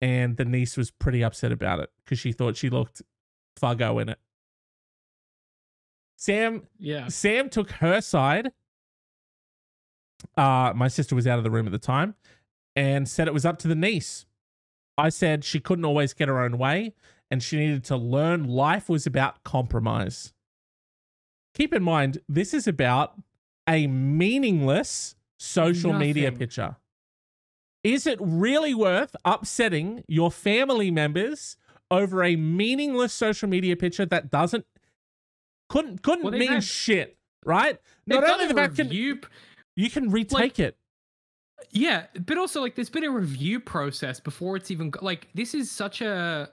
And 0.00 0.36
the 0.36 0.44
niece 0.44 0.76
was 0.76 0.90
pretty 0.90 1.22
upset 1.22 1.52
about 1.52 1.80
it 1.80 1.90
because 2.04 2.18
she 2.18 2.32
thought 2.32 2.56
she 2.56 2.68
looked 2.68 3.02
fuggo 3.60 4.00
in 4.02 4.08
it. 4.08 4.18
Sam 6.16 6.66
Yeah. 6.78 7.08
Sam 7.08 7.48
took 7.48 7.70
her 7.72 8.00
side. 8.00 8.50
Uh, 10.36 10.72
my 10.74 10.88
sister 10.88 11.14
was 11.14 11.26
out 11.26 11.38
of 11.38 11.44
the 11.44 11.50
room 11.50 11.66
at 11.66 11.72
the 11.72 11.78
time 11.78 12.14
and 12.74 13.08
said 13.08 13.28
it 13.28 13.34
was 13.34 13.46
up 13.46 13.58
to 13.60 13.68
the 13.68 13.74
niece. 13.74 14.26
I 14.98 15.10
said 15.10 15.44
she 15.44 15.60
couldn't 15.60 15.84
always 15.84 16.14
get 16.14 16.28
her 16.28 16.42
own 16.42 16.58
way 16.58 16.94
and 17.30 17.42
she 17.42 17.56
needed 17.56 17.84
to 17.84 17.96
learn 17.96 18.44
life 18.44 18.88
was 18.88 19.06
about 19.06 19.42
compromise. 19.44 20.32
Keep 21.54 21.74
in 21.74 21.82
mind, 21.82 22.18
this 22.28 22.52
is 22.52 22.66
about 22.66 23.14
a 23.68 23.86
meaningless 23.86 25.16
social 25.38 25.92
media 25.92 26.30
picture. 26.32 26.76
Is 27.82 28.06
it 28.06 28.18
really 28.20 28.74
worth 28.74 29.14
upsetting 29.24 30.04
your 30.08 30.30
family 30.30 30.90
members 30.90 31.56
over 31.90 32.24
a 32.24 32.36
meaningless 32.36 33.12
social 33.12 33.48
media 33.48 33.76
picture 33.76 34.04
that 34.06 34.30
doesn't 34.30 34.66
couldn't 35.68 36.02
couldn't 36.02 36.24
Well, 36.24 36.32
mean 36.32 36.60
shit, 36.60 37.16
right? 37.44 37.78
Not 38.06 38.28
only 38.28 38.46
the 38.46 38.54
fact 38.54 38.76
can 38.76 38.90
you 38.90 39.20
can 39.90 40.10
retake 40.10 40.58
it. 40.58 40.76
Yeah, 41.70 42.06
but 42.26 42.38
also 42.38 42.60
like 42.60 42.74
there's 42.74 42.90
been 42.90 43.04
a 43.04 43.10
review 43.10 43.60
process 43.60 44.20
before 44.20 44.56
it's 44.56 44.70
even 44.70 44.92
like 45.00 45.28
this 45.34 45.54
is 45.54 45.70
such 45.70 46.00
a 46.00 46.50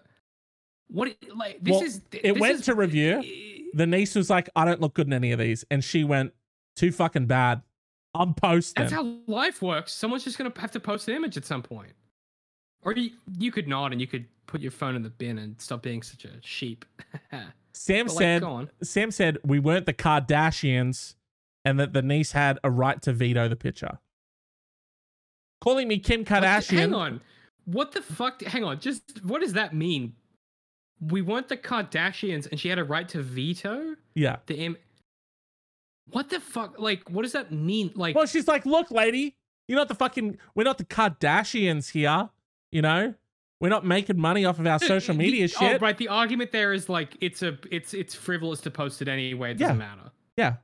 what 0.93 1.09
it- 1.09 1.35
like 1.35 1.59
this 1.61 1.71
Well, 1.73 1.83
is 1.83 2.01
it 2.11 2.39
went 2.39 2.59
is- 2.59 2.65
to 2.67 2.75
review. 2.75 3.21
The 3.73 3.87
niece 3.87 4.13
was 4.15 4.29
like, 4.29 4.49
"I 4.55 4.63
don't 4.65 4.79
look 4.79 4.93
good 4.93 5.07
in 5.07 5.13
any 5.13 5.31
of 5.31 5.39
these," 5.39 5.65
and 5.71 5.83
she 5.83 6.03
went, 6.03 6.33
"Too 6.75 6.91
fucking 6.91 7.25
bad. 7.25 7.61
I'm 8.13 8.33
posting." 8.35 8.83
That's 8.83 8.93
how 8.93 9.03
life 9.27 9.61
works. 9.61 9.91
Someone's 9.91 10.23
just 10.23 10.37
gonna 10.37 10.53
have 10.57 10.71
to 10.71 10.79
post 10.79 11.07
an 11.07 11.15
image 11.15 11.35
at 11.37 11.45
some 11.45 11.63
point, 11.63 11.93
or 12.83 12.93
you 12.93 13.11
you 13.39 13.51
could 13.51 13.67
nod 13.67 13.91
and 13.91 13.99
you 13.99 14.05
could 14.07 14.27
put 14.45 14.61
your 14.61 14.71
phone 14.71 14.95
in 14.95 15.01
the 15.01 15.09
bin 15.09 15.39
and 15.39 15.59
stop 15.59 15.81
being 15.81 16.03
such 16.03 16.23
a 16.25 16.39
sheep. 16.41 16.85
Sam 17.73 18.05
But, 18.05 18.11
said. 18.13 18.43
"Sam 18.83 19.09
said 19.09 19.39
we 19.43 19.57
weren't 19.57 19.87
the 19.87 19.93
Kardashians, 19.93 21.15
and 21.65 21.79
that 21.79 21.93
the 21.93 22.03
niece 22.03 22.33
had 22.33 22.59
a 22.63 22.69
right 22.69 23.01
to 23.01 23.11
veto 23.13 23.47
the 23.49 23.55
picture." 23.55 23.97
Calling 25.61 25.87
me 25.87 25.97
Kim 25.97 26.19
What 26.21 26.27
Kardashian. 26.43 26.77
hang 26.77 26.93
on, 26.93 27.21
what 27.65 27.93
the 27.93 28.01
fuck? 28.01 28.43
Hang 28.43 28.63
on, 28.63 28.79
just 28.79 29.23
what 29.23 29.41
does 29.41 29.53
that 29.53 29.73
mean? 29.73 30.13
We 31.08 31.22
weren't 31.22 31.49
the 31.49 31.58
Kardashians, 31.58 32.49
and 32.49 32.60
she 32.60 32.70
had 32.70 32.80
a 32.80 32.84
right 32.84 33.08
to 33.10 33.22
veto 33.22 33.95
Yeah. 34.16 34.38
the 34.45 34.56
Im. 34.56 34.78
What 36.10 36.30
the 36.30 36.39
fuck? 36.39 36.80
Like, 36.80 37.10
what 37.10 37.24
does 37.24 37.32
that 37.34 37.51
mean? 37.51 37.91
Like, 37.95 38.16
Well, 38.16 38.26
she's 38.26 38.47
like, 38.47 38.66
"Look, 38.66 38.91
lady, 38.91 39.36
you're 39.68 39.78
not 39.78 39.88
the 39.88 39.95
fucking. 39.95 40.38
We're 40.56 40.64
not 40.64 40.78
the 40.78 40.86
Kardashians 40.86 41.91
here. 41.91 42.30
You 42.72 42.82
know, 42.82 43.14
we're 43.62 43.70
not 43.70 43.86
making 43.86 44.20
money 44.20 44.45
off 44.45 44.60
of 44.60 44.68
our 44.68 44.80
social 44.80 45.14
The- 45.14 45.20
media 45.20 45.45
oh, 45.45 45.47
shit." 45.47 45.82
right. 45.82 45.97
The 45.97 46.10
argument 46.10 46.51
there 46.51 46.74
is 46.74 46.89
like 46.89 47.18
it's 47.22 47.41
a 47.41 47.58
it's 47.72 47.93
it's 47.93 48.14
frivolous 48.16 48.60
to 48.62 48.72
post 48.72 49.01
it 49.01 49.08
anyway. 49.08 49.51
It 49.51 49.58
doesn't 49.60 49.78
matter. 49.78 50.12
Yeah. 50.38 50.58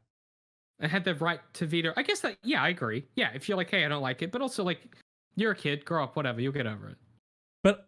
I 0.81 0.87
had 0.87 1.03
the 1.03 1.15
right 1.15 1.41
to 1.55 1.65
veto. 1.65 1.91
I 1.97 2.03
guess 2.03 2.21
that 2.21 2.37
yeah, 2.43 2.61
I 2.63 2.69
agree. 2.69 3.05
Yeah, 3.15 3.31
if 3.33 3.49
you're 3.49 3.57
like, 3.57 3.69
hey, 3.69 3.83
I 3.85 3.89
don't 3.89 4.01
like 4.01 4.21
it, 4.21 4.31
but 4.31 4.41
also 4.41 4.63
like 4.63 4.81
you're 5.35 5.51
a 5.51 5.55
kid, 5.55 5.83
grow 5.85 6.03
up, 6.03 6.15
whatever, 6.15 6.39
you'll 6.41 6.53
get 6.53 6.67
over 6.67 6.89
it. 6.89 6.97
But 7.63 7.87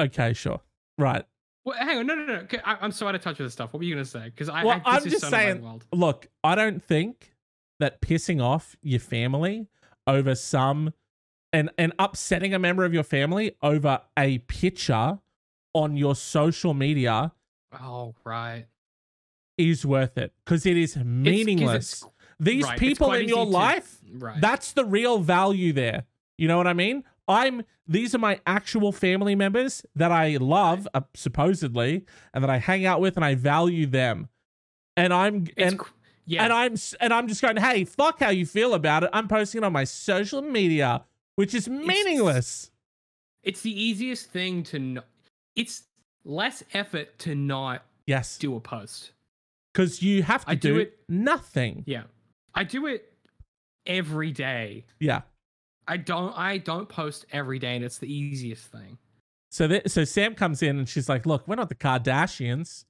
okay, 0.00 0.32
sure, 0.34 0.60
right. 0.98 1.24
Well, 1.66 1.76
hang 1.76 1.98
on, 1.98 2.06
no, 2.06 2.14
no, 2.14 2.24
no. 2.26 2.46
I, 2.64 2.76
I'm 2.80 2.92
so 2.92 3.08
out 3.08 3.14
of 3.16 3.20
touch 3.22 3.38
with 3.38 3.46
this 3.46 3.52
stuff. 3.52 3.72
What 3.72 3.80
were 3.80 3.84
you 3.84 3.94
gonna 3.96 4.04
say? 4.04 4.26
Because 4.26 4.48
I, 4.48 4.64
Well, 4.64 4.80
I 4.84 4.92
I'm 4.96 4.98
is 5.06 5.12
just 5.12 5.20
so 5.24 5.30
saying- 5.30 5.62
world. 5.62 5.84
Look, 5.92 6.28
I 6.44 6.54
don't 6.54 6.80
think 6.82 7.34
that 7.80 8.00
pissing 8.00 8.40
off 8.42 8.76
your 8.82 9.00
family 9.00 9.66
over 10.06 10.34
some 10.36 10.94
and 11.52 11.68
and 11.76 11.92
upsetting 11.98 12.54
a 12.54 12.58
member 12.60 12.84
of 12.84 12.94
your 12.94 13.02
family 13.02 13.56
over 13.62 14.00
a 14.16 14.38
picture 14.38 15.18
on 15.74 15.96
your 15.96 16.14
social 16.14 16.72
media 16.72 17.32
Oh, 17.82 18.14
right. 18.24 18.66
is 19.58 19.84
worth 19.84 20.16
it 20.16 20.32
because 20.44 20.64
it 20.66 20.76
is 20.76 20.96
meaningless. 20.96 22.02
it's- 22.04 22.12
These 22.38 22.64
right, 22.64 22.78
people 22.78 23.12
in 23.12 23.28
your 23.28 23.44
to- 23.44 23.50
life, 23.50 23.98
right. 24.12 24.40
that's 24.40 24.70
the 24.72 24.84
real 24.84 25.18
value 25.18 25.72
there. 25.72 26.04
You 26.38 26.46
know 26.48 26.58
what 26.58 26.66
I 26.68 26.74
mean? 26.74 27.02
I'm 27.28 27.64
these 27.88 28.14
are 28.14 28.18
my 28.18 28.40
actual 28.46 28.92
family 28.92 29.34
members 29.34 29.84
that 29.94 30.10
I 30.12 30.36
love 30.38 30.86
uh, 30.94 31.02
supposedly 31.14 32.04
and 32.34 32.42
that 32.42 32.50
I 32.50 32.58
hang 32.58 32.84
out 32.86 33.00
with 33.00 33.16
and 33.16 33.24
I 33.24 33.34
value 33.34 33.86
them. 33.86 34.28
And 34.96 35.12
I'm 35.12 35.46
It's 35.56 35.72
and 35.72 35.80
yeah. 36.24 36.44
and 36.44 36.52
I'm 36.52 36.74
and 37.00 37.12
I'm 37.12 37.28
just 37.28 37.42
going, 37.42 37.56
hey, 37.56 37.84
fuck 37.84 38.20
how 38.20 38.30
you 38.30 38.46
feel 38.46 38.74
about 38.74 39.04
it. 39.04 39.10
I'm 39.12 39.28
posting 39.28 39.62
it 39.62 39.64
on 39.64 39.72
my 39.72 39.84
social 39.84 40.42
media, 40.42 41.04
which 41.36 41.54
is 41.54 41.68
meaningless. 41.68 42.70
it's 43.42 43.60
the 43.62 43.70
easiest 43.80 44.30
thing 44.30 44.62
to 44.64 44.78
know. 44.78 45.02
It's 45.54 45.84
less 46.24 46.62
effort 46.74 47.18
to 47.20 47.34
not 47.34 47.82
Yes, 48.06 48.38
do 48.38 48.54
a 48.56 48.60
post. 48.60 49.12
because 49.72 50.02
you 50.02 50.22
have 50.22 50.44
to 50.46 50.54
do 50.56 50.74
do, 50.74 50.80
it- 50.80 50.98
nothing. 51.08 51.82
Yeah. 51.86 52.04
I 52.54 52.64
do 52.64 52.86
it 52.86 53.12
every 53.86 54.32
day. 54.32 54.84
Yeah. 54.98 55.22
I 55.88 55.96
don't 55.96 56.36
I 56.36 56.58
don't 56.58 56.88
post 56.88 57.26
every 57.32 57.58
day 57.58 57.76
and 57.76 57.84
it's 57.84 57.98
the 57.98 58.12
easiest 58.12 58.66
thing. 58.66 58.98
So 59.50 59.68
that 59.68 59.90
so 59.90 60.04
Sam 60.04 60.34
comes 60.34 60.62
in 60.62 60.78
and 60.78 60.88
she's 60.88 61.08
like, 61.08 61.26
"Look, 61.26 61.46
we're 61.46 61.54
not 61.54 61.68
the 61.68 61.74
Kardashians. 61.74 62.84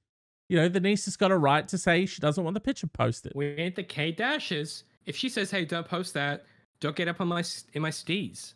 You 0.48 0.56
know, 0.56 0.68
the 0.68 0.80
niece 0.80 1.04
has 1.04 1.16
got 1.16 1.30
a 1.30 1.36
right 1.36 1.66
to 1.68 1.78
say 1.78 2.06
she 2.06 2.20
doesn't 2.20 2.42
want 2.42 2.54
the 2.54 2.60
picture 2.60 2.86
posted." 2.86 3.32
We 3.34 3.46
ain't 3.46 3.76
the 3.76 3.82
K 3.82 4.12
dashes. 4.12 4.84
If 5.04 5.16
she 5.16 5.28
says, 5.28 5.50
"Hey, 5.50 5.64
don't 5.64 5.86
post 5.86 6.14
that," 6.14 6.44
don't 6.80 6.96
get 6.96 7.08
up 7.08 7.20
on 7.20 7.28
my 7.28 7.44
in 7.74 7.82
my 7.82 7.90
stees. 7.90 8.54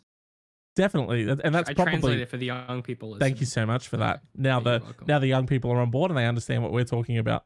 Definitely, 0.75 1.29
and 1.29 1.53
that's 1.53 1.69
I 1.69 1.73
probably. 1.73 2.23
for 2.25 2.37
the 2.37 2.45
young 2.45 2.81
people. 2.81 3.17
Thank 3.19 3.41
you 3.41 3.45
so 3.45 3.65
much 3.65 3.89
for 3.89 3.97
that. 3.97 4.21
Now 4.35 4.59
Yeah, 4.59 4.79
the 4.79 5.05
now 5.05 5.19
the 5.19 5.27
young 5.27 5.45
people 5.45 5.71
are 5.71 5.79
on 5.79 5.91
board 5.91 6.11
and 6.11 6.17
they 6.17 6.25
understand 6.25 6.63
what 6.63 6.71
we're 6.71 6.85
talking 6.85 7.17
about. 7.17 7.43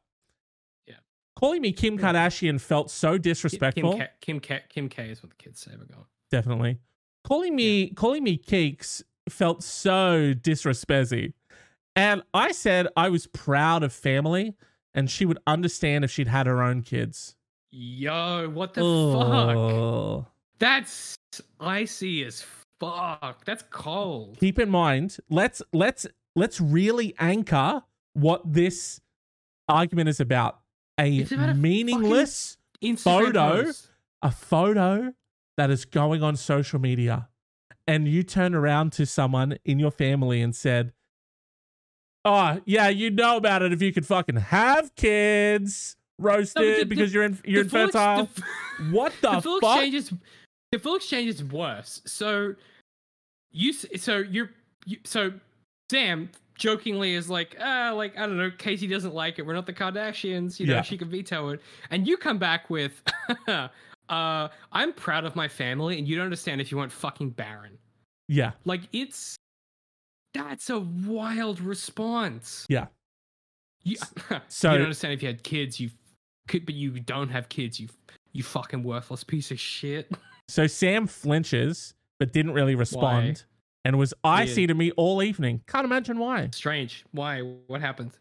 Yeah. 0.87 0.95
Calling 1.35 1.61
me 1.61 1.73
Kim 1.73 1.97
Kardashian 1.97 2.61
felt 2.61 2.91
so 2.91 3.17
disrespectful. 3.17 3.93
Kim 3.93 3.99
K, 3.99 4.09
Kim 4.21 4.39
K, 4.39 4.63
Kim 4.69 4.89
K 4.89 5.09
is 5.09 5.23
what 5.23 5.31
the 5.31 5.37
kids 5.37 5.59
say. 5.59 5.71
We're 5.71 5.85
going. 5.85 6.05
Definitely. 6.31 6.79
Calling 7.23 7.55
me 7.55 7.89
calling 7.89 8.23
me 8.23 8.37
Keeks 8.37 9.03
felt 9.29 9.63
so 9.63 10.33
disrespecty. 10.33 11.33
And 11.95 12.23
I 12.33 12.51
said 12.51 12.87
I 12.95 13.09
was 13.09 13.27
proud 13.27 13.83
of 13.83 13.93
family 13.93 14.55
and 14.93 15.09
she 15.09 15.25
would 15.25 15.39
understand 15.47 16.03
if 16.03 16.11
she'd 16.11 16.27
had 16.27 16.45
her 16.45 16.61
own 16.61 16.81
kids. 16.81 17.35
Yo, 17.71 18.49
what 18.49 18.73
the 18.73 18.81
fuck? 18.81 20.31
That's 20.59 21.17
icy 21.59 22.23
as 22.23 22.45
fuck. 22.79 23.43
That's 23.45 23.63
cold. 23.69 24.37
keep 24.39 24.59
in 24.59 24.69
mind 24.69 25.17
let's 25.29 25.61
let's 25.73 26.05
let's 26.35 26.59
really 26.59 27.15
anchor 27.19 27.81
what 28.13 28.41
this 28.45 28.99
argument 29.67 30.09
is 30.09 30.19
about 30.19 30.59
a 30.99 31.21
about 31.21 31.57
meaningless 31.57 32.57
Instagram 32.83 32.97
Photo? 32.97 33.63
post. 33.63 33.87
a 34.21 34.31
photo 34.31 35.13
that 35.57 35.69
is 35.69 35.85
going 35.85 36.21
on 36.23 36.35
social 36.35 36.79
media 36.79 37.29
and 37.87 38.07
you 38.07 38.23
turn 38.23 38.53
around 38.55 38.91
to 38.93 39.05
someone 39.05 39.57
in 39.63 39.79
your 39.79 39.91
family 39.91 40.41
and 40.41 40.55
said 40.55 40.91
oh 42.23 42.59
yeah 42.65 42.87
you 42.89 43.09
know 43.11 43.37
about 43.37 43.61
it 43.61 43.71
if 43.71 43.81
you 43.81 43.93
could 43.93 44.05
fucking 44.05 44.35
have 44.37 44.93
kids 44.95 45.95
roasted 46.19 46.81
the- 46.81 46.85
because 46.85 47.13
you're 47.13 47.23
in 47.23 47.37
you're 47.45 47.63
The 47.63 47.69
full 47.69 47.79
ex- 47.81 47.95
infertile 47.95 48.29
the- 48.35 48.83
what 48.95 49.13
the, 49.21 49.31
the 49.31 49.41
full 49.41 49.59
fuck 49.59 49.75
exchange 49.77 49.93
is 49.95 50.13
the 50.71 50.79
full 50.79 50.95
exchange 50.95 51.29
is 51.29 51.43
worse. 51.43 52.01
So 52.05 52.55
you 53.51 53.71
so 53.71 54.17
you're 54.17 54.49
you, 54.85 54.97
so 55.05 55.31
Sam 55.89 56.29
jokingly 56.55 57.13
is 57.13 57.29
like, 57.29 57.55
ah, 57.61 57.91
like 57.95 58.17
I 58.17 58.25
don't 58.25 58.37
know, 58.37 58.51
Casey 58.57 58.87
doesn't 58.87 59.13
like 59.13 59.39
it. 59.39 59.45
We're 59.45 59.53
not 59.53 59.67
the 59.67 59.73
Kardashians, 59.73 60.59
you 60.59 60.65
know, 60.67 60.75
Yeah. 60.75 60.81
she 60.81 60.97
can 60.97 61.09
veto 61.09 61.49
it. 61.49 61.61
And 61.91 62.07
you 62.07 62.17
come 62.17 62.37
back 62.39 62.69
with, 62.69 63.01
uh, 64.09 64.49
I'm 64.71 64.93
proud 64.93 65.25
of 65.25 65.35
my 65.35 65.47
family, 65.47 65.97
and 65.97 66.07
you 66.07 66.15
don't 66.15 66.25
understand 66.25 66.61
if 66.61 66.71
you 66.71 66.77
weren't 66.77 66.91
fucking 66.91 67.31
barren. 67.31 67.77
yeah 68.27 68.51
Like 68.65 68.81
it's 68.93 69.35
that's 70.33 70.69
a 70.69 70.79
wild 70.79 71.61
response. 71.61 72.65
Yeah. 72.69 72.87
You, 73.83 73.95
So- 74.47 74.71
you 74.71 74.77
don't 74.77 74.83
understand 74.85 75.13
if 75.13 75.21
you 75.23 75.27
had 75.27 75.43
kids, 75.43 75.79
you 75.79 75.89
could, 76.47 76.65
but 76.65 76.75
you 76.75 76.99
don't 76.99 77.29
have 77.29 77.49
kids. 77.49 77.79
You 77.79 77.87
you 78.33 78.43
fucking 78.43 78.83
worthless 78.83 79.23
piece 79.23 79.51
of 79.51 79.59
shit. 79.59 80.11
So 80.47 80.67
Sam 80.67 81.07
flinches, 81.07 81.95
but 82.19 82.31
didn't 82.31 82.51
really 82.53 82.75
respond, 82.75 83.45
and 83.83 83.97
was 83.97 84.13
icy 84.23 84.61
Weird. 84.61 84.67
to 84.67 84.73
me 84.75 84.91
all 84.91 85.23
evening. 85.23 85.61
Can't 85.65 85.85
imagine 85.85 86.19
why. 86.19 86.49
Strange. 86.53 87.03
Why? 87.13 87.39
What 87.65 87.81
happened? 87.81 88.11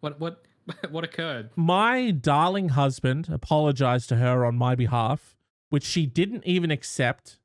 What 0.00 0.18
what 0.18 0.42
what 0.90 1.04
occurred? 1.04 1.50
My 1.56 2.10
darling 2.10 2.70
husband 2.70 3.28
apologized 3.30 4.08
to 4.10 4.16
her 4.16 4.44
on 4.44 4.56
my 4.56 4.74
behalf, 4.74 5.36
which 5.68 5.84
she 5.84 6.06
didn't 6.06 6.46
even 6.46 6.70
accept. 6.70 7.38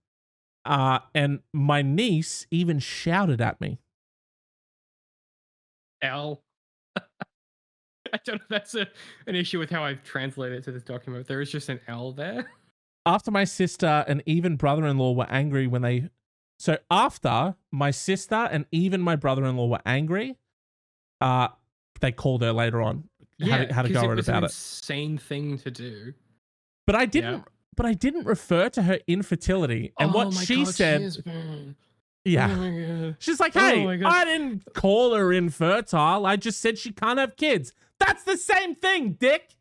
Uh, 0.63 0.99
and 1.13 1.39
my 1.53 1.81
niece 1.81 2.47
even 2.49 2.79
shouted 2.79 3.39
at 3.39 3.61
me. 3.61 3.79
L. 6.01 6.41
I 6.97 8.19
don't 8.23 8.35
know. 8.35 8.43
if 8.43 8.49
That's 8.49 8.75
a, 8.75 8.87
an 9.27 9.35
issue 9.35 9.59
with 9.59 9.69
how 9.69 9.83
I've 9.83 10.03
translated 10.03 10.59
it 10.59 10.63
to 10.65 10.71
this 10.71 10.83
document. 10.83 11.27
There 11.27 11.41
is 11.41 11.51
just 11.51 11.69
an 11.69 11.79
L 11.87 12.11
there. 12.11 12.49
After 13.05 13.29
my 13.29 13.43
sister 13.43 14.03
and 14.07 14.23
even 14.25 14.55
brother 14.55 14.85
in 14.87 14.97
law 14.97 15.13
were 15.13 15.27
angry 15.29 15.67
when 15.67 15.83
they. 15.83 16.09
So 16.57 16.77
after 16.89 17.55
my 17.69 17.91
sister 17.91 18.47
and 18.49 18.65
even 18.71 19.01
my 19.01 19.15
brother 19.17 19.43
in 19.45 19.57
law 19.57 19.67
were 19.67 19.81
angry, 19.85 20.37
uh, 21.19 21.49
they 22.01 22.11
called 22.11 22.41
her 22.41 22.51
later 22.51 22.81
on. 22.81 23.09
Had, 23.39 23.69
a- 23.69 23.73
had 23.73 23.85
a 23.85 23.89
'cause 23.93 24.03
go 24.03 24.11
it 24.11 24.15
was 24.15 24.27
about 24.29 24.37
an 24.39 24.43
it. 24.45 24.47
insane 24.47 25.17
thing 25.17 25.57
to 25.59 25.71
do. 25.71 26.13
But 26.87 26.95
I 26.95 27.05
didn't. 27.05 27.43
But 27.77 27.85
I 27.85 27.93
didn't 27.93 28.25
refer 28.25 28.69
to 28.69 28.83
her 28.83 28.99
infertility. 29.05 29.91
And 29.99 30.11
Oh 30.11 30.13
what 30.13 30.33
she 30.33 30.63
God, 30.63 30.73
said, 30.73 31.01
is 31.01 31.21
yeah, 32.23 32.49
Oh 32.57 33.15
she's 33.19 33.39
like, 33.39 33.55
Oh 33.55 33.59
"Hey, 33.59 33.97
God. 33.97 34.11
I 34.11 34.23
didn't 34.25 34.73
call 34.73 35.13
her 35.13 35.33
infertile. 35.33 36.25
I 36.25 36.37
just 36.37 36.61
said 36.61 36.77
she 36.77 36.91
can't 36.91 37.19
have 37.19 37.35
kids. 37.35 37.73
That's 37.99 38.23
the 38.23 38.37
same 38.37 38.75
thing, 38.75 39.13
Dick." 39.19 39.55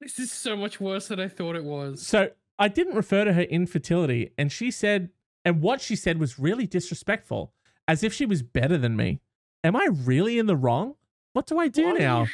This 0.00 0.18
is 0.18 0.32
so 0.32 0.56
much 0.56 0.80
worse 0.80 1.08
than 1.08 1.20
I 1.20 1.28
thought 1.28 1.56
it 1.56 1.64
was. 1.64 2.02
So 2.06 2.30
I 2.58 2.68
didn't 2.68 2.94
refer 2.96 3.24
to 3.24 3.32
her 3.32 3.42
infertility, 3.42 4.32
and 4.36 4.50
she 4.52 4.70
said, 4.70 5.10
and 5.44 5.62
what 5.62 5.80
she 5.80 5.96
said 5.96 6.18
was 6.18 6.38
really 6.38 6.66
disrespectful, 6.66 7.52
as 7.88 8.02
if 8.02 8.12
she 8.12 8.26
was 8.26 8.42
better 8.42 8.76
than 8.76 8.96
me. 8.96 9.20
Am 9.62 9.76
I 9.76 9.88
really 9.92 10.38
in 10.38 10.46
the 10.46 10.56
wrong? 10.56 10.96
What 11.32 11.46
do 11.46 11.58
I 11.58 11.68
do 11.68 11.86
What 11.86 11.98
now? 12.00 12.26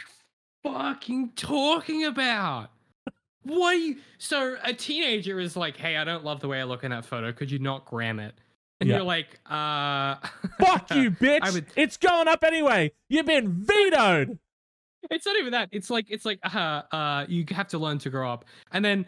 Are 0.65 0.95
fucking 0.95 1.31
talking 1.37 2.05
about? 2.05 2.71
What 3.45 3.75
are 3.75 3.79
you? 3.79 3.97
So 4.19 4.57
a 4.63 4.73
teenager 4.75 5.41
is 5.41 5.57
like, 5.57 5.77
"Hey, 5.77 5.97
I 5.97 6.05
don't 6.05 6.25
love 6.25 6.41
the 6.41 6.49
way 6.49 6.61
I 6.61 6.65
look 6.65 6.85
in 6.85 6.91
that 6.91 7.07
photo. 7.07 7.33
Could 7.33 7.51
you 7.51 7.59
not 7.59 7.87
gram 7.87 8.21
it?" 8.21 8.35
And 8.81 8.89
Yeah. 8.89 8.97
you're 8.97 9.05
like, 9.05 9.39
"Uh, 9.47 10.17
Fuck 10.61 10.91
you, 10.95 11.11
bitch! 11.11 11.53
Would- 11.53 11.67
It's 11.77 11.97
going 11.97 12.29
up 12.29 12.45
anyway. 12.45 12.93
You've 13.09 13.27
been 13.27 13.65
vetoed. 13.65 14.39
It's 15.11 15.25
not 15.25 15.37
even 15.37 15.53
that. 15.53 15.71
It's 15.73 15.89
like 15.89 16.07
it's 16.11 16.27
like 16.27 16.39
uh 16.45 16.83
uh 16.93 17.25
you 17.29 17.47
have 17.53 17.69
to 17.69 17.79
learn 17.79 17.99
to 18.01 18.11
grow 18.11 18.31
up. 18.31 18.45
And 18.73 18.85
then 18.85 19.07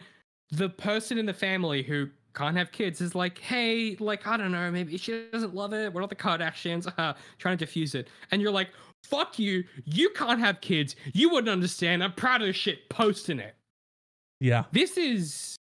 the 0.49 0.69
person 0.69 1.17
in 1.19 1.25
the 1.27 1.33
family 1.33 1.83
who 1.83 2.09
can't 2.33 2.57
have 2.57 2.71
kids 2.71 2.99
is 2.99 3.13
like, 3.13 3.37
hey, 3.37 3.95
like 3.99 4.25
I 4.25 4.37
don't 4.37 4.51
know, 4.51 4.71
maybe 4.71 4.97
she 4.97 5.27
doesn't 5.31 5.53
love 5.53 5.71
it. 5.73 5.93
We're 5.93 6.01
not 6.01 6.09
the 6.09 6.15
Kardashians. 6.15 6.91
Uh, 6.97 7.13
trying 7.37 7.57
to 7.59 7.63
diffuse 7.65 7.93
it. 7.93 8.07
And 8.31 8.41
you're 8.41 8.51
like, 8.51 8.69
fuck 9.03 9.37
you. 9.39 9.63
You 9.85 10.09
can't 10.11 10.39
have 10.39 10.61
kids. 10.61 10.95
You 11.13 11.29
wouldn't 11.29 11.49
understand. 11.49 12.03
I'm 12.03 12.13
proud 12.13 12.41
of 12.41 12.47
this 12.47 12.55
shit. 12.55 12.89
Posting 12.89 13.39
it. 13.39 13.55
Yeah, 14.39 14.65
This 14.71 14.97
is. 14.97 15.55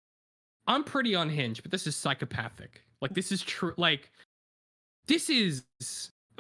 I'm 0.68 0.84
pretty 0.84 1.14
unhinged, 1.14 1.62
but 1.62 1.72
this 1.72 1.86
is 1.86 1.96
psychopathic. 1.96 2.82
Like 3.00 3.14
this 3.14 3.32
is 3.32 3.42
true. 3.42 3.72
Like 3.76 4.10
this 5.06 5.30
is 5.30 5.64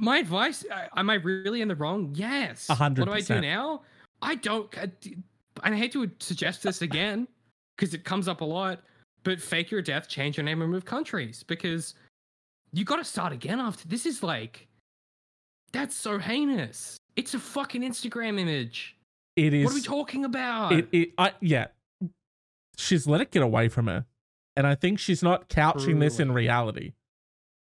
my 0.00 0.18
advice. 0.18 0.64
I- 0.70 0.88
Am 1.00 1.08
I 1.10 1.14
really 1.14 1.62
in 1.62 1.68
the 1.68 1.74
wrong? 1.74 2.10
Yes. 2.14 2.68
A 2.68 2.74
hundred 2.74 3.08
What 3.08 3.14
do 3.14 3.34
I 3.34 3.36
do 3.36 3.40
now? 3.40 3.82
I 4.22 4.34
don't. 4.34 4.68
I, 4.78 4.90
I 5.62 5.74
hate 5.74 5.92
to 5.92 6.08
suggest 6.20 6.62
this 6.62 6.82
again 6.82 7.26
because 7.76 7.94
it 7.94 8.04
comes 8.04 8.28
up 8.28 8.40
a 8.42 8.44
lot. 8.44 8.82
But 9.24 9.40
fake 9.40 9.70
your 9.72 9.82
death, 9.82 10.08
change 10.08 10.36
your 10.36 10.44
name, 10.44 10.62
and 10.62 10.70
move 10.70 10.84
countries 10.84 11.42
because 11.42 11.94
you 12.72 12.84
got 12.84 12.96
to 12.96 13.04
start 13.04 13.32
again 13.32 13.58
after 13.58 13.88
this. 13.88 14.06
Is 14.06 14.22
like 14.22 14.67
that's 15.72 15.94
so 15.94 16.18
heinous. 16.18 16.96
It's 17.16 17.34
a 17.34 17.38
fucking 17.38 17.82
Instagram 17.82 18.38
image. 18.38 18.96
it 19.36 19.52
is. 19.54 19.64
What 19.64 19.72
are 19.72 19.74
we 19.74 19.82
talking 19.82 20.24
about? 20.24 20.72
it, 20.72 20.88
it 20.92 21.10
I, 21.18 21.32
yeah 21.40 21.66
she's 22.76 23.06
let 23.06 23.20
it 23.20 23.30
get 23.32 23.42
away 23.42 23.68
from 23.68 23.88
her 23.88 24.06
and 24.56 24.64
i 24.66 24.74
think 24.76 25.00
she's 25.00 25.20
not 25.22 25.48
couching 25.48 25.98
this 25.98 26.20
in 26.20 26.30
reality 26.30 26.92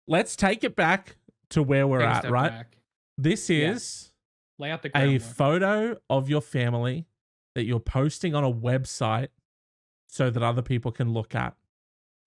let's 0.05 0.35
take 0.35 0.65
it 0.65 0.75
back 0.75 1.15
to 1.49 1.63
where 1.63 1.87
we're 1.87 1.99
Take 1.99 2.25
at 2.25 2.29
right 2.29 2.49
back. 2.51 2.77
this 3.17 3.49
Yeah. 3.49 3.71
is 3.71 4.11
Lay 4.59 4.69
out 4.71 4.81
the 4.81 4.91
a 4.95 5.17
photo 5.19 5.97
of 6.09 6.29
your 6.29 6.41
family 6.41 7.05
that 7.55 7.63
you're 7.65 7.79
posting 7.79 8.35
on 8.35 8.43
a 8.43 8.51
website 8.51 9.29
so 10.09 10.29
that 10.29 10.43
other 10.43 10.61
people 10.61 10.91
can 10.91 11.13
look 11.13 11.33
at 11.35 11.55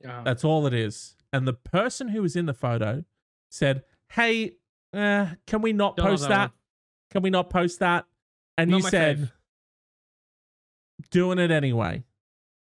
Uh, 0.07 0.23
that's 0.23 0.43
all 0.45 0.67
it 0.67 0.73
is 0.75 1.17
and 1.35 1.47
the 1.47 1.53
person 1.53 2.09
who 2.09 2.23
was 2.23 2.35
in 2.35 2.47
the 2.47 2.55
photo 2.55 3.05
said 3.51 3.83
hey 4.13 4.53
uh, 4.93 5.27
can 5.47 5.63
we 5.63 5.73
not 5.73 5.97
Don't 5.97 6.07
post 6.07 6.23
that 6.23 6.29
that 6.29 6.53
can 7.11 7.23
we 7.23 7.31
not 7.31 7.51
post 7.51 7.81
that 7.81 8.07
and 8.57 8.71
Not 8.71 8.77
you 8.79 8.89
said 8.89 9.19
fave. 9.19 9.33
doing 11.11 11.39
it 11.39 11.51
anyway. 11.51 12.05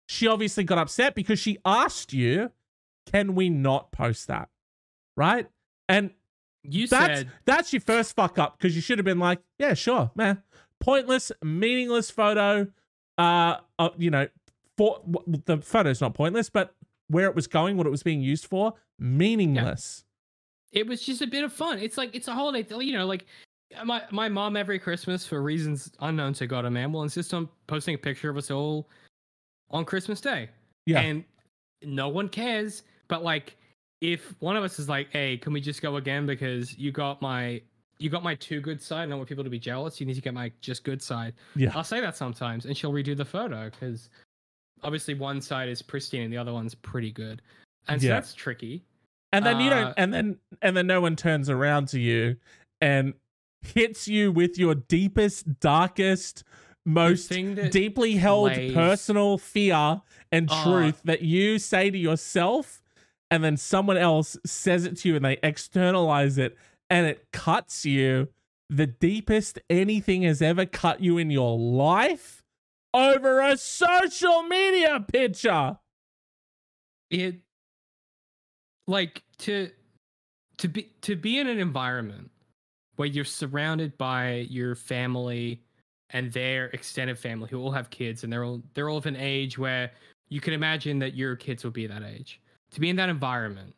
She 0.06 0.26
obviously 0.26 0.64
got 0.64 0.78
upset 0.78 1.14
because 1.14 1.38
she 1.38 1.58
asked 1.64 2.12
you, 2.12 2.50
"Can 3.10 3.34
we 3.34 3.50
not 3.50 3.92
post 3.92 4.28
that?" 4.28 4.48
Right? 5.16 5.48
And 5.88 6.12
you 6.62 6.86
that's 6.86 7.20
said 7.20 7.32
that's 7.44 7.72
your 7.72 7.80
first 7.80 8.14
fuck 8.14 8.38
up 8.38 8.58
because 8.58 8.74
you 8.74 8.82
should 8.82 8.98
have 8.98 9.04
been 9.04 9.18
like, 9.18 9.40
"Yeah, 9.58 9.74
sure, 9.74 10.10
man." 10.14 10.42
Pointless, 10.80 11.32
meaningless 11.42 12.10
photo. 12.10 12.68
Uh, 13.18 13.56
uh 13.78 13.90
you 13.98 14.10
know, 14.10 14.28
for 14.76 15.02
w- 15.10 15.42
the 15.44 15.58
photo's 15.58 16.00
not 16.00 16.14
pointless, 16.14 16.48
but 16.48 16.74
where 17.08 17.26
it 17.26 17.34
was 17.34 17.46
going, 17.46 17.76
what 17.76 17.86
it 17.86 17.90
was 17.90 18.02
being 18.02 18.20
used 18.20 18.46
for, 18.46 18.74
meaningless. 18.98 20.04
It 20.72 20.86
was 20.86 21.02
just 21.02 21.22
a 21.22 21.26
bit 21.26 21.44
of 21.44 21.52
fun. 21.52 21.78
It's 21.78 21.96
like 21.98 22.14
it's 22.14 22.28
a 22.28 22.34
holiday, 22.34 22.66
you 22.84 22.92
know. 22.92 23.06
Like 23.06 23.26
uh, 23.78 23.84
my 23.84 24.02
my 24.10 24.28
mom 24.28 24.56
every 24.56 24.78
Christmas 24.78 25.26
for 25.26 25.42
reasons 25.42 25.90
unknown 26.00 26.32
to 26.34 26.46
God 26.46 26.64
and 26.64 26.74
man 26.74 26.92
will 26.92 27.02
insist 27.02 27.32
on 27.34 27.48
posting 27.66 27.94
a 27.94 27.98
picture 27.98 28.30
of 28.30 28.36
us 28.36 28.50
all 28.50 28.88
on 29.70 29.84
Christmas 29.84 30.20
Day. 30.20 30.48
Yeah. 30.86 31.00
and 31.00 31.24
no 31.82 32.08
one 32.08 32.28
cares. 32.30 32.82
But 33.08 33.22
like, 33.22 33.56
if 34.00 34.34
one 34.40 34.56
of 34.56 34.64
us 34.64 34.78
is 34.78 34.88
like, 34.88 35.08
"Hey, 35.12 35.36
can 35.36 35.52
we 35.52 35.60
just 35.60 35.82
go 35.82 35.96
again 35.96 36.24
because 36.26 36.76
you 36.78 36.92
got 36.92 37.20
my 37.22 37.60
you 37.98 38.08
got 38.08 38.22
my 38.22 38.34
too 38.36 38.60
good 38.60 38.80
side. 38.80 39.02
I 39.02 39.06
don't 39.06 39.18
want 39.18 39.28
people 39.28 39.44
to 39.44 39.50
be 39.50 39.58
jealous. 39.58 39.98
You 40.00 40.06
need 40.06 40.14
to 40.14 40.20
get 40.20 40.32
my 40.34 40.50
just 40.60 40.84
good 40.84 41.02
side." 41.02 41.34
Yeah. 41.56 41.72
I'll 41.74 41.84
say 41.84 42.00
that 42.00 42.16
sometimes, 42.16 42.64
and 42.66 42.76
she'll 42.76 42.92
redo 42.92 43.16
the 43.16 43.24
photo 43.24 43.68
because 43.70 44.08
obviously 44.82 45.14
one 45.14 45.40
side 45.40 45.68
is 45.68 45.82
pristine 45.82 46.22
and 46.22 46.32
the 46.32 46.36
other 46.38 46.52
one's 46.52 46.74
pretty 46.74 47.10
good, 47.10 47.42
and 47.88 48.00
so 48.00 48.06
Yeah. 48.08 48.14
that's 48.14 48.32
tricky. 48.34 48.84
And 49.32 49.44
then 49.44 49.60
you 49.60 49.70
Uh, 49.70 49.74
don't 49.84 49.94
and 49.96 50.14
then 50.14 50.38
and 50.62 50.76
then 50.76 50.86
no 50.86 51.00
one 51.00 51.16
turns 51.16 51.50
around 51.50 51.88
to 51.88 52.00
you 52.00 52.36
and 52.80 53.14
hits 53.60 54.08
you 54.08 54.32
with 54.32 54.58
your 54.58 54.74
deepest, 54.74 55.60
darkest, 55.60 56.44
most 56.86 57.28
deeply 57.70 58.16
held 58.16 58.52
personal 58.72 59.36
fear 59.36 60.00
and 60.32 60.48
Uh, 60.50 60.64
truth 60.64 61.02
that 61.04 61.22
you 61.22 61.58
say 61.58 61.90
to 61.90 61.98
yourself 61.98 62.82
and 63.30 63.44
then 63.44 63.56
someone 63.58 63.98
else 63.98 64.38
says 64.46 64.84
it 64.86 64.96
to 64.98 65.08
you 65.10 65.16
and 65.16 65.24
they 65.24 65.38
externalize 65.42 66.38
it 66.38 66.56
and 66.88 67.06
it 67.06 67.26
cuts 67.32 67.84
you. 67.84 68.28
The 68.70 68.86
deepest 68.86 69.58
anything 69.68 70.22
has 70.22 70.40
ever 70.40 70.64
cut 70.66 71.00
you 71.00 71.18
in 71.18 71.30
your 71.30 71.58
life 71.58 72.42
over 72.94 73.40
a 73.40 73.56
social 73.58 74.42
media 74.44 75.00
picture. 75.00 75.78
it 77.10 77.40
like 78.88 79.22
to 79.38 79.70
to 80.56 80.68
be 80.68 80.90
to 81.02 81.14
be 81.14 81.38
in 81.38 81.46
an 81.46 81.58
environment 81.58 82.30
where 82.96 83.06
you're 83.06 83.24
surrounded 83.24 83.96
by 83.96 84.46
your 84.50 84.74
family 84.74 85.62
and 86.10 86.32
their 86.32 86.66
extended 86.66 87.18
family 87.18 87.48
who 87.48 87.60
all 87.60 87.70
have 87.70 87.90
kids 87.90 88.24
and 88.24 88.32
they're 88.32 88.44
all 88.44 88.60
they're 88.74 88.88
all 88.88 88.96
of 88.96 89.06
an 89.06 89.16
age 89.16 89.56
where 89.58 89.92
you 90.28 90.40
can 90.40 90.52
imagine 90.52 90.98
that 90.98 91.14
your 91.14 91.36
kids 91.36 91.62
will 91.64 91.70
be 91.70 91.86
that 91.86 92.02
age. 92.02 92.40
To 92.72 92.80
be 92.80 92.90
in 92.90 92.96
that 92.96 93.08
environment 93.08 93.74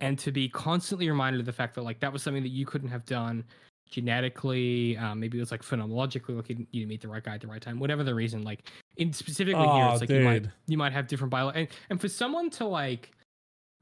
and 0.00 0.18
to 0.18 0.32
be 0.32 0.48
constantly 0.48 1.08
reminded 1.08 1.40
of 1.40 1.46
the 1.46 1.52
fact 1.52 1.74
that 1.74 1.82
like 1.82 2.00
that 2.00 2.12
was 2.12 2.22
something 2.22 2.42
that 2.42 2.50
you 2.50 2.66
couldn't 2.66 2.88
have 2.88 3.04
done 3.06 3.44
genetically 3.88 4.96
um, 4.96 5.20
maybe 5.20 5.38
it 5.38 5.40
was 5.40 5.52
like 5.52 5.62
phenomenologically 5.62 6.36
like 6.36 6.48
you 6.48 6.66
you 6.72 6.86
meet 6.88 7.00
the 7.00 7.08
right 7.08 7.22
guy 7.22 7.34
at 7.34 7.40
the 7.40 7.46
right 7.46 7.62
time 7.62 7.78
whatever 7.78 8.02
the 8.02 8.12
reason 8.12 8.42
like 8.42 8.68
in 8.96 9.12
specifically 9.12 9.62
here 9.62 9.84
Oh, 9.84 9.92
it's 9.92 10.00
like 10.00 10.10
you 10.10 10.20
might 10.20 10.46
you 10.66 10.76
might 10.76 10.92
have 10.92 11.06
different 11.06 11.30
bio 11.30 11.50
and, 11.50 11.68
and 11.88 12.00
for 12.00 12.08
someone 12.08 12.50
to 12.50 12.66
like 12.66 13.15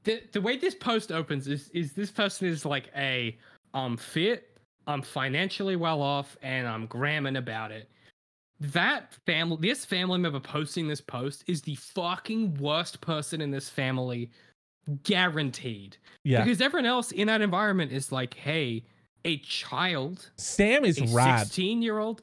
the 0.05 0.21
the 0.31 0.41
way 0.41 0.57
this 0.57 0.73
post 0.75 1.11
opens 1.11 1.47
is 1.47 1.69
is 1.69 1.93
this 1.93 2.11
person 2.11 2.47
is 2.47 2.65
like 2.65 2.89
a 2.95 3.37
I'm 3.73 3.97
fit, 3.97 4.57
I'm 4.87 5.01
financially 5.01 5.75
well 5.75 6.01
off, 6.01 6.37
and 6.41 6.65
I'm 6.67 6.85
gramming 6.85 7.35
about 7.35 7.71
it. 7.71 7.89
That 8.61 9.13
family, 9.25 9.57
this 9.59 9.83
family 9.83 10.17
member 10.17 10.39
posting 10.39 10.87
this 10.87 11.01
post 11.01 11.43
is 11.47 11.61
the 11.61 11.75
fucking 11.75 12.53
worst 12.55 13.01
person 13.01 13.41
in 13.41 13.51
this 13.51 13.67
family, 13.67 14.31
guaranteed. 15.03 15.97
Yeah. 16.23 16.43
Because 16.43 16.61
everyone 16.61 16.85
else 16.85 17.11
in 17.11 17.27
that 17.27 17.41
environment 17.41 17.91
is 17.91 18.13
like, 18.13 18.33
hey, 18.35 18.85
a 19.25 19.37
child, 19.39 20.31
Sam 20.37 20.85
is 20.85 20.99
a 21.01 21.07
rad. 21.13 21.39
16 21.47 21.81
year 21.81 21.99
old, 21.99 22.21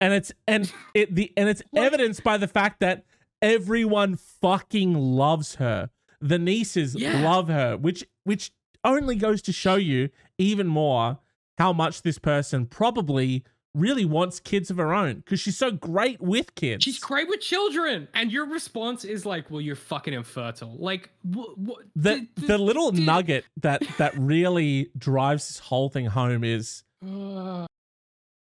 and 0.00 0.12
it's 0.12 0.32
and 0.48 0.72
it 0.94 1.14
the 1.14 1.32
and 1.36 1.48
it's 1.48 1.62
Like- 1.72 1.84
evidenced 1.84 2.24
by 2.24 2.38
the 2.38 2.48
fact 2.48 2.80
that 2.80 3.04
everyone 3.40 4.16
fucking 4.16 4.94
loves 4.94 5.56
her. 5.56 5.90
The 6.22 6.38
nieces 6.38 6.94
Yeah. 6.94 7.20
love 7.22 7.48
her, 7.48 7.76
which 7.76 8.04
which 8.24 8.52
only 8.84 9.16
goes 9.16 9.42
to 9.42 9.52
show 9.52 9.74
you 9.74 10.08
even 10.38 10.66
more 10.66 11.18
how 11.58 11.72
much 11.72 12.02
this 12.02 12.18
person 12.18 12.64
probably 12.66 13.44
really 13.74 14.04
wants 14.04 14.38
kids 14.38 14.70
of 14.70 14.76
her 14.76 14.92
own 14.92 15.16
because 15.16 15.40
she's 15.40 15.56
so 15.56 15.70
great 15.70 16.20
with 16.20 16.54
kids. 16.54 16.84
she's 16.84 16.98
great 16.98 17.26
with 17.28 17.40
children, 17.40 18.06
and 18.14 18.30
your 18.30 18.44
response 18.46 19.04
is 19.04 19.24
like, 19.24 19.50
well, 19.50 19.60
you're 19.62 19.74
fucking 19.76 20.12
infertile. 20.14 20.76
Like, 20.78 21.08
wh- 21.24 21.54
wh- 21.66 21.80
the 21.96 22.20
d- 22.36 22.46
the 22.46 22.58
little 22.58 22.90
d- 22.92 23.04
nugget 23.04 23.44
that 23.62 23.82
that 23.98 24.16
really 24.16 24.90
drives 24.96 25.48
this 25.48 25.58
whole 25.58 25.88
thing 25.88 26.06
home 26.06 26.44
is 26.44 26.82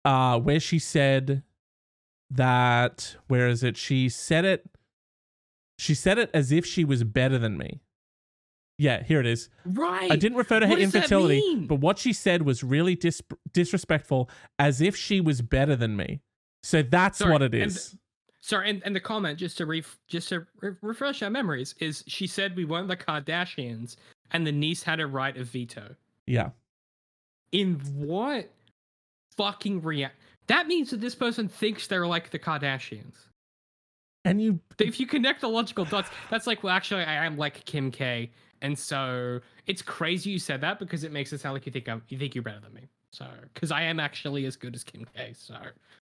uh 0.05 0.39
where 0.39 0.61
she 0.61 0.79
said 0.79 1.43
that 2.31 3.17
where 3.29 3.49
is 3.49 3.63
it 3.63 3.77
she 3.77 4.09
said 4.09 4.45
it 4.45 4.65
she 5.79 5.95
said 5.95 6.19
it 6.19 6.31
as 6.35 6.53
if 6.53 6.65
she 6.67 6.85
was 6.85 7.05
better 7.05 7.39
than 7.39 7.57
me 7.57 7.81
yeah 8.79 9.03
here 9.03 9.21
it 9.21 9.27
is 9.27 9.49
right. 9.65 10.11
i 10.11 10.17
didn't 10.17 10.37
refer 10.39 10.61
to 10.61 10.67
her 10.67 10.77
infertility 10.77 11.65
but 11.67 11.77
what 11.81 11.99
she 11.99 12.13
said 12.13 12.43
was 12.43 12.63
really 12.63 12.95
dis- 12.95 13.23
disrespectful 13.53 14.29
as 14.59 14.81
if 14.81 14.95
she 14.97 15.21
was 15.21 15.41
better 15.43 15.75
than 15.77 15.97
me 15.97 16.21
so 16.63 16.83
that's 16.83 17.19
Sorry, 17.19 17.33
what 17.33 17.43
it 17.43 17.55
is. 17.55 17.93
and 17.93 18.01
Sorry, 18.41 18.71
and, 18.71 18.81
and 18.85 18.95
the 18.95 19.01
comment 19.01 19.39
just 19.41 19.59
to 19.59 19.67
ref, 19.67 19.99
just 20.07 20.29
to 20.29 20.47
re- 20.61 20.77
refresh 20.81 21.21
our 21.23 21.31
memories 21.31 21.75
is 21.81 22.05
she 22.07 22.29
said 22.29 22.55
we 22.55 22.65
weren't 22.65 22.87
the 22.87 22.97
Kardashians, 22.97 23.97
and 24.31 24.47
the 24.47 24.53
niece 24.53 24.85
had 24.85 25.01
a 25.01 25.07
right 25.09 25.37
of 25.37 25.49
veto. 25.49 25.97
yeah 26.27 26.51
In 27.51 27.75
what 27.95 28.49
fucking 29.37 29.83
react? 29.83 30.15
That 30.47 30.69
means 30.69 30.91
that 30.91 31.01
this 31.01 31.15
person 31.17 31.49
thinks 31.49 31.89
they're 31.89 32.07
like 32.07 32.31
the 32.31 32.39
Kardashians. 32.39 33.15
And 34.27 34.41
you 34.43 34.61
If 34.79 35.01
you 35.01 35.07
connect 35.07 35.41
the 35.41 35.49
logical 35.49 35.85
dots, 35.85 36.11
that's 36.31 36.47
like, 36.47 36.63
well, 36.63 36.75
actually, 36.75 37.05
I 37.05 37.25
am 37.25 37.37
like 37.39 37.65
Kim 37.65 37.91
K, 37.91 38.31
and 38.63 38.79
so 38.79 39.41
it's 39.67 39.83
crazy 39.83 40.31
you 40.31 40.39
said 40.39 40.61
that 40.61 40.79
because 40.79 41.05
it 41.05 41.13
makes 41.13 41.33
it 41.33 41.41
sound 41.41 41.55
like 41.55 41.67
you 41.67 41.73
think 41.73 41.89
I'm, 41.89 42.03
you 42.09 42.19
think 42.19 42.35
you're 42.35 42.45
better 42.45 42.61
than 42.61 42.75
me. 42.75 42.83
So, 43.13 43.27
because 43.55 43.71
I 43.71 43.83
am 43.83 43.99
actually 44.01 44.45
as 44.47 44.57
good 44.57 44.75
as 44.75 44.85
Kim 44.85 45.07
K. 45.17 45.33
So 45.37 45.55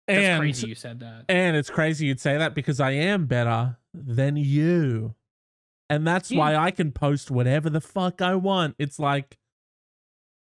that's 0.07 0.27
and 0.27 0.41
crazy 0.41 0.69
you 0.69 0.75
said 0.75 0.99
that. 1.01 1.25
and 1.29 1.55
it's 1.57 1.69
crazy 1.71 2.07
you'd 2.07 2.19
say 2.19 2.39
that 2.39 2.55
because 2.55 2.81
i 2.81 2.93
am 2.93 3.27
better 3.27 3.77
than 3.93 4.37
you 4.37 5.15
and 5.91 6.07
that's 6.07 6.31
Yeah. 6.31 6.39
why 6.39 6.57
i 6.57 6.71
can 6.71 6.93
post 6.93 7.31
whatever 7.31 7.69
the 7.69 7.83
fuck 7.83 8.23
i 8.23 8.35
want 8.35 8.75
it's 8.79 8.99
like 8.99 9.37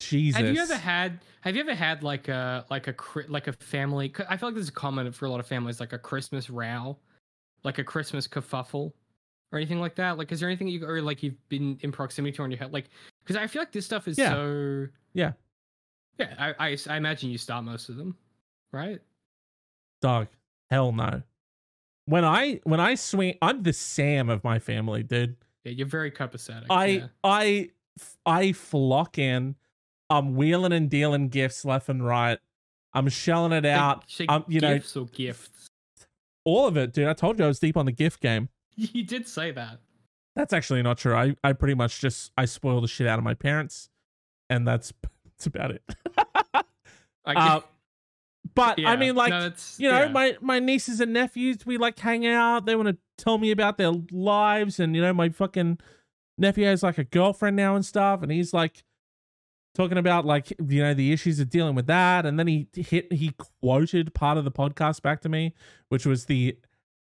jesus 0.01 0.41
Have 0.41 0.49
you 0.49 0.61
ever 0.61 0.77
had? 0.77 1.20
Have 1.43 1.55
you 1.55 1.61
ever 1.61 1.74
had 1.74 2.03
like 2.03 2.29
a 2.29 2.65
like 2.70 2.89
a 2.89 2.95
like 3.29 3.47
a 3.49 3.53
family? 3.53 4.12
I 4.29 4.37
feel 4.37 4.49
like 4.49 4.57
this 4.57 4.65
is 4.65 4.70
common 4.70 5.11
for 5.12 5.27
a 5.27 5.31
lot 5.31 5.41
of 5.41 5.47
families, 5.47 5.81
like 5.81 5.93
a 5.93 5.99
Christmas 5.99 6.49
row, 6.49 6.97
like 7.65 7.79
a 7.79 7.85
Christmas 7.85 8.27
kerfuffle, 8.29 8.93
or 9.53 9.59
anything 9.59 9.81
like 9.81 9.95
that. 9.97 10.19
Like, 10.19 10.33
is 10.33 10.41
there 10.41 10.49
anything 10.49 10.69
you 10.69 10.85
or 10.87 11.01
like 11.03 11.23
you've 11.23 11.49
been 11.49 11.79
in 11.83 11.93
proximity 11.93 12.35
to 12.37 12.45
in 12.45 12.51
your 12.51 12.59
head? 12.59 12.73
Like, 12.73 12.87
because 13.25 13.37
I 13.37 13.47
feel 13.47 13.63
like 13.63 13.73
this 13.73 13.85
stuff 13.87 14.09
is 14.09 14.19
Yeah. 14.19 14.31
so. 14.33 14.89
Yeah. 15.15 15.33
Yeah, 16.19 16.35
I, 16.59 16.69
I 16.71 16.77
I 16.91 16.97
imagine 16.97 17.31
you 17.31 17.39
start 17.39 17.65
most 17.65 17.89
of 17.89 17.97
them, 17.97 18.17
right? 18.73 19.01
Dog, 20.03 20.29
hell 20.71 20.93
no. 20.93 21.23
When 22.07 22.25
I 22.25 22.61
when 22.65 22.81
I 22.81 22.97
swing, 22.97 23.37
I'm 23.41 23.63
the 23.63 23.73
Sam 23.73 24.29
of 24.29 24.43
my 24.45 24.59
family, 24.59 25.03
dude. 25.03 25.37
Yeah, 25.65 25.73
you're 25.73 25.87
very 25.87 26.11
copacetic. 26.11 26.67
I 26.69 26.87
yeah. 26.87 27.07
I 27.25 27.71
I 28.27 28.53
flock 28.53 29.19
in. 29.19 29.55
I'm 30.11 30.35
wheeling 30.35 30.73
and 30.73 30.91
dealing 30.91 31.29
gifts 31.29 31.65
left 31.65 31.89
and 31.89 32.05
right. 32.05 32.39
I'm 32.93 33.09
shelling 33.09 33.53
it 33.53 33.65
Like, 33.65 33.73
out. 33.73 34.11
say 34.11 34.27
um, 34.27 34.45
you 34.49 34.61
know- 34.61 34.75
gifts 34.75 34.97
or 34.97 35.07
gifts. 35.07 35.62
All 36.44 36.66
of 36.66 36.77
it, 36.77 36.93
dude. 36.93 37.09
I 37.09 37.12
told 37.12 37.39
you 37.39 37.44
I 37.44 37.48
was 37.48 37.59
deep 37.59 37.77
on 37.77 37.86
the 37.86 37.93
gift 37.93 38.20
game. 38.20 38.48
You 38.74 39.05
did 39.05 39.28
say 39.28 39.51
that. 39.51 39.81
That's 40.35 40.55
actually 40.55 40.82
not 40.82 40.97
true. 40.97 41.14
I 41.14 41.36
I 41.44 41.52
pretty 41.52 41.74
much 41.74 42.01
just 42.01 42.32
I 42.39 42.47
spoil 42.47 42.81
the 42.81 42.89
shit 42.89 43.06
out 43.06 43.19
of 43.19 43.24
my 43.24 43.35
parents, 43.35 43.90
and 44.48 44.66
that's 44.66 44.94
that's 45.24 45.47
about 45.47 45.73
it. 45.73 45.82
I 46.55 47.35
Uh, 47.35 47.60
but 48.55 48.85
I 48.85 48.97
mean, 48.97 49.14
like 49.14 49.31
no, 49.31 49.52
you 49.77 49.90
know, 49.90 50.05
yeah. 50.05 50.09
my 50.09 50.36
my 50.40 50.59
nieces 50.59 51.01
and 51.01 51.12
nephews, 51.12 51.66
we 51.66 51.77
like 51.77 51.98
hang 51.98 52.27
out. 52.27 52.66
They 52.66 52.74
want 52.74 52.89
to 52.89 52.97
tell 53.19 53.39
me 53.39 53.51
about 53.51 53.78
their 53.78 53.93
lives, 54.10 54.81
and 54.81 54.97
you 54.97 55.02
know, 55.02 55.12
my 55.12 55.28
fucking 55.28 55.78
nephew 56.39 56.64
has 56.64 56.82
like 56.82 56.98
a 56.98 57.05
girlfriend 57.05 57.56
now 57.56 57.77
and 57.77 57.85
stuff, 57.85 58.23
and 58.23 58.32
he's 58.32 58.52
like 58.52 58.85
talking 59.74 59.99
about 59.99 60.24
like 60.24 60.51
you 60.51 60.82
know 60.82 60.94
the 60.94 61.12
issues 61.12 61.40
of 61.40 61.51
dealing 61.51 61.74
with 61.74 61.86
that, 61.86 62.27
and 62.27 62.39
then 62.39 62.47
he 62.47 62.69
hit 62.74 63.12
he 63.12 63.32
quoted 63.61 64.15
part 64.15 64.39
of 64.39 64.44
the 64.44 64.51
podcast 64.53 65.03
back 65.03 65.20
to 65.23 65.28
me, 65.28 65.55
which 65.89 66.07
was 66.07 66.27
the 66.27 66.57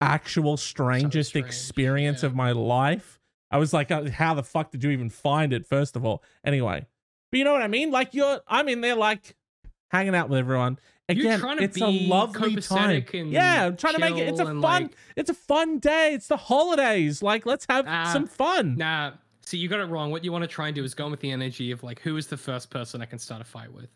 actual 0.01 0.57
strangest 0.57 1.31
strange, 1.31 1.47
experience 1.47 2.23
yeah. 2.23 2.29
of 2.29 2.35
my 2.35 2.53
life. 2.53 3.19
I 3.51 3.59
was 3.59 3.73
like, 3.73 3.91
uh, 3.91 4.11
how 4.11 4.35
the 4.35 4.43
fuck 4.43 4.71
did 4.71 4.85
you 4.85 4.91
even 4.91 5.09
find 5.11 5.53
it? 5.53 5.67
First 5.67 5.97
of 5.97 6.05
all, 6.05 6.23
anyway, 6.45 6.87
but 7.31 7.39
you 7.39 7.45
know 7.45 7.53
what 7.53 7.63
I 7.63 7.69
mean? 7.69 7.91
Like 7.91 8.15
you're, 8.15 8.41
I'm 8.47 8.69
in 8.69 8.81
there 8.83 8.95
like 8.95 9.37
hanging 9.91 10.15
out 10.15 10.29
with 10.29 10.39
everyone. 10.39 10.79
You're 11.11 11.21
Again, 11.27 11.41
trying 11.41 11.57
to 11.57 11.65
it's 11.65 11.81
a 11.81 11.87
lovely 11.87 12.57
time. 12.61 13.03
and 13.15 13.33
Yeah, 13.33 13.65
I'm 13.65 13.77
trying 13.79 13.95
to 13.95 14.01
make 14.01 14.17
it. 14.19 14.29
It's 14.29 14.41
a 14.41 14.45
fun. 14.45 14.61
like- 14.61 14.97
it's 15.17 15.31
a 15.31 15.35
fun 15.35 15.79
day. 15.79 16.13
It's 16.13 16.29
the 16.29 16.37
holidays. 16.37 17.23
Like, 17.23 17.47
let's 17.47 17.65
have 17.71 17.87
Ah, 17.89 18.11
some 18.13 18.27
fun. 18.27 18.77
Nah, 18.77 19.13
see, 19.49 19.59
you 19.59 19.69
got 19.69 19.81
it 19.81 19.85
wrong. 19.87 20.11
What 20.11 20.25
you 20.25 20.33
want 20.33 20.43
to 20.43 20.49
try 20.49 20.67
and 20.69 20.75
do 20.75 20.85
is 20.85 20.95
go 20.95 21.09
with 21.09 21.21
the 21.21 21.31
energy 21.31 21.71
of 21.71 21.83
like, 21.83 22.01
who 22.01 22.17
is 22.17 22.27
the 22.27 22.37
first 22.37 22.71
person 22.71 23.01
I 23.03 23.07
can 23.07 23.19
start 23.19 23.41
a 23.41 23.45
fight 23.45 23.73
with? 23.73 23.89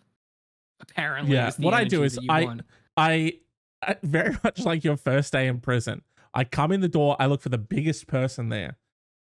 Apparently, 0.80 1.34
Yeah, 1.34 1.50
the 1.50 1.62
what 1.62 1.74
I 1.74 1.84
do 1.84 2.02
is 2.02 2.18
I- 2.28 2.58
I, 2.96 3.34
I 3.82 3.96
very 4.02 4.34
much 4.44 4.60
like 4.60 4.84
your 4.84 4.96
first 4.96 5.32
day 5.32 5.46
in 5.46 5.60
prison. 5.60 6.02
I 6.34 6.44
come 6.44 6.72
in 6.72 6.80
the 6.80 6.88
door. 6.88 7.16
I 7.20 7.26
look 7.26 7.42
for 7.42 7.50
the 7.50 7.58
biggest 7.58 8.06
person 8.06 8.48
there, 8.48 8.78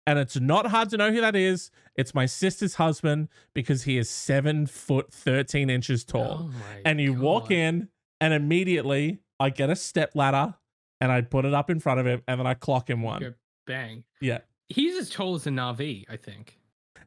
and 0.08 0.18
it's 0.18 0.40
not 0.40 0.68
hard 0.68 0.90
to 0.92 0.98
know 0.98 1.12
who 1.12 1.20
that 1.22 1.36
is. 1.36 1.70
It's 1.96 2.16
my 2.16 2.26
sister's 2.26 2.76
husband 2.76 3.28
because 3.54 3.84
he 3.84 3.98
is 3.98 4.10
seven 4.10 4.66
foot 4.68 5.14
thirteen 5.14 5.70
inches 5.70 6.04
tall. 6.06 6.50
Oh 6.50 6.52
and 6.86 7.02
you 7.02 7.14
walk 7.14 7.52
in, 7.52 7.90
and 8.22 8.34
immediately 8.34 9.20
I 9.40 9.50
get 9.50 9.70
a 9.70 9.76
step 9.76 10.12
ladder, 10.16 10.56
and 11.02 11.12
I 11.12 11.22
put 11.22 11.44
it 11.46 11.54
up 11.54 11.70
in 11.70 11.80
front 11.82 12.00
of 12.00 12.06
him, 12.08 12.22
and 12.28 12.40
then 12.40 12.48
I 12.48 12.54
clock 12.54 12.90
him 12.90 13.02
one. 13.02 13.20
Go 13.22 13.34
bang. 13.68 14.06
Yeah. 14.22 14.40
He's 14.70 14.98
as 14.98 15.10
tall 15.10 15.36
as 15.36 15.46
a 15.48 15.50
Na'vi, 15.50 16.06
I 16.10 16.18
think. 16.18 16.58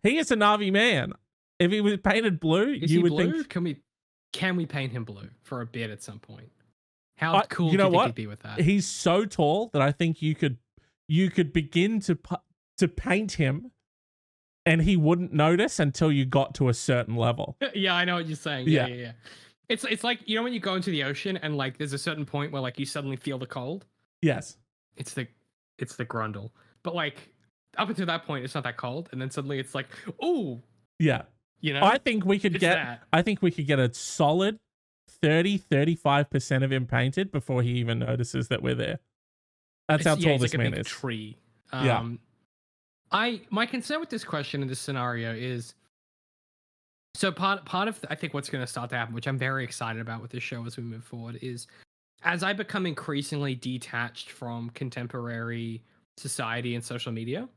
He 0.02 0.18
is 0.18 0.30
a 0.30 0.36
Na'vi 0.36 0.72
man. 0.72 1.12
If 1.58 1.70
he 1.72 1.80
was 1.80 1.96
painted 1.98 2.38
blue, 2.38 2.72
Is 2.74 2.90
you 2.92 2.98
he 2.98 3.02
would 3.02 3.08
blue? 3.12 3.32
think 3.32 3.48
Can 3.48 3.64
we 3.64 3.80
can 4.32 4.56
we 4.56 4.66
paint 4.66 4.92
him 4.92 5.04
blue 5.04 5.28
for 5.42 5.62
a 5.62 5.66
bit 5.66 5.90
at 5.90 6.02
some 6.02 6.18
point? 6.18 6.50
How 7.16 7.36
I- 7.36 7.46
cool 7.48 7.72
you 7.72 7.78
know 7.78 7.88
what? 7.88 8.14
be 8.14 8.26
with 8.26 8.40
that? 8.42 8.60
he's 8.60 8.86
so 8.86 9.24
tall 9.24 9.68
that 9.72 9.80
I 9.80 9.90
think 9.92 10.20
you 10.20 10.34
could 10.34 10.58
you 11.08 11.30
could 11.30 11.52
begin 11.52 12.00
to 12.00 12.18
to 12.78 12.88
paint 12.88 13.32
him, 13.32 13.70
and 14.66 14.82
he 14.82 14.96
wouldn't 14.98 15.32
notice 15.32 15.78
until 15.78 16.12
you 16.12 16.26
got 16.26 16.54
to 16.56 16.68
a 16.68 16.74
certain 16.74 17.16
level. 17.16 17.56
yeah, 17.74 17.94
I 17.94 18.04
know 18.04 18.16
what 18.16 18.26
you're 18.26 18.36
saying. 18.36 18.68
Yeah, 18.68 18.86
Yeah. 18.86 18.94
yeah, 18.94 19.02
yeah. 19.02 19.12
It's 19.70 19.84
it's 19.84 20.04
like 20.04 20.20
you 20.26 20.36
know 20.36 20.42
when 20.42 20.52
you 20.52 20.60
go 20.60 20.74
into 20.74 20.90
the 20.90 21.04
ocean 21.04 21.38
and 21.38 21.56
like 21.56 21.78
there's 21.78 21.94
a 21.94 21.98
certain 21.98 22.26
point 22.26 22.52
where 22.52 22.60
like 22.62 22.78
you 22.78 22.84
suddenly 22.86 23.16
feel 23.16 23.38
the 23.38 23.46
cold. 23.46 23.86
Yes. 24.20 24.58
It's 24.96 25.14
the 25.14 25.26
it's 25.78 25.96
the 25.96 26.04
grundle. 26.04 26.50
But 26.82 26.94
like 26.94 27.30
up 27.78 27.88
until 27.88 28.06
that 28.06 28.24
point, 28.26 28.44
it's 28.44 28.54
not 28.54 28.64
that 28.64 28.76
cold, 28.76 29.08
and 29.12 29.20
then 29.20 29.30
suddenly 29.30 29.58
it's 29.58 29.74
like, 29.74 29.86
oh, 30.22 30.62
Yeah. 30.98 31.22
you 31.60 31.72
know, 31.74 31.82
I 31.82 31.98
think 31.98 32.24
we 32.24 32.38
could 32.38 32.58
get 32.58 32.74
that. 32.74 33.02
I 33.12 33.22
think 33.22 33.42
we 33.42 33.50
could 33.50 33.66
get 33.66 33.78
a 33.78 33.92
solid 33.94 34.58
30 35.22 35.58
35% 35.58 36.62
of 36.64 36.72
him 36.72 36.86
painted 36.86 37.30
before 37.32 37.62
he 37.62 37.70
even 37.78 37.98
notices 38.00 38.48
that 38.48 38.62
we're 38.62 38.74
there. 38.74 38.98
That's 39.88 40.00
It's- 40.00 40.16
how 40.18 40.22
tall 40.22 40.34
it's 40.34 40.42
this 40.42 40.52
like 40.52 40.60
a 40.60 40.62
man 40.62 40.70
big 40.72 40.80
is. 40.80 40.86
Tree. 40.86 41.36
Yeah. 41.72 41.98
Um, 41.98 42.18
I 43.12 43.42
my 43.50 43.66
concern 43.66 44.00
with 44.00 44.10
this 44.10 44.24
question 44.24 44.62
in 44.62 44.68
this 44.68 44.80
scenario 44.80 45.32
is 45.32 45.74
so 47.14 47.30
part 47.32 47.64
part 47.64 47.88
of 47.88 48.04
I 48.10 48.14
think 48.14 48.34
what's 48.34 48.50
going 48.50 48.62
to 48.62 48.66
start 48.70 48.90
to 48.90 48.96
happen, 48.96 49.14
which 49.14 49.26
I'm 49.28 49.38
very 49.38 49.64
excited 49.64 50.02
about 50.02 50.20
with 50.22 50.32
this 50.32 50.42
show 50.42 50.64
as 50.66 50.76
we 50.76 50.82
move 50.82 51.04
forward, 51.04 51.38
is 51.40 51.66
as 52.22 52.42
I 52.42 52.52
become 52.52 52.84
increasingly 52.86 53.54
detached 53.54 54.30
from 54.30 54.70
contemporary 54.70 55.82
society 56.18 56.74
and 56.74 56.84
social 56.84 57.12
media. 57.12 57.48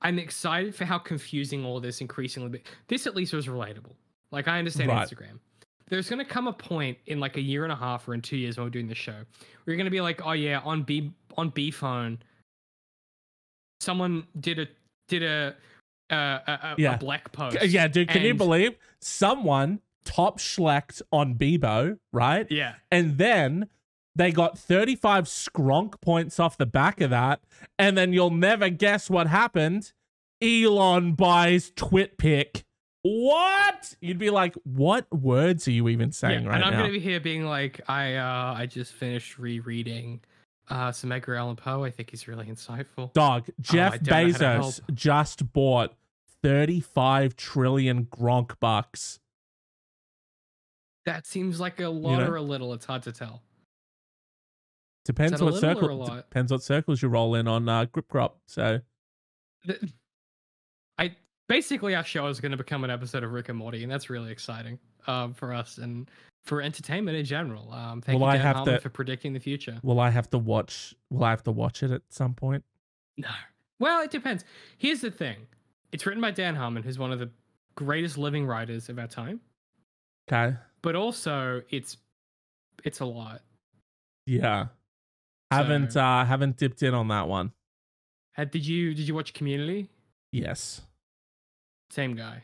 I'm 0.00 0.18
excited 0.18 0.74
for 0.74 0.84
how 0.84 0.98
confusing 0.98 1.64
all 1.64 1.80
this 1.80 2.00
increasingly. 2.00 2.48
Be- 2.50 2.62
this 2.88 3.06
at 3.06 3.16
least 3.16 3.32
was 3.32 3.46
relatable. 3.46 3.94
Like 4.30 4.46
I 4.48 4.58
understand 4.58 4.88
Right. 4.90 5.08
Instagram. 5.08 5.38
There's 5.88 6.08
going 6.10 6.18
to 6.18 6.30
come 6.30 6.46
a 6.46 6.52
point 6.52 6.98
in 7.06 7.18
like 7.18 7.36
a 7.36 7.40
year 7.40 7.64
and 7.64 7.72
a 7.72 7.76
half 7.76 8.06
or 8.06 8.14
in 8.14 8.20
two 8.20 8.36
years 8.36 8.56
when 8.58 8.66
we're 8.66 8.70
doing 8.70 8.88
this 8.88 8.98
show, 8.98 9.12
where 9.12 9.24
you're 9.66 9.76
going 9.76 9.86
to 9.86 9.90
be 9.90 10.02
like, 10.02 10.24
oh 10.24 10.32
yeah, 10.32 10.60
on 10.60 10.82
B 10.82 11.12
on 11.36 11.48
B 11.50 11.70
phone, 11.70 12.18
someone 13.80 14.26
did 14.38 14.58
a 14.58 14.66
did 15.08 15.22
a 15.22 15.54
uh, 16.10 16.14
a, 16.46 16.74
Yeah. 16.78 16.94
a 16.94 16.98
black 16.98 17.32
post. 17.32 17.62
Yeah, 17.66 17.88
dude, 17.88 18.08
can 18.08 18.22
you 18.22 18.34
believe 18.34 18.76
someone 19.00 19.80
top 20.04 20.38
schlecked 20.38 21.02
on 21.12 21.34
Bebo, 21.34 21.98
right? 22.12 22.46
Yeah, 22.50 22.74
And 22.90 23.18
then 23.18 23.68
they 24.18 24.32
got 24.32 24.58
35 24.58 25.24
skronk 25.24 26.00
points 26.00 26.40
off 26.40 26.58
the 26.58 26.66
back 26.66 27.00
of 27.00 27.10
that. 27.10 27.40
And 27.78 27.96
then 27.96 28.12
you'll 28.12 28.30
never 28.30 28.68
guess 28.68 29.08
what 29.08 29.28
happened. 29.28 29.92
Elon 30.42 31.12
buys 31.12 31.70
TwitPic. 31.70 32.64
What? 33.02 33.94
You'd 34.00 34.18
be 34.18 34.30
like, 34.30 34.54
what 34.64 35.06
words 35.12 35.68
are 35.68 35.70
you 35.70 35.88
even 35.88 36.10
saying 36.10 36.42
yeah. 36.42 36.48
right 36.48 36.56
and 36.56 36.64
I'm 36.64 36.72
now? 36.72 36.80
gonna 36.80 36.92
be 36.92 36.98
here 36.98 37.20
being 37.20 37.44
like, 37.44 37.80
I 37.88 38.16
uh 38.16 38.54
I 38.58 38.66
just 38.66 38.92
finished 38.92 39.38
rereading 39.38 40.20
uh 40.68 40.90
some 40.90 41.12
Edgar 41.12 41.36
Allan 41.36 41.56
Poe. 41.56 41.84
I 41.84 41.90
think 41.90 42.10
he's 42.10 42.26
really 42.26 42.46
insightful. 42.46 43.12
Dog, 43.12 43.46
Jeff 43.60 43.92
Oh, 43.92 43.94
I 43.94 43.98
don't 43.98 44.32
know 44.32 44.32
how 44.32 44.62
to 44.62 44.62
Bezos 44.64 44.94
just 44.94 45.52
bought 45.52 45.94
35 46.42 47.36
trillion 47.36 48.06
gronk 48.06 48.58
bucks. 48.58 49.20
That 51.06 51.24
seems 51.24 51.60
like 51.60 51.80
a 51.80 51.88
lot 51.88 52.18
know? 52.18 52.30
or 52.30 52.36
a 52.36 52.42
little. 52.42 52.74
It's 52.74 52.84
hard 52.84 53.04
to 53.04 53.12
tell. 53.12 53.42
Depends 55.08 55.40
what 55.42 55.54
little 55.54 55.68
or 55.68 55.72
a 55.72 55.74
circle 55.74 56.16
depends 56.16 56.52
what 56.52 56.62
circles 56.62 57.00
you 57.02 57.08
roll 57.08 57.34
in 57.34 57.48
on 57.48 57.68
uh, 57.68 57.86
grip 57.86 58.08
crop. 58.08 58.38
So 58.46 58.80
Th- 59.66 59.80
I 60.98 61.16
basically 61.48 61.94
our 61.94 62.04
show 62.04 62.26
is 62.28 62.40
going 62.40 62.52
to 62.52 62.58
become 62.58 62.84
an 62.84 62.90
episode 62.90 63.24
of 63.24 63.32
Rick 63.32 63.48
and 63.48 63.58
Morty, 63.58 63.82
and 63.82 63.90
that's 63.90 64.10
really 64.10 64.30
exciting 64.30 64.78
um, 65.06 65.32
for 65.34 65.52
us 65.54 65.78
and 65.78 66.10
for 66.44 66.60
entertainment 66.60 67.16
in 67.16 67.24
general. 67.24 67.72
Um, 67.72 68.00
thank 68.02 68.18
Will 68.20 68.26
you, 68.26 68.32
I 68.32 68.36
Dan 68.36 68.46
have 68.46 68.56
Harmon, 68.56 68.74
to- 68.74 68.80
for 68.80 68.88
predicting 68.90 69.32
the 69.32 69.40
future. 69.40 69.78
will 69.82 69.98
I 70.00 70.10
have 70.10 70.28
to 70.30 70.38
watch 70.38 70.94
will 71.10 71.24
I 71.24 71.30
have 71.30 71.42
to 71.44 71.52
watch 71.52 71.82
it 71.82 71.90
at 71.90 72.02
some 72.10 72.34
point? 72.34 72.64
No, 73.16 73.28
well, 73.80 74.02
it 74.02 74.10
depends. 74.10 74.44
Here's 74.76 75.00
the 75.00 75.10
thing: 75.10 75.46
it's 75.92 76.04
written 76.06 76.20
by 76.20 76.30
Dan 76.32 76.54
Harmon, 76.54 76.82
who's 76.82 76.98
one 76.98 77.12
of 77.12 77.18
the 77.18 77.30
greatest 77.76 78.18
living 78.18 78.44
writers 78.46 78.88
of 78.88 78.98
our 78.98 79.06
time, 79.06 79.40
Okay. 80.30 80.54
but 80.82 80.94
also 80.96 81.62
it's 81.70 81.96
it's 82.84 83.00
a 83.00 83.04
lot. 83.06 83.40
Yeah. 84.26 84.66
Haven't 85.50 85.92
So- 85.92 86.00
uh 86.02 86.24
haven't 86.24 86.56
dipped 86.56 86.82
in 86.82 86.94
on 86.94 87.08
that 87.08 87.28
one. 87.28 87.52
Uh, 88.36 88.44
did 88.44 88.66
you 88.66 88.94
did 88.94 89.08
you 89.08 89.14
watch 89.14 89.32
Community? 89.34 89.88
Yes. 90.32 90.82
Same 91.90 92.14
guy. 92.14 92.42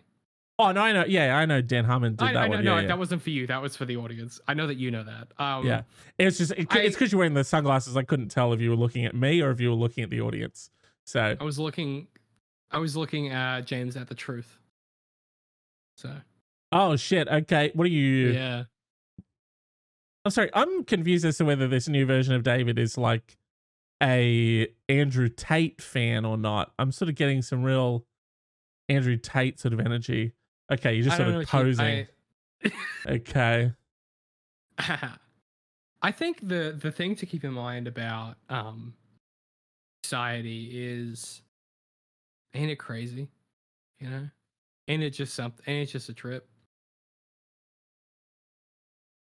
Oh 0.58 0.70
no, 0.72 0.80
I 0.82 0.92
know. 0.92 1.04
Yeah, 1.06 1.36
I 1.36 1.44
know. 1.46 1.60
Dan 1.60 1.84
Harmon 1.84 2.14
did 2.14 2.24
I, 2.28 2.32
that 2.32 2.38
I 2.38 2.46
know, 2.48 2.54
one. 2.56 2.64
no, 2.64 2.74
yeah, 2.76 2.80
yeah. 2.82 2.86
that 2.88 2.98
wasn't 2.98 3.22
for 3.22 3.30
you. 3.30 3.46
That 3.48 3.60
was 3.60 3.76
for 3.76 3.84
the 3.84 3.96
audience. 3.96 4.40
I 4.48 4.54
know 4.54 4.66
that 4.68 4.76
you 4.76 4.90
know 4.90 5.02
that. 5.04 5.28
Um, 5.42 5.66
Yeah. 5.66 5.82
It's 6.18 6.38
just 6.38 6.52
it, 6.52 6.66
I- 6.74 6.78
it's 6.80 6.94
because 6.96 7.12
you're 7.12 7.18
wearing 7.18 7.34
the 7.34 7.44
sunglasses. 7.44 7.96
I 7.96 8.04
couldn't 8.04 8.28
tell 8.28 8.52
if 8.52 8.60
you 8.60 8.70
were 8.70 8.76
looking 8.76 9.04
at 9.04 9.14
me 9.14 9.40
or 9.42 9.50
if 9.50 9.60
you 9.60 9.68
were 9.70 9.74
looking 9.76 10.04
at 10.04 10.10
the 10.10 10.20
audience. 10.20 10.70
So 11.04 11.36
I 11.38 11.44
was 11.44 11.58
looking, 11.58 12.06
I 12.70 12.78
was 12.78 12.96
looking 12.96 13.28
at 13.30 13.66
James 13.66 13.96
at 13.96 14.08
the 14.08 14.14
truth. 14.14 14.58
So 15.96 16.14
oh 16.72 16.96
shit. 16.96 17.28
Okay, 17.28 17.70
what 17.74 17.84
are 17.84 17.88
you? 17.90 18.28
yeah, 18.30 18.64
I'm 20.24 20.30
sorry. 20.30 20.50
I'm 20.54 20.84
confused 20.84 21.24
as 21.24 21.36
to 21.38 21.44
whether 21.44 21.68
this 21.68 21.88
new 21.88 22.06
version 22.06 22.34
of 22.34 22.42
David 22.42 22.78
is 22.78 22.96
like 22.96 23.36
a 24.02 24.68
Andrew 24.88 25.28
Tate 25.28 25.80
fan 25.82 26.24
or 26.24 26.36
not. 26.36 26.72
I'm 26.78 26.92
sort 26.92 27.08
of 27.08 27.14
getting 27.14 27.42
some 27.42 27.62
real 27.62 28.06
Andrew 28.88 29.16
Tate 29.16 29.60
sort 29.60 29.74
of 29.74 29.80
energy. 29.80 30.32
Okay, 30.72 30.94
you're 30.94 31.04
just 31.04 31.16
sort 31.16 31.28
of 31.28 31.34
what 31.34 31.40
you- 31.40 31.46
posing. 31.46 31.86
I- 32.64 32.70
Okay. 33.06 33.72
I 34.78 36.10
think 36.10 36.46
the 36.46 36.76
the 36.80 36.90
thing 36.90 37.14
to 37.16 37.26
keep 37.26 37.44
in 37.44 37.52
mind 37.52 37.86
about 37.86 38.36
um 38.48 38.94
society 40.04 40.70
is 40.74 41.42
ain't 42.54 42.70
it 42.70 42.76
crazy? 42.76 43.28
You 44.00 44.10
know? 44.10 44.28
Ain't 44.88 45.02
it 45.02 45.10
just 45.10 45.34
something 45.34 45.62
ain't 45.66 45.88
it 45.88 45.92
just 45.92 46.08
a 46.08 46.14
trip? 46.14 46.48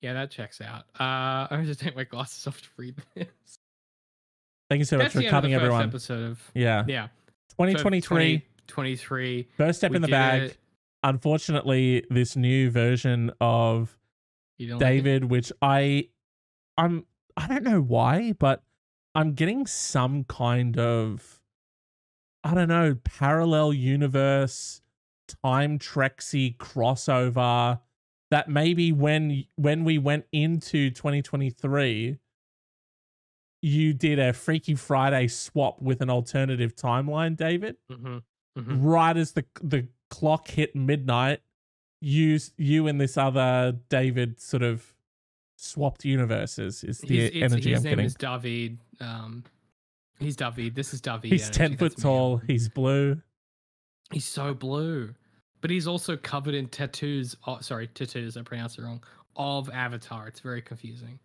Yeah, 0.01 0.13
that 0.13 0.31
checks 0.31 0.61
out. 0.61 0.85
Uh 0.99 1.47
I'm 1.51 1.65
just 1.65 1.79
take 1.79 1.95
my 1.95 2.03
glasses 2.03 2.45
off 2.47 2.61
to 2.61 2.67
read 2.77 2.95
this. 3.15 3.27
Thank 4.69 4.79
you 4.79 4.85
so 4.85 4.97
much 4.97 5.11
for 5.11 5.19
the 5.19 5.27
end 5.27 5.35
of 5.35 5.43
the 5.43 5.49
coming, 5.49 5.51
first 5.53 5.63
everyone. 5.63 5.83
episode 5.89 6.23
of 6.31 6.51
Yeah. 6.55 6.83
yeah. 6.87 7.07
2023. 7.49 8.45
23. 8.67 9.47
First 9.57 9.79
step 9.79 9.93
in 9.93 10.01
the 10.01 10.07
bag. 10.07 10.43
it. 10.43 10.57
Unfortunately, 11.03 12.05
this 12.09 12.35
new 12.35 12.69
version 12.71 13.31
of 13.41 13.97
don't 14.59 14.69
like? 14.71 14.79
David, 14.79 15.25
which 15.25 15.51
I, 15.61 16.07
I'm, 16.77 17.05
I 17.35 17.47
don't 17.47 17.63
know 17.63 17.81
why, 17.81 18.33
but 18.33 18.63
I'm 19.13 19.33
getting 19.33 19.65
some 19.67 20.23
kind 20.23 20.77
of, 20.79 21.41
I 22.43 22.53
don't 22.53 22.69
know, 22.69 22.95
parallel 23.03 23.73
universe, 23.73 24.81
time 25.43 25.79
trexy 25.79 26.55
crossover 26.57 27.79
that 28.31 28.49
maybe 28.49 28.91
when 28.91 29.45
when 29.57 29.83
we 29.83 29.97
went 29.99 30.25
into 30.31 30.89
2023 30.89 32.17
you 33.61 33.93
did 33.93 34.17
a 34.19 34.33
freaky 34.33 34.73
friday 34.73 35.27
swap 35.27 35.79
with 35.81 36.01
an 36.01 36.09
alternative 36.09 36.75
timeline 36.75 37.35
david 37.37 37.75
Mhm. 37.91 38.23
Mhm. 38.57 38.77
right 38.81 39.15
as 39.17 39.33
the 39.33 39.45
the 39.61 39.87
clock 40.09 40.49
hit 40.49 40.75
midnight, 40.75 41.41
you 42.01 42.37
you 42.57 42.87
and 42.87 42.99
this 42.99 43.15
other 43.17 43.79
David 43.87 44.41
sort 44.41 44.61
of 44.61 44.93
swapped 45.55 46.03
universes. 46.03 46.83
Is 46.83 46.99
the 46.99 47.17
it's- 47.27 47.41
energy 47.43 47.69
his 47.69 47.77
I'm 47.79 47.83
name 47.83 47.91
getting? 47.91 48.05
is 48.07 48.15
David. 48.15 48.79
Um, 48.99 49.45
he's 50.19 50.35
David. 50.35 50.75
This 50.75 50.93
is 50.93 50.99
David. 50.99 51.31
He's 51.31 51.43
energy, 51.43 51.57
ten 51.57 51.77
foot 51.77 51.91
that's 51.91 51.97
me. 51.99 52.01
tall. 52.03 52.37
He's 52.45 52.67
blue. 52.67 53.21
He's 54.11 54.25
so 54.25 54.53
blue, 54.53 55.15
but 55.61 55.69
he's 55.69 55.87
also 55.87 56.17
covered 56.17 56.53
in 56.53 56.67
tattoos. 56.67 57.35
Oh, 57.47 57.59
sorry, 57.61 57.87
tattoos. 57.87 58.37
I 58.37 58.41
pronounced 58.41 58.77
it 58.77 58.83
wrong. 58.83 59.01
Of 59.35 59.69
Avatar. 59.69 60.27
It's 60.27 60.41
very 60.41 60.61
confusing. 60.61 61.17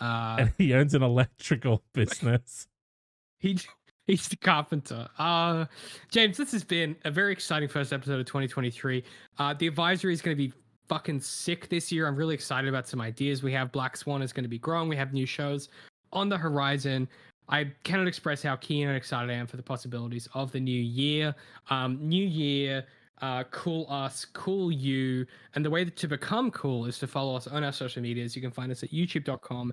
Uh, 0.00 0.36
and 0.38 0.52
he 0.56 0.72
owns 0.72 0.94
an 0.94 1.02
electrical 1.02 1.82
business. 1.92 2.68
he 3.38 3.58
he's 4.06 4.28
the 4.28 4.36
carpenter. 4.36 5.08
Uh, 5.18 5.66
James, 6.10 6.36
this 6.36 6.52
has 6.52 6.64
been 6.64 6.96
a 7.04 7.10
very 7.10 7.32
exciting 7.32 7.68
first 7.68 7.92
episode 7.92 8.18
of 8.18 8.26
2023. 8.26 9.04
Uh, 9.38 9.54
the 9.54 9.66
advisory 9.66 10.12
is 10.12 10.22
going 10.22 10.36
to 10.36 10.42
be 10.42 10.52
fucking 10.88 11.20
sick 11.20 11.68
this 11.68 11.92
year. 11.92 12.08
I'm 12.08 12.16
really 12.16 12.34
excited 12.34 12.68
about 12.68 12.88
some 12.88 13.00
ideas 13.00 13.42
we 13.42 13.52
have. 13.52 13.70
Black 13.72 13.96
Swan 13.96 14.22
is 14.22 14.32
going 14.32 14.44
to 14.44 14.48
be 14.48 14.58
growing. 14.58 14.88
We 14.88 14.96
have 14.96 15.12
new 15.12 15.26
shows 15.26 15.68
on 16.12 16.28
the 16.28 16.36
horizon. 16.36 17.08
I 17.48 17.70
cannot 17.84 18.06
express 18.06 18.42
how 18.42 18.56
keen 18.56 18.88
and 18.88 18.96
excited 18.96 19.30
I 19.30 19.34
am 19.34 19.46
for 19.46 19.56
the 19.56 19.62
possibilities 19.62 20.28
of 20.34 20.52
the 20.52 20.60
new 20.60 20.80
year. 20.80 21.34
Um, 21.68 21.98
new 22.00 22.24
year, 22.24 22.86
uh, 23.22 23.44
cool 23.50 23.86
us, 23.88 24.24
cool 24.32 24.70
you. 24.72 25.26
And 25.54 25.64
the 25.64 25.70
way 25.70 25.84
to 25.84 26.08
become 26.08 26.50
cool 26.50 26.86
is 26.86 26.98
to 27.00 27.06
follow 27.06 27.34
us 27.36 27.46
on 27.46 27.62
our 27.64 27.72
social 27.72 28.02
medias. 28.02 28.34
You 28.36 28.42
can 28.42 28.50
find 28.50 28.70
us 28.72 28.82
at 28.82 28.90
youtube.com 28.90 29.72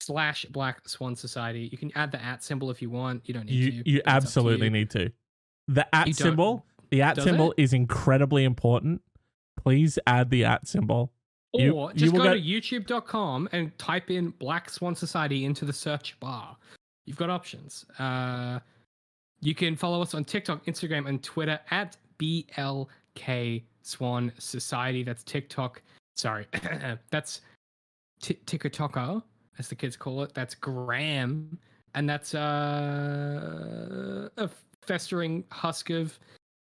slash 0.00 0.44
Black 0.46 0.88
Swan 0.88 1.14
Society. 1.16 1.68
You 1.70 1.78
can 1.78 1.92
add 1.94 2.10
the 2.12 2.22
at 2.22 2.42
symbol 2.42 2.70
if 2.70 2.82
you 2.82 2.90
want. 2.90 3.26
You 3.28 3.34
don't 3.34 3.46
need 3.46 3.54
You 3.54 3.82
to. 3.84 3.90
you 3.90 3.98
up 4.00 4.04
to 4.04 4.10
absolutely 4.10 4.66
you. 4.66 4.70
need 4.70 4.90
to. 4.90 5.12
The 5.68 5.94
at 5.94 6.08
You 6.08 6.12
symbol, 6.14 6.66
the 6.90 7.02
at 7.02 7.20
symbol 7.22 7.54
is 7.56 7.72
incredibly 7.72 8.44
important. 8.44 9.00
Please 9.62 9.98
add 10.06 10.28
the 10.30 10.44
at 10.44 10.66
symbol. 10.66 11.12
You- 11.54 11.72
Or 11.74 11.90
you 11.92 11.96
just 11.98 12.12
will 12.12 12.22
go 12.24 12.34
get- 12.34 12.42
to 12.42 12.80
youtube.com 12.80 13.48
and 13.52 13.76
type 13.78 14.10
in 14.10 14.30
Black 14.30 14.70
Swan 14.70 14.94
Society 14.96 15.44
into 15.44 15.64
the 15.64 15.72
search 15.72 16.18
bar. 16.18 16.56
You've 17.06 17.16
got 17.18 17.30
options. 17.30 17.84
Uh, 17.98 18.58
you 19.40 19.54
can 19.54 19.76
follow 19.76 20.00
us 20.02 20.14
on 20.14 20.24
TikTok, 20.24 20.64
Instagram, 20.66 21.08
and 21.08 21.22
Twitter 21.22 21.60
at 21.70 21.96
BLK 22.22 23.62
Swan 23.82 24.32
Society. 24.38 25.02
That's 25.02 25.24
TikTok. 25.24 25.82
Sorry, 26.16 26.46
that's 27.10 27.40
t- 28.20 28.38
TikToker, 28.46 29.22
as 29.58 29.68
the 29.68 29.74
kids 29.74 29.96
call 29.96 30.22
it. 30.22 30.32
That's 30.34 30.54
Graham, 30.54 31.58
and 31.94 32.08
that's 32.08 32.34
uh, 32.34 34.28
a 34.36 34.48
festering 34.82 35.44
husk 35.50 35.90
of 35.90 36.18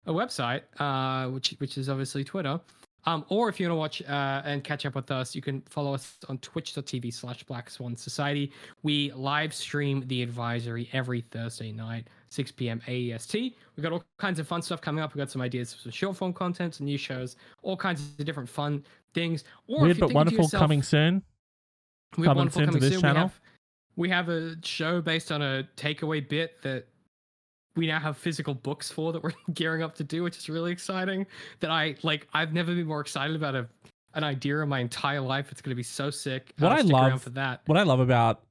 a 0.07 0.13
website, 0.13 0.61
uh, 0.79 1.29
which 1.29 1.55
which 1.59 1.77
is 1.77 1.89
obviously 1.89 2.23
Twitter. 2.23 2.59
Um, 3.05 3.25
or 3.29 3.49
if 3.49 3.59
you 3.59 3.67
want 3.67 3.97
to 3.97 4.03
watch 4.03 4.09
uh, 4.09 4.41
and 4.45 4.63
catch 4.63 4.85
up 4.85 4.93
with 4.95 5.09
us, 5.09 5.35
you 5.35 5.41
can 5.41 5.61
follow 5.61 5.93
us 5.93 6.17
on 6.29 6.37
twitch.tv 6.37 7.11
slash 7.13 7.43
Black 7.43 7.69
Swan 7.69 7.95
Society. 7.95 8.51
We 8.83 9.11
live 9.13 9.53
stream 9.53 10.03
the 10.07 10.21
advisory 10.21 10.87
every 10.93 11.21
Thursday 11.21 11.71
night, 11.71 12.07
6 12.29 12.51
p.m. 12.51 12.79
AEST. 12.87 13.33
We've 13.75 13.81
got 13.83 13.91
all 13.91 14.03
kinds 14.19 14.39
of 14.39 14.47
fun 14.47 14.61
stuff 14.61 14.81
coming 14.81 15.03
up. 15.03 15.13
We've 15.15 15.21
got 15.21 15.31
some 15.31 15.41
ideas 15.41 15.73
for 15.73 15.81
some 15.81 15.91
short 15.91 16.15
form 16.17 16.33
content, 16.33 16.75
some 16.75 16.85
new 16.85 16.97
shows, 16.97 17.37
all 17.63 17.75
kinds 17.75 18.01
of 18.19 18.23
different 18.25 18.49
fun 18.49 18.83
things. 19.15 19.45
Or 19.67 19.81
Weird 19.81 19.99
but 19.99 20.13
wonderful 20.13 20.43
yourself- 20.45 20.61
coming 20.61 20.83
soon. 20.83 21.23
we 22.17 22.27
have 22.27 22.35
coming 22.35 22.37
wonderful 22.37 22.61
soon 22.61 22.73
to 22.73 22.79
this 22.79 22.93
soon. 22.93 23.01
channel. 23.01 23.31
We 23.97 24.09
have, 24.09 24.27
we 24.27 24.33
have 24.35 24.53
a 24.53 24.55
show 24.63 25.01
based 25.01 25.31
on 25.31 25.41
a 25.41 25.67
takeaway 25.75 26.27
bit 26.27 26.61
that 26.61 26.85
we 27.75 27.87
now 27.87 27.99
have 27.99 28.17
physical 28.17 28.53
books 28.53 28.91
for 28.91 29.13
that 29.13 29.23
we're 29.23 29.31
gearing 29.53 29.81
up 29.83 29.95
to 29.95 30.03
do, 30.03 30.23
which 30.23 30.37
is 30.37 30.49
really 30.49 30.71
exciting. 30.71 31.25
That 31.61 31.71
I 31.71 31.95
like. 32.03 32.27
I've 32.33 32.53
never 32.53 32.73
been 32.75 32.87
more 32.87 33.01
excited 33.01 33.35
about 33.35 33.55
a 33.55 33.67
an 34.13 34.23
idea 34.25 34.59
in 34.59 34.67
my 34.69 34.79
entire 34.79 35.21
life. 35.21 35.51
It's 35.51 35.61
going 35.61 35.69
to 35.71 35.75
be 35.75 35.83
so 35.83 36.09
sick. 36.09 36.53
What 36.59 36.71
I 36.73 36.81
love- 36.81 37.21
for 37.23 37.29
that. 37.31 37.61
What 37.65 37.77
I 37.77 37.83
love 37.83 37.99
about 38.01 38.41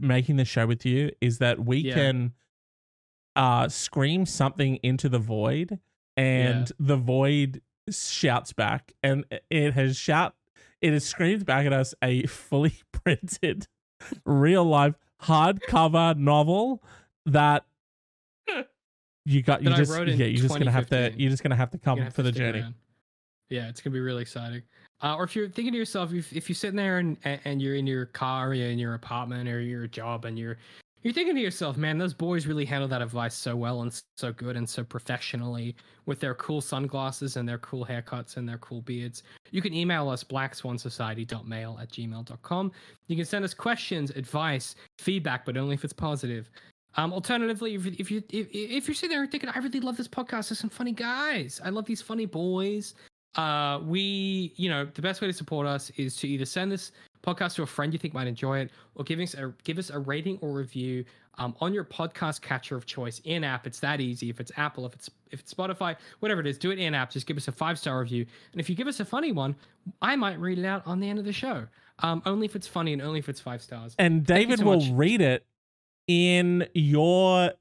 making 0.00 0.36
the 0.36 0.44
show 0.44 0.66
with 0.66 0.84
you 0.84 1.10
is 1.20 1.38
that 1.38 1.64
we 1.64 1.78
Yeah. 1.78 1.94
can 1.94 2.32
uh 3.34 3.68
scream 3.68 4.26
something 4.26 4.76
into 4.82 5.08
the 5.08 5.18
void 5.18 5.78
and 6.18 6.70
the 6.78 6.96
void 6.98 7.62
shouts 7.90 8.52
back 8.52 8.92
and 9.02 9.24
it 9.50 9.72
has 9.72 9.96
shout 9.96 10.34
it 10.82 10.92
has 10.92 11.04
screamed 11.06 11.46
back 11.46 11.64
at 11.64 11.72
us 11.72 11.94
a 12.02 12.26
fully 12.26 12.74
printed 12.92 13.66
real 14.26 14.64
life 14.64 14.94
hardcover 15.22 16.14
novel 16.18 16.82
that 17.24 17.64
you 19.24 19.42
got 19.42 19.62
you 19.62 19.70
just 19.70 19.92
yeah 19.92 20.26
you're 20.26 20.42
just 20.42 20.58
gonna 20.58 20.70
have 20.70 20.88
to 20.88 21.12
you're 21.16 21.30
just 21.30 21.42
gonna 21.42 21.56
have 21.56 21.70
to 21.70 21.78
come 21.78 22.04
for 22.06 22.16
to 22.16 22.22
the 22.22 22.32
journey 22.32 22.60
around. 22.60 22.74
Yeah, 23.50 23.68
it's 23.68 23.80
gonna 23.80 23.92
be 23.92 24.00
really 24.00 24.22
exciting. 24.22 24.62
Uh, 25.02 25.16
or 25.16 25.24
if 25.24 25.34
you're 25.34 25.48
thinking 25.48 25.72
to 25.72 25.78
yourself, 25.78 26.12
if, 26.12 26.32
if 26.32 26.48
you're 26.48 26.54
sitting 26.54 26.76
there 26.76 26.98
and 26.98 27.16
and 27.24 27.60
you're 27.60 27.74
in 27.74 27.86
your 27.86 28.06
car, 28.06 28.50
or 28.50 28.54
you're 28.54 28.70
in 28.70 28.78
your 28.78 28.94
apartment, 28.94 29.48
or 29.48 29.60
your 29.60 29.86
job, 29.86 30.24
and 30.24 30.38
you're 30.38 30.56
you're 31.02 31.12
thinking 31.12 31.34
to 31.34 31.40
yourself, 31.40 31.76
man, 31.76 31.98
those 31.98 32.14
boys 32.14 32.46
really 32.46 32.64
handle 32.64 32.86
that 32.88 33.02
advice 33.02 33.34
so 33.34 33.56
well 33.56 33.82
and 33.82 34.00
so 34.16 34.32
good 34.32 34.56
and 34.56 34.68
so 34.68 34.84
professionally 34.84 35.74
with 36.06 36.20
their 36.20 36.36
cool 36.36 36.60
sunglasses 36.60 37.36
and 37.36 37.48
their 37.48 37.58
cool 37.58 37.84
haircuts 37.84 38.36
and 38.36 38.48
their 38.48 38.58
cool 38.58 38.82
beards. 38.82 39.24
You 39.50 39.60
can 39.60 39.74
email 39.74 40.08
us 40.08 40.22
blackswansociety.mail 40.22 41.78
at 41.82 41.90
gmail.com. 41.90 42.72
You 43.08 43.16
can 43.16 43.24
send 43.24 43.44
us 43.44 43.52
questions, 43.52 44.10
advice, 44.10 44.76
feedback, 44.98 45.44
but 45.44 45.56
only 45.56 45.74
if 45.74 45.82
it's 45.82 45.92
positive. 45.92 46.48
Um, 46.96 47.12
alternatively, 47.12 47.74
if, 47.74 47.86
if 47.86 48.10
you 48.10 48.22
if, 48.30 48.48
if 48.52 48.88
you're 48.88 48.94
sitting 48.94 49.16
there 49.16 49.26
thinking, 49.26 49.48
I 49.48 49.58
really 49.58 49.80
love 49.80 49.96
this 49.96 50.08
podcast, 50.08 50.48
there's 50.48 50.58
some 50.58 50.70
funny 50.70 50.92
guys. 50.92 51.60
I 51.64 51.70
love 51.70 51.86
these 51.86 52.02
funny 52.02 52.26
boys. 52.26 52.94
Uh, 53.34 53.80
we, 53.84 54.52
you 54.56 54.68
know, 54.68 54.84
the 54.84 55.00
best 55.00 55.22
way 55.22 55.26
to 55.26 55.32
support 55.32 55.66
us 55.66 55.90
is 55.96 56.16
to 56.16 56.28
either 56.28 56.44
send 56.44 56.70
this 56.70 56.92
podcast 57.22 57.54
to 57.54 57.62
a 57.62 57.66
friend 57.66 57.92
you 57.92 57.98
think 57.98 58.12
might 58.12 58.26
enjoy 58.26 58.58
it, 58.58 58.70
or 58.94 59.04
give 59.04 59.20
us 59.20 59.34
a 59.34 59.54
give 59.64 59.78
us 59.78 59.90
a 59.90 59.98
rating 59.98 60.38
or 60.42 60.52
review 60.52 61.04
um, 61.38 61.56
on 61.60 61.72
your 61.72 61.84
podcast 61.84 62.42
catcher 62.42 62.76
of 62.76 62.84
choice 62.84 63.20
in 63.24 63.42
app. 63.42 63.66
It's 63.66 63.80
that 63.80 64.00
easy. 64.00 64.28
If 64.28 64.38
it's 64.38 64.52
Apple, 64.56 64.84
if 64.84 64.92
it's 64.92 65.08
if 65.30 65.40
it's 65.40 65.54
Spotify, 65.54 65.96
whatever 66.20 66.40
it 66.40 66.46
is, 66.46 66.58
do 66.58 66.70
it 66.70 66.78
in 66.78 66.94
app. 66.94 67.10
Just 67.10 67.26
give 67.26 67.38
us 67.38 67.48
a 67.48 67.52
five 67.52 67.78
star 67.78 68.00
review, 68.00 68.26
and 68.52 68.60
if 68.60 68.68
you 68.68 68.76
give 68.76 68.86
us 68.86 69.00
a 69.00 69.04
funny 69.04 69.32
one, 69.32 69.56
I 70.02 70.14
might 70.16 70.38
read 70.38 70.58
it 70.58 70.66
out 70.66 70.86
on 70.86 71.00
the 71.00 71.08
end 71.08 71.18
of 71.18 71.24
the 71.24 71.32
show. 71.32 71.66
Um, 72.00 72.22
only 72.26 72.46
if 72.46 72.56
it's 72.56 72.66
funny 72.66 72.92
and 72.92 73.00
only 73.00 73.20
if 73.20 73.28
it's 73.28 73.40
five 73.40 73.62
stars. 73.62 73.94
and 73.98 74.26
David 74.26 74.58
so 74.58 74.64
will 74.64 74.94
read 74.94 75.20
it 75.20 75.46
in 76.06 76.66
your 76.74 77.52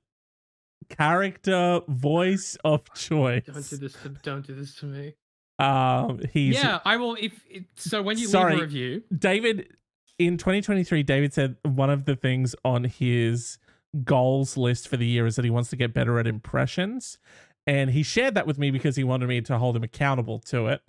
character 0.89 1.81
voice 1.88 2.57
of 2.63 2.93
choice. 2.93 3.43
Don't 3.47 3.69
do 3.69 3.77
this. 3.77 3.93
To, 4.03 4.09
don't 4.09 4.45
do 4.45 4.55
this 4.55 4.76
to 4.76 4.85
me. 4.85 5.15
Um, 5.59 6.19
he's 6.34 6.55
yeah, 6.55 6.80
I 6.85 6.97
will. 6.97 7.15
If 7.19 7.43
it, 7.49 7.65
so, 7.76 8.01
when 8.01 8.18
you 8.18 8.27
Sorry. 8.27 8.53
leave 8.53 8.61
a 8.61 8.63
review, 8.63 9.03
David 9.15 9.76
in 10.18 10.38
2023. 10.38 11.03
David 11.03 11.34
said 11.34 11.55
one 11.63 11.89
of 11.89 12.05
the 12.05 12.15
things 12.15 12.55
on 12.65 12.85
his 12.85 13.57
goals 14.03 14.57
list 14.57 14.88
for 14.88 14.97
the 14.97 15.05
year 15.05 15.26
is 15.26 15.35
that 15.35 15.45
he 15.45 15.51
wants 15.51 15.69
to 15.69 15.76
get 15.76 15.93
better 15.93 16.19
at 16.19 16.26
impressions, 16.26 17.19
and 17.68 17.91
he 17.91 18.01
shared 18.01 18.34
that 18.35 18.47
with 18.47 18.57
me 18.57 18.72
because 18.72 18.95
he 18.95 19.03
wanted 19.03 19.27
me 19.27 19.41
to 19.41 19.57
hold 19.57 19.76
him 19.76 19.84
accountable 19.84 20.39
to 20.39 20.68
it. 20.68 20.81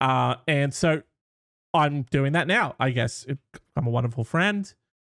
Uh, 0.00 0.36
and 0.46 0.72
so 0.72 1.02
I'm 1.74 2.02
doing 2.02 2.32
that 2.32 2.46
now. 2.46 2.74
I 2.78 2.90
guess 2.90 3.26
I'm 3.76 3.86
a 3.86 3.90
wonderful 3.90 4.24
friend 4.24 4.72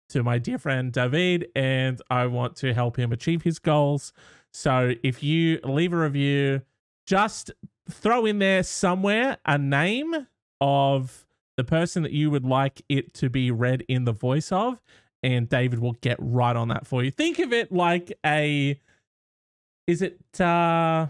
to 0.09 0.23
my 0.23 0.37
dear 0.37 0.57
friend 0.57 0.91
David, 0.91 1.49
and 1.55 2.01
I 2.09 2.25
want 2.27 2.55
to 2.57 2.73
help 2.73 2.97
him 2.97 3.11
achieve 3.11 3.43
his 3.43 3.59
goals. 3.59 4.13
So 4.51 4.93
if 5.03 5.23
you 5.23 5.59
leave 5.63 5.93
a 5.93 5.97
review, 5.97 6.61
just 7.05 7.51
throw 7.89 8.25
in 8.25 8.39
there 8.39 8.63
somewhere 8.63 9.37
a 9.45 9.57
name 9.57 10.27
of 10.61 11.25
the 11.57 11.63
person 11.63 12.03
that 12.03 12.11
you 12.11 12.31
would 12.31 12.45
like 12.45 12.81
it 12.89 13.13
to 13.15 13.29
be 13.29 13.51
read 13.51 13.83
in 13.87 14.05
the 14.05 14.11
voice 14.11 14.51
of, 14.51 14.81
and 15.23 15.49
David 15.49 15.79
will 15.79 15.93
get 16.01 16.17
right 16.19 16.55
on 16.55 16.69
that 16.69 16.87
for 16.87 17.03
you. 17.03 17.11
Think 17.11 17.39
of 17.39 17.53
it 17.53 17.71
like 17.71 18.17
a 18.25 18.79
is 19.87 20.03
it 20.03 20.39
uh 20.39 21.07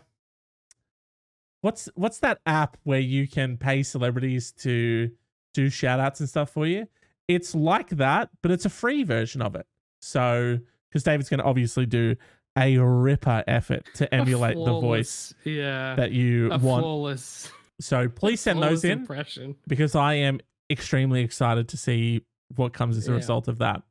what's 1.61 1.89
what's 1.95 2.19
that 2.19 2.39
app 2.45 2.77
where 2.83 2.99
you 2.99 3.27
can 3.27 3.57
pay 3.57 3.83
celebrities 3.83 4.51
to 4.53 5.11
do 5.53 5.69
shout 5.69 5.99
outs 5.99 6.19
and 6.19 6.29
stuff 6.29 6.49
for 6.49 6.65
you? 6.65 6.87
It's 7.29 7.53
like 7.55 7.89
that, 7.91 8.29
but 8.41 8.51
it's 8.51 8.65
a 8.65 8.69
free 8.69 9.03
version 9.03 9.41
of 9.41 9.55
it. 9.55 9.65
So 10.01 10.59
because 10.89 11.03
David's 11.03 11.29
gonna 11.29 11.43
obviously 11.43 11.85
do 11.85 12.15
a 12.57 12.77
ripper 12.79 13.43
effort 13.47 13.85
to 13.95 14.13
emulate 14.13 14.55
the 14.57 14.79
voice 14.79 15.33
yeah, 15.45 15.95
that 15.95 16.11
you 16.11 16.49
want. 16.49 16.61
flawless, 16.83 17.51
So 17.79 18.09
please 18.23 18.41
send 18.41 18.61
those 18.61 18.83
in 18.83 18.99
Impression. 18.99 19.55
because 19.67 19.95
I 19.95 20.15
am 20.15 20.39
extremely 20.69 21.21
excited 21.21 21.67
to 21.69 21.77
see 21.77 22.25
what 22.55 22.73
comes 22.73 22.97
as 22.97 23.07
a 23.07 23.11
Yeah. 23.11 23.17
result 23.17 23.47
of 23.47 23.59
that. 23.59 23.83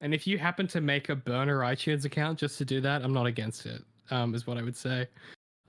And 0.00 0.14
if 0.14 0.26
you 0.26 0.38
happen 0.38 0.66
to 0.68 0.80
make 0.80 1.10
a 1.10 1.14
burner 1.14 1.58
iTunes 1.60 2.04
account 2.06 2.38
just 2.38 2.56
to 2.58 2.64
do 2.64 2.80
that, 2.80 3.02
I'm 3.04 3.12
not 3.12 3.26
against 3.26 3.66
it. 3.66 3.82
Um, 4.10 4.34
is 4.34 4.46
what 4.46 4.56
I 4.58 4.62
would 4.62 4.76
say. 4.76 5.06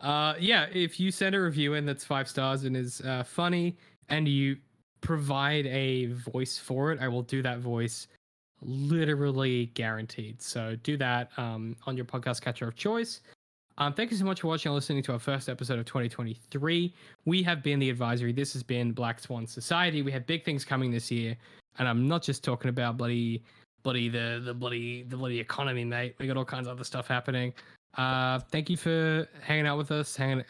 Uh, 0.02 0.34
yeah, 0.40 0.66
if 0.74 1.00
you 1.00 1.12
send 1.12 1.36
a 1.36 1.42
review 1.42 1.76
in 1.76 1.86
that's 1.86 2.04
five 2.04 2.28
stars 2.28 2.64
and 2.64 2.76
is 2.76 3.00
uh, 3.02 3.24
funny, 3.24 3.78
and 4.10 4.28
you 4.28 4.58
provide 5.04 5.68
a 5.68 6.08
voice 6.08 6.58
for 6.58 6.92
it, 6.92 7.00
I 7.00 7.08
will 7.08 7.22
do 7.22 7.44
that 7.44 7.60
voice, 7.60 8.08
literally 8.62 9.68
guaranteed. 9.76 10.42
So 10.42 10.76
do 10.82 10.98
that 10.98 11.30
um, 11.38 11.76
on 11.86 11.96
your 11.96 12.06
podcast 12.06 12.42
catcher 12.42 12.68
of 12.68 12.76
choice. 12.76 13.22
Um, 13.78 13.94
thank 13.94 14.12
you 14.12 14.18
so 14.18 14.26
much 14.26 14.42
for 14.42 14.48
watching 14.48 14.70
and 14.70 14.76
listening 14.76 15.04
to 15.04 15.14
our 15.14 15.20
first 15.20 15.50
episode 15.50 15.80
of 15.80 15.86
2023. 15.86 16.94
We 17.26 17.44
have 17.44 17.64
been 17.64 17.80
the 17.80 17.90
advisory. 17.90 18.32
This 18.32 18.54
has 18.54 18.64
been 18.64 18.92
Black 18.92 19.20
Swan 19.20 19.46
Society. 19.46 20.02
We 20.02 20.12
have 20.12 20.26
big 20.26 20.46
things 20.46 20.64
coming 20.64 20.92
this 20.92 21.12
year, 21.12 21.36
and 21.80 21.88
I'm 21.88 22.08
not 22.08 22.24
just 22.24 22.44
talking 22.44 22.70
about 22.70 22.98
bloody, 22.98 23.44
bloody 23.82 24.10
the 24.10 24.42
the 24.46 24.54
bloody 24.54 25.04
the 25.04 25.18
bloody 25.18 25.40
economy, 25.40 25.86
mate. 25.86 26.16
We 26.20 26.28
got 26.28 26.38
all 26.38 26.46
kinds 26.46 26.68
of 26.68 26.74
other 26.74 26.84
stuff 26.84 27.08
happening. 27.08 27.52
Uh, 27.98 28.40
thank 28.52 28.70
you 28.70 28.78
for 28.78 29.28
hanging 29.42 29.66
out 29.66 29.80
with 29.80 29.92
us, 29.92 30.16
hanging 30.16 30.44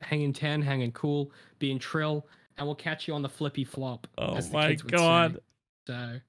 hanging 0.00 0.32
ten, 0.32 0.62
hanging 0.62 0.92
cool, 0.92 1.32
being 1.58 1.78
trill, 1.78 2.26
and 2.60 2.68
we'll 2.68 2.76
catch 2.76 3.08
you 3.08 3.14
on 3.14 3.22
the 3.22 3.28
flippy 3.28 3.64
flop. 3.64 4.06
Oh 4.18 4.38
my 4.52 4.68
would 4.68 4.80
say. 4.80 4.86
god. 4.86 5.40
So 5.86 6.20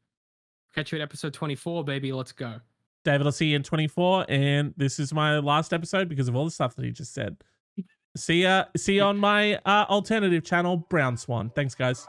catch 0.73 0.91
you 0.91 0.97
at 0.97 1.01
episode 1.01 1.33
24, 1.33 1.83
baby. 1.83 2.13
Let's 2.13 2.31
go. 2.31 2.55
David, 3.03 3.27
I'll 3.27 3.33
see 3.33 3.47
you 3.47 3.57
in 3.57 3.63
24. 3.63 4.25
And 4.29 4.73
this 4.77 4.97
is 4.97 5.13
my 5.13 5.39
last 5.39 5.73
episode 5.73 6.07
because 6.07 6.29
of 6.29 6.35
all 6.35 6.45
the 6.45 6.51
stuff 6.51 6.75
that 6.77 6.85
he 6.85 6.91
just 6.91 7.13
said. 7.13 7.35
See 8.15 8.43
ya. 8.43 8.65
See 8.77 8.95
you 8.95 9.03
on 9.03 9.17
my 9.17 9.55
uh, 9.65 9.85
alternative 9.89 10.43
channel, 10.43 10.77
Brown 10.77 11.17
Swan. 11.17 11.51
Thanks, 11.53 11.75
guys. 11.75 12.07